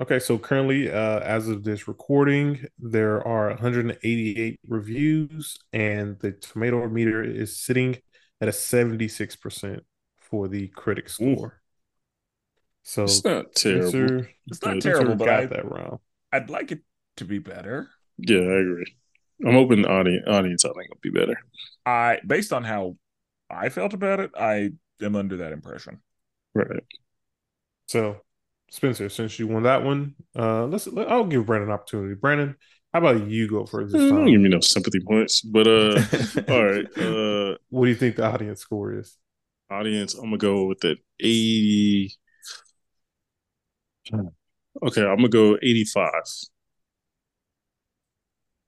Okay, 0.00 0.20
so 0.20 0.38
currently, 0.38 0.90
uh, 0.90 1.18
as 1.20 1.48
of 1.48 1.64
this 1.64 1.88
recording, 1.88 2.64
there 2.78 3.26
are 3.26 3.48
188 3.48 4.60
reviews, 4.68 5.58
and 5.72 6.16
the 6.20 6.30
tomato 6.30 6.88
meter 6.88 7.24
is 7.24 7.58
sitting 7.58 7.98
at 8.40 8.46
a 8.46 8.52
76% 8.52 9.80
for 10.20 10.46
the 10.46 10.68
critic 10.68 11.08
score. 11.08 11.60
So 12.84 13.04
It's 13.04 13.24
not 13.24 13.54
terrible. 13.56 13.90
Spenser, 13.90 14.28
It's 14.46 14.62
not 14.62 14.74
Good. 14.74 14.82
Spenser 14.82 14.92
terrible, 14.92 15.16
but 15.16 15.24
got 15.24 15.40
I, 15.40 15.46
that 15.46 15.70
round. 15.70 15.98
I'd 16.32 16.48
like 16.48 16.70
it 16.70 16.82
to 17.16 17.24
be 17.24 17.40
better. 17.40 17.90
Yeah, 18.18 18.38
I 18.38 18.60
agree. 18.60 18.96
I'm 19.44 19.54
hoping 19.54 19.82
the 19.82 19.88
audience, 19.88 20.24
audience, 20.28 20.64
I 20.64 20.68
think, 20.68 20.90
will 20.90 21.00
be 21.02 21.10
better. 21.10 21.36
I, 21.84 22.20
based 22.24 22.52
on 22.52 22.62
how 22.62 22.96
I 23.50 23.68
felt 23.68 23.94
about 23.94 24.20
it, 24.20 24.30
I 24.38 24.70
am 25.02 25.16
under 25.16 25.38
that 25.38 25.52
impression. 25.52 26.00
Right. 26.54 26.84
So, 27.86 28.20
Spenser, 28.70 29.08
since 29.08 29.38
you 29.38 29.46
won 29.48 29.62
that 29.62 29.82
one, 29.82 30.14
uh, 30.36 30.66
let's. 30.66 30.86
Let, 30.86 31.10
I'll 31.10 31.24
give 31.24 31.46
Brandon 31.46 31.70
an 31.70 31.74
opportunity. 31.74 32.14
Brandon, 32.14 32.54
how 32.92 32.98
about 32.98 33.26
you 33.26 33.48
go 33.48 33.64
first 33.64 33.92
this 33.92 34.00
Mm, 34.00 34.08
Don't 34.08 34.26
give 34.26 34.40
time? 34.40 34.42
me 34.42 34.48
no 34.50 34.60
sympathy 34.60 35.00
points, 35.00 35.40
but 35.40 35.66
uh, 35.66 36.00
all 36.48 36.64
right. 36.64 36.86
Uh, 36.98 37.56
What 37.70 37.84
do 37.86 37.90
you 37.90 37.96
think 37.96 38.16
the 38.16 38.26
audience 38.26 38.60
score 38.60 38.92
is? 38.98 39.16
audience, 39.70 40.14
I'm 40.14 40.24
gonna 40.24 40.38
go 40.38 40.66
with 40.66 40.80
that 40.80 40.98
80. 41.20 42.14
Okay, 44.82 45.02
I'm 45.02 45.16
gonna 45.16 45.28
go 45.28 45.56
85. 45.62 46.12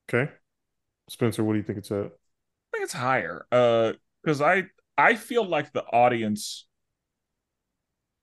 Okay, 0.08 0.30
Spenser, 1.10 1.44
what 1.44 1.52
do 1.54 1.58
you 1.58 1.64
think 1.64 1.78
it's 1.78 1.90
at? 1.90 2.06
I 2.06 2.08
think 2.72 2.84
it's 2.84 2.92
higher. 2.92 3.46
Uh, 3.50 3.92
because 4.22 4.40
I 4.40 4.64
I 4.98 5.14
feel 5.16 5.44
like 5.44 5.72
the 5.72 5.84
audience 5.84 6.66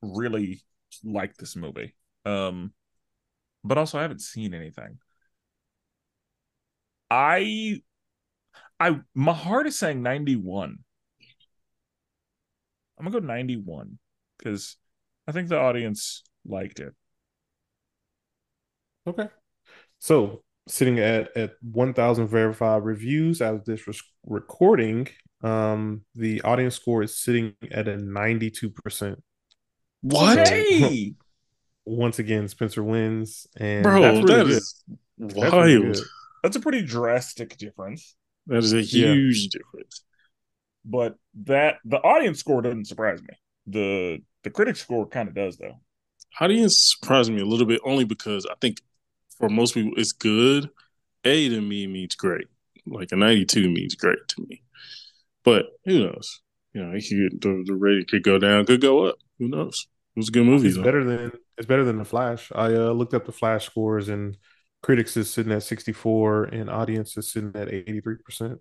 really 0.01 0.61
liked 1.03 1.37
this 1.39 1.55
movie. 1.55 1.95
Um, 2.25 2.73
but 3.63 3.77
also 3.77 3.97
I 3.97 4.03
haven't 4.03 4.21
seen 4.21 4.53
anything. 4.53 4.99
I 7.09 7.81
I 8.79 8.99
my 9.15 9.33
heart 9.33 9.67
is 9.67 9.77
saying 9.77 10.01
91. 10.01 10.79
I'm 12.97 13.05
gonna 13.05 13.19
go 13.19 13.25
91 13.25 13.99
because 14.37 14.77
I 15.27 15.31
think 15.31 15.49
the 15.49 15.59
audience 15.59 16.23
liked 16.45 16.79
it. 16.79 16.93
Okay. 19.05 19.29
So 19.99 20.43
sitting 20.67 20.99
at 20.99 21.35
at 21.37 21.53
1,000 21.61 22.27
verified 22.27 22.83
reviews 22.83 23.41
as 23.41 23.55
of 23.55 23.65
this 23.65 23.87
recording, 24.25 25.07
um, 25.43 26.01
the 26.15 26.41
audience 26.41 26.75
score 26.75 27.03
is 27.03 27.17
sitting 27.17 27.55
at 27.71 27.87
a 27.87 27.97
92%. 27.97 29.21
What? 30.11 30.47
Hey, 30.47 31.13
Once 31.85 32.19
again, 32.19 32.47
Spenser 32.47 32.83
wins, 32.83 33.47
and 33.57 33.83
Bro, 33.83 34.01
that's 34.01 34.23
really 34.23 34.37
that 34.37 34.45
good. 34.45 34.51
is 34.57 34.83
That's 35.17 35.51
wild. 35.51 35.81
good. 35.81 36.03
that's 36.43 36.55
a 36.55 36.59
pretty 36.59 36.81
drastic 36.81 37.57
difference. 37.57 38.15
That 38.47 38.57
is 38.63 38.73
a 38.73 38.81
Yeah. 38.81 39.13
huge 39.13 39.49
difference. 39.49 40.03
but 40.85 41.15
that 41.45 41.75
the 41.85 41.97
audience 41.97 42.39
score 42.39 42.61
doesn't 42.61 42.85
surprise 42.85 43.21
me. 43.21 43.33
The 43.67 44.21
the 44.43 44.49
critic 44.49 44.75
score 44.77 45.07
kind 45.07 45.27
of 45.27 45.35
does 45.35 45.57
though. 45.57 45.79
Audience 46.39 46.77
surprised 46.77 47.31
me 47.31 47.41
a 47.41 47.45
little 47.45 47.65
bit 47.65 47.81
only 47.83 48.05
because 48.05 48.45
I 48.45 48.55
think 48.61 48.81
for 49.37 49.49
most 49.49 49.73
people 49.73 49.93
it's 49.97 50.11
good. 50.11 50.69
A 51.25 51.49
to 51.49 51.61
me 51.61 51.87
means 51.87 52.15
great. 52.15 52.47
Like 52.85 53.11
a 53.11 53.15
92 53.17 53.69
means 53.69 53.95
great 53.95 54.19
to 54.29 54.45
me. 54.47 54.63
But 55.43 55.67
who 55.85 55.99
knows? 56.05 56.41
You 56.73 56.83
know, 56.85 56.91
could, 56.93 57.41
the, 57.41 57.63
the 57.65 57.75
rating 57.75 58.05
could 58.07 58.23
go 58.23 58.37
down, 58.39 58.65
could 58.65 58.81
go 58.81 59.05
up. 59.05 59.17
Who 59.39 59.47
knows? 59.47 59.87
It 60.17 60.21
was 60.21 60.29
a 60.29 60.31
good 60.31 60.47
movie. 60.47 60.67
It's 60.67 60.77
though. 60.77 60.81
better 60.81 61.03
than 61.03 61.31
it's 61.59 61.67
better 61.67 61.85
than 61.85 61.99
the 61.99 62.03
Flash. 62.03 62.51
I 62.55 62.73
uh, 62.73 62.89
looked 62.91 63.13
up 63.13 63.27
the 63.27 63.31
Flash 63.31 63.67
scores, 63.67 64.09
and 64.09 64.35
critics 64.81 65.15
is 65.15 65.29
sitting 65.29 65.51
at 65.51 65.61
64, 65.61 66.45
and 66.45 66.71
audience 66.71 67.15
is 67.17 67.31
sitting 67.31 67.51
at 67.53 67.67
83%. 67.67 68.57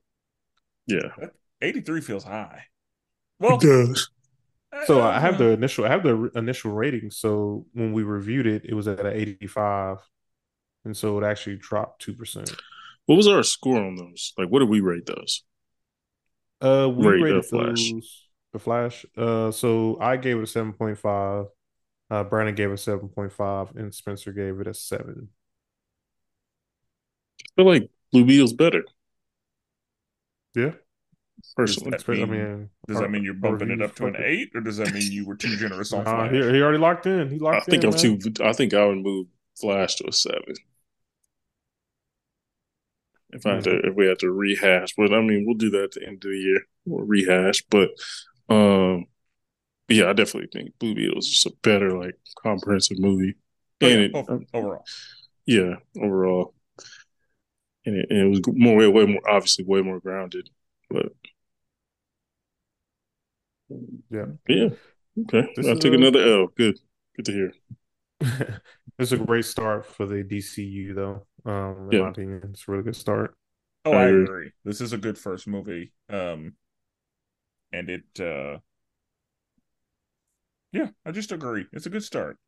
Yeah. 0.87 1.09
83 1.63 2.03
feels 2.03 2.25
high. 2.25 2.65
Well, 3.41 3.57
does. 3.57 4.11
So 4.85 5.01
I 5.01 5.19
have 5.19 5.39
the 5.39 5.49
initial 5.49 5.87
I 5.87 5.89
have 5.89 6.03
the 6.03 6.31
initial 6.35 6.73
rating. 6.73 7.11
So 7.11 7.65
when 7.73 7.95
we 7.95 8.03
reviewed 8.03 8.47
it, 8.47 8.67
it 8.67 8.75
was 8.75 8.87
at 8.87 9.01
an 9.01 9.15
85. 9.15 9.97
And 10.85 10.95
so 10.95 11.19
it 11.19 11.25
actually 11.25 11.57
dropped 11.57 12.05
2%. 12.07 12.55
What 13.07 13.17
was 13.17 13.29
our 13.29 13.43
score 13.43 13.83
on 13.83 13.97
those? 13.97 14.35
Like, 14.37 14.49
what 14.49 14.59
did 14.59 14.69
we 14.69 14.81
rate 14.81 15.07
those? 15.07 15.43
Uh 16.61 16.91
we 16.95 17.07
Rate 17.07 17.19
the 17.21 17.25
rated 17.25 17.45
Flash. 17.47 17.91
those 17.93 18.26
the 18.57 18.63
Flash. 18.65 19.05
Uh 19.17 19.51
so 19.51 19.99
I 20.01 20.17
gave 20.17 20.37
it 20.39 20.43
a 20.43 20.47
7.5. 20.47 21.49
Uh 22.11 22.25
Brandon 22.25 22.55
gave 22.55 22.71
it 22.71 22.75
a 22.75 22.77
7.5 22.91 23.77
and 23.77 23.95
Spencer 23.95 24.33
gave 24.33 24.61
it 24.61 24.67
a 24.67 24.75
7. 24.75 25.29
I 27.41 27.63
feel 27.63 27.67
like 27.67 27.91
Blue 28.13 28.25
Beetle's 28.25 28.53
better, 28.53 28.85
Yeah. 30.55 30.73
personally. 31.57 31.91
That 31.91 32.01
Spe- 32.01 32.09
I 32.11 32.15
mean- 32.25 32.31
mean 32.31 32.71
does 32.89 32.99
that 33.01 33.11
mean 33.11 33.25
you're 33.25 33.35
bumping 33.35 33.71
it 33.71 33.83
up 33.83 33.95
to 33.97 34.07
an 34.07 34.17
eight, 34.19 34.51
or 34.55 34.61
does 34.61 34.77
that 34.79 34.93
mean 34.95 35.11
you 35.11 35.27
were 35.27 35.37
too 35.37 35.57
generous 35.63 35.93
on 35.93 36.05
Nah, 36.05 36.29
Flash? 36.29 36.33
he, 36.33 36.39
he 36.39 36.63
already 36.63 36.79
locked 36.79 37.07
in. 37.07 37.29
He 37.31 37.37
I 37.37 37.39
locked 37.39 37.67
think 37.67 37.83
in. 37.85 37.91
I'm 37.91 37.97
man. 38.03 38.19
too. 38.21 38.45
I 38.45 38.53
think 38.53 38.75
I 38.75 38.85
would 38.87 38.99
move 38.99 39.27
Flash 39.61 39.97
to 39.97 40.09
a 40.09 40.13
seven. 40.13 40.55
If 43.33 43.45
I 43.45 43.57
had 43.57 43.65
to, 43.65 43.81
if 43.89 43.95
we 43.95 44.07
had 44.07 44.21
to 44.21 44.31
rehash, 44.31 44.95
but 44.97 45.13
I 45.13 45.21
mean, 45.21 45.45
we'll 45.47 45.57
do 45.57 45.71
that 45.71 45.83
at 45.85 45.91
the 45.93 46.07
end 46.07 46.25
of 46.25 46.31
the 46.31 46.39
year. 46.39 46.61
We'll 46.85 47.05
rehash, 47.05 47.65
but 47.71 47.91
um, 48.49 49.07
yeah, 49.89 50.11
I 50.11 50.15
definitely 50.15 50.51
think 50.53 50.79
Blue 50.79 50.95
Beetle 50.95 51.19
is 51.19 51.29
just 51.31 51.47
a 51.47 51.55
better, 51.63 51.99
like, 51.99 52.17
comprehensive 52.43 52.99
movie. 53.01 53.37
Oh, 53.83 53.87
And 53.87 54.01
yeah, 54.01 54.07
it, 54.13 54.19
o- 54.29 54.47
overall. 54.53 54.89
yeah, 55.47 55.77
overall, 56.01 56.55
and 57.85 57.97
it, 57.97 58.07
and 58.11 58.19
it 58.19 58.29
was 58.29 58.41
more 58.57 58.77
way, 58.77 58.89
way 58.89 59.07
more 59.07 59.23
obviously 59.29 59.65
way 59.65 59.81
more 59.83 60.01
grounded. 60.01 60.51
But 60.91 61.13
Yeah. 64.11 64.27
yeah, 64.49 64.69
okay. 65.23 65.49
This 65.55 65.71
I 65.71 65.75
is 65.75 65.81
took 65.81 65.93
a- 65.93 65.95
another 65.95 66.21
L. 66.21 66.49
Good, 66.57 66.79
good 67.17 67.27
to 67.27 67.33
hear. 67.33 67.53
it's 68.99 69.13
a 69.13 69.17
great 69.19 69.45
start 69.45 69.87
for 69.87 70.07
the 70.07 70.23
DCU, 70.23 70.95
though. 70.95 71.27
Um, 71.45 71.91
in 71.91 71.97
Yeah. 71.97 72.01
my 72.01 72.09
opinion, 72.09 72.41
it's 72.51 72.67
a 72.69 72.71
really 72.73 72.85
good 72.85 72.97
start. 72.97 73.35
Oh, 73.85 73.95
I 73.97 73.97
I 73.97 74.09
agree. 74.09 74.29
agree. 74.29 74.53
This 74.65 74.81
is 74.81 74.93
a 74.93 74.99
good 74.99 75.19
first 75.19 75.47
movie. 75.47 75.93
Um, 76.09 76.55
and 77.73 77.91
it, 77.91 78.21
uh, 78.21 78.59
yeah, 80.73 80.89
I 81.05 81.11
just 81.13 81.33
agree. 81.33 81.67
It's 81.73 81.87
a 81.87 81.91
good 81.91 82.05
start. 82.05 82.39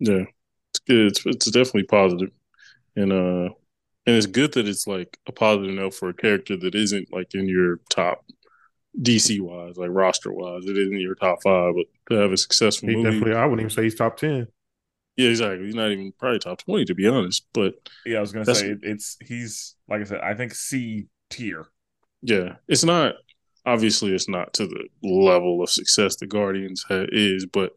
Yeah, 0.00 0.24
it's 0.70 0.80
good. 0.86 1.06
It's, 1.08 1.26
it's 1.26 1.50
definitely 1.50 1.84
positive, 1.84 2.30
and 2.96 3.12
uh, 3.12 3.50
and 4.06 4.16
it's 4.16 4.26
good 4.26 4.54
that 4.54 4.68
it's 4.68 4.86
like 4.86 5.18
a 5.28 5.32
positive 5.32 5.74
note 5.74 5.94
for 5.94 6.10
a 6.10 6.14
character 6.14 6.56
that 6.58 6.74
isn't 6.74 7.12
like 7.12 7.34
in 7.34 7.48
your 7.48 7.80
top 7.90 8.24
DC 9.02 9.40
wise, 9.40 9.76
like 9.78 9.90
roster 9.92 10.32
wise. 10.32 10.66
It 10.66 10.78
isn't 10.78 11.00
your 11.00 11.16
top 11.16 11.40
five, 11.42 11.74
but 11.76 11.86
to 12.14 12.22
have 12.22 12.32
a 12.32 12.36
successful 12.38 12.88
He 12.88 12.90
movie. 12.90 12.96
definitely, 12.96 13.36
I 13.36 13.44
wouldn't 13.44 13.60
even 13.60 13.70
say 13.70 13.84
he's 13.84 13.94
top 13.94 14.16
ten. 14.16 14.48
Yeah, 15.16 15.30
exactly. 15.30 15.66
He's 15.66 15.74
not 15.74 15.90
even 15.90 16.12
probably 16.18 16.38
top 16.38 16.62
twenty 16.62 16.84
to 16.86 16.94
be 16.94 17.06
honest, 17.08 17.46
but 17.52 17.74
Yeah, 18.04 18.18
I 18.18 18.20
was 18.20 18.32
gonna 18.32 18.46
say 18.46 18.70
it, 18.70 18.78
it's 18.82 19.16
he's 19.24 19.76
like 19.88 20.00
I 20.00 20.04
said. 20.04 20.20
I 20.20 20.34
think 20.34 20.54
C 20.54 21.08
tier. 21.30 21.66
yeah, 22.22 22.56
it's 22.68 22.84
not. 22.84 23.14
Obviously, 23.68 24.12
it's 24.14 24.28
not 24.28 24.52
to 24.54 24.66
the 24.66 24.88
level 25.02 25.62
of 25.62 25.70
success 25.70 26.16
the 26.16 26.26
Guardians 26.26 26.84
ha- 26.88 27.06
is, 27.10 27.46
but 27.46 27.72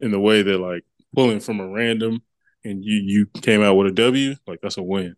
in 0.00 0.10
the 0.10 0.20
way 0.20 0.42
that 0.42 0.58
like 0.58 0.84
pulling 1.14 1.40
from 1.40 1.60
a 1.60 1.68
random 1.68 2.22
and 2.64 2.84
you 2.84 3.00
you 3.04 3.26
came 3.42 3.62
out 3.62 3.74
with 3.76 3.88
a 3.88 3.92
W, 3.92 4.36
like 4.46 4.60
that's 4.62 4.78
a 4.78 4.82
win. 4.82 5.16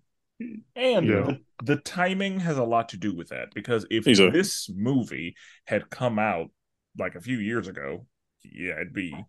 And 0.76 1.12
Yeah. 1.12 1.24
the, 1.24 1.38
the 1.62 1.76
timing 1.76 2.40
has 2.40 2.58
a 2.58 2.64
lot 2.64 2.88
to 2.90 2.96
do 2.96 3.14
with 3.14 3.28
that 3.28 3.54
because 3.54 3.86
if 3.90 4.06
Exactly. 4.06 4.32
this 4.32 4.68
movie 4.74 5.36
had 5.66 5.90
come 5.90 6.18
out 6.18 6.50
like 6.98 7.14
a 7.14 7.20
few 7.20 7.38
years 7.38 7.68
ago, 7.68 8.06
yeah, 8.42 8.74
it'd 8.74 8.92
be 8.92 9.26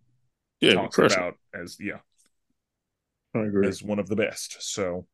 Yeah, 0.60 0.76
talked 0.76 0.92
crushing. 0.92 1.24
about 1.24 1.34
as 1.54 1.78
yeah 1.80 1.98
I 3.34 3.40
agree. 3.44 3.70
as 3.70 3.82
one 3.82 3.98
of 3.98 4.08
the 4.08 4.16
best. 4.16 4.56
So 4.62 5.06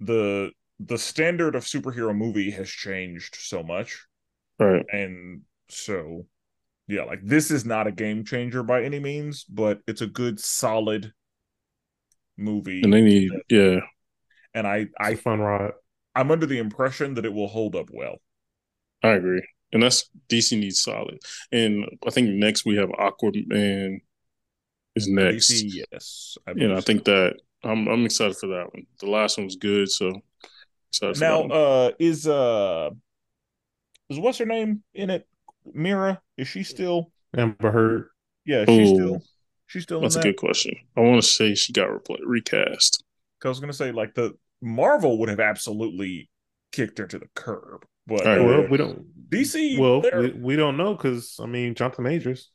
the 0.00 0.50
the 0.80 0.98
standard 0.98 1.54
of 1.54 1.64
superhero 1.64 2.16
movie 2.16 2.50
has 2.52 2.68
changed 2.70 3.36
so 3.36 3.62
much, 3.62 4.06
Right. 4.60 4.84
and 4.92 5.42
so 5.68 6.26
yeah, 6.86 7.04
like 7.04 7.20
this 7.24 7.50
is 7.50 7.64
not 7.64 7.86
a 7.86 7.92
game 7.92 8.24
changer 8.24 8.62
by 8.62 8.82
any 8.84 8.98
means, 8.98 9.44
but 9.44 9.80
it's 9.86 10.02
a 10.02 10.06
good 10.06 10.40
solid 10.40 11.12
movie. 12.36 12.82
And 12.82 12.92
they 12.92 13.00
need 13.00 13.30
yeah. 13.48 13.80
and 14.54 14.66
I 14.66 14.86
It's 15.00 15.10
a 15.10 15.12
I 15.12 15.14
fun 15.16 15.40
ride. 15.40 15.72
I'm 16.14 16.30
under 16.30 16.46
the 16.46 16.58
impression 16.58 17.14
that 17.14 17.24
it 17.24 17.32
will 17.32 17.48
hold 17.48 17.76
up 17.76 17.90
well. 17.92 18.20
I 19.02 19.10
agree. 19.10 19.42
And 19.72 19.82
that's 19.82 20.10
DC 20.28 20.58
needs 20.58 20.82
solid. 20.82 21.20
And 21.52 21.86
I 22.06 22.10
think 22.10 22.30
next 22.30 22.64
we 22.64 22.76
have 22.76 22.88
Aquaman 22.90 24.00
is 24.96 25.08
next. 25.08 25.50
DC, 25.52 25.84
yes. 25.92 26.36
I 26.46 26.52
You 26.56 26.68
know, 26.68 26.76
I 26.76 26.80
think 26.80 27.06
so. 27.06 27.12
that 27.12 27.34
I'm 27.62 27.88
I'm 27.88 28.04
excited 28.04 28.36
for 28.36 28.48
that 28.48 28.74
one. 28.74 28.86
The 29.00 29.10
last 29.10 29.38
one 29.38 29.46
was 29.46 29.56
good, 29.56 29.90
so 29.90 30.22
excited 30.90 31.16
for 31.16 31.20
now 31.20 31.42
that 31.42 31.48
one. 31.48 31.52
uh 31.52 31.90
is 31.98 32.26
uh 32.26 32.90
is 34.10 34.18
what's 34.18 34.38
her 34.38 34.46
name 34.46 34.82
in 34.94 35.10
it? 35.10 35.26
Mera? 35.72 36.20
Is 36.36 36.48
she 36.48 36.62
still 36.62 37.12
Amber 37.36 37.70
Heard. 37.70 38.08
yeah, 38.44 38.64
she's 38.66 38.90
Ooh. 38.90 38.94
still 38.94 39.22
she's 39.66 39.82
still 39.84 40.00
That's 40.00 40.16
a 40.16 40.18
that. 40.18 40.24
good 40.24 40.36
question. 40.36 40.74
I 40.96 41.00
want 41.00 41.22
to 41.22 41.28
say 41.28 41.54
she 41.54 41.72
got 41.72 41.88
repla 41.88 42.16
recast. 42.24 43.04
'Cause 43.40 43.46
I 43.46 43.50
was 43.50 43.60
gonna 43.60 43.72
say 43.72 43.92
like 43.92 44.14
the 44.14 44.36
Marvel 44.60 45.18
would 45.20 45.28
have 45.28 45.40
absolutely 45.40 46.28
kicked 46.72 46.98
her 46.98 47.06
to 47.06 47.18
the 47.18 47.28
curb. 47.34 47.86
But 48.06 48.26
All 48.26 48.36
right. 48.36 48.44
Well, 48.46 48.66
we 48.68 48.76
don't. 48.76 49.06
DC 49.30 49.78
Well, 49.78 50.02
we, 50.02 50.30
we 50.32 50.56
don't 50.56 50.76
know 50.76 50.94
because 50.94 51.38
I 51.40 51.46
mean, 51.46 51.74
Jonathan 51.74 52.04
Majors. 52.04 52.50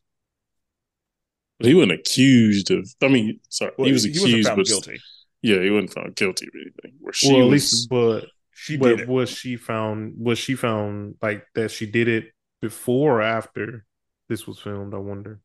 He 1.60 1.74
wasn't 1.74 1.94
accused 1.94 2.70
of 2.72 2.90
I 3.02 3.08
mean, 3.08 3.40
sorry, 3.50 3.72
well, 3.78 3.86
he 3.86 3.94
was 3.94 4.04
he 4.04 4.10
accused 4.10 4.24
wasn't 4.24 4.46
found 4.46 4.58
but 4.58 4.66
guilty. 4.68 4.98
yeah, 5.42 5.62
he 5.62 5.70
wasn't 5.70 5.94
found 5.94 6.16
guilty 6.16 6.48
of 6.48 6.54
anything. 6.56 6.98
Where 7.00 7.14
she 7.14 7.34
well, 7.34 7.44
at 7.44 7.50
was 7.50 7.52
least, 7.52 7.90
but 7.90 8.26
She 8.56 8.78
but 8.78 8.98
did 8.98 9.00
it. 9.02 9.10
was 9.10 9.30
she 9.30 9.56
found? 9.58 10.16
Was 10.18 10.40
she 10.40 10.56
found 10.56 11.16
like 11.22 11.46
that? 11.56 11.72
She 11.72 11.86
did 11.86 12.08
it 12.08 12.34
before 12.62 13.20
or 13.20 13.22
after 13.22 13.86
this 14.30 14.48
was 14.48 14.60
filmed? 14.60 14.94
I 14.94 14.98
wonder. 14.98 15.42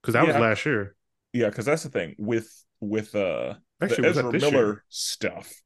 Because 0.00 0.14
that 0.14 0.26
was 0.26 0.36
last 0.36 0.64
year. 0.66 0.96
Yeah, 1.32 1.48
because 1.48 1.64
that's 1.66 1.82
the 1.82 1.90
thing 1.90 2.14
with 2.18 2.48
with 2.80 3.14
uh 3.14 3.54
Actually, 3.82 4.02
the 4.02 4.04
was 4.04 4.16
that 4.16 4.26
Ezra 4.26 4.32
Miller 4.32 4.66
year? 4.66 4.84
stuff. 4.88 5.62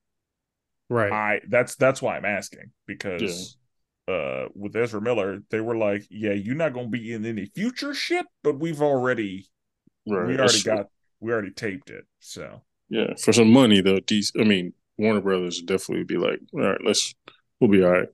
Right. 0.88 1.12
I 1.12 1.40
that's 1.48 1.76
that's 1.76 2.02
why 2.02 2.16
I'm 2.16 2.24
asking 2.24 2.72
because 2.86 3.56
uh 4.08 4.46
with 4.54 4.76
Ezra 4.76 5.00
Miller 5.00 5.40
they 5.50 5.60
were 5.60 5.76
like, 5.76 6.06
yeah, 6.10 6.32
you're 6.32 6.54
not 6.56 6.72
gonna 6.72 6.88
be 6.88 7.12
in 7.12 7.24
any 7.26 7.46
future 7.46 7.94
shit, 7.94 8.26
but 8.42 8.58
we've 8.58 8.82
already 8.82 9.48
right. 10.06 10.28
we 10.28 10.36
that's 10.36 10.40
already 10.40 10.62
true. 10.62 10.78
got 10.78 10.86
we 11.20 11.32
already 11.32 11.52
taped 11.52 11.90
it. 11.90 12.06
So 12.20 12.62
Yeah, 12.88 13.14
for 13.18 13.32
some 13.32 13.50
money 13.50 13.80
though. 13.80 14.00
DC, 14.00 14.32
I 14.40 14.44
mean, 14.44 14.72
Warner 14.98 15.20
Brothers 15.20 15.58
would 15.60 15.66
definitely 15.68 16.04
be 16.04 16.16
like, 16.18 16.40
all 16.54 16.60
right, 16.60 16.80
let's 16.84 17.14
we'll 17.60 17.70
be 17.70 17.82
all 17.84 17.90
right. 17.90 18.08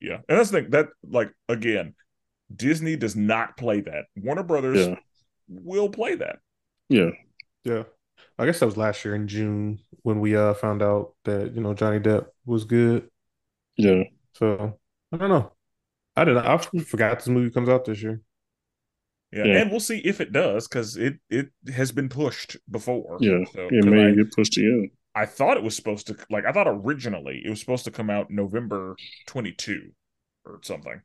yeah, 0.00 0.18
and 0.28 0.38
that's 0.38 0.50
the 0.50 0.62
thing 0.62 0.70
that 0.70 0.88
like 1.08 1.32
again, 1.48 1.94
Disney 2.54 2.96
does 2.96 3.16
not 3.16 3.56
play 3.56 3.80
that. 3.82 4.06
Warner 4.16 4.42
Brothers 4.42 4.86
Yeah, 4.86 4.96
will 5.48 5.88
play 5.88 6.16
that. 6.16 6.38
yeah, 6.88 7.10
yeah. 7.64 7.84
I 8.38 8.46
guess 8.46 8.60
that 8.60 8.66
was 8.66 8.76
last 8.76 9.04
year 9.04 9.14
in 9.14 9.28
June 9.28 9.80
when 10.02 10.20
we 10.20 10.36
uh 10.36 10.54
found 10.54 10.82
out 10.82 11.14
that 11.24 11.54
you 11.54 11.60
know 11.60 11.74
Johnny 11.74 12.00
Depp 12.00 12.26
was 12.46 12.64
good. 12.64 13.08
yeah. 13.76 14.04
So 14.34 14.78
I 15.12 15.16
don't 15.16 15.28
know. 15.30 15.52
I 16.16 16.24
didn't. 16.24 16.44
I 16.46 16.56
forgot 16.58 17.18
this 17.18 17.28
movie 17.28 17.50
comes 17.50 17.68
out 17.68 17.84
this 17.84 18.02
year. 18.02 18.20
Yeah, 19.32 19.44
Yeah. 19.44 19.60
and 19.62 19.70
we'll 19.70 19.80
see 19.80 19.98
if 19.98 20.20
it 20.20 20.32
does 20.32 20.68
because 20.68 20.96
it 20.96 21.18
it 21.28 21.50
has 21.74 21.90
been 21.92 22.08
pushed 22.08 22.56
before. 22.70 23.18
Yeah, 23.20 23.44
so, 23.52 23.68
It 23.70 23.82
'cause 23.82 23.86
may 23.86 24.06
I, 24.08 24.14
get 24.14 24.32
pushed 24.32 24.56
again. 24.56 24.90
I 25.14 25.26
thought 25.26 25.56
it 25.56 25.62
was 25.62 25.76
supposed 25.76 26.08
to 26.08 26.16
like 26.30 26.44
I 26.44 26.52
thought 26.52 26.68
originally 26.68 27.42
it 27.44 27.50
was 27.50 27.60
supposed 27.60 27.84
to 27.84 27.90
come 27.90 28.10
out 28.10 28.30
November 28.30 28.96
22 29.26 29.92
or 30.44 30.60
something. 30.62 31.00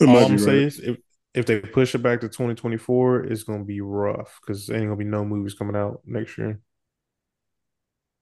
It 0.00 0.08
All 0.08 0.14
might 0.14 0.28
I'm 0.28 0.36
be 0.36 0.38
saying 0.38 0.66
is 0.66 0.78
if 0.80 0.96
if 1.34 1.46
they 1.46 1.60
push 1.60 1.94
it 1.94 1.98
back 2.02 2.20
to 2.20 2.28
2024, 2.28 3.24
it's 3.24 3.42
gonna 3.42 3.64
be 3.64 3.80
rough 3.80 4.38
because 4.40 4.70
ain't 4.70 4.84
gonna 4.84 4.96
be 4.96 5.04
no 5.04 5.24
movies 5.24 5.54
coming 5.54 5.76
out 5.76 6.00
next 6.04 6.38
year. 6.38 6.60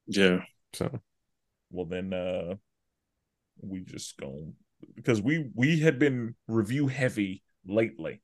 Yeah, 0.06 0.40
So 0.74 1.00
Well 1.70 1.86
then 1.86 2.12
uh 2.12 2.56
we 3.60 3.80
just 3.80 4.16
go 4.18 4.52
because 4.94 5.20
we 5.22 5.50
we 5.54 5.80
had 5.80 5.98
been 5.98 6.34
review 6.48 6.88
heavy 6.88 7.42
lately 7.66 8.20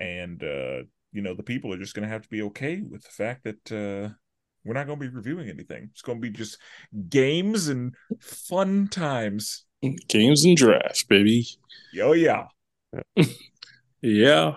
and 0.00 0.42
uh 0.42 0.82
you 1.12 1.22
know 1.22 1.34
the 1.34 1.42
people 1.42 1.72
are 1.72 1.78
just 1.78 1.94
going 1.94 2.02
to 2.02 2.12
have 2.12 2.22
to 2.22 2.28
be 2.28 2.42
okay 2.42 2.82
with 2.82 3.02
the 3.02 3.10
fact 3.10 3.44
that 3.44 3.72
uh 3.72 4.14
we're 4.66 4.74
not 4.74 4.86
going 4.86 4.98
to 4.98 5.08
be 5.08 5.14
reviewing 5.14 5.48
anything. 5.48 5.90
It's 5.92 6.02
going 6.02 6.18
to 6.18 6.22
be 6.22 6.30
just 6.30 6.58
games 7.08 7.68
and 7.68 7.94
fun 8.20 8.88
times. 8.88 9.64
games 10.08 10.44
and 10.44 10.56
drafts, 10.56 11.04
baby. 11.04 11.46
Oh 12.00 12.12
yeah. 12.12 12.46
Yeah. 14.02 14.56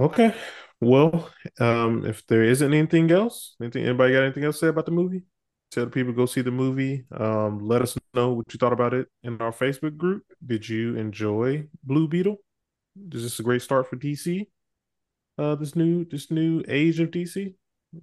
okay. 0.00 0.34
Well, 0.80 1.30
um, 1.60 2.06
if 2.06 2.26
there 2.26 2.42
isn't 2.42 2.72
anything 2.72 3.10
else, 3.10 3.54
anything 3.60 3.84
anybody 3.84 4.14
got 4.14 4.24
anything 4.24 4.44
else 4.44 4.56
to 4.56 4.66
say 4.66 4.68
about 4.68 4.86
the 4.86 4.92
movie? 4.92 5.22
Tell 5.70 5.84
the 5.84 5.90
people 5.90 6.12
go 6.12 6.26
see 6.26 6.42
the 6.42 6.50
movie. 6.50 7.04
Um, 7.12 7.60
let 7.60 7.82
us 7.82 7.96
know 8.14 8.32
what 8.32 8.52
you 8.52 8.58
thought 8.58 8.72
about 8.72 8.94
it 8.94 9.08
in 9.22 9.40
our 9.40 9.52
Facebook 9.52 9.96
group. 9.96 10.24
Did 10.44 10.68
you 10.68 10.96
enjoy 10.96 11.66
Blue 11.84 12.08
Beetle? 12.08 12.36
Is 13.12 13.22
this 13.22 13.38
a 13.38 13.42
great 13.42 13.62
start 13.62 13.88
for 13.88 13.96
DC? 13.96 14.46
Uh, 15.38 15.54
this 15.54 15.74
new 15.74 16.04
this 16.04 16.30
new 16.30 16.62
age 16.68 17.00
of 17.00 17.10
DC? 17.10 17.54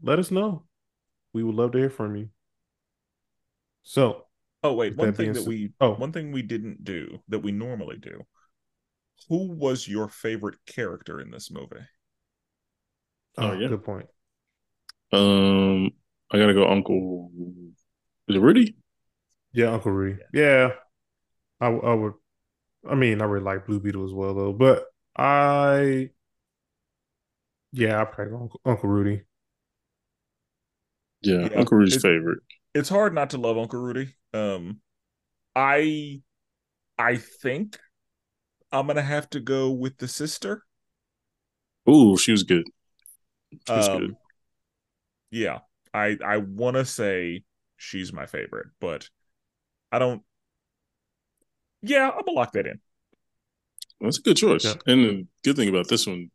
Let 0.02 0.20
us 0.20 0.32
know. 0.32 0.66
We 1.34 1.44
would 1.44 1.56
love 1.56 1.72
to 1.74 1.78
hear 1.78 1.90
from 1.90 2.16
you. 2.16 2.30
So, 3.84 4.26
Oh 4.62 4.74
wait, 4.74 4.98
one 4.98 5.08
that 5.08 5.18
thing 5.18 5.34
that 5.34 5.46
we 5.46 5.72
oh. 5.80 5.94
one 5.94 6.12
thing 6.12 6.32
we 6.32 6.42
didn't 6.42 6.84
do 6.84 7.20
that 7.30 7.40
we 7.40 7.52
normally 7.52 7.98
do. 7.98 8.26
Who 9.30 9.52
was 9.52 9.88
your 9.88 10.10
favorite 10.10 10.58
character 10.66 11.22
in 11.22 11.32
this 11.32 11.50
movie? 11.50 11.86
Oh, 13.38 13.52
oh, 13.52 13.54
yeah. 13.54 13.68
good 13.70 13.84
point. 13.84 14.08
Um, 15.14 15.92
I 16.32 16.38
gotta 16.38 16.54
go. 16.54 16.68
Uncle. 16.68 17.32
Is 18.28 18.36
it 18.36 18.40
Rudy? 18.40 18.76
Yeah, 19.54 19.72
Uncle 19.72 19.92
Rudy. 19.92 20.20
Yeah, 20.34 20.72
I, 21.62 21.68
I 21.68 21.94
would. 21.94 22.14
I 22.90 22.96
mean, 22.96 23.22
I 23.22 23.26
really 23.26 23.44
like 23.44 23.66
Blue 23.66 23.80
Beetle 23.80 24.06
as 24.06 24.14
well, 24.14 24.34
though. 24.34 24.54
But 24.54 24.86
I, 25.18 26.10
yeah, 27.72 28.02
I 28.02 28.06
probably 28.06 28.32
go 28.32 28.42
Uncle, 28.42 28.62
Uncle 28.66 28.90
Rudy. 28.90 29.24
Yeah, 31.22 31.48
Yeah, 31.52 31.60
Uncle 31.60 31.78
Rudy's 31.78 31.98
it- 31.98 32.02
favorite. 32.02 32.40
It's 32.76 32.90
hard 32.90 33.14
not 33.16 33.32
to 33.32 33.38
love 33.38 33.58
Uncle 33.58 33.80
Rudy. 33.82 34.16
Um 34.34 34.82
I 35.56 36.22
I 36.98 37.18
think 37.18 37.80
I'm 38.72 38.88
gonna 38.88 39.02
have 39.02 39.30
to 39.32 39.40
go 39.40 39.72
with 39.72 39.98
the 39.98 40.08
sister. 40.08 40.66
Ooh, 41.90 42.18
she 42.18 42.32
was 42.32 42.44
good. 42.44 42.66
She 43.68 43.74
was 43.74 43.88
Um, 43.90 43.98
good. 44.00 44.16
Yeah, 45.32 45.60
I 45.94 46.18
I 46.24 46.38
want 46.38 46.76
to 46.78 46.86
say 46.86 47.44
she's 47.78 48.14
my 48.14 48.26
favorite, 48.26 48.68
but 48.80 49.10
I 49.92 50.00
don't. 50.00 50.24
Yeah, 51.82 52.10
I'm 52.10 52.26
gonna 52.26 52.32
lock 52.32 52.52
that 52.54 52.68
in. 52.68 52.80
That's 54.02 54.20
a 54.20 54.22
good 54.22 54.38
choice. 54.38 54.66
Yeah. 54.66 54.76
And 54.86 55.04
the 55.04 55.28
good 55.44 55.56
thing 55.56 55.70
about 55.70 55.88
this 55.88 56.06
one, 56.08 56.30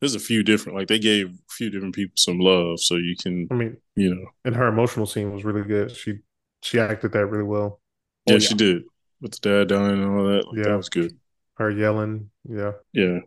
there's 0.00 0.14
a 0.14 0.20
few 0.20 0.42
different. 0.42 0.78
Like 0.78 0.88
they 0.88 0.98
gave 0.98 1.28
a 1.28 1.52
few 1.52 1.70
different 1.70 1.94
people 1.94 2.14
some 2.16 2.38
love, 2.38 2.80
so 2.80 2.96
you 2.96 3.16
can, 3.20 3.48
I 3.50 3.54
mean, 3.54 3.76
you 3.96 4.14
know, 4.14 4.26
and 4.44 4.56
her 4.56 4.66
emotional 4.68 5.06
scene 5.06 5.32
was 5.32 5.44
really 5.44 5.62
good. 5.62 5.94
She 5.94 6.20
she 6.62 6.78
acted 6.80 7.12
that 7.12 7.26
really 7.26 7.44
well. 7.44 7.80
yeah, 8.26 8.36
Oh, 8.36 8.38
she 8.38 8.54
did 8.54 8.82
with 9.20 9.32
the 9.32 9.40
dad 9.40 9.68
dying 9.68 10.02
and 10.02 10.18
all 10.18 10.24
that. 10.26 10.46
Like, 10.46 10.56
Yeah. 10.58 10.62
that 10.64 10.76
was 10.76 10.88
good. 10.88 11.16
Her 11.56 11.70
yelling, 11.70 12.30
yeah. 12.48 12.72
Yeah, 12.92 13.20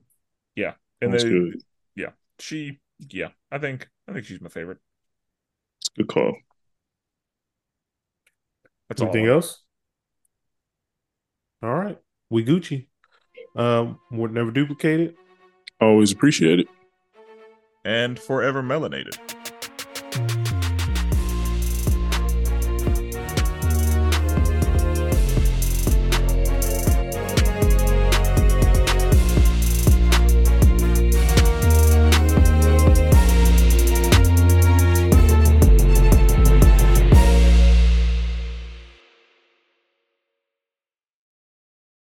Yeah, 0.56 0.74
that 1.02 1.06
and 1.06 1.14
was 1.14 1.24
they, 1.24 1.30
good. 1.30 1.62
she, 2.40 2.80
yeah, 3.00 3.30
I 3.52 3.60
think 3.60 3.88
I 4.08 4.14
think 4.14 4.26
she's 4.26 4.42
my 4.42 4.50
favorite. 4.50 4.80
It's 5.82 5.90
a 5.90 6.02
good 6.02 6.08
call. 6.08 6.36
That's 8.90 9.02
all. 9.02 9.16
Else? 9.16 9.64
All 11.62 11.74
right, 11.74 11.98
we 12.30 12.44
Gucci. 12.44 12.88
Um, 13.56 14.00
would 14.12 14.32
never 14.32 14.52
duplicate 14.52 15.00
it. 15.00 15.16
Always 15.80 16.12
appreciate 16.12 16.60
it. 16.60 16.68
And 17.86 18.18
forever 18.18 18.64
melanated. 18.64 19.18